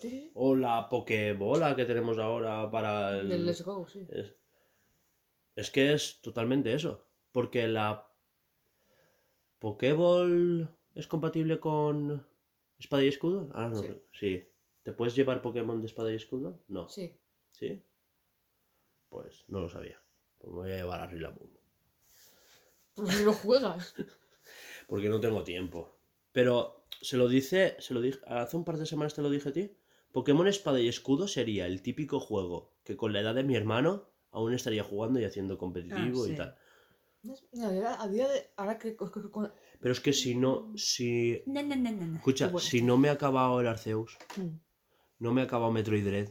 Sí, 0.00 0.30
O 0.34 0.54
la 0.54 0.88
Pokébola 0.88 1.74
que 1.74 1.84
tenemos 1.84 2.18
ahora 2.18 2.70
para 2.70 3.18
el... 3.18 3.28
del 3.28 3.44
Let's 3.44 3.62
Go, 3.62 3.86
sí. 3.88 4.06
Es, 4.10 4.36
es 5.56 5.70
que 5.72 5.92
es 5.92 6.20
totalmente 6.22 6.72
eso. 6.72 7.04
Porque 7.32 7.66
la 7.66 8.08
Pokéball 9.58 10.68
es 10.94 11.06
compatible 11.08 11.58
con 11.58 12.24
espada 12.78 13.02
y 13.02 13.08
escudo. 13.08 13.50
Ah, 13.54 13.68
no, 13.68 13.82
Sí. 13.82 13.88
sí. 14.12 14.48
¿Te 14.84 14.92
puedes 14.92 15.16
llevar 15.16 15.42
Pokémon 15.42 15.80
de 15.80 15.86
espada 15.88 16.12
y 16.12 16.16
escudo? 16.16 16.62
No. 16.68 16.88
Sí. 16.88 17.18
¿Sí? 17.50 17.82
Pues 19.08 19.44
no 19.48 19.60
lo 19.60 19.68
sabía. 19.68 20.00
Pues 20.38 20.52
me 20.52 20.60
voy 20.60 20.72
a 20.72 20.76
llevar 20.76 21.00
a 21.00 21.06
Rillaboom. 21.08 21.50
Pues 22.94 23.20
lo 23.22 23.32
juegas. 23.32 23.94
Porque 24.86 25.08
no 25.08 25.20
tengo 25.20 25.42
tiempo. 25.44 25.96
Pero 26.32 26.84
se 27.00 27.16
lo 27.16 27.28
dice, 27.28 27.76
se 27.78 27.94
lo 27.94 28.00
dije, 28.00 28.18
hace 28.26 28.56
un 28.56 28.64
par 28.64 28.76
de 28.78 28.86
semanas 28.86 29.14
te 29.14 29.22
lo 29.22 29.30
dije 29.30 29.48
a 29.48 29.52
ti. 29.52 29.70
Pokémon 30.12 30.46
Espada 30.46 30.80
y 30.80 30.88
Escudo 30.88 31.26
sería 31.26 31.66
el 31.66 31.80
típico 31.82 32.20
juego 32.20 32.72
que 32.84 32.96
con 32.96 33.12
la 33.12 33.20
edad 33.20 33.34
de 33.34 33.44
mi 33.44 33.56
hermano 33.56 34.08
aún 34.30 34.52
estaría 34.54 34.84
jugando 34.84 35.20
y 35.20 35.24
haciendo 35.24 35.56
competitivo 35.58 36.24
Ah, 36.24 36.28
y 36.28 36.34
tal. 36.36 36.56
A 37.62 37.70
día- 37.70 38.02
a 38.02 38.08
día 38.08 38.28
de. 38.28 38.50
Ahora 38.56 38.78
que. 38.78 38.96
que- 38.96 39.10
que- 39.10 39.20
que- 39.22 39.50
Pero 39.80 39.92
es 39.92 40.00
que 40.00 40.12
si 40.12 40.34
no, 40.34 40.72
si... 40.76 41.42
No, 41.46 41.62
no, 41.62 41.76
no, 41.76 41.92
no, 41.92 42.06
no. 42.06 42.16
Escucha, 42.16 42.46
bueno. 42.48 42.58
si 42.60 42.82
no 42.82 42.98
me 42.98 43.08
ha 43.08 43.12
acabado 43.12 43.60
el 43.60 43.68
Arceus, 43.68 44.18
Mm. 44.36 44.56
no 45.20 45.32
me 45.32 45.40
ha 45.40 45.44
acabado 45.44 45.70
Metroid 45.72 46.04
Dread. 46.04 46.30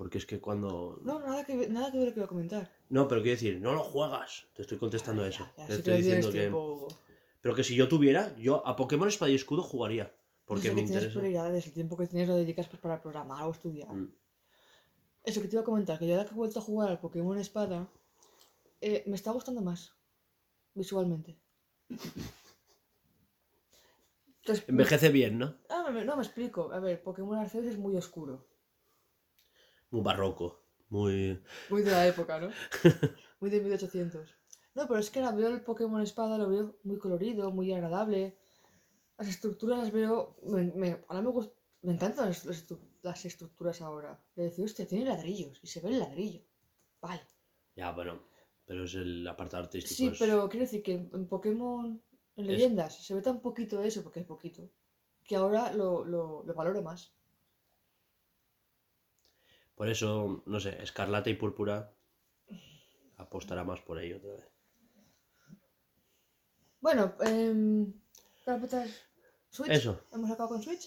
Porque 0.00 0.16
es 0.16 0.24
que 0.24 0.40
cuando... 0.40 0.98
No, 1.02 1.18
nada 1.20 1.44
que, 1.44 1.68
nada 1.68 1.92
que 1.92 1.98
ver 1.98 2.06
lo 2.08 2.14
que 2.14 2.20
iba 2.20 2.24
a 2.24 2.28
comentar. 2.30 2.72
No, 2.88 3.06
pero 3.06 3.20
quiero 3.20 3.34
decir, 3.36 3.60
no 3.60 3.74
lo 3.74 3.82
juegas. 3.84 4.46
Te 4.54 4.62
estoy 4.62 4.78
contestando 4.78 5.20
Ya, 5.24 5.28
eso. 5.28 5.46
ya, 5.58 5.66
Te 5.66 5.74
estoy 5.74 5.96
diciendo 5.98 6.28
que... 6.32 6.38
tiempo. 6.38 6.88
Pero 7.42 7.54
que 7.54 7.62
si 7.64 7.74
yo 7.74 7.86
tuviera, 7.86 8.34
yo 8.38 8.66
a 8.66 8.76
Pokémon 8.76 9.08
Espada 9.08 9.30
y 9.30 9.34
Escudo 9.34 9.62
jugaría. 9.62 10.10
Porque 10.46 10.68
Eso 10.68 10.74
me 10.74 10.80
que 10.80 10.86
tienes 10.86 11.02
interesa. 11.04 11.20
prioridades, 11.20 11.66
el 11.66 11.72
tiempo 11.74 11.98
que 11.98 12.06
tienes 12.06 12.28
lo 12.30 12.36
dedicas 12.36 12.66
pues, 12.68 12.80
para 12.80 13.02
programar 13.02 13.44
o 13.46 13.50
estudiar. 13.50 13.92
Mm. 13.92 14.10
Eso 15.22 15.42
que 15.42 15.48
te 15.48 15.56
iba 15.56 15.60
a 15.60 15.66
comentar, 15.66 15.98
que 15.98 16.06
yo 16.06 16.14
ahora 16.14 16.24
que 16.26 16.32
he 16.34 16.38
vuelto 16.38 16.60
a 16.60 16.62
jugar 16.62 16.88
al 16.88 16.98
Pokémon 16.98 17.36
Espada, 17.36 17.86
eh, 18.80 19.04
me 19.06 19.16
está 19.16 19.32
gustando 19.32 19.60
más. 19.60 19.92
Visualmente. 20.72 21.36
Entonces, 24.40 24.66
Envejece 24.66 25.10
bien, 25.10 25.38
¿no? 25.38 25.56
Ah, 25.68 25.90
me- 25.92 26.06
no 26.06 26.16
me 26.16 26.22
explico. 26.22 26.72
A 26.72 26.80
ver, 26.80 27.02
Pokémon 27.02 27.36
Arceus 27.38 27.66
es 27.66 27.76
muy 27.76 27.94
oscuro. 27.96 28.46
Muy 29.90 30.02
barroco. 30.02 30.62
Muy... 30.88 31.40
Muy 31.68 31.82
de 31.82 31.90
la 31.90 32.06
época, 32.06 32.40
¿no? 32.40 32.50
Muy 33.40 33.50
de 33.50 33.60
1800. 33.60 34.28
No, 34.74 34.86
pero 34.86 35.00
es 35.00 35.10
que 35.10 35.20
ahora 35.20 35.36
veo 35.36 35.48
el 35.48 35.62
Pokémon 35.62 36.00
Espada, 36.02 36.38
lo 36.38 36.48
veo 36.48 36.76
muy 36.84 36.98
colorido, 36.98 37.50
muy 37.50 37.72
agradable. 37.72 38.36
Las 39.18 39.28
estructuras 39.28 39.78
las 39.78 39.92
veo. 39.92 40.36
Me, 40.44 40.64
me- 40.72 41.04
ahora 41.08 41.22
me, 41.22 41.30
gust- 41.30 41.52
me 41.82 41.92
encantan 41.92 42.26
las, 42.26 42.44
las 42.44 42.66
estru- 42.66 42.80
las 43.02 43.24
estructuras 43.24 43.80
ahora. 43.82 44.22
Le 44.36 44.44
decía, 44.44 44.64
hostia, 44.64 44.86
tiene 44.86 45.04
ladrillos 45.06 45.58
y 45.62 45.66
se 45.66 45.80
ve 45.80 45.88
el 45.90 45.98
ladrillo. 46.00 46.42
Vale. 47.00 47.22
Ya, 47.76 47.92
bueno. 47.92 48.22
Pero 48.66 48.84
es 48.84 48.94
el 48.94 49.26
apartado 49.26 49.64
artístico. 49.64 49.94
Sí, 49.96 50.06
es- 50.08 50.18
pero 50.18 50.48
quiero 50.48 50.64
decir 50.66 50.82
que 50.82 50.92
en, 50.94 51.10
en 51.12 51.26
Pokémon, 51.26 52.00
en 52.36 52.44
Es- 52.44 52.50
leyendas, 52.50 53.04
se 53.04 53.14
ve 53.14 53.22
tan 53.22 53.40
poquito 53.40 53.82
eso, 53.82 54.02
porque 54.02 54.20
es 54.20 54.26
poquito, 54.26 54.68
que 55.24 55.36
ahora 55.36 55.72
lo, 55.72 56.04
lo, 56.04 56.44
lo 56.44 56.54
valoro 56.54 56.82
más. 56.82 57.12
Por 59.80 59.88
eso, 59.88 60.42
no 60.44 60.60
sé, 60.60 60.76
Escarlata 60.82 61.30
y 61.30 61.34
Púrpura 61.36 61.96
apostará 63.16 63.64
más 63.64 63.80
por 63.80 63.98
ello 63.98 64.18
otra 64.18 64.32
vez. 64.34 64.46
Bueno, 66.82 67.14
eh, 67.24 67.86
Switch. 69.48 69.70
Eso. 69.70 70.04
Hemos 70.12 70.30
acabado 70.30 70.50
con 70.50 70.62
Switch. 70.62 70.86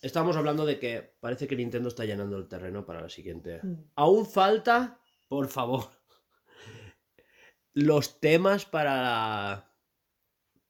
Estábamos 0.00 0.34
hablando 0.38 0.64
de 0.64 0.78
que 0.78 1.14
parece 1.20 1.46
que 1.46 1.56
Nintendo 1.56 1.90
está 1.90 2.06
llenando 2.06 2.38
el 2.38 2.48
terreno 2.48 2.86
para 2.86 3.02
la 3.02 3.10
siguiente. 3.10 3.60
Mm. 3.62 3.74
Aún 3.96 4.24
falta, 4.24 4.98
por 5.28 5.48
favor, 5.48 5.90
los 7.74 8.18
temas 8.18 8.64
para 8.64 8.94
la, 9.02 9.76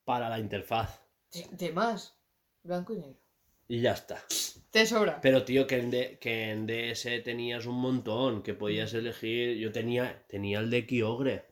para 0.03 0.29
la 0.29 0.41
interfaz. 0.41 1.01
Te- 1.31 1.47
Temas. 1.57 2.19
Blanco 2.65 2.93
y 2.93 2.99
negro. 2.99 3.24
Y 3.69 3.81
ya 3.81 3.93
está. 3.93 4.23
Te 4.71 4.87
sobra. 4.87 5.21
Pero 5.21 5.45
tío, 5.45 5.67
que 5.67 5.79
en, 5.79 5.91
D- 5.91 6.19
que 6.21 6.51
en 6.51 6.67
DS 6.67 7.21
tenías 7.23 7.67
un 7.67 7.77
montón, 7.77 8.43
que 8.43 8.55
podías 8.55 8.93
elegir. 8.95 9.57
Yo 9.59 9.73
tenía, 9.73 10.25
tenía 10.29 10.59
el 10.61 10.71
de 10.71 10.87
Kyogre. 10.87 11.47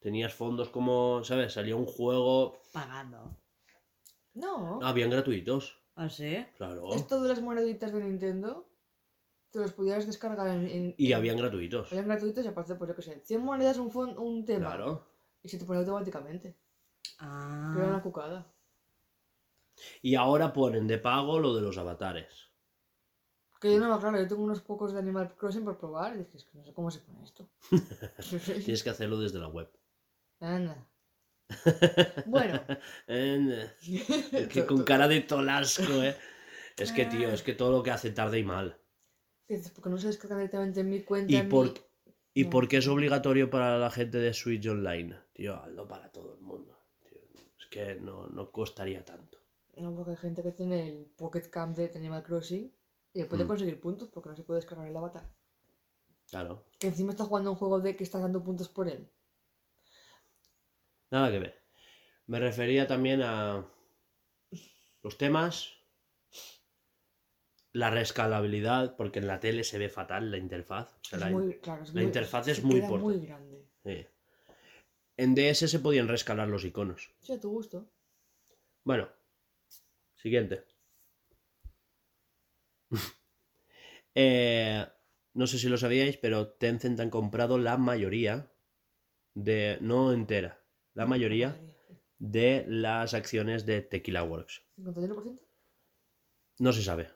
Tenías 0.00 0.34
fondos 0.34 0.68
como, 0.68 1.24
¿sabes? 1.24 1.52
Salía 1.54 1.76
un 1.76 1.86
juego. 1.86 2.60
Pagando. 2.72 3.36
No. 4.34 4.80
Ah, 4.82 4.90
habían 4.90 5.10
gratuitos. 5.10 5.78
¿Ah, 5.94 6.08
sí? 6.10 6.44
Claro. 6.56 6.92
Esto 6.94 7.22
de 7.22 7.28
las 7.30 7.40
moneditas 7.40 7.92
de 7.92 8.04
Nintendo, 8.04 8.68
te 9.50 9.60
los 9.60 9.72
pudieras 9.72 10.06
descargar 10.06 10.48
en. 10.48 10.66
en- 10.66 10.94
Y 10.98 11.12
habían 11.14 11.38
gratuitos. 11.38 11.90
Habían 11.90 12.06
gratuitos 12.08 12.44
y 12.44 12.48
aparte, 12.48 12.74
pues 12.74 12.88
yo 12.88 12.96
qué 12.96 13.02
sé, 13.02 13.20
100 13.24 13.40
monedas 13.42 13.78
un, 13.78 13.90
un 14.18 14.44
tema. 14.44 14.66
Claro. 14.68 15.06
Y 15.42 15.48
se 15.48 15.58
te 15.58 15.64
pone 15.64 15.78
automáticamente. 15.80 16.56
Ah. 17.18 17.70
Pero 17.72 17.86
era 17.86 17.94
una 17.94 18.02
cucada. 18.02 18.52
Y 20.02 20.14
ahora 20.14 20.52
ponen 20.52 20.86
de 20.86 20.98
pago 20.98 21.38
lo 21.38 21.54
de 21.54 21.62
los 21.62 21.78
avatares. 21.78 22.50
Que 23.60 23.72
yo 23.72 23.80
no 23.80 23.94
me 23.94 23.98
claro, 24.00 24.18
yo 24.20 24.28
tengo 24.28 24.42
unos 24.44 24.60
pocos 24.60 24.92
de 24.92 24.98
Animal 24.98 25.34
Crossing 25.34 25.64
por 25.64 25.78
probar 25.78 26.14
y 26.14 26.18
dije, 26.18 26.36
es 26.36 26.44
que 26.44 26.58
no 26.58 26.64
sé 26.64 26.74
cómo 26.74 26.90
se 26.90 27.00
pone 27.00 27.24
esto. 27.24 27.48
Tienes 28.64 28.82
que 28.82 28.90
hacerlo 28.90 29.18
desde 29.18 29.38
la 29.38 29.48
web. 29.48 29.70
Anda. 30.40 30.76
Bueno, 32.26 32.60
Es 33.06 34.48
que 34.48 34.66
con 34.66 34.82
cara 34.84 35.08
de 35.08 35.20
tolasco, 35.20 36.02
eh. 36.02 36.16
Es 36.76 36.92
que, 36.92 37.06
tío, 37.06 37.30
es 37.30 37.42
que 37.42 37.54
todo 37.54 37.70
lo 37.72 37.82
que 37.82 37.90
hace 37.90 38.10
tarde 38.10 38.38
y 38.38 38.44
mal. 38.44 38.76
porque 39.74 39.88
no 39.88 39.96
se 39.96 40.08
descarga 40.08 40.36
directamente 40.36 40.80
en 40.80 40.90
mi 40.90 41.00
cuenta. 41.02 41.32
¿Y 41.32 41.42
por, 41.44 41.66
mi- 41.68 41.74
¿Y 42.34 42.44
No. 42.44 42.50
por 42.50 42.68
qué 42.68 42.78
es 42.78 42.88
obligatorio 42.88 43.48
para 43.48 43.78
la 43.78 43.90
gente 43.90 44.18
de 44.18 44.34
Switch 44.34 44.66
Online? 44.66 45.16
Tío, 45.32 45.54
hazlo 45.56 45.88
para 45.88 46.12
todo 46.12 46.34
el 46.34 46.40
mundo. 46.40 46.78
tío. 47.08 47.20
Es 47.58 47.66
que 47.70 47.94
no, 47.94 48.26
no 48.26 48.50
costaría 48.50 49.02
tanto. 49.04 49.38
No, 49.76 49.94
porque 49.94 50.12
hay 50.12 50.16
gente 50.16 50.42
que 50.42 50.52
tiene 50.52 50.88
el 50.88 51.04
Pocket 51.16 51.48
Camp 51.50 51.76
de 51.76 51.92
Animal 51.94 52.22
Crossing 52.22 52.72
y 53.12 53.24
puede 53.24 53.44
Mm. 53.44 53.48
conseguir 53.48 53.80
puntos 53.80 54.08
porque 54.08 54.30
no 54.30 54.36
se 54.36 54.42
puede 54.42 54.58
descargar 54.60 54.86
el 54.88 54.96
avatar. 54.96 55.28
Claro. 56.30 56.64
Que 56.78 56.88
encima 56.88 57.12
está 57.12 57.24
jugando 57.24 57.50
un 57.50 57.56
juego 57.56 57.80
de 57.80 57.94
que 57.96 58.04
está 58.04 58.18
dando 58.18 58.42
puntos 58.42 58.68
por 58.68 58.88
él. 58.88 59.08
Nada 61.10 61.30
que 61.30 61.38
ver. 61.38 61.62
Me 62.26 62.40
refería 62.40 62.86
también 62.86 63.22
a 63.22 63.66
los 65.02 65.16
temas, 65.18 65.72
la 67.72 67.90
rescalabilidad, 67.90 68.96
porque 68.96 69.18
en 69.20 69.26
la 69.28 69.38
tele 69.38 69.62
se 69.62 69.78
ve 69.78 69.88
fatal 69.88 70.30
la 70.30 70.38
interfaz. 70.38 70.94
O 70.94 71.04
sea, 71.04 71.18
Es 71.18 71.24
la, 71.24 71.30
muy, 71.30 71.58
claro, 71.60 71.82
es 71.84 71.88
la 71.90 71.94
muy- 72.00 72.02
interfaz 72.04 72.48
es 72.48 72.64
muy 72.64 72.80
importante. 72.80 73.26
grande. 73.26 73.68
sí. 73.84 74.06
En 75.18 75.34
DS 75.34 75.66
se 75.68 75.78
podían 75.78 76.08
rescalar 76.08 76.46
los 76.48 76.64
iconos. 76.64 77.10
Sí, 77.22 77.32
a 77.32 77.40
tu 77.40 77.48
gusto. 77.50 77.88
Bueno, 78.84 79.08
siguiente. 80.26 80.64
Eh, 84.18 84.82
no 85.34 85.46
sé 85.46 85.58
si 85.58 85.68
lo 85.68 85.76
sabíais, 85.76 86.16
pero 86.16 86.48
Tencent 86.48 86.98
han 87.00 87.10
comprado 87.10 87.58
la 87.58 87.76
mayoría 87.76 88.50
de, 89.34 89.76
no 89.82 90.14
entera, 90.14 90.64
la 90.94 91.04
mayoría 91.04 91.54
de 92.18 92.64
las 92.66 93.12
acciones 93.12 93.66
de 93.66 93.82
Tequila 93.82 94.22
Works. 94.22 94.62
¿51%? 94.78 95.38
No 96.60 96.72
se 96.72 96.82
sabe. 96.82 97.10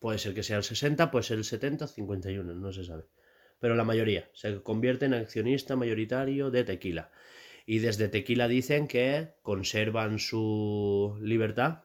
Puede 0.00 0.18
ser 0.18 0.34
que 0.34 0.42
sea 0.42 0.58
el 0.58 0.64
60, 0.64 1.10
puede 1.10 1.22
ser 1.22 1.38
el 1.38 1.44
70, 1.44 1.86
51, 1.86 2.54
no 2.54 2.72
se 2.74 2.84
sabe. 2.84 3.06
Pero 3.58 3.74
la 3.74 3.84
mayoría 3.84 4.28
se 4.34 4.62
convierte 4.62 5.06
en 5.06 5.14
accionista 5.14 5.76
mayoritario 5.76 6.50
de 6.50 6.64
Tequila. 6.64 7.10
Y 7.64 7.78
desde 7.78 8.08
Tequila 8.08 8.48
dicen 8.48 8.86
que 8.86 9.36
conservan 9.40 10.18
su 10.18 11.16
libertad, 11.22 11.84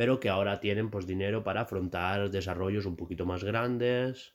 pero 0.00 0.18
que 0.18 0.30
ahora 0.30 0.60
tienen 0.60 0.88
pues 0.88 1.06
dinero 1.06 1.44
para 1.44 1.60
afrontar 1.60 2.30
desarrollos 2.30 2.86
un 2.86 2.96
poquito 2.96 3.26
más 3.26 3.44
grandes. 3.44 4.34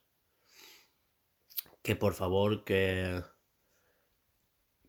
Que 1.82 1.96
por 1.96 2.14
favor 2.14 2.64
que 2.64 3.24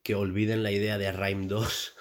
que 0.03 0.15
olviden 0.15 0.63
la 0.63 0.71
idea 0.73 0.99
de 0.99 1.11
Rhyme 1.13 1.47
2. 1.47 1.95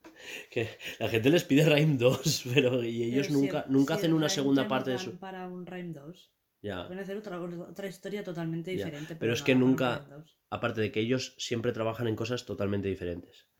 que 0.50 0.70
la 1.00 1.10
gente 1.10 1.28
les 1.28 1.44
pide 1.44 1.66
Rhyme 1.68 1.98
2, 1.98 2.44
pero 2.54 2.82
y 2.82 3.02
ellos 3.02 3.26
Pero 3.26 3.38
si 3.40 3.44
nunca 3.44 3.60
el- 3.66 3.72
nunca 3.72 3.94
si 3.94 3.98
hacen 3.98 4.14
una 4.14 4.30
segunda 4.30 4.66
parte 4.68 4.92
de 4.92 4.98
su 4.98 5.18
Para 5.18 5.46
un 5.46 5.66
Rhyme 5.66 5.92
2. 5.92 6.32
ya. 6.62 6.86
Pueden 6.86 7.02
hacer 7.02 7.18
otra, 7.18 7.38
otra 7.38 7.88
historia 7.88 8.24
totalmente 8.24 8.70
diferente. 8.70 9.16
pero 9.16 9.34
es 9.34 9.40
no 9.40 9.44
que 9.44 9.54
nunca- 9.54 9.98
Rhyme 9.98 10.14
2. 10.16 10.38
aparte 10.48 10.80
de 10.80 10.90
que 10.90 11.00
ellos 11.00 11.34
siempre 11.36 11.72
trabajan 11.72 12.08
en 12.08 12.16
cosas 12.16 12.46
totalmente 12.46 12.88
diferentes. 12.88 13.50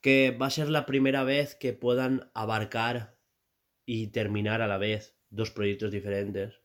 Que 0.00 0.32
va 0.36 0.46
a 0.46 0.50
ser 0.50 0.68
la 0.70 0.86
primera 0.86 1.22
vez 1.22 1.54
que 1.54 1.72
puedan 1.72 2.32
abarcar 2.34 3.16
y 3.90 4.08
terminar 4.08 4.60
a 4.60 4.66
la 4.66 4.76
vez 4.76 5.16
dos 5.30 5.50
proyectos 5.50 5.90
diferentes, 5.90 6.60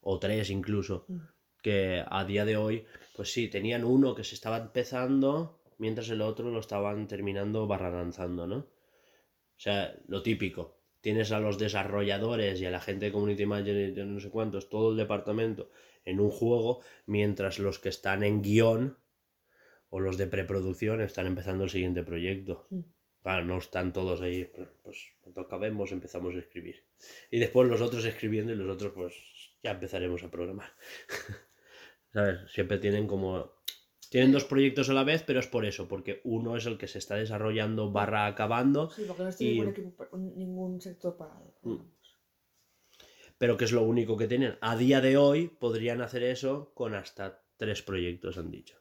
o 0.00 0.18
tres 0.18 0.50
incluso, 0.50 1.04
Mm. 1.06 1.18
que 1.62 2.02
a 2.04 2.24
día 2.24 2.44
de 2.44 2.56
hoy, 2.56 2.84
pues 3.14 3.32
sí, 3.32 3.46
tenían 3.46 3.84
uno 3.84 4.16
que 4.16 4.24
se 4.24 4.34
estaba 4.34 4.58
empezando, 4.58 5.62
mientras 5.78 6.10
el 6.10 6.20
otro 6.20 6.50
lo 6.50 6.58
estaban 6.58 7.06
terminando 7.06 7.68
barra 7.68 7.90
lanzando, 7.90 8.48
¿no? 8.48 8.56
O 8.56 9.60
sea, 9.64 9.94
lo 10.08 10.20
típico. 10.22 10.80
Tienes 11.00 11.30
a 11.30 11.38
los 11.38 11.58
desarrolladores 11.58 12.60
y 12.60 12.66
a 12.66 12.72
la 12.72 12.80
gente 12.80 13.06
de 13.06 13.12
Community 13.12 13.46
Manager 13.46 13.76
y 13.96 14.04
no 14.04 14.18
sé 14.18 14.28
cuántos, 14.30 14.68
todo 14.68 14.90
el 14.90 14.96
departamento 14.96 15.70
en 16.04 16.18
un 16.18 16.30
juego, 16.32 16.82
mientras 17.06 17.60
los 17.60 17.78
que 17.78 17.90
están 17.90 18.24
en 18.24 18.42
guion 18.42 18.98
o 19.90 20.00
los 20.00 20.16
de 20.18 20.26
preproducción 20.26 21.00
están 21.02 21.26
empezando 21.28 21.62
el 21.64 21.70
siguiente 21.70 22.02
proyecto. 22.02 22.66
Mm. 22.70 22.80
Claro, 23.28 23.44
no 23.44 23.58
están 23.58 23.92
todos 23.92 24.22
ahí, 24.22 24.50
pues 24.82 25.12
cuando 25.20 25.42
acabemos 25.42 25.92
empezamos 25.92 26.34
a 26.34 26.38
escribir. 26.38 26.82
Y 27.30 27.38
después 27.38 27.68
los 27.68 27.82
otros 27.82 28.06
escribiendo 28.06 28.54
y 28.54 28.56
los 28.56 28.70
otros 28.70 28.92
pues 28.94 29.12
ya 29.62 29.72
empezaremos 29.72 30.22
a 30.22 30.30
programar. 30.30 30.70
¿Sabes? 32.14 32.50
Siempre 32.50 32.78
tienen 32.78 33.06
como... 33.06 33.52
Tienen 34.08 34.32
dos 34.32 34.44
proyectos 34.46 34.88
a 34.88 34.94
la 34.94 35.04
vez, 35.04 35.24
pero 35.24 35.40
es 35.40 35.46
por 35.46 35.66
eso, 35.66 35.88
porque 35.88 36.22
uno 36.24 36.56
es 36.56 36.64
el 36.64 36.78
que 36.78 36.88
se 36.88 36.96
está 36.96 37.16
desarrollando 37.16 37.92
barra 37.92 38.24
acabando, 38.24 38.88
Sí, 38.88 39.04
porque 39.06 39.22
no 39.24 39.28
estoy 39.28 39.46
Y- 39.46 39.60
ningún, 39.60 40.34
ningún 40.34 40.80
sector 40.80 41.18
parado. 41.18 41.54
Mm. 41.60 41.82
pero 43.36 43.58
que 43.58 43.66
es 43.66 43.72
lo 43.72 43.82
único 43.82 44.16
que 44.16 44.26
tienen. 44.26 44.56
A 44.62 44.74
día 44.74 45.02
de 45.02 45.18
hoy 45.18 45.48
podrían 45.48 46.00
hacer 46.00 46.22
eso 46.22 46.72
con 46.72 46.94
hasta 46.94 47.42
tres 47.58 47.82
proyectos, 47.82 48.38
han 48.38 48.50
dicho. 48.50 48.77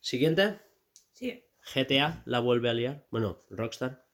Siguiente. 0.00 0.60
Sí. 1.12 1.44
GTA 1.74 2.22
la 2.26 2.40
vuelve 2.40 2.70
a 2.70 2.74
liar. 2.74 3.06
Bueno, 3.10 3.44
Rockstar 3.50 4.06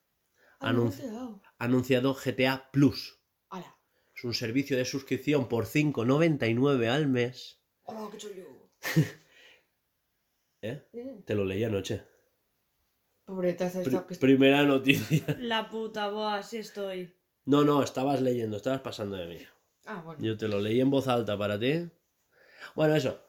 Ah, 0.61 0.69
ha 0.69 1.65
anunciado 1.65 2.15
GTA 2.15 2.71
Plus. 2.73 3.21
¡Hala! 3.51 3.77
Es 4.17 4.25
un 4.25 4.33
servicio 4.35 4.77
de 4.77 4.85
suscripción 4.85 5.49
por 5.49 5.67
5,99 5.67 6.89
al 6.89 7.07
mes. 7.09 7.61
¡Hola, 7.85 8.09
qué 8.11 8.17
chulo! 8.19 8.71
¿Eh? 10.63 10.83
Eh, 10.93 11.23
Te 11.27 11.35
lo 11.35 11.45
leí 11.45 11.63
anoche. 11.65 12.03
Pobreta, 13.27 13.67
esta- 13.67 14.07
que- 14.07 14.15
primera 14.17 14.63
noticia. 14.65 15.25
La 15.39 15.69
puta 15.69 16.09
boa, 16.09 16.37
así 16.37 16.59
estoy. 16.59 17.15
No, 17.47 17.63
no, 17.65 17.83
estabas 17.83 18.23
leyendo, 18.23 18.57
estabas 18.57 18.81
pasando 18.81 19.17
de 19.17 19.27
mí. 19.27 19.39
Ah, 19.85 20.01
bueno. 20.03 20.23
Yo 20.23 20.37
te 20.39 20.49
lo 20.49 20.61
leí 20.61 20.81
en 20.81 20.91
voz 20.91 21.09
alta 21.09 21.37
para 21.37 21.59
ti. 21.59 21.91
Bueno, 22.75 22.95
eso. 22.97 23.21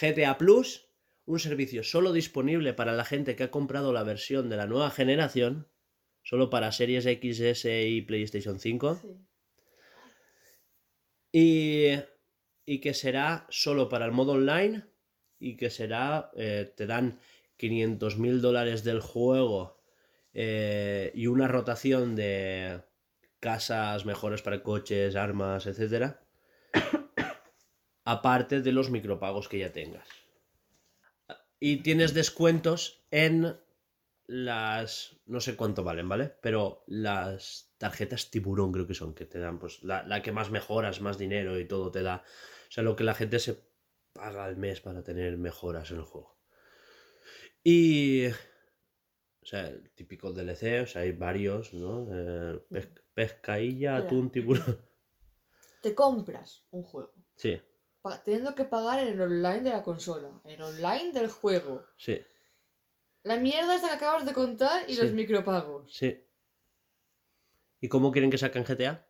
GTA 0.00 0.38
Plus, 0.38 0.83
un 1.26 1.38
servicio 1.38 1.82
solo 1.82 2.12
disponible 2.12 2.74
para 2.74 2.92
la 2.92 3.04
gente 3.04 3.36
que 3.36 3.44
ha 3.44 3.50
comprado 3.50 3.92
la 3.92 4.02
versión 4.02 4.48
de 4.50 4.56
la 4.56 4.66
nueva 4.66 4.90
generación, 4.90 5.68
solo 6.22 6.50
para 6.50 6.72
series 6.72 7.04
XS 7.04 7.64
y 7.88 8.02
PlayStation 8.02 8.58
5, 8.60 8.96
Sí. 9.02 9.08
y, 11.32 11.90
y 12.66 12.80
que 12.80 12.94
será 12.94 13.46
solo 13.50 13.88
para 13.88 14.04
el 14.06 14.12
modo 14.12 14.32
online 14.32 14.84
y 15.38 15.56
que 15.56 15.70
será, 15.70 16.30
eh, 16.36 16.72
te 16.76 16.86
dan 16.86 17.18
500 17.56 18.18
mil 18.18 18.40
dólares 18.40 18.84
del 18.84 19.00
juego 19.00 19.80
eh, 20.32 21.10
y 21.14 21.26
una 21.26 21.48
rotación 21.48 22.16
de 22.16 22.82
casas 23.40 24.04
mejores 24.06 24.42
para 24.42 24.62
coches, 24.62 25.16
armas, 25.16 25.66
etcétera, 25.66 26.22
aparte 28.04 28.60
de 28.60 28.72
los 28.72 28.90
micropagos 28.90 29.48
que 29.48 29.58
ya 29.58 29.72
tengas. 29.72 30.08
Y 31.66 31.78
tienes 31.78 32.12
descuentos 32.12 33.06
en 33.10 33.58
las. 34.26 35.16
No 35.24 35.40
sé 35.40 35.56
cuánto 35.56 35.82
valen, 35.82 36.10
¿vale? 36.10 36.28
Pero 36.42 36.84
las 36.86 37.74
tarjetas 37.78 38.30
tiburón 38.30 38.70
creo 38.70 38.86
que 38.86 38.92
son, 38.92 39.14
que 39.14 39.24
te 39.24 39.38
dan, 39.38 39.58
pues, 39.58 39.82
la, 39.82 40.02
la 40.02 40.20
que 40.20 40.30
más 40.30 40.50
mejoras, 40.50 41.00
más 41.00 41.16
dinero 41.16 41.58
y 41.58 41.66
todo 41.66 41.90
te 41.90 42.02
da. 42.02 42.22
O 42.68 42.70
sea, 42.70 42.82
lo 42.84 42.96
que 42.96 43.04
la 43.04 43.14
gente 43.14 43.38
se 43.38 43.56
paga 44.12 44.44
al 44.44 44.58
mes 44.58 44.82
para 44.82 45.02
tener 45.02 45.38
mejoras 45.38 45.90
en 45.90 45.96
el 46.00 46.04
juego. 46.04 46.36
Y. 47.62 48.26
O 48.26 49.46
sea, 49.46 49.68
el 49.68 49.88
típico 49.94 50.32
DLC, 50.34 50.82
o 50.82 50.86
sea, 50.86 51.00
hay 51.00 51.12
varios, 51.12 51.72
¿no? 51.72 52.06
Eh, 52.10 52.60
pes- 52.70 52.88
pescailla, 53.14 53.96
atún, 53.96 54.30
tiburón. 54.30 54.78
Te 55.80 55.94
compras 55.94 56.66
un 56.72 56.82
juego. 56.82 57.14
Sí, 57.36 57.58
teniendo 58.24 58.54
que 58.54 58.64
pagar 58.64 58.98
en 59.00 59.08
el 59.08 59.20
online 59.20 59.60
de 59.62 59.70
la 59.70 59.82
consola. 59.82 60.30
En 60.44 60.60
online 60.62 61.12
del 61.12 61.28
juego. 61.28 61.84
sí, 61.96 62.20
La 63.22 63.36
mierda 63.38 63.74
esta 63.74 63.88
que 63.88 63.94
acabas 63.94 64.26
de 64.26 64.34
contar 64.34 64.88
y 64.88 64.94
Sí. 64.94 65.02
los 65.02 65.12
micropagos. 65.12 65.92
sí. 65.94 66.20
¿Y 67.80 67.88
cómo 67.88 68.12
quieren 68.12 68.30
que 68.30 68.38
saquen 68.38 68.64
GTA? 68.64 69.06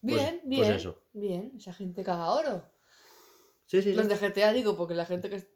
Bien, 0.00 0.40
pues 0.44 0.48
bien. 0.48 0.72
eso. 0.72 1.02
Bien, 1.12 1.52
esa 1.56 1.72
gente 1.72 2.04
caga 2.04 2.30
oro. 2.32 2.64
Sí, 3.66 3.82
sí, 3.82 3.90
sí. 3.90 3.94
Los 3.94 4.08
de 4.08 4.16
GTA 4.16 4.52
digo, 4.52 4.76
porque 4.76 4.94
la 4.94 5.04
gente 5.04 5.28
que... 5.28 5.48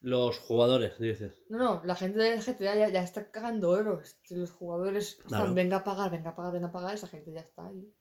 Los 0.00 0.38
jugadores, 0.38 0.98
dices. 0.98 1.32
No, 1.48 1.58
no, 1.58 1.82
la 1.84 1.94
gente 1.94 2.18
de 2.18 2.36
GTA 2.40 2.74
ya, 2.76 2.88
ya 2.88 3.02
está 3.02 3.30
cagando 3.30 3.70
oro. 3.70 4.00
Si 4.24 4.34
los 4.36 4.50
jugadores 4.50 5.10
están, 5.18 5.28
Claro. 5.28 5.54
venga 5.54 5.76
a 5.78 5.84
pagar, 5.84 6.10
venga 6.10 6.30
a 6.30 6.34
pagar, 6.36 6.52
venga 6.52 6.68
a 6.68 6.72
pagar, 6.72 6.94
esa 6.94 7.06
gente 7.08 7.32
ya 7.32 7.40
está 7.40 7.66
ahí. 7.66 7.92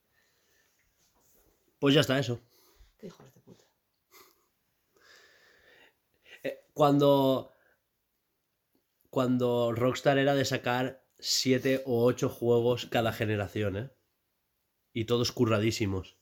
Pues 1.81 1.95
ya 1.95 2.01
está 2.01 2.19
eso. 2.19 2.39
Qué 2.99 3.07
hijos 3.07 3.33
de 3.33 3.41
puta. 3.41 3.65
Eh, 6.43 6.63
Cuando. 6.73 7.51
Cuando 9.09 9.73
Rockstar 9.73 10.19
era 10.19 10.35
de 10.35 10.45
sacar 10.45 11.03
7 11.17 11.81
o 11.87 12.05
8 12.05 12.29
juegos 12.29 12.85
cada 12.85 13.11
generación, 13.11 13.77
¿eh? 13.77 13.91
Y 14.93 15.05
todos 15.05 15.31
curradísimos. 15.31 16.19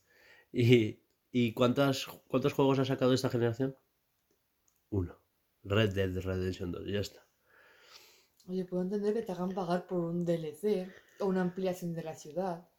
¿Y, 0.54 1.04
y 1.30 1.54
cuántas, 1.54 2.06
cuántos 2.30 2.54
juegos 2.54 2.80
ha 2.80 2.86
sacado 2.86 3.14
esta 3.14 3.30
generación? 3.30 3.78
Uno. 4.90 5.20
Red 5.64 5.94
Dead 5.94 6.24
Redemption 6.24 6.72
2, 6.72 6.88
ya 6.88 7.02
está. 7.02 7.28
Oye, 8.48 8.64
puedo 8.64 8.84
entender 8.84 9.14
que 9.14 9.24
te 9.24 9.34
hagan 9.34 9.50
pagar 9.50 9.86
por 9.88 10.00
un 10.00 10.24
DLC 10.24 10.90
o 11.20 11.26
una 11.26 11.42
ampliación 11.42 11.94
de 11.94 12.04
la 12.04 12.16
ciudad. 12.16 12.70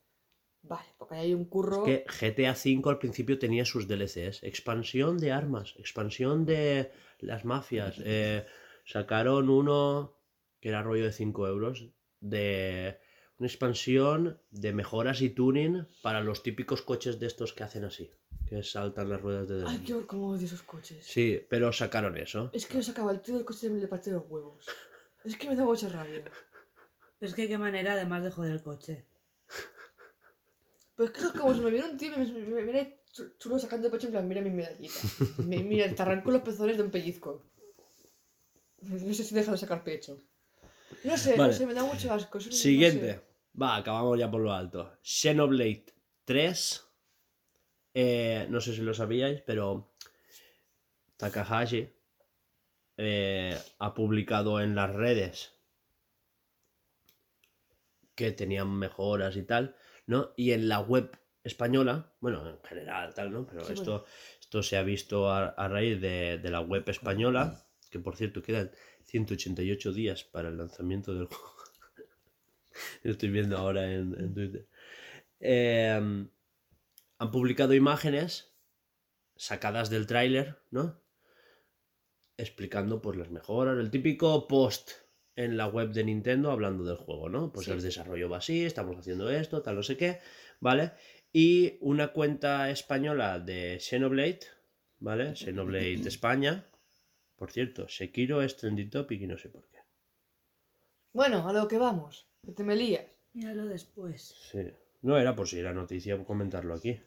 Vale, 0.62 0.87
porque 0.99 1.15
ahí 1.15 1.20
hay 1.27 1.35
un 1.35 1.47
curro. 1.47 1.85
Que 1.85 2.05
GTA 2.07 2.53
V 2.53 2.82
al 2.91 2.99
principio 2.99 3.39
tenía 3.39 3.65
sus 3.65 3.89
DLCs. 3.89 4.43
Expansión 4.43 5.19
de 5.19 5.32
armas, 5.32 5.74
expansión 5.78 6.45
de 6.45 6.93
las 7.20 7.45
mafias. 7.45 7.97
eh, 8.05 8.45
sacaron 8.85 9.49
uno 9.49 10.16
que 10.61 10.69
era 10.69 10.82
rollo 10.82 11.05
de 11.05 11.12
5 11.12 11.47
euros. 11.49 11.89
De 12.20 12.99
una 13.39 13.47
expansión 13.49 14.39
de 14.51 14.73
mejoras 14.74 15.23
y 15.23 15.31
tuning 15.31 15.87
para 16.03 16.20
los 16.20 16.43
típicos 16.43 16.82
coches 16.82 17.19
de 17.19 17.27
estos 17.27 17.55
que 17.55 17.62
hacen 17.65 17.85
así. 17.85 18.11
Que 18.47 18.62
saltan 18.62 19.09
las 19.09 19.23
ruedas 19.23 19.49
de 19.49 19.55
Ay, 19.55 19.61
delante. 19.61 19.87
qué 19.87 20.07
cómo 20.07 20.28
odio 20.31 20.45
esos 20.45 20.62
coches. 20.62 21.05
Sí, 21.07 21.41
pero 21.49 21.73
sacaron 21.73 22.19
eso. 22.19 22.51
Es 22.53 22.66
que 22.66 22.78
os 22.78 22.89
acaba 22.91 23.12
el 23.12 23.20
tío 23.23 23.37
del 23.37 23.45
coche 23.47 23.70
de 23.70 23.81
le 23.81 23.87
parte 23.89 24.11
los 24.11 24.24
huevos. 24.28 24.66
Es 25.24 25.37
que 25.37 25.49
me 25.49 25.57
da 25.57 25.65
mucha 25.65 25.89
rabia. 25.89 26.24
Es 27.20 27.35
que 27.35 27.49
qué 27.49 27.57
manera 27.59 27.93
además 27.93 28.23
de 28.24 28.31
joder 28.31 28.53
el 28.53 28.62
coche. 28.62 29.07
Pues 31.01 31.12
es 31.12 31.16
que 31.16 31.27
es 31.28 31.32
como 31.32 31.55
si 31.55 31.60
me 31.60 31.70
viera 31.70 31.86
un 31.89 31.97
tío 31.97 32.12
y 32.12 32.18
me, 32.18 32.27
me, 32.27 32.62
me 32.72 32.98
chulo 33.39 33.59
sacando 33.59 33.86
el 33.86 33.90
pecho 33.90 34.06
en 34.09 34.12
plan, 34.12 34.28
mira 34.28 34.43
mi 34.43 34.51
medallita. 34.51 34.93
Mi- 35.39 35.62
mira, 35.62 35.89
te 35.94 36.02
arranco 36.02 36.31
los 36.31 36.43
pezones 36.43 36.77
de 36.77 36.82
un 36.82 36.90
pellizco. 36.90 37.43
No 38.82 39.14
sé 39.14 39.24
si 39.24 39.35
deja 39.35 39.51
de 39.52 39.56
sacar 39.56 39.82
pecho. 39.82 40.18
No 41.05 41.16
sé, 41.16 41.36
Vale. 41.36 41.52
no 41.52 41.59
sé, 41.59 41.64
me 41.66 41.72
da 41.72 41.85
mucho 41.85 42.12
asco. 42.12 42.36
eso 42.36 42.48
no- 42.48 42.51
no 42.51 42.56
sé. 42.56 42.62
Siguiente. 42.64 43.18
Va, 43.59 43.77
acabamos 43.77 44.18
ya 44.18 44.31
por 44.31 44.43
lo 44.43 44.52
alto. 44.52 44.93
Xenoblade 45.02 45.86
3. 46.27 46.85
Eh, 47.94 48.47
no 48.51 48.60
sé 48.60 48.74
si 48.74 48.82
lo 48.82 48.93
sabíais, 48.93 49.40
pero 49.40 49.94
Takahashi 51.16 51.89
eh, 52.98 53.59
ha 53.78 53.94
publicado 53.94 54.60
en 54.60 54.74
las 54.74 54.94
redes 54.94 55.55
que 58.14 58.32
tenían 58.32 58.68
mejoras 58.78 59.35
y 59.36 59.44
tal, 59.44 59.74
¿no? 60.11 60.32
Y 60.37 60.51
en 60.51 60.69
la 60.69 60.81
web 60.81 61.16
española, 61.45 62.12
bueno, 62.20 62.47
en 62.47 62.61
general 62.65 63.15
tal, 63.15 63.32
¿no? 63.32 63.47
Pero 63.47 63.65
Sí, 63.65 63.74
esto, 63.74 64.05
esto 64.41 64.62
se 64.62 64.77
ha 64.77 64.82
visto 64.82 65.31
a, 65.31 65.47
a 65.51 65.69
raíz 65.69 66.01
de, 66.01 66.39
de 66.39 66.51
la 66.51 66.61
web 66.61 66.87
española, 66.89 67.65
que 67.91 68.01
por 68.01 68.16
cierto 68.16 68.43
quedan 68.43 68.73
188 69.05 69.93
días 69.93 70.24
para 70.24 70.49
el 70.49 70.59
lanzamiento 70.59 71.15
del 71.15 71.27
juego. 71.27 71.55
Lo 73.03 73.12
estoy 73.12 73.31
viendo 73.31 73.57
ahora 73.57 73.93
en, 73.93 74.19
en 74.19 74.35
Twitter. 74.35 74.69
Eh, 75.39 76.27
han 77.19 77.31
publicado 77.31 77.73
imágenes 77.74 78.53
sacadas 79.37 79.91
del 79.91 80.09
tráiler, 80.09 80.59
¿no? 80.70 81.01
Explicando 82.37 83.01
pues 83.01 83.16
las 83.16 83.31
mejoras, 83.31 83.78
el 83.78 83.91
típico 83.91 84.49
post 84.49 84.91
en 85.44 85.56
la 85.56 85.66
web 85.66 85.90
de 85.90 86.04
Nintendo 86.04 86.50
hablando 86.50 86.84
del 86.84 86.96
juego, 86.96 87.28
¿no? 87.28 87.52
Pues 87.52 87.66
Sí. 87.66 87.72
el 87.72 87.82
desarrollo 87.82 88.28
va 88.28 88.38
así, 88.38 88.64
estamos 88.64 88.96
haciendo 88.98 89.30
esto, 89.30 89.62
tal 89.62 89.76
no 89.76 89.82
sé 89.82 89.96
qué, 89.96 90.20
¿vale? 90.60 90.92
Y 91.32 91.78
una 91.80 92.12
cuenta 92.12 92.70
española 92.70 93.38
de 93.38 93.78
Xenoblade, 93.80 94.40
¿vale? 94.98 95.34
Xenoblade 95.36 95.94
España. 96.08 96.66
Por 97.36 97.50
cierto, 97.52 97.88
Sekiro 97.88 98.42
es 98.42 98.56
trending 98.56 98.90
topic 98.90 99.20
y 99.22 99.26
no 99.26 99.38
sé 99.38 99.48
por 99.48 99.66
qué. 99.68 99.78
Bueno, 101.12 101.48
a 101.48 101.52
lo 101.52 101.66
que 101.68 101.78
vamos. 101.78 102.28
Que 102.44 102.52
te 102.52 102.62
me 102.64 102.76
lías. 102.76 103.04
Míralo 103.32 103.66
después. 103.66 104.34
Sí. 104.50 104.70
No 105.02 105.16
era 105.18 105.34
por 105.34 105.48
si 105.48 105.58
era 105.58 105.72
noticia 105.72 106.22
comentarlo 106.24 106.74
aquí. 106.74 107.00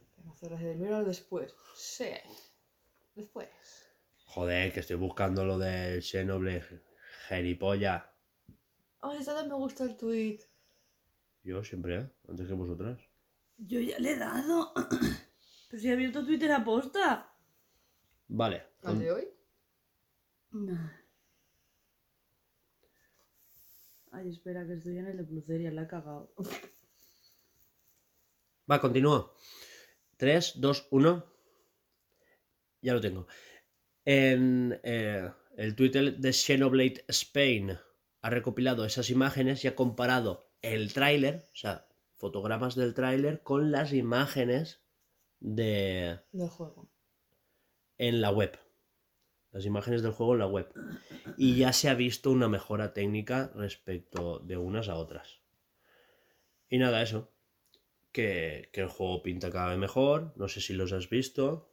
Míralo 0.78 1.04
después. 1.04 1.54
Sí. 1.76 2.10
Después. 3.14 3.50
Joder, 4.26 4.74
que 4.74 4.80
estoy 4.80 4.96
buscando 4.96 5.46
lo 5.46 5.60
del 5.60 6.02
Xenoblade 6.02 6.82
Geripolla. 7.28 8.13
Ay, 9.06 9.18
esta 9.18 9.44
me 9.44 9.54
gusta 9.54 9.84
el 9.84 9.98
tweet. 9.98 10.40
Yo 11.44 11.62
siempre, 11.62 12.00
¿eh? 12.00 12.10
Antes 12.30 12.48
que 12.48 12.54
vosotras. 12.54 13.02
Yo 13.58 13.82
ya 13.82 14.00
le 14.00 14.14
he 14.14 14.18
dado. 14.18 14.72
Pero 15.70 15.82
si 15.82 15.90
he 15.90 15.92
abierto 15.92 16.26
Twitter 16.26 16.50
a 16.54 16.64
posta. 16.64 17.36
Vale. 18.30 18.64
¿Al 18.82 19.00
de 19.00 19.12
hoy? 19.12 19.28
Ay, 24.12 24.30
espera, 24.30 24.66
que 24.66 24.76
estoy 24.76 24.98
en 24.98 25.08
el 25.08 25.18
de 25.18 25.26
Pluceria, 25.26 25.70
la 25.72 25.84
he 25.84 25.88
cagado. 25.88 26.34
Va, 28.72 28.80
continúo. 28.80 29.36
3, 30.16 30.62
2, 30.62 30.88
1. 30.92 31.26
Ya 32.82 32.94
lo 32.94 33.02
tengo. 33.02 33.28
En 34.06 34.80
eh, 34.82 35.30
el 35.58 35.76
Twitter 35.76 36.18
de 36.18 36.32
Xenoblade 36.32 37.04
Spain 37.10 37.78
ha 38.24 38.30
recopilado 38.30 38.86
esas 38.86 39.10
imágenes 39.10 39.64
y 39.64 39.68
ha 39.68 39.76
comparado 39.76 40.50
el 40.62 40.94
tráiler, 40.94 41.46
o 41.52 41.56
sea, 41.56 41.88
fotogramas 42.16 42.74
del 42.74 42.94
tráiler 42.94 43.44
con 43.44 43.70
las 43.72 43.92
imágenes 43.92 44.82
de 45.42 46.22
Del 46.32 46.48
juego. 46.48 46.90
en 47.98 48.22
la 48.22 48.32
web. 48.32 48.58
Las 49.52 49.66
imágenes 49.66 50.02
del 50.02 50.14
juego 50.14 50.34
en 50.34 50.40
la 50.40 50.48
web. 50.48 50.74
Y 51.38 51.58
ya 51.58 51.74
se 51.74 51.90
ha 51.90 51.96
visto 51.96 52.32
una 52.32 52.48
mejora 52.48 52.94
técnica 52.94 53.52
respecto 53.56 54.40
de 54.40 54.56
unas 54.56 54.88
a 54.88 54.96
otras. 54.96 55.42
Y 56.70 56.78
nada, 56.78 57.02
eso. 57.02 57.30
Que, 58.14 58.70
que 58.72 58.82
el 58.82 58.88
juego 58.88 59.22
pinta 59.22 59.52
cada 59.52 59.68
vez 59.68 59.78
mejor. 59.78 60.32
No 60.38 60.48
sé 60.48 60.62
si 60.62 60.74
los 60.74 60.94
has 60.94 61.10
visto. 61.10 61.70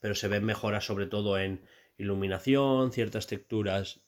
Pero 0.00 0.14
se 0.14 0.28
ven 0.28 0.44
mejoras 0.44 0.86
sobre 0.86 1.06
todo 1.06 1.38
en 1.38 1.62
iluminación, 1.98 2.90
ciertas 2.90 3.26
texturas. 3.26 4.00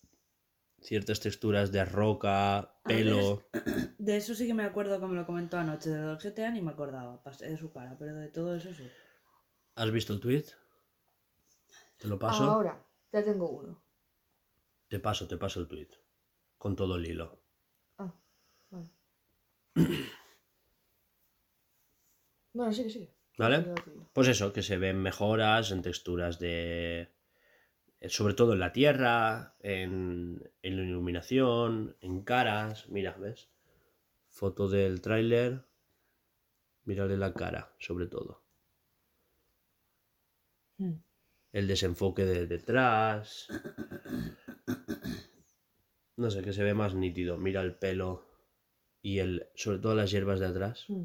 Ciertas 0.80 1.20
texturas 1.20 1.72
de 1.72 1.84
roca, 1.84 2.74
pelo. 2.84 3.42
De 3.98 4.16
eso 4.16 4.34
sí 4.34 4.46
que 4.46 4.54
me 4.54 4.64
acuerdo 4.64 4.98
que 4.98 5.06
me 5.06 5.14
lo 5.14 5.26
comentó 5.26 5.58
anoche. 5.58 5.90
De 5.90 6.16
GTA 6.16 6.50
ni 6.50 6.62
me 6.62 6.70
acordaba. 6.70 7.22
Pasé 7.22 7.50
de 7.50 7.56
su 7.58 7.70
cara, 7.70 7.96
pero 7.98 8.14
de 8.14 8.28
todo 8.28 8.56
eso 8.56 8.72
sí. 8.72 8.88
¿Has 9.74 9.90
visto 9.90 10.14
el 10.14 10.20
tweet? 10.20 10.44
Te 11.98 12.08
lo 12.08 12.18
paso. 12.18 12.44
Ahora, 12.44 12.82
ya 13.12 13.22
tengo 13.22 13.50
uno. 13.50 13.82
Te 14.88 14.98
paso, 14.98 15.28
te 15.28 15.36
paso 15.36 15.60
el 15.60 15.68
tweet. 15.68 15.90
Con 16.56 16.74
todo 16.76 16.96
el 16.96 17.06
hilo. 17.06 17.42
Ah, 17.98 18.14
vale. 18.70 18.90
bueno, 22.54 22.72
sigue, 22.72 22.90
sigue. 22.90 23.14
¿Vale? 23.36 23.58
Sigue 23.58 23.68
lo 23.68 23.74
tuyo. 23.74 24.10
Pues 24.14 24.28
eso, 24.28 24.52
que 24.52 24.62
se 24.62 24.78
ven 24.78 24.96
mejoras 24.96 25.70
en 25.72 25.82
texturas 25.82 26.38
de... 26.38 27.14
eh, 28.00 28.08
Sobre 28.08 28.34
todo 28.34 28.54
en 28.54 28.60
la 28.60 28.72
tierra, 28.72 29.54
en, 29.60 30.50
en 30.62 30.76
la 30.76 30.82
iluminación, 30.82 31.96
en 32.00 32.22
caras. 32.22 32.88
Mira, 32.88 33.16
¿ves? 33.18 33.48
Foto 34.28 34.68
del 34.68 35.00
tráiler. 35.00 35.64
Mírale 36.84 37.16
la 37.16 37.32
cara, 37.34 37.74
sobre 37.78 38.06
todo. 38.06 38.42
Hmm. 40.78 40.94
El 41.52 41.66
desenfoque 41.68 42.24
de 42.24 42.46
detrás. 42.46 43.48
No 46.16 46.30
sé, 46.30 46.42
que 46.42 46.52
se 46.52 46.62
ve 46.62 46.74
más 46.74 46.94
nítido. 46.94 47.38
Mira 47.38 47.62
el 47.62 47.74
pelo 47.74 48.26
y 49.02 49.18
el. 49.18 49.48
sobre 49.54 49.78
todo 49.78 49.94
las 49.94 50.10
hierbas 50.10 50.38
de 50.38 50.46
atrás. 50.46 50.84
Mm. 50.88 51.04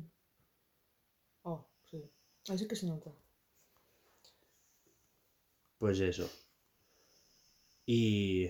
Oh, 1.44 1.70
sí. 1.84 2.12
Así 2.50 2.68
que 2.68 2.76
se 2.76 2.86
nota. 2.88 3.12
Pues 5.78 6.00
eso. 6.00 6.30
Y. 7.86 8.50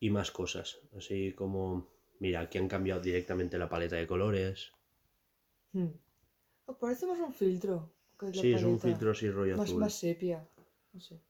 y 0.00 0.10
más 0.10 0.30
cosas. 0.30 0.78
Así 0.96 1.32
como. 1.32 1.90
Mira, 2.18 2.40
aquí 2.40 2.58
han 2.58 2.68
cambiado 2.68 3.00
directamente 3.00 3.58
la 3.58 3.68
paleta 3.68 3.96
de 3.96 4.06
colores. 4.06 4.72
Mm. 5.72 5.88
Oh, 6.66 6.78
parece 6.78 7.06
más 7.06 7.18
un 7.18 7.32
filtro. 7.32 7.92
que 8.18 8.26
la 8.26 8.32
Sí, 8.32 8.52
es 8.52 8.62
un 8.62 8.78
filtro 8.80 9.10
así 9.10 9.28
rollo 9.28 9.56
Más, 9.56 9.68
azul. 9.68 9.80
más 9.80 9.94
sepia. 9.94 10.46
No 10.92 11.00
sé. 11.00 11.20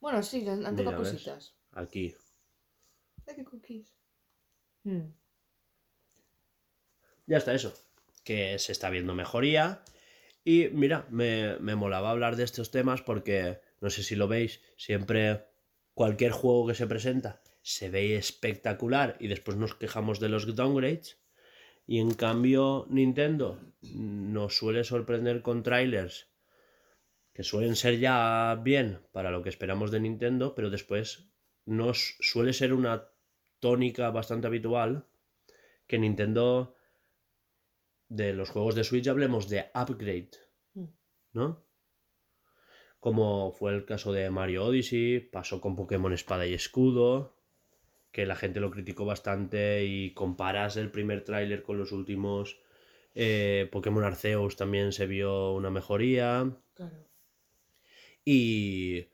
Bueno, 0.00 0.22
sí, 0.22 0.46
han, 0.48 0.64
han 0.64 0.74
Mira, 0.74 0.90
tocado 0.90 1.02
¿ves? 1.02 1.12
cositas. 1.12 1.54
Aquí. 1.72 2.14
Ay, 3.26 3.34
qué 3.36 3.44
cookies. 3.44 3.92
Mm. 4.84 5.08
Ya 7.26 7.36
está 7.38 7.54
eso. 7.54 7.72
Que 8.24 8.58
se 8.58 8.72
está 8.72 8.90
viendo 8.90 9.14
mejoría. 9.14 9.84
Y 10.44 10.68
mira, 10.68 11.06
me, 11.10 11.58
me 11.58 11.76
molaba 11.76 12.10
hablar 12.10 12.36
de 12.36 12.44
estos 12.44 12.70
temas 12.70 13.02
porque, 13.02 13.60
no 13.80 13.90
sé 13.90 14.02
si 14.02 14.16
lo 14.16 14.26
veis, 14.28 14.60
siempre 14.76 15.46
cualquier 15.94 16.32
juego 16.32 16.66
que 16.66 16.74
se 16.74 16.86
presenta 16.86 17.42
se 17.62 17.90
ve 17.90 18.16
espectacular 18.16 19.16
y 19.20 19.28
después 19.28 19.56
nos 19.56 19.74
quejamos 19.74 20.18
de 20.18 20.28
los 20.28 20.54
downgrades. 20.54 21.20
Y 21.86 21.98
en 22.00 22.14
cambio, 22.14 22.86
Nintendo 22.90 23.60
nos 23.82 24.56
suele 24.56 24.84
sorprender 24.84 25.42
con 25.42 25.62
trailers 25.62 26.28
que 27.32 27.42
suelen 27.42 27.76
ser 27.76 27.98
ya 27.98 28.60
bien 28.62 29.00
para 29.12 29.30
lo 29.30 29.42
que 29.42 29.48
esperamos 29.48 29.90
de 29.90 30.00
Nintendo, 30.00 30.54
pero 30.54 30.70
después 30.70 31.28
nos 31.64 32.16
suele 32.20 32.52
ser 32.52 32.72
una 32.72 33.08
tónica 33.60 34.10
bastante 34.10 34.48
habitual 34.48 35.06
que 35.86 35.98
Nintendo 35.98 36.76
de 38.08 38.32
los 38.34 38.50
juegos 38.50 38.74
de 38.74 38.84
Switch 38.84 39.08
hablemos 39.08 39.48
de 39.48 39.70
upgrade, 39.74 40.30
Mm. 40.74 40.84
¿no? 41.32 41.64
Como 43.02 43.50
fue 43.50 43.74
el 43.74 43.84
caso 43.84 44.12
de 44.12 44.30
Mario 44.30 44.64
Odyssey, 44.66 45.18
pasó 45.18 45.60
con 45.60 45.74
Pokémon 45.74 46.12
Espada 46.12 46.46
y 46.46 46.54
Escudo, 46.54 47.34
que 48.12 48.26
la 48.26 48.36
gente 48.36 48.60
lo 48.60 48.70
criticó 48.70 49.04
bastante 49.04 49.84
y 49.84 50.12
comparas 50.14 50.76
el 50.76 50.88
primer 50.92 51.24
tráiler 51.24 51.64
con 51.64 51.78
los 51.78 51.90
últimos. 51.90 52.60
eh, 53.16 53.68
Pokémon 53.72 54.04
Arceus 54.04 54.54
también 54.54 54.92
se 54.92 55.08
vio 55.08 55.52
una 55.52 55.68
mejoría. 55.68 56.48
Claro. 56.74 56.94
Y. 58.24 59.08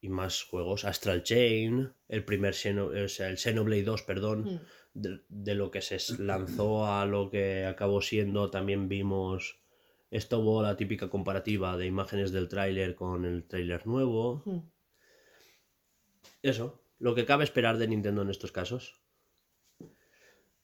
Y 0.00 0.08
más 0.08 0.44
juegos. 0.44 0.84
Astral 0.84 1.24
Chain, 1.24 1.92
el 2.08 2.24
primer 2.24 2.54
Xeno- 2.54 3.04
o 3.04 3.08
sea, 3.08 3.28
el 3.30 3.36
Xenoblade 3.36 3.82
2, 3.82 4.02
perdón. 4.04 4.44
Mm. 4.44 4.60
De, 4.94 5.20
de 5.28 5.54
lo 5.56 5.72
que 5.72 5.82
se 5.82 5.98
lanzó 6.22 6.86
a 6.86 7.04
lo 7.04 7.30
que 7.30 7.64
acabó 7.64 8.00
siendo, 8.00 8.48
también 8.48 8.88
vimos. 8.88 9.58
Esto 10.10 10.40
hubo 10.40 10.62
la 10.62 10.76
típica 10.76 11.08
comparativa 11.08 11.76
de 11.76 11.86
imágenes 11.86 12.32
del 12.32 12.48
tráiler 12.48 12.96
con 12.96 13.24
el 13.24 13.46
tráiler 13.46 13.86
nuevo. 13.86 14.42
Mm. 14.44 14.58
Eso, 16.42 16.82
lo 16.98 17.14
que 17.14 17.26
cabe 17.26 17.44
esperar 17.44 17.78
de 17.78 17.86
Nintendo 17.86 18.22
en 18.22 18.30
estos 18.30 18.50
casos. 18.50 19.00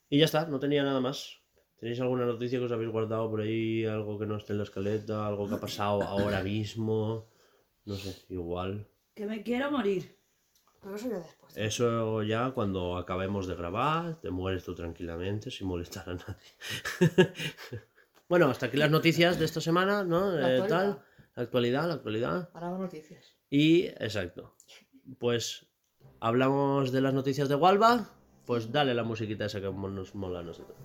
Y 0.09 0.19
ya 0.19 0.25
está, 0.25 0.47
no 0.47 0.59
tenía 0.59 0.83
nada 0.83 1.01
más. 1.01 1.41
¿Tenéis 1.79 2.01
alguna 2.01 2.25
noticia 2.25 2.59
que 2.59 2.65
os 2.65 2.73
habéis 2.73 2.91
guardado 2.91 3.31
por 3.31 3.43
ahí? 3.43 3.85
Algo 3.85 4.19
que 4.19 4.27
no 4.27 4.37
esté 4.37 4.53
en 4.53 4.59
la 4.59 4.65
escaleta, 4.65 5.27
algo 5.27 5.49
que 5.49 5.55
ha 5.55 5.61
pasado 5.61 6.03
ahora 6.03 6.43
mismo. 6.43 7.29
No 7.85 7.95
sé, 7.95 8.25
igual. 8.31 8.89
Que 9.15 9.27
me 9.27 9.43
quiero 9.43 9.71
morir. 9.71 10.17
Pero 10.83 10.97
eso 10.97 11.09
ya 11.09 11.19
después. 11.19 11.57
Eso 11.57 12.23
ya 12.23 12.51
cuando 12.53 12.97
acabemos 12.97 13.47
de 13.47 13.55
grabar, 13.55 14.21
te 14.21 14.31
mueres 14.31 14.65
tú 14.65 14.75
tranquilamente 14.75 15.51
sin 15.51 15.69
molestar 15.69 16.09
a 16.09 16.15
nadie. 16.15 17.33
bueno, 18.29 18.47
hasta 18.49 18.67
aquí 18.67 18.77
las 18.77 18.91
noticias 18.91 19.39
de 19.39 19.45
esta 19.45 19.61
semana, 19.61 20.05
¿no? 20.05 20.31
La 20.33 20.53
Eh, 20.53 20.61
actualidad. 20.61 20.69
tal, 20.95 21.05
la 21.37 21.43
actualidad, 21.43 21.89
la 21.89 21.95
actualidad. 21.95 22.51
Ahora 22.55 22.69
hago 22.69 22.79
noticias. 22.79 23.37
Y, 23.51 23.87
exacto. 23.87 24.57
Pues 25.19 25.67
hablamos 26.21 26.93
de 26.93 27.01
las 27.01 27.15
noticias 27.15 27.49
de 27.49 27.55
Walva. 27.55 28.11
Pues 28.45 28.71
dale 28.73 28.95
la 28.95 29.03
musiquita 29.05 29.47
esa 29.47 29.61
que 29.61 29.71
nos 29.71 30.15
mola 30.15 30.41
a 30.41 30.43
nosotros. 30.43 30.77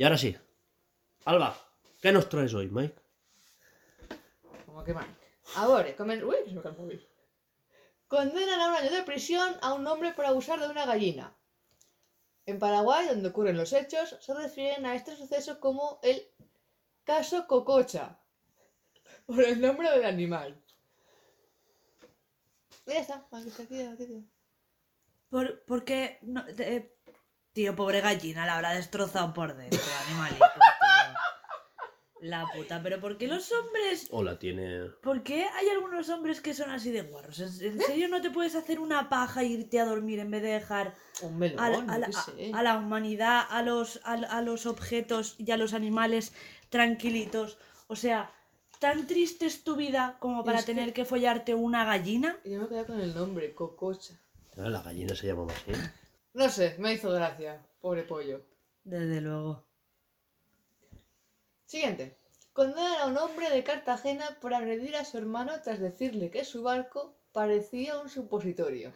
Y 0.00 0.04
ahora 0.04 0.16
sí. 0.16 0.34
Alba, 1.26 1.54
¿qué 2.00 2.10
nos 2.10 2.30
traes 2.30 2.54
hoy, 2.54 2.70
Mike? 2.70 2.96
Como 4.64 4.82
que 4.82 4.94
Mike. 4.94 5.14
Ahora, 5.56 5.94
comen... 5.94 6.24
Uy, 6.24 6.36
se 6.46 6.54
me 6.54 6.62
cae 6.62 6.72
el 6.72 6.78
móvil. 6.78 7.08
Condenan 8.08 8.60
a 8.60 8.68
un 8.70 8.76
año 8.76 8.90
de 8.92 9.02
prisión 9.02 9.56
a 9.60 9.74
un 9.74 9.86
hombre 9.86 10.14
por 10.14 10.24
abusar 10.24 10.58
de 10.58 10.70
una 10.70 10.86
gallina. 10.86 11.36
En 12.46 12.58
Paraguay, 12.58 13.08
donde 13.08 13.28
ocurren 13.28 13.58
los 13.58 13.74
hechos, 13.74 14.16
se 14.20 14.32
refieren 14.32 14.86
a 14.86 14.94
este 14.94 15.14
suceso 15.14 15.60
como 15.60 16.00
el 16.02 16.26
caso 17.04 17.46
Cococha, 17.46 18.18
por 19.26 19.44
el 19.44 19.60
nombre 19.60 19.90
del 19.90 20.06
animal. 20.06 20.64
Y 22.86 22.92
ya 22.92 23.00
está, 23.00 23.26
aquí 23.32 23.48
está 23.48 23.64
aquí 23.64 23.82
noticia. 23.82 24.22
¿Por, 25.28 25.62
porque 25.66 26.20
no, 26.22 26.42
eh, 26.48 26.96
Tío, 27.52 27.74
pobre 27.74 28.00
gallina, 28.00 28.46
la 28.46 28.54
habrá 28.56 28.72
destrozado 28.74 29.34
por 29.34 29.56
dentro, 29.56 29.80
animalito, 30.06 30.44
tío. 30.54 32.28
La 32.28 32.46
puta, 32.54 32.82
pero 32.82 33.00
¿por 33.00 33.16
qué 33.16 33.26
los 33.28 33.50
hombres 33.50 34.06
O 34.10 34.22
la 34.22 34.38
tiene. 34.38 34.90
¿Por 35.02 35.22
qué 35.22 35.44
hay 35.46 35.68
algunos 35.70 36.10
hombres 36.10 36.42
que 36.42 36.52
son 36.52 36.70
así 36.70 36.90
de 36.90 37.00
guarros? 37.02 37.40
¿En 37.40 37.72
en 37.72 37.80
serio 37.80 38.08
no 38.08 38.20
te 38.20 38.28
puedes 38.30 38.54
hacer 38.54 38.78
una 38.78 39.08
paja 39.08 39.40
e 39.40 39.46
irte 39.46 39.80
a 39.80 39.86
dormir 39.86 40.18
en 40.18 40.30
vez 40.30 40.42
de 40.42 40.50
dejar 40.50 40.94
Un 41.22 41.38
melón, 41.38 41.60
a, 41.60 41.70
la- 41.70 41.78
a 41.78 41.80
yo 41.80 41.98
la, 41.98 42.06
qué 42.06 42.12
sé. 42.12 42.50
a 42.54 42.62
la 42.62 42.76
humanidad, 42.76 43.46
a 43.48 43.62
los, 43.62 44.00
a, 44.04 44.12
a 44.12 44.42
los 44.42 44.66
objetos 44.66 45.34
y 45.38 45.50
a 45.50 45.56
los 45.56 45.72
animales 45.72 46.34
tranquilitos? 46.68 47.56
O 47.86 47.96
sea, 47.96 48.30
¿tan 48.80 49.06
triste 49.06 49.46
es 49.46 49.64
tu 49.64 49.74
vida 49.76 50.16
como 50.20 50.44
para 50.44 50.58
Es 50.58 50.66
tener 50.66 50.92
que 50.92 51.06
follarte 51.06 51.54
una 51.54 51.86
gallina? 51.86 52.36
Yo 52.44 52.60
me 52.60 52.68
quedé 52.68 52.84
con 52.84 53.00
el 53.00 53.14
nombre, 53.14 53.54
Cococha. 53.54 54.12
La 54.56 54.82
gallina 54.82 55.14
se 55.16 55.26
llama 55.28 55.46
así. 55.50 55.72
No 56.32 56.48
sé, 56.48 56.76
me 56.78 56.92
hizo 56.94 57.10
gracia. 57.12 57.64
Pobre 57.80 58.02
pollo. 58.02 58.44
Desde 58.84 59.20
luego. 59.20 59.64
Siguiente. 61.66 62.16
Condenan 62.52 63.00
a 63.00 63.06
un 63.06 63.16
hombre 63.16 63.48
de 63.50 63.62
Cartagena 63.64 64.38
por 64.40 64.54
agredir 64.54 64.96
a 64.96 65.04
su 65.04 65.18
hermano 65.18 65.52
tras 65.62 65.78
decirle 65.80 66.30
que 66.30 66.44
su 66.44 66.62
barco 66.62 67.14
parecía 67.32 67.98
un 67.98 68.08
supositorio. 68.08 68.92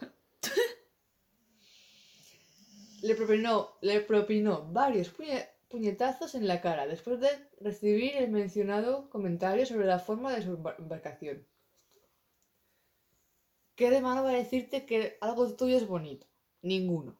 le, 3.01 3.15
propinó, 3.15 3.77
le 3.81 4.01
propinó 4.01 4.65
varios 4.71 5.09
puñe- 5.15 5.47
puñetazos 5.69 6.35
en 6.35 6.47
la 6.47 6.61
cara 6.61 6.85
después 6.87 7.19
de 7.19 7.29
recibir 7.61 8.15
el 8.17 8.29
mencionado 8.29 9.09
comentario 9.09 9.65
sobre 9.65 9.85
la 9.87 9.99
forma 9.99 10.33
de 10.33 10.41
su 10.43 10.57
embar- 10.57 10.75
embarcación. 10.79 11.45
¿Qué 13.75 13.89
de 13.89 14.01
mano 14.01 14.23
va 14.23 14.31
a 14.31 14.33
decirte 14.35 14.85
que 14.85 15.17
algo 15.21 15.53
tuyo 15.55 15.77
es 15.77 15.87
bonito? 15.87 16.27
Ninguno. 16.61 17.17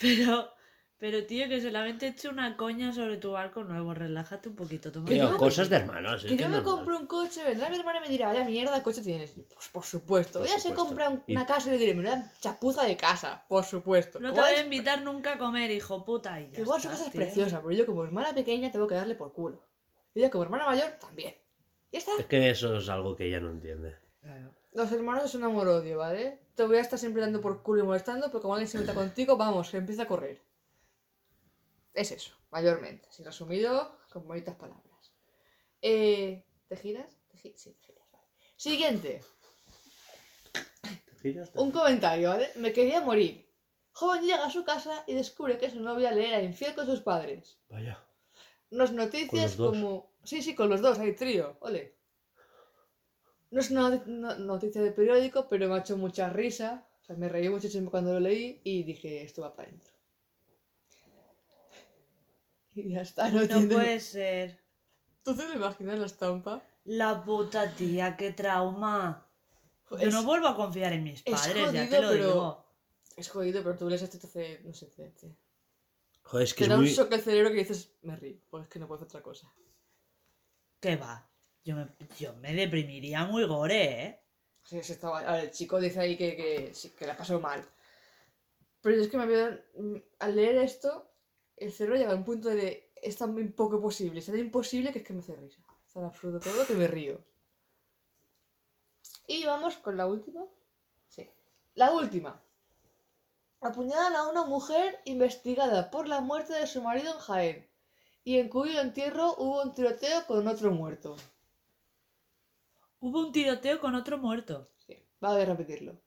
Pero, 0.00 0.50
pero 0.98 1.24
tío, 1.26 1.48
que 1.48 1.60
solamente 1.60 2.06
he 2.06 2.10
hecho 2.10 2.30
una 2.30 2.56
coña 2.56 2.92
sobre 2.92 3.16
tu 3.16 3.32
barco 3.32 3.64
nuevo. 3.64 3.94
Relájate 3.94 4.48
un 4.48 4.56
poquito, 4.56 4.90
toma. 4.92 5.06
Tío, 5.08 5.30
yo- 5.30 5.36
cosas 5.36 5.68
de 5.68 5.76
hermanos. 5.76 6.24
es 6.24 6.30
Que 6.30 6.36
que 6.36 6.42
yo 6.44 6.48
me 6.48 6.56
normal. 6.56 6.74
compro 6.76 6.98
un 6.98 7.06
coche, 7.06 7.42
vendrá 7.44 7.68
mi 7.68 7.76
hermana 7.76 7.98
y 7.98 8.02
me 8.02 8.08
dirá, 8.08 8.28
vaya 8.28 8.44
mierda 8.44 8.74
de 8.76 8.82
coche 8.82 9.02
tienes. 9.02 9.32
Pues 9.32 9.68
por 9.68 9.84
supuesto. 9.84 10.38
Por 10.40 10.48
Ella 10.48 10.56
se 10.58 10.68
supuesto. 10.68 10.86
compra 10.86 11.08
un- 11.10 11.22
Y- 11.26 11.32
una 11.32 11.46
casa 11.46 11.68
y 11.68 11.72
le 11.72 11.78
diré, 11.78 11.94
menuda 11.94 12.32
chapuza 12.40 12.84
de 12.84 12.96
casa. 12.96 13.44
Por 13.48 13.64
supuesto. 13.64 14.18
No 14.20 14.28
te 14.32 14.34
Igual 14.38 14.50
voy 14.50 14.54
a 14.56 14.58
es- 14.60 14.64
invitar 14.64 15.02
nunca 15.02 15.34
a 15.34 15.38
comer, 15.38 15.70
hijo 15.70 16.04
puta. 16.04 16.40
Y 16.40 16.50
ya 16.50 16.60
Igual 16.60 16.80
su 16.80 16.88
está, 16.88 16.90
casa 16.98 17.04
es 17.06 17.12
tío. 17.12 17.20
preciosa, 17.20 17.58
pero 17.62 17.72
yo 17.72 17.86
como 17.86 18.04
hermana 18.04 18.34
pequeña 18.34 18.70
tengo 18.70 18.86
que 18.86 18.94
darle 18.94 19.14
por 19.14 19.32
culo. 19.32 19.64
Y 20.14 20.20
ella 20.20 20.30
como 20.30 20.44
hermana 20.44 20.66
mayor 20.66 20.90
también. 21.00 21.34
Ya 21.92 21.98
está. 21.98 22.12
Es 22.18 22.26
que 22.26 22.50
eso 22.50 22.76
es 22.76 22.88
algo 22.88 23.14
que 23.16 23.26
ella 23.26 23.40
no 23.40 23.50
entiende. 23.50 23.96
Claro. 24.20 24.54
Los 24.72 24.90
hermanos 24.90 25.24
es 25.26 25.34
un 25.36 25.44
amor-odio, 25.44 25.98
¿vale? 25.98 26.40
Te 26.54 26.64
voy 26.64 26.76
a 26.76 26.80
estar 26.80 26.98
siempre 26.98 27.22
dando 27.22 27.40
por 27.40 27.62
culo 27.62 27.82
y 27.82 27.86
molestando, 27.86 28.28
pero 28.28 28.40
como 28.40 28.54
alguien 28.54 28.68
se 28.68 28.78
meta 28.78 28.94
contigo, 28.94 29.36
vamos, 29.36 29.70
que 29.70 29.76
empieza 29.78 30.02
a 30.02 30.08
correr. 30.08 30.40
Es 31.92 32.10
eso, 32.12 32.34
mayormente. 32.50 33.08
Así 33.08 33.22
resumido, 33.24 33.96
con 34.12 34.26
bonitas 34.26 34.54
palabras. 34.56 35.12
Eh, 35.82 36.44
¿Te 36.68 36.76
giras? 36.76 37.16
Te 37.30 37.38
gi- 37.38 37.54
sí, 37.56 37.72
te 37.72 37.86
giras. 37.86 38.06
vale. 38.12 38.24
Siguiente. 38.56 39.20
Un 41.60 41.70
comentario, 41.72 42.30
¿vale? 42.30 42.50
Me 42.56 42.72
quería 42.72 43.00
morir. 43.00 43.44
Joven 43.92 44.22
llega 44.22 44.44
a 44.44 44.50
su 44.50 44.64
casa 44.64 45.04
y 45.06 45.14
descubre 45.14 45.56
que 45.58 45.70
su 45.70 45.80
novia 45.80 46.10
le 46.10 46.28
era 46.28 46.42
infiel 46.42 46.74
con 46.74 46.86
sus 46.86 47.00
padres. 47.00 47.58
Vaya. 47.68 47.98
No 48.70 48.84
es 48.84 48.92
noticias 48.92 49.52
como. 49.70 50.10
Sí, 50.24 50.42
sí, 50.42 50.54
con 50.54 50.68
los 50.68 50.80
dos, 50.80 50.98
hay 50.98 51.14
trío, 51.14 51.56
ole. 51.60 51.96
No 53.54 53.60
es 53.60 53.70
una 53.70 53.88
noti- 53.88 54.06
no- 54.06 54.36
noticia 54.38 54.82
de 54.82 54.90
periódico, 54.90 55.48
pero 55.48 55.68
me 55.68 55.76
ha 55.76 55.78
hecho 55.78 55.96
mucha 55.96 56.28
risa. 56.28 56.84
O 57.02 57.04
sea, 57.04 57.16
me 57.16 57.28
reí 57.28 57.48
muchísimo 57.48 57.90
cuando 57.90 58.12
lo 58.14 58.20
leí 58.20 58.60
y 58.64 58.82
dije, 58.82 59.22
esto 59.22 59.42
va 59.42 59.54
para 59.54 59.68
adentro. 59.68 59.94
Y 62.74 62.90
ya 62.90 63.02
está, 63.02 63.30
no, 63.30 63.42
No 63.44 63.68
puede 63.68 64.00
ser. 64.00 64.58
¿Tú 65.22 65.34
te 65.36 65.46
lo 65.48 65.54
imaginas 65.54 65.98
la 66.00 66.06
estampa? 66.06 66.62
La 66.84 67.24
puta 67.24 67.72
tía, 67.74 68.16
qué 68.16 68.32
trauma. 68.32 69.26
Yo 69.90 69.98
Es- 69.98 70.12
no 70.14 70.24
vuelvo 70.24 70.48
a 70.48 70.56
confiar 70.56 70.92
en 70.92 71.04
mis 71.04 71.22
es 71.24 71.32
padres, 71.32 71.72
ya 71.72 71.88
te 71.88 72.02
lo 72.02 72.08
pero- 72.10 72.26
digo. 72.26 72.64
Es 73.16 73.28
jodido, 73.28 73.62
pero 73.62 73.76
tú 73.78 73.88
lees 73.88 74.02
esto 74.02 74.16
y 74.16 74.20
te 74.20 74.26
hace. 74.26 74.60
No 74.64 74.74
sé, 74.74 74.86
te, 74.86 75.08
te, 75.10 75.36
Joder, 76.24 76.44
es 76.44 76.54
que 76.54 76.58
te 76.58 76.64
es 76.64 76.70
da 76.70 76.76
muy. 76.76 76.86
un 76.88 76.92
shock 76.92 77.12
al 77.12 77.20
cerebro 77.20 77.50
que 77.50 77.58
dices, 77.58 77.92
me 78.02 78.16
río, 78.16 78.36
pues 78.50 78.64
es 78.64 78.68
que 78.68 78.80
no 78.80 78.88
puedo 78.88 78.96
hacer 78.96 79.06
otra 79.06 79.22
cosa. 79.22 79.52
¿Qué 80.80 80.96
va? 80.96 81.30
Yo 81.64 81.76
me, 81.76 81.88
yo 82.18 82.34
me 82.34 82.52
deprimiría 82.54 83.24
muy 83.24 83.44
gore, 83.44 84.02
¿eh? 84.02 84.20
Sí, 84.64 84.82
sí, 84.82 84.92
estaba... 84.92 85.40
El 85.40 85.50
chico 85.50 85.80
dice 85.80 86.00
ahí 86.00 86.16
que, 86.16 86.36
que, 86.36 86.74
sí, 86.74 86.90
que 86.90 87.06
la 87.06 87.16
pasó 87.16 87.40
mal. 87.40 87.64
Pero 88.82 89.00
es 89.00 89.08
que 89.08 89.16
me 89.16 89.26
mm, 89.26 90.02
Al 90.18 90.36
leer 90.36 90.56
esto, 90.56 91.10
el 91.56 91.72
cerebro 91.72 91.96
llega 91.96 92.12
a 92.12 92.16
un 92.16 92.24
punto 92.24 92.50
de... 92.50 92.92
Es 93.00 93.16
tan 93.16 93.52
poco 93.52 93.80
posible, 93.80 94.20
es 94.20 94.26
tan 94.26 94.38
imposible 94.38 94.92
que 94.92 94.98
es 94.98 95.04
que 95.04 95.12
me 95.12 95.20
hace 95.20 95.36
risa. 95.36 95.60
Es 95.86 95.92
tan 95.92 96.04
absurdo 96.04 96.40
todo 96.40 96.66
que 96.66 96.74
me 96.74 96.86
río. 96.86 97.18
Y 99.26 99.44
vamos 99.44 99.76
con 99.76 99.96
la 99.96 100.06
última. 100.06 100.44
Sí. 101.08 101.30
La 101.74 101.92
última. 101.92 102.40
Apuñalan 103.60 104.16
a 104.16 104.28
una 104.28 104.44
mujer 104.44 105.00
investigada 105.06 105.90
por 105.90 106.08
la 106.08 106.20
muerte 106.20 106.52
de 106.52 106.66
su 106.66 106.82
marido 106.82 107.12
en 107.12 107.18
Jaén. 107.20 107.68
Y 108.22 108.38
en 108.38 108.48
cuyo 108.48 108.80
entierro 108.80 109.34
hubo 109.38 109.62
un 109.62 109.74
tiroteo 109.74 110.26
con 110.26 110.46
otro 110.48 110.70
muerto. 110.70 111.16
Hubo 113.04 113.20
un 113.20 113.32
tiroteo 113.32 113.80
con 113.80 113.94
otro 113.94 114.16
muerto. 114.16 114.70
Sí, 114.86 114.96
va 115.22 115.36
a 115.36 115.44
repetirlo. 115.44 116.00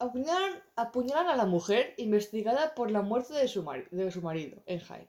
Apuñalan, 0.00 0.60
apuñalan 0.74 1.28
a 1.28 1.36
la 1.36 1.46
mujer 1.46 1.94
investigada 1.96 2.74
por 2.74 2.90
la 2.90 3.02
muerte 3.02 3.34
de 3.34 3.46
su, 3.46 3.62
mari- 3.62 3.86
de 3.92 4.10
su 4.10 4.20
marido 4.20 4.60
en 4.66 4.80
Jaén. 4.80 5.08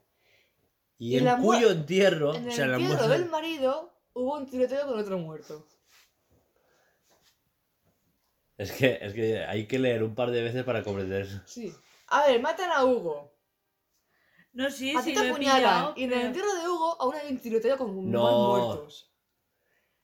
Y 1.00 1.16
y 1.16 1.18
en 1.18 1.26
la 1.26 1.38
cuyo 1.38 1.72
entierro. 1.72 2.36
En 2.36 2.44
o 2.46 2.48
el 2.48 2.54
sea, 2.54 2.68
la 2.68 2.76
entierro 2.76 2.98
muerte- 3.08 3.18
del 3.22 3.30
marido 3.32 3.92
hubo 4.14 4.36
un 4.38 4.46
tiroteo 4.48 4.86
con 4.88 5.00
otro 5.00 5.18
muerto. 5.18 5.66
Es 8.58 8.72
que, 8.74 9.00
es 9.02 9.14
que 9.14 9.40
hay 9.44 9.66
que 9.68 9.80
leer 9.80 10.04
un 10.04 10.14
par 10.14 10.30
de 10.30 10.44
veces 10.44 10.64
para 10.64 10.84
comprender 10.84 11.24
eso. 11.24 11.40
Sí. 11.46 11.74
A 12.08 12.28
ver, 12.28 12.40
matan 12.40 12.70
a 12.72 12.86
Hugo. 12.86 13.34
No, 14.54 14.70
sí, 14.70 14.96
a 14.96 15.02
sí 15.02 15.14
ti 15.14 15.20
te 15.20 15.30
apuñalan. 15.30 15.60
pillado, 15.62 15.94
Y 15.98 16.04
en 16.04 16.14
el 16.14 16.22
entierro 16.28 16.54
de 16.54 16.68
Hugo 16.70 17.02
aún 17.02 17.16
hay 17.16 17.32
un 17.32 17.40
tiroteo 17.40 17.78
con 17.78 18.12
No. 18.12 18.24
más 18.24 18.34
muertos. 18.36 19.11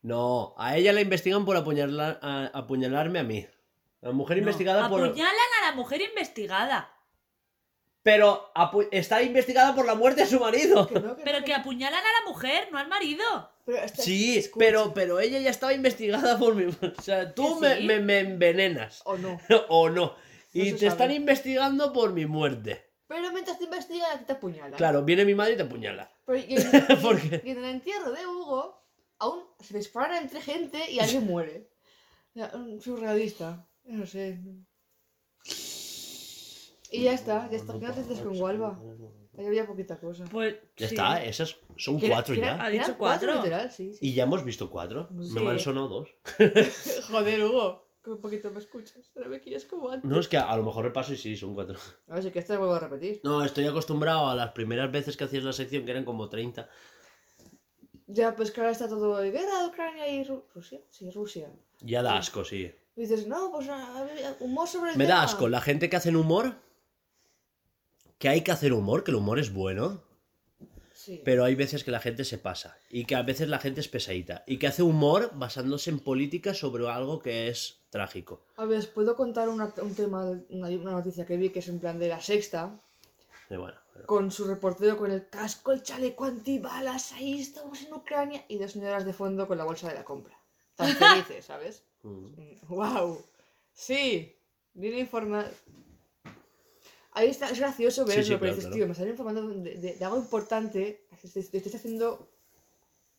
No, 0.08 0.56
a 0.58 0.78
ella 0.78 0.94
la 0.94 1.02
investigan 1.02 1.44
por 1.46 1.58
apuñalar, 1.58 2.20
a- 2.22 2.50
apuñalarme 2.54 3.20
a 3.20 3.24
mí. 3.24 3.46
La 4.02 4.12
mujer 4.12 4.38
No, 4.38 4.42
investigada 4.44 4.88
por. 4.88 5.04
Apuñalan 5.04 5.34
a 5.64 5.70
la 5.70 5.76
mujer 5.76 6.02
investigada. 6.02 6.94
Pero 8.04 8.52
apu- 8.56 8.88
está 8.92 9.22
investigada 9.22 9.76
por 9.76 9.86
la 9.86 9.96
muerte 9.96 10.22
de 10.22 10.28
su 10.28 10.40
marido. 10.40 10.88
Que 10.88 11.00
no, 11.00 11.18
que 11.18 11.24
Pero 11.24 11.40
no, 11.40 11.46
que 11.46 11.54
apuñalan 11.54 12.00
a 12.00 12.22
la 12.24 12.32
mujer, 12.32 12.70
no 12.72 12.78
al 12.78 12.88
marido. 12.88 13.24
pero 13.66 13.80
Sí, 13.94 14.38
escucha. 14.38 14.66
pero, 14.66 14.94
pero 14.94 15.20
ella 15.20 15.40
ya 15.40 15.50
estaba 15.50 15.74
investigada 15.74 16.38
por 16.40 16.56
mi. 16.56 16.66
O 16.66 17.02
sea, 17.02 17.34
tú 17.34 17.60
¿Que 17.60 17.68
me, 17.68 17.78
sí? 17.78 17.84
me- 17.86 18.00
me 18.00 18.20
envenenas. 18.20 19.02
O 19.04 19.18
no. 19.18 19.38
o 19.70 19.90
no. 19.90 20.16
Y 20.54 20.72
te 20.74 20.88
están 20.88 21.12
investigando 21.12 21.92
por 21.92 22.14
mi 22.14 22.26
muerte. 22.26 22.86
Pero 23.08 23.30
mientras 23.34 23.58
te 23.58 23.66
investigan, 23.66 24.10
a 24.16 24.20
ti 24.20 24.26
te 24.26 24.34
apuñalan. 24.34 24.72
Claro, 24.74 25.04
viene 25.04 25.26
mi 25.26 25.36
madre 25.36 25.54
y 25.54 25.58
te 25.58 25.64
apuñala. 25.64 26.10
Pero 26.26 26.40
y, 26.40 26.56
en, 26.56 26.62
¿Por 27.02 27.18
y- 27.18 27.30
qué? 27.30 27.42
y 27.44 27.50
en 27.52 27.58
el 27.58 27.66
entierro 27.66 28.12
de 28.12 28.26
Hugo, 28.26 28.82
aún 29.20 29.44
se 29.60 29.78
disparan 29.78 30.24
entre 30.24 30.42
gente 30.42 30.92
y 30.92 31.00
alguien 31.00 31.26
muere. 31.28 31.70
O 32.30 32.40
sea, 32.40 32.52
un 32.56 32.80
surrealista. 32.82 33.68
No 33.86 34.06
sé. 34.06 34.40
Y 36.92 37.04
ya 37.04 37.14
está, 37.14 37.50
ya 37.50 37.58
está. 37.58 37.78
¿Qué 37.80 37.86
haces 37.86 38.20
con 38.20 38.38
Gualba? 38.38 38.80
Ahí 39.38 39.46
había 39.46 39.68
poquita 39.68 40.00
cosa. 40.00 40.26
Pues. 40.26 40.56
Ya 40.78 40.88
sí. 40.88 40.96
está, 40.96 41.24
esas 41.24 41.58
son 41.76 42.00
¿Qué 42.00 42.08
era- 42.08 42.16
cuatro 42.16 42.36
ya. 42.36 42.64
¿Ha 42.64 42.70
dicho 42.70 42.98
cuatro? 42.98 43.36
literal, 43.36 43.72
sí, 43.72 43.94
sí. 43.94 44.00
Y 44.08 44.14
ya 44.14 44.24
hemos 44.24 44.44
visto 44.44 44.70
cuatro. 44.70 45.10
Sí. 45.22 45.34
No 45.36 45.42
me 45.44 45.52
han 45.52 45.60
sonado 45.60 45.88
dos. 45.90 46.10
Joder, 47.12 47.44
Hugo. 47.44 47.88
Que 48.04 48.12
un 48.12 48.22
poquito 48.22 48.50
me 48.52 48.60
escuchas. 48.60 49.12
Ahora 49.18 49.28
me 49.30 49.42
quieres 49.42 49.66
como 49.66 49.90
antes. 49.90 50.10
No, 50.10 50.18
es 50.20 50.28
que 50.30 50.38
a 50.38 50.56
lo 50.56 50.64
mejor 50.64 50.86
repaso 50.86 51.14
y 51.14 51.18
sí, 51.18 51.36
son 51.36 51.54
cuatro. 51.54 51.78
A 52.08 52.14
ver 52.16 52.24
si 52.24 52.32
que 52.32 52.40
esta 52.40 52.58
vuelvo 52.58 52.76
a 52.76 52.80
repetir. 52.80 53.20
No, 53.24 53.44
estoy 53.44 53.68
acostumbrado 53.68 54.28
a 54.30 54.36
las 54.36 54.52
primeras 54.54 54.90
veces 54.92 55.18
que 55.18 55.26
hacías 55.26 55.44
la 55.44 55.52
sección, 55.54 55.84
que 55.84 55.92
eran 55.92 56.06
como 56.06 56.30
30. 56.30 56.70
Ya, 58.08 58.36
pues 58.36 58.52
que 58.52 58.62
ahora 58.62 58.72
está 58.72 58.88
todo 58.88 59.18
de 59.18 59.32
guerra 59.32 59.62
de 59.62 59.68
Ucrania 59.68 60.08
y 60.08 60.24
Ru- 60.24 60.44
Rusia. 60.56 60.80
Sí, 60.90 61.12
Rusia. 61.12 61.50
Ya 61.82 62.02
da 62.02 62.18
asco, 62.18 62.44
sí. 62.46 62.72
Y 62.96 63.02
dices, 63.02 63.28
no, 63.28 63.52
pues 63.52 63.68
a 63.70 64.04
ver, 64.04 64.36
humor 64.40 64.68
sobre 64.68 64.92
el 64.92 64.98
Me 64.98 65.04
tema. 65.06 65.18
da 65.18 65.24
asco 65.24 65.50
la 65.50 65.62
gente 65.62 65.90
que 65.90 65.96
hacen 65.98 66.16
humor. 66.16 66.56
Que 68.18 68.30
hay 68.30 68.42
que 68.42 68.52
hacer 68.52 68.74
humor, 68.74 69.04
que 69.04 69.12
el 69.12 69.18
humor 69.18 69.38
es 69.40 69.54
bueno. 69.54 70.02
Sí. 70.94 71.22
Pero 71.24 71.44
hay 71.46 71.54
veces 71.56 71.84
que 71.84 71.92
la 71.92 72.00
gente 72.00 72.26
se 72.26 72.38
pasa. 72.40 72.76
Y 72.90 73.06
que 73.06 73.16
a 73.16 73.22
veces 73.22 73.48
la 73.50 73.60
gente 73.60 73.82
es 73.82 73.88
pesadita. 73.88 74.44
Y 74.48 74.58
que 74.58 74.68
hace 74.68 74.82
humor 74.82 75.32
basándose 75.36 75.90
en 75.92 76.00
política 76.00 76.54
sobre 76.54 76.88
algo 76.90 77.20
que 77.20 77.50
es 77.50 77.82
trágico. 77.92 78.42
A 78.56 78.66
ver, 78.66 78.80
¿os 78.80 78.88
puedo 78.88 79.16
contar 79.16 79.50
una- 79.50 79.72
un 79.82 79.94
tema, 79.94 80.24
una, 80.50 80.68
una 80.70 80.92
noticia 80.92 81.26
que 81.26 81.38
vi 81.38 81.50
que 81.50 81.60
es 81.60 81.68
en 81.68 81.80
plan 81.80 82.00
de 82.00 82.08
la 82.08 82.20
sexta? 82.22 82.82
Y 83.50 83.56
bueno, 83.56 83.78
pero- 83.94 84.06
Con 84.06 84.32
su 84.32 84.46
reportero 84.46 84.98
con 84.98 85.12
el 85.12 85.28
casco, 85.30 85.72
el 85.72 85.82
chaleco 85.84 86.26
antibalas, 86.26 87.14
ahí 87.14 87.40
estamos 87.42 87.82
en 87.84 87.94
Ucrania. 87.94 88.44
Y 88.48 88.58
dos 88.58 88.72
señoras 88.74 89.06
de 89.06 89.14
fondo 89.14 89.48
con 89.48 89.58
la 89.58 89.64
bolsa 89.64 89.88
de 89.90 89.96
la 89.96 90.04
compra. 90.04 90.38
Tan 90.76 90.88
felices, 90.96 91.46
¿sabes? 91.46 91.84
Mm. 92.04 92.28
¡Wow! 92.68 93.22
Sí, 93.74 94.36
bien 94.74 94.98
informado. 94.98 95.50
Ahí 97.12 97.30
está, 97.30 97.50
es 97.50 97.60
gracioso 97.60 98.06
verlo, 98.06 98.24
sí, 98.24 98.36
pero 98.40 98.46
dices, 98.54 98.66
claro. 98.66 98.76
tío, 98.76 98.86
me 98.86 98.92
están 98.92 99.08
informando 99.08 99.48
de, 99.48 99.76
de- 99.76 99.96
de 99.96 100.06
algo 100.06 100.18
importante. 100.18 101.08
Te, 101.22 101.44
te 101.44 101.58
estás 101.58 101.76
haciendo. 101.76 102.30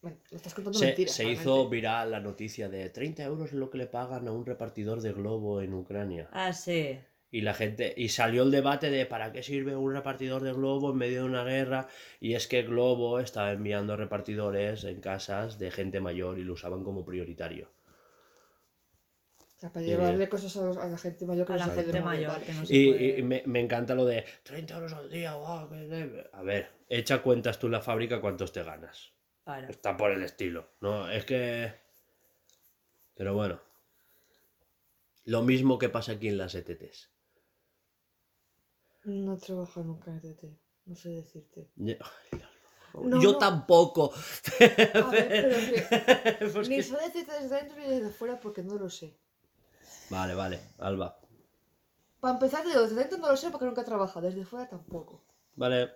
Bueno, 0.00 0.16
me 0.30 0.36
estás 0.36 0.54
contando 0.54 0.78
Se, 0.78 0.86
mentiras. 0.86 1.12
se 1.16 1.28
hizo 1.28 1.68
viral 1.68 2.12
la 2.12 2.20
noticia 2.20 2.68
de 2.68 2.88
30 2.90 3.24
euros 3.24 3.52
lo 3.52 3.68
que 3.70 3.78
le 3.78 3.86
pagan 3.86 4.28
a 4.28 4.32
un 4.32 4.46
repartidor 4.46 5.00
de 5.00 5.12
globo 5.12 5.60
en 5.60 5.74
Ucrania. 5.74 6.28
Ah, 6.32 6.52
sí. 6.52 7.00
Y 7.30 7.42
la 7.42 7.52
gente. 7.52 7.92
Y 7.96 8.08
salió 8.08 8.42
el 8.42 8.50
debate 8.50 8.90
de 8.90 9.04
para 9.04 9.32
qué 9.32 9.42
sirve 9.42 9.76
un 9.76 9.92
repartidor 9.92 10.42
de 10.42 10.52
globo 10.52 10.90
en 10.92 10.96
medio 10.96 11.20
de 11.22 11.26
una 11.28 11.44
guerra. 11.44 11.88
Y 12.20 12.34
es 12.34 12.46
que 12.48 12.62
Globo 12.62 13.20
estaba 13.20 13.52
enviando 13.52 13.96
repartidores 13.96 14.84
en 14.84 15.00
casas 15.00 15.58
de 15.58 15.70
gente 15.70 16.00
mayor 16.00 16.38
y 16.38 16.44
lo 16.44 16.54
usaban 16.54 16.82
como 16.84 17.04
prioritario. 17.04 17.70
O 19.56 19.60
sea, 19.60 19.70
para 19.72 19.84
llevarle 19.84 20.28
cosas 20.28 20.56
a, 20.56 20.62
los- 20.64 20.76
a 20.78 20.86
la 20.88 20.96
gente 20.96 21.26
mayor 21.26 21.46
que 21.46 21.52
A 21.52 21.56
la 21.56 21.66
gente 21.66 22.00
mayor 22.00 22.30
vale. 22.30 22.44
que 22.46 22.52
no 22.54 22.64
se 22.64 22.76
Y, 22.76 22.92
puede. 22.92 23.18
y 23.18 23.22
me, 23.22 23.42
me 23.44 23.60
encanta 23.60 23.94
lo 23.94 24.04
de 24.06 24.24
30 24.44 24.74
euros 24.76 24.92
al 24.92 25.10
día. 25.10 25.34
qué 25.68 25.76
de-". 25.76 26.30
A 26.32 26.42
ver, 26.42 26.70
echa 26.88 27.20
cuentas 27.22 27.58
tú 27.58 27.66
en 27.66 27.72
la 27.72 27.80
fábrica 27.82 28.20
cuántos 28.20 28.52
te 28.52 28.62
ganas. 28.62 29.12
Está 29.68 29.96
por 29.96 30.12
el 30.12 30.22
estilo. 30.22 30.68
No, 30.80 31.10
es 31.10 31.24
que. 31.24 31.72
Pero 33.16 33.34
bueno. 33.34 33.60
Lo 35.24 35.42
mismo 35.42 35.78
que 35.78 35.88
pasa 35.88 36.12
aquí 36.12 36.28
en 36.28 36.38
las 36.38 36.54
ETTs. 36.54 37.10
No 39.08 39.34
he 39.34 39.38
trabajado 39.38 39.84
nunca 39.86 40.10
en 40.10 40.18
ETT. 40.18 40.44
No 40.86 40.94
sé 40.94 41.08
decirte. 41.10 41.68
Ye- 41.76 41.98
No, 42.94 43.20
Yo 43.20 43.32
no. 43.32 43.38
tampoco. 43.38 44.12
A 44.14 45.10
ver, 45.10 46.36
pero 46.38 46.52
que 46.62 46.68
ni 46.68 46.82
sé 46.82 46.96
decirte 46.96 47.32
desde 47.40 47.56
dentro 47.56 47.76
ni 47.78 47.86
desde 47.86 48.10
fuera 48.10 48.40
porque 48.40 48.62
no 48.62 48.74
lo 48.76 48.88
sé. 48.90 49.14
Vale, 50.10 50.34
vale, 50.34 50.58
Alba. 50.78 51.18
Para 52.20 52.34
empezar, 52.34 52.64
digo, 52.66 52.80
desde 52.80 52.96
dentro 52.96 53.18
no 53.18 53.28
lo 53.30 53.36
sé 53.36 53.50
porque 53.50 53.66
nunca 53.66 53.82
he 53.82 53.84
trabajado. 53.84 54.26
Desde 54.26 54.44
fuera 54.44 54.68
tampoco. 54.68 55.22
Vale. 55.56 55.92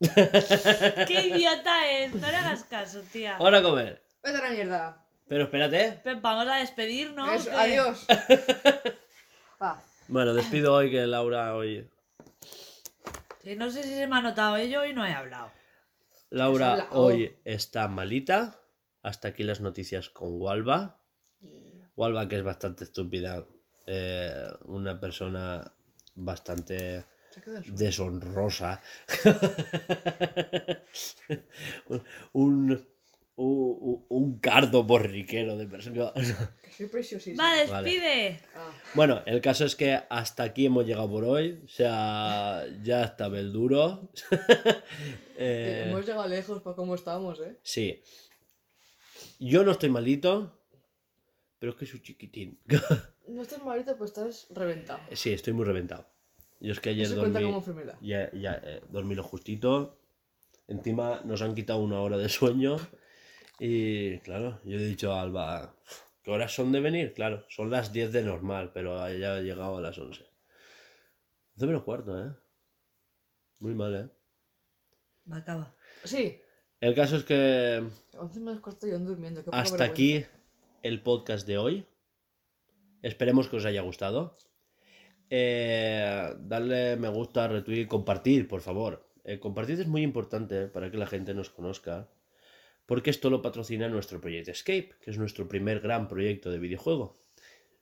¡Qué 0.00 1.28
idiota 1.32 1.90
es! 1.90 2.14
No 2.14 2.26
le 2.28 2.36
hagas 2.36 2.64
caso, 2.64 3.00
tía. 3.12 3.36
Ahora 3.36 3.58
a 3.58 3.62
comer. 3.62 4.02
Vete 4.22 4.36
a 4.38 4.42
la 4.42 4.50
mierda. 4.50 5.04
Pero 5.28 5.44
espérate. 5.44 6.00
Pe- 6.04 6.14
Vamos 6.14 6.46
a 6.48 6.56
despedirnos. 6.56 7.48
Adiós. 7.48 8.06
Va. 9.62 9.82
Bueno, 10.08 10.34
despido 10.34 10.72
hoy 10.74 10.90
que 10.90 11.06
Laura 11.06 11.56
hoy. 11.56 11.88
Sí, 13.46 13.54
no 13.54 13.70
sé 13.70 13.84
si 13.84 13.90
se 13.90 14.08
me 14.08 14.16
ha 14.16 14.22
notado 14.22 14.56
ello 14.56 14.84
y 14.84 14.92
no 14.92 15.06
he 15.06 15.12
hablado. 15.12 15.52
Laura 16.30 16.88
hoy 16.90 17.36
está 17.44 17.86
malita. 17.86 18.60
Hasta 19.04 19.28
aquí 19.28 19.44
las 19.44 19.60
noticias 19.60 20.10
con 20.10 20.42
Walva. 20.42 21.00
Walva, 21.94 22.28
que 22.28 22.38
es 22.38 22.42
bastante 22.42 22.82
estúpida. 22.82 23.46
eh, 23.86 24.48
una 24.64 24.98
persona 24.98 25.72
bastante 26.16 27.04
deshonrosa. 27.66 28.82
un, 32.32 32.84
un, 33.36 34.04
un 34.08 34.38
cardo 34.40 34.82
borriquero 34.84 35.56
de 35.56 35.66
persona. 35.66 36.12
Soy 36.76 36.86
preciosísimo. 36.86 37.36
Vale. 37.42 37.66
despide. 37.66 38.40
Ah, 38.54 38.70
Bueno, 38.94 39.22
el 39.26 39.40
caso 39.40 39.64
es 39.64 39.76
que 39.76 39.98
hasta 40.08 40.42
aquí 40.42 40.66
hemos 40.66 40.86
llegado 40.86 41.08
por 41.10 41.24
hoy. 41.24 41.60
O 41.64 41.68
sea, 41.68 42.64
ya 42.82 43.02
estaba 43.04 43.38
el 43.38 43.52
duro. 43.52 44.10
eh, 44.30 44.82
Eh, 45.38 45.84
hemos 45.88 46.06
llegado 46.06 46.26
lejos 46.28 46.62
para 46.62 46.74
cómo 46.76 46.94
estamos, 46.94 47.40
¿eh? 47.40 47.58
sí. 47.62 48.02
Yo 49.38 49.64
no 49.64 49.72
estoy 49.72 49.90
malito, 49.90 50.58
pero 51.58 51.72
es 51.72 51.78
que 51.78 51.86
soy 51.86 52.00
chiquitín. 52.02 52.58
No 53.28 53.42
estás 53.42 53.60
malito, 53.64 53.96
pues 53.98 54.12
estás 54.12 54.46
reventado. 54.50 55.00
sí, 55.12 55.32
estoy 55.32 55.52
muy 55.52 55.64
reventado. 55.64 56.06
Yo 56.60 56.70
es 56.72 56.78
que 56.78 56.90
ayer 56.90 57.08
No 57.08 57.14
se 57.14 57.20
cuenta 57.20 57.40
dormí, 57.40 57.46
como 57.52 57.58
enfermedad. 57.58 57.98
ya, 58.00 58.30
ya, 58.32 58.60
eh, 58.64 58.80
dormí 58.88 59.16
lo 59.16 59.24
justito. 59.24 59.98
Encima 60.68 61.20
nos 61.24 61.42
han 61.42 61.54
quitado 61.56 61.80
una 61.80 62.00
hora 62.00 62.16
de 62.18 62.28
sueño. 62.28 62.76
Y 63.58 64.18
claro, 64.20 64.60
yo 64.64 64.76
he 64.76 64.84
dicho 64.84 65.12
a 65.12 65.22
Alba, 65.22 65.74
¿qué 66.22 66.30
horas 66.30 66.54
son 66.54 66.72
de 66.72 66.80
venir? 66.80 67.14
Claro, 67.14 67.44
son 67.48 67.70
las 67.70 67.92
10 67.92 68.12
de 68.12 68.22
normal, 68.22 68.70
pero 68.74 68.96
ya 69.10 69.38
he 69.38 69.42
llegado 69.42 69.78
a 69.78 69.80
las 69.80 69.98
11. 69.98 70.22
11 71.54 71.66
menos 71.66 71.82
cuarto, 71.84 72.22
¿eh? 72.22 72.32
Muy 73.60 73.74
mal, 73.74 73.94
¿eh? 73.94 74.08
Va, 75.30 75.38
acaba. 75.38 75.74
Sí, 76.04 76.38
El 76.80 76.94
caso 76.94 77.16
es 77.16 77.24
que 77.24 77.82
11 78.18 78.40
menos 78.40 78.60
cuarto 78.60 78.86
durmiendo. 78.86 79.42
qué 79.42 79.50
hasta 79.52 79.84
aquí 79.84 80.26
el 80.82 81.02
podcast 81.02 81.46
de 81.46 81.58
hoy. 81.58 81.86
Esperemos 83.02 83.48
que 83.48 83.56
os 83.56 83.64
haya 83.64 83.82
gustado. 83.82 84.34
Eh, 85.30 86.34
darle 86.38 86.96
me 86.96 87.08
gusta, 87.08 87.48
retweet, 87.48 87.86
compartir, 87.86 88.46
por 88.46 88.60
favor. 88.60 89.08
Eh, 89.24 89.40
compartir 89.40 89.80
es 89.80 89.88
muy 89.88 90.02
importante 90.02 90.64
eh, 90.64 90.66
para 90.68 90.90
que 90.90 90.98
la 90.98 91.06
gente 91.06 91.34
nos 91.34 91.50
conozca. 91.50 92.08
Porque 92.86 93.10
esto 93.10 93.30
lo 93.30 93.42
patrocina 93.42 93.88
nuestro 93.88 94.20
proyecto 94.20 94.52
Escape, 94.52 94.94
que 95.00 95.10
es 95.10 95.18
nuestro 95.18 95.48
primer 95.48 95.80
gran 95.80 96.08
proyecto 96.08 96.50
de 96.50 96.58
videojuego. 96.58 97.16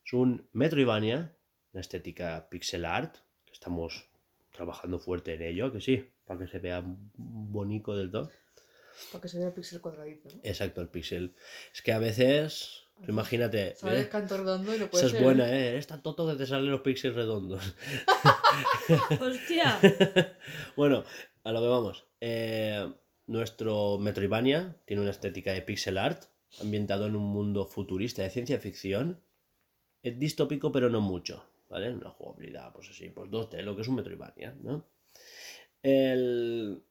Es 0.05 0.13
un 0.15 0.49
Metroidvania, 0.53 1.37
una 1.73 1.81
estética 1.81 2.49
pixel 2.51 2.85
art, 2.85 3.17
que 3.45 3.53
estamos 3.53 4.09
trabajando 4.51 4.99
fuerte 4.99 5.35
en 5.35 5.43
ello, 5.43 5.73
que 5.73 5.81
sí, 5.81 6.11
para 6.25 6.41
que 6.41 6.47
se 6.47 6.59
vea 6.59 6.83
bonito 6.85 7.97
del 7.97 8.11
todo. 8.11 8.31
Para 9.13 9.23
que 9.23 9.29
se 9.29 9.39
vea 9.39 9.49
el 9.49 9.53
pixel 9.53 9.81
cuadradito, 9.81 10.29
¿no? 10.31 10.41
Exacto, 10.43 10.81
el 10.81 10.89
pixel. 10.89 11.35
Es 11.73 11.83
que 11.83 11.93
a 11.93 11.99
veces, 11.99 12.85
tú 13.05 13.11
imagínate, 13.11 13.75
Sale 13.77 13.99
el 13.99 14.05
¿eh? 14.05 14.09
canto 14.09 14.39
redondo 14.39 14.75
y 14.75 14.79
lo 14.79 14.85
esa 14.85 14.91
puedes 14.91 15.13
es 15.13 15.23
buena, 15.23 15.51
¿eh? 15.51 15.71
Eres 15.71 15.87
tan 15.87 16.03
tonto 16.03 16.27
que 16.27 16.37
te 16.37 16.47
salen 16.47 16.71
los 16.71 16.81
píxeles 16.81 17.17
redondos. 17.17 17.75
¡Hostia! 19.21 19.81
bueno, 20.77 21.05
a 21.43 21.53
lo 21.53 21.61
que 21.61 21.67
vamos. 21.67 22.07
Eh, 22.21 22.89
nuestro 23.27 23.99
Metroidvania 23.99 24.77
tiene 24.85 25.03
una 25.03 25.11
estética 25.11 25.53
de 25.53 25.63
pixel 25.63 25.99
art, 25.99 26.25
ambientado 26.61 27.07
en 27.07 27.17
un 27.17 27.25
mundo 27.25 27.67
futurista 27.67 28.23
de 28.23 28.31
ciencia 28.31 28.59
ficción. 28.59 29.21
Es 30.03 30.19
distópico, 30.19 30.71
pero 30.73 30.91
no 30.91 31.01
mucho, 31.01 31.45
¿vale? 31.69 31.93
Una 31.93 32.11
jugabilidad, 32.11 32.73
pues 32.73 32.91
así, 32.91 33.09
pues 33.09 33.31
2D, 33.31 33.63
lo 33.63 33.75
que 33.75 33.83
es 33.83 33.89
un 33.89 33.97
Metroidvania, 33.97 34.55
¿no? 34.63 34.87
El... 35.83 36.83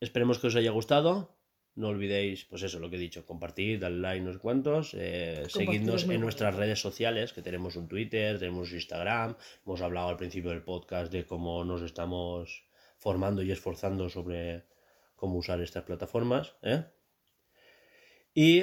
Esperemos 0.00 0.38
que 0.38 0.48
os 0.48 0.56
haya 0.56 0.70
gustado. 0.70 1.36
No 1.74 1.88
olvidéis, 1.88 2.44
pues 2.44 2.64
eso, 2.64 2.80
lo 2.80 2.90
que 2.90 2.96
he 2.96 2.98
dicho, 2.98 3.24
compartir, 3.24 3.78
darle 3.78 4.00
like, 4.00 4.22
unos 4.22 4.38
cuantos, 4.38 4.94
eh, 4.98 5.44
seguidnos 5.48 6.08
en 6.08 6.20
nuestras 6.20 6.56
redes 6.56 6.80
sociales, 6.80 7.32
que 7.32 7.40
tenemos 7.40 7.76
un 7.76 7.86
Twitter, 7.86 8.36
tenemos 8.36 8.70
un 8.70 8.78
Instagram, 8.78 9.36
hemos 9.64 9.80
hablado 9.80 10.08
al 10.08 10.16
principio 10.16 10.50
del 10.50 10.64
podcast 10.64 11.12
de 11.12 11.24
cómo 11.24 11.64
nos 11.64 11.82
estamos 11.82 12.64
formando 12.96 13.42
y 13.42 13.52
esforzando 13.52 14.08
sobre 14.08 14.64
cómo 15.18 15.36
usar 15.38 15.60
estas 15.60 15.84
plataformas. 15.84 16.54
¿eh? 16.62 16.84
Y 18.34 18.62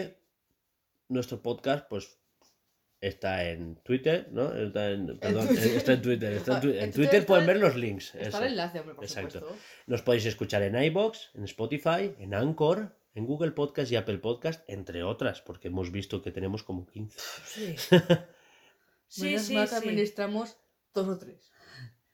nuestro 1.09 1.41
podcast, 1.43 1.87
pues, 1.87 2.17
está 3.01 3.47
en 3.49 3.75
Twitter, 3.83 4.29
¿no? 4.31 4.51
Está 4.55 4.89
en, 4.89 5.19
perdón, 5.19 5.47
Twitter. 5.47 5.75
está 5.75 5.93
en 5.93 6.01
Twitter. 6.01 6.33
está 6.33 6.55
en, 6.55 6.61
Twi- 6.61 6.71
en 6.77 6.83
en 6.85 6.91
Twitter 6.91 6.93
Twitter 6.93 7.15
está 7.19 7.27
pueden 7.27 7.45
ver 7.45 7.57
los 7.57 7.75
links. 7.75 8.15
Está 8.15 8.27
eso. 8.29 8.37
el 8.39 8.51
enlace, 8.51 8.79
hombre, 8.79 8.95
por 8.95 9.03
Exacto. 9.03 9.39
supuesto. 9.39 9.59
Nos 9.87 10.01
podéis 10.01 10.25
escuchar 10.25 10.63
en 10.63 10.81
iBox, 10.81 11.31
en 11.35 11.43
Spotify, 11.43 12.15
en 12.17 12.33
Anchor, 12.33 12.95
en 13.13 13.25
Google 13.25 13.51
Podcast 13.51 13.91
y 13.91 13.95
Apple 13.97 14.17
Podcast, 14.17 14.67
entre 14.69 15.03
otras, 15.03 15.41
porque 15.41 15.67
hemos 15.67 15.91
visto 15.91 16.21
que 16.21 16.31
tenemos 16.31 16.63
como 16.63 16.85
15. 16.87 17.19
Sí. 17.45 17.75
Sí, 19.07 19.23
Menos 19.25 19.41
sí, 19.45 19.53
sí. 19.67 19.75
administramos 19.75 20.57
dos 20.93 21.07
o 21.07 21.17
tres. 21.17 21.51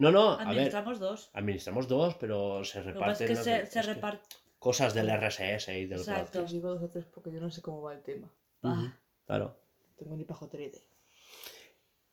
No, 0.01 0.11
no, 0.11 0.31
a 0.31 0.37
ver, 0.37 0.47
Administramos 0.47 0.99
dos. 0.99 1.29
administramos 1.33 1.87
dos, 1.87 2.15
pero 2.15 2.63
se 2.65 2.79
Lo 2.83 2.93
que 2.93 2.99
pasa 2.99 3.25
reparten 3.25 3.25
es 3.25 3.29
que 3.29 3.35
las 3.35 3.43
se, 3.43 3.51
de- 3.51 3.65
se 3.67 3.79
es 3.79 3.85
que 3.85 3.93
reparte. 3.93 4.35
cosas 4.59 4.93
del 4.93 5.09
RSS 5.09 5.69
y 5.79 5.85
del 5.85 5.99
Exacto. 5.99 6.31
podcast. 6.39 6.53
Digo 6.53 6.69
dos 6.69 6.83
o 6.83 6.89
tres 6.89 7.05
porque 7.05 7.31
yo 7.31 7.39
no 7.39 7.51
sé 7.51 7.61
cómo 7.61 7.81
va 7.81 7.93
el 7.93 8.01
tema. 8.01 8.31
Ujú, 8.63 8.91
Claro. 9.25 9.57
No 9.89 9.95
tengo 9.95 10.15
ni 10.17 10.23
pajotera 10.25 10.63
idea. 10.63 10.81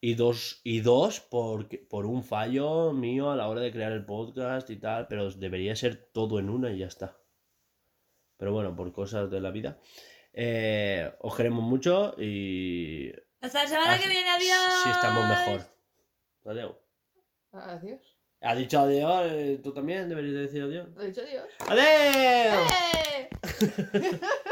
Y 0.01 0.15
dos, 0.15 0.61
y 0.63 0.81
dos 0.81 1.19
por, 1.21 1.67
por 1.89 2.07
un 2.07 2.23
fallo 2.23 2.93
mío 2.93 3.31
a 3.33 3.37
la 3.37 3.49
hora 3.49 3.61
de 3.61 3.73
crear 3.73 3.91
el 3.93 4.05
podcast 4.05 4.71
y 4.71 4.77
tal, 4.77 5.09
pero 5.09 5.29
debería 5.31 5.75
ser 5.75 5.97
todo 6.13 6.39
en 6.39 6.51
una 6.51 6.71
y 6.71 6.79
ya 6.79 6.87
está. 6.87 7.17
Pero 8.37 8.53
bueno, 8.53 8.77
por 8.77 8.93
cosas 8.93 9.29
de 9.31 9.41
la 9.41 9.51
vida. 9.51 9.79
Eh, 10.33 11.11
os 11.21 11.35
queremos 11.35 11.65
mucho 11.65 12.15
y 12.17 13.11
Hasta 13.41 13.65
la 13.65 13.69
semana 13.69 13.99
que 13.99 14.09
viene, 14.09 14.29
adiós. 14.31 14.83
Si 14.85 14.91
estamos 14.91 15.29
mejor. 15.29 15.63
Adiós. 16.45 16.77
Adiós. 17.67 18.01
Ha 18.41 18.55
dicho 18.55 18.79
adiós, 18.79 19.27
eh, 19.33 19.61
tú 19.63 19.73
también 19.73 20.09
deberías 20.09 20.35
decir 20.35 20.63
adiós. 20.63 20.89
¿Lo 20.95 21.03
he 21.03 21.07
dicho 21.09 21.23
adiós? 21.23 21.49
¡Adiós! 21.67 22.73
¡Eh! 22.73 23.29